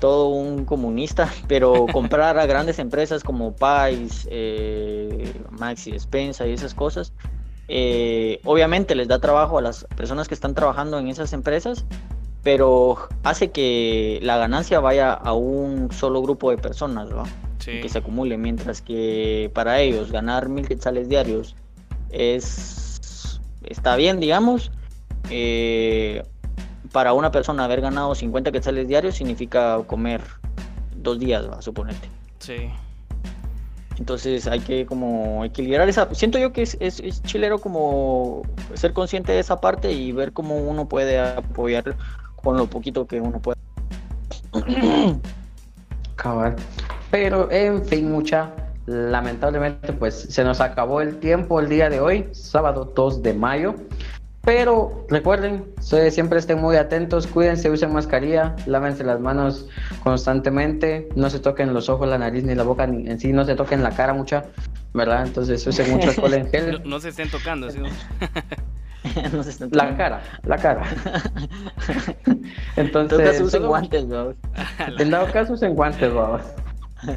todo 0.00 0.28
un 0.28 0.64
comunista, 0.64 1.28
pero 1.48 1.86
comprar 1.92 2.38
a 2.38 2.46
grandes 2.46 2.78
empresas 2.78 3.22
como 3.22 3.54
Pais, 3.54 4.26
eh, 4.30 5.34
Maxi 5.50 5.92
Despensa 5.92 6.46
y 6.46 6.52
esas 6.52 6.74
cosas, 6.74 7.12
eh, 7.68 8.40
obviamente 8.44 8.96
les 8.96 9.06
da 9.06 9.20
trabajo 9.20 9.58
a 9.58 9.62
las 9.62 9.84
personas 9.96 10.26
que 10.26 10.34
están 10.34 10.54
trabajando 10.54 10.98
en 10.98 11.08
esas 11.08 11.32
empresas, 11.32 11.84
pero 12.42 12.96
hace 13.22 13.50
que 13.50 14.18
la 14.22 14.38
ganancia 14.38 14.80
vaya 14.80 15.12
a 15.12 15.34
un 15.34 15.92
solo 15.92 16.22
grupo 16.22 16.50
de 16.50 16.56
personas, 16.56 17.08
que 17.64 17.88
se 17.88 17.98
acumule, 17.98 18.36
mientras 18.38 18.80
que 18.80 19.50
para 19.54 19.80
ellos 19.80 20.10
ganar 20.10 20.48
mil 20.48 20.66
quetzales 20.66 21.08
diarios 21.08 21.54
es 22.10 22.90
está 23.64 23.96
bien, 23.96 24.20
digamos, 24.20 24.70
eh, 25.30 26.22
para 26.92 27.12
una 27.12 27.30
persona 27.30 27.64
haber 27.64 27.80
ganado 27.80 28.14
50 28.14 28.52
quetzales 28.52 28.88
diarios 28.88 29.14
significa 29.14 29.80
comer 29.86 30.22
dos 30.96 31.18
días, 31.18 31.46
a 31.46 31.62
suponerte. 31.62 32.08
Sí. 32.40 32.70
Entonces 33.98 34.46
hay 34.46 34.60
que 34.60 34.86
como 34.86 35.44
equilibrar 35.44 35.88
esa... 35.88 36.12
Siento 36.14 36.38
yo 36.38 36.52
que 36.52 36.62
es, 36.62 36.76
es, 36.80 37.22
chilero 37.22 37.58
como 37.60 38.42
ser 38.74 38.92
consciente 38.92 39.32
de 39.32 39.40
esa 39.40 39.60
parte 39.60 39.92
y 39.92 40.12
ver 40.12 40.32
cómo 40.32 40.56
uno 40.56 40.88
puede 40.88 41.18
apoyar 41.20 41.96
con 42.36 42.56
lo 42.56 42.66
poquito 42.66 43.06
que 43.06 43.20
uno 43.20 43.40
puede. 43.40 43.58
Cabal. 46.16 46.56
Pero 47.10 47.50
en 47.50 47.84
fin, 47.84 48.10
mucha, 48.10 48.50
lamentablemente 48.86 49.92
pues 49.92 50.14
se 50.14 50.44
nos 50.44 50.60
acabó 50.60 51.00
el 51.00 51.18
tiempo 51.18 51.60
el 51.60 51.68
día 51.68 51.90
de 51.90 52.00
hoy, 52.00 52.28
sábado 52.32 52.92
2 52.94 53.22
de 53.22 53.34
mayo. 53.34 53.74
Pero 54.42 55.06
recuerden, 55.10 55.66
siempre 55.80 56.38
estén 56.38 56.60
muy 56.60 56.76
atentos, 56.76 57.26
cuídense, 57.26 57.68
usen 57.68 57.92
mascarilla, 57.92 58.56
lávense 58.64 59.04
las 59.04 59.20
manos 59.20 59.68
constantemente, 60.02 61.10
no 61.14 61.28
se 61.28 61.40
toquen 61.40 61.74
los 61.74 61.90
ojos, 61.90 62.08
la 62.08 62.16
nariz 62.16 62.44
ni 62.44 62.54
la 62.54 62.62
boca, 62.62 62.86
ni 62.86 63.06
en 63.06 63.20
sí 63.20 63.34
no 63.34 63.44
se 63.44 63.54
toquen 63.54 63.82
la 63.82 63.90
cara 63.90 64.14
mucha, 64.14 64.44
¿verdad? 64.94 65.26
Entonces 65.26 65.66
usen 65.66 65.90
mucho 65.90 66.08
alcohol 66.08 66.34
en 66.34 66.50
gel. 66.50 66.82
No, 66.86 66.98
se 67.00 67.10
estén 67.10 67.30
tocando, 67.30 67.70
¿sí? 67.70 67.80
no 69.32 69.42
se 69.42 69.50
estén 69.50 69.68
la 69.72 69.94
cara, 69.94 70.22
la 70.44 70.56
cara. 70.56 70.84
Entonces, 72.76 73.18
en 73.18 73.26
caso 73.26 73.44
usen 73.44 73.66
guantes, 73.66 74.06
¿no? 74.06 74.32
En 74.98 75.10
dado 75.10 75.30
caso 75.32 75.52
usen 75.52 75.74
guantes, 75.74 76.14
vamos. 76.14 76.40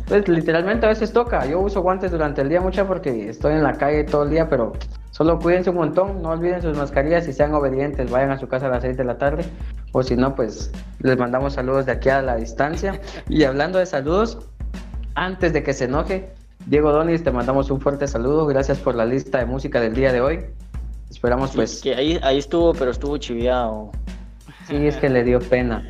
Pues 0.07 0.27
literalmente 0.27 0.85
a 0.85 0.89
veces 0.89 1.11
toca. 1.11 1.45
Yo 1.45 1.59
uso 1.59 1.81
guantes 1.81 2.11
durante 2.11 2.41
el 2.41 2.49
día 2.49 2.61
mucha 2.61 2.87
porque 2.87 3.29
estoy 3.29 3.53
en 3.53 3.63
la 3.63 3.73
calle 3.73 4.03
todo 4.03 4.23
el 4.23 4.29
día, 4.29 4.49
pero 4.49 4.73
Solo 5.13 5.37
cuídense 5.37 5.69
un 5.69 5.75
montón, 5.75 6.23
no 6.23 6.29
olviden 6.29 6.59
sus 6.63 6.75
mascarillas 6.75 7.27
y 7.27 7.33
sean 7.33 7.53
obedientes, 7.53 8.09
vayan 8.09 8.31
a 8.31 8.39
su 8.39 8.47
casa 8.47 8.65
a 8.65 8.69
las 8.69 8.81
6 8.81 8.97
de 8.97 9.03
la 9.03 9.19
tarde, 9.19 9.45
o 9.91 10.01
si 10.01 10.15
no, 10.15 10.33
pues 10.33 10.71
les 11.01 11.19
mandamos 11.19 11.53
saludos 11.53 11.85
de 11.85 11.91
aquí 11.91 12.09
a 12.09 12.23
la 12.23 12.35
distancia. 12.35 12.99
Y 13.29 13.43
hablando 13.43 13.77
de 13.77 13.85
saludos, 13.85 14.39
antes 15.13 15.53
de 15.53 15.61
que 15.61 15.73
se 15.73 15.85
enoje, 15.85 16.33
Diego 16.65 16.91
Donis, 16.91 17.23
te 17.23 17.29
mandamos 17.29 17.69
un 17.69 17.79
fuerte 17.79 18.07
saludo, 18.07 18.47
gracias 18.47 18.79
por 18.79 18.95
la 18.95 19.05
lista 19.05 19.37
de 19.37 19.45
música 19.45 19.79
del 19.79 19.93
día 19.93 20.11
de 20.11 20.21
hoy. 20.21 20.39
Esperamos 21.11 21.51
pues... 21.53 21.81
Que 21.83 21.93
ahí, 21.93 22.19
ahí 22.23 22.39
estuvo, 22.39 22.73
pero 22.73 22.89
estuvo 22.89 23.15
chiviado. 23.17 23.91
Sí, 24.67 24.87
es 24.87 24.97
que 24.97 25.09
le 25.09 25.23
dio 25.23 25.37
pena. 25.41 25.87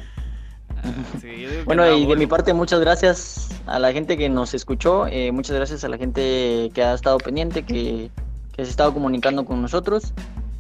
bueno, 1.66 1.96
y 1.96 2.06
de 2.06 2.16
mi 2.16 2.28
parte, 2.28 2.54
muchas 2.54 2.80
gracias 2.80 3.50
a 3.66 3.80
la 3.80 3.92
gente 3.94 4.18
que 4.18 4.30
nos 4.30 4.54
escuchó, 4.54 5.08
eh, 5.08 5.32
muchas 5.32 5.56
gracias 5.56 5.84
a 5.84 5.90
la 5.90 5.98
gente 5.98 6.72
que 6.74 6.84
ha 6.84 6.94
estado 6.94 7.18
pendiente, 7.18 7.64
que 7.64 8.10
que 8.54 8.64
se 8.64 8.70
ha 8.70 8.72
estado 8.72 8.94
comunicando 8.94 9.46
con 9.46 9.62
nosotros. 9.62 10.14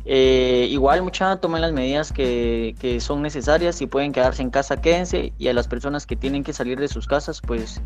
Eh, 0.05 0.67
igual, 0.69 1.01
mucha, 1.01 1.37
tomen 1.37 1.61
las 1.61 1.71
medidas 1.71 2.11
que, 2.11 2.75
que, 2.79 2.99
son 2.99 3.21
necesarias. 3.21 3.75
Si 3.75 3.87
pueden 3.87 4.11
quedarse 4.11 4.41
en 4.41 4.49
casa, 4.49 4.81
quédense. 4.81 5.31
Y 5.37 5.47
a 5.47 5.53
las 5.53 5.67
personas 5.67 6.05
que 6.05 6.15
tienen 6.15 6.43
que 6.43 6.51
salir 6.51 6.79
de 6.79 6.87
sus 6.87 7.07
casas, 7.07 7.39
pues 7.39 7.81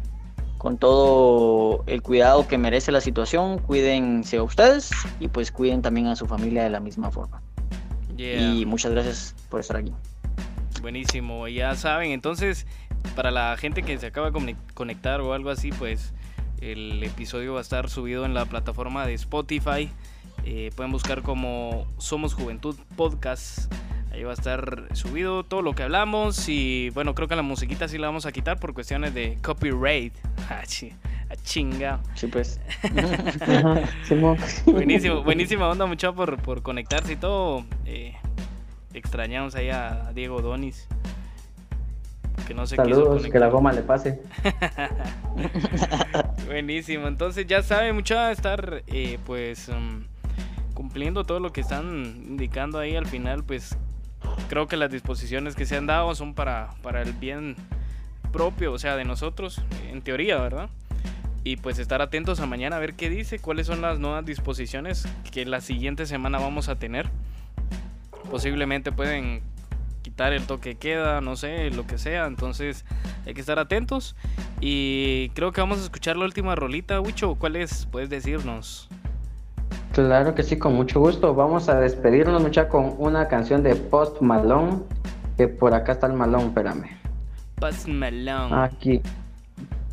con 0.58 0.78
todo 0.78 1.84
el 1.86 2.02
cuidado 2.02 2.48
que 2.48 2.58
merece 2.58 2.92
la 2.92 3.02
situación, 3.02 3.60
cuídense 3.60 4.38
a 4.38 4.44
ustedes 4.44 4.90
y 5.20 5.28
pues 5.28 5.52
cuiden 5.52 5.84
también 5.84 6.08
a 6.08 6.16
su 6.16 6.26
familia 6.26 6.64
de 6.64 6.72
la 6.72 6.80
misma 6.80 7.12
forma. 7.12 7.42
Y 8.18 8.66
muchas 8.66 8.94
gracias 8.94 9.36
por 9.50 9.60
estar 9.60 9.78
aquí. 9.78 9.94
Buenísimo, 10.82 11.48
ya 11.48 11.76
saben, 11.76 12.12
entonces 12.12 12.66
para 13.16 13.32
la 13.32 13.56
gente 13.58 13.84
que 13.84 13.98
se 13.98 14.08
acaba 14.08 14.30
de 14.30 14.56
conectar 14.74 15.22
o 15.22 15.34
algo 15.34 15.50
así, 15.50 15.72
pues 15.72 16.14
el 16.62 17.04
episodio 17.04 17.54
va 17.54 17.60
a 17.60 17.62
estar 17.62 17.90
subido 17.90 18.26
en 18.26 18.34
la 18.34 18.46
plataforma 18.46 19.06
de 19.06 19.14
Spotify. 19.14 19.90
Eh, 20.46 20.72
pueden 20.76 20.92
buscar 20.92 21.22
como 21.24 21.88
Somos 21.98 22.34
Juventud 22.34 22.76
Podcast. 22.96 23.72
Ahí 24.12 24.24
va 24.24 24.32
a 24.32 24.34
estar 24.34 24.88
subido 24.94 25.44
todo 25.44 25.62
lo 25.62 25.74
que 25.74 25.84
hablamos. 25.84 26.48
Y 26.50 26.90
bueno, 26.92 27.14
creo 27.14 27.28
que 27.28 27.36
la 27.36 27.42
musiquita 27.42 27.88
sí 27.88 27.98
la 27.98 28.08
vamos 28.08 28.26
a 28.26 28.32
quitar 28.32 28.60
por 28.60 28.74
cuestiones 28.74 29.14
de 29.14 29.38
copyright. 29.42 30.14
Ah, 30.50 30.64
a 31.30 31.36
chinga. 31.36 32.00
Sí, 32.16 32.28
pues. 32.28 32.62
Buenísimo, 34.66 35.24
buenísima 35.24 35.68
onda, 35.68 35.86
mucho 35.86 36.16
por, 36.16 36.42
por 36.42 36.62
conectarse 36.62 37.14
y 37.14 37.16
todo. 37.18 37.66
Eh, 37.86 38.16
extrañamos 38.98 39.56
ahí 39.56 39.70
a 39.70 40.12
Diego 40.14 40.42
Donis 40.42 40.88
que 42.48 42.54
no 42.54 42.66
se 42.66 42.78
Saludos, 42.78 43.28
que 43.28 43.40
la 43.40 43.48
goma 43.48 43.74
le 43.74 43.82
pase. 43.82 44.22
Buenísimo, 46.46 47.08
entonces 47.08 47.46
ya 47.46 47.62
sabe 47.62 47.92
mucho 47.92 48.18
estar 48.30 48.84
eh, 48.88 49.20
pues 49.26 49.68
um, 49.68 50.06
cumpliendo 50.74 51.26
todo 51.26 51.40
lo 51.40 51.52
que 51.52 51.62
están 51.62 52.24
indicando 52.28 52.80
ahí 52.80 52.96
al 52.96 53.06
final, 53.06 53.44
pues 53.44 53.78
creo 54.50 54.68
que 54.68 54.78
las 54.78 54.90
disposiciones 54.90 55.56
que 55.56 55.66
se 55.66 55.76
han 55.76 55.88
dado 55.88 56.16
son 56.16 56.34
para, 56.34 56.70
para 56.82 57.02
el 57.02 57.14
bien 57.14 57.56
propio, 58.32 58.72
o 58.72 58.80
sea, 58.80 58.96
de 58.96 59.04
nosotros, 59.04 59.62
en 59.90 60.02
teoría, 60.02 60.38
¿verdad? 60.38 60.70
Y 61.44 61.58
pues 61.58 61.80
estar 61.80 62.02
atentos 62.02 62.40
a 62.40 62.46
mañana 62.46 62.78
a 62.78 62.80
ver 62.80 62.94
qué 62.94 63.10
dice, 63.10 63.40
cuáles 63.40 63.68
son 63.68 63.82
las 63.82 64.00
nuevas 64.00 64.26
disposiciones 64.26 65.08
que 65.32 65.46
la 65.46 65.62
siguiente 65.62 66.06
semana 66.06 66.40
vamos 66.40 66.70
a 66.70 66.76
tener. 66.76 67.10
Posiblemente 68.30 68.92
pueden 68.92 69.42
quitar 70.02 70.32
el 70.34 70.46
toque 70.46 70.76
queda, 70.76 71.20
no 71.22 71.36
sé, 71.36 71.70
lo 71.72 71.86
que 71.86 71.98
sea. 71.98 72.28
Entonces 72.28 72.86
hay 73.26 73.34
que 73.34 73.42
estar 73.42 73.60
atentos. 73.60 74.16
Y 74.62 75.30
creo 75.30 75.52
que 75.52 75.62
vamos 75.62 75.80
a 75.80 75.84
escuchar 75.84 76.18
la 76.18 76.26
última 76.26 76.56
rolita, 76.56 77.00
Wicho. 77.02 77.36
¿Cuál 77.36 77.58
es? 77.58 77.86
Puedes 77.86 78.10
decirnos. 78.10 78.90
Claro 79.92 80.36
que 80.36 80.44
sí, 80.44 80.58
con 80.58 80.76
mucho 80.76 81.00
gusto. 81.00 81.34
Vamos 81.34 81.70
a 81.70 81.80
despedirnos, 81.80 82.42
mucha, 82.42 82.70
con 82.70 82.96
una 82.98 83.28
canción 83.28 83.64
de 83.64 83.76
Post 83.76 84.22
Malone. 84.22 84.80
Que 85.38 85.48
por 85.48 85.74
acá 85.74 85.92
está 85.94 86.08
el 86.08 86.14
Malone, 86.14 86.46
espérame. 86.46 86.88
Post 87.60 87.88
Malone. 87.88 88.56
Aquí. 88.56 89.02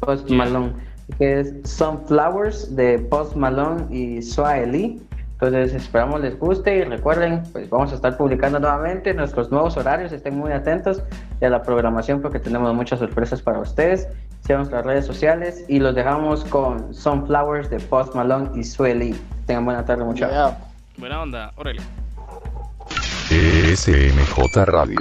Post 0.01 0.31
Malone. 0.31 0.73
Que 1.19 1.41
es 1.41 1.55
Sunflowers 1.65 2.75
de 2.77 2.99
Post 2.99 3.35
Malone 3.37 3.87
y 3.95 4.23
Swae 4.23 4.67
Lee. 4.67 5.03
Entonces 5.35 5.75
esperamos 5.75 6.21
les 6.21 6.39
guste 6.39 6.77
y 6.77 6.85
recuerden, 6.85 7.43
pues 7.53 7.69
vamos 7.69 7.93
a 7.93 7.97
estar 7.97 8.17
publicando 8.17 8.61
nuevamente 8.61 9.13
nuestros 9.15 9.51
nuevos 9.51 9.77
horarios, 9.77 10.13
estén 10.13 10.39
muy 10.39 10.53
atentos 10.53 11.03
y 11.41 11.45
a 11.45 11.51
la 11.51 11.63
programación 11.63 12.23
porque 12.23 12.39
tenemos 12.39 12.73
muchas 12.73 13.01
sorpresas 13.01 13.43
para 13.43 13.59
ustedes. 13.59 14.09
Sigan 14.43 14.59
nuestras 14.59 14.87
redes 14.87 15.07
sociales 15.07 15.65
y 15.69 15.81
los 15.81 15.95
dejamos 15.95 16.45
con 16.45 16.95
Sunflowers 16.95 17.69
de 17.69 17.81
Post 17.81 18.15
Malone 18.15 18.51
y 18.55 18.63
Sueli. 18.63 19.15
Tengan 19.47 19.65
buena 19.65 19.85
tarde, 19.85 20.05
muchachos. 20.05 20.55
Buena 20.97 21.23
onda, 21.23 21.53
órale. 21.57 21.81
SMJ 23.29 24.65
Radio. 24.67 24.99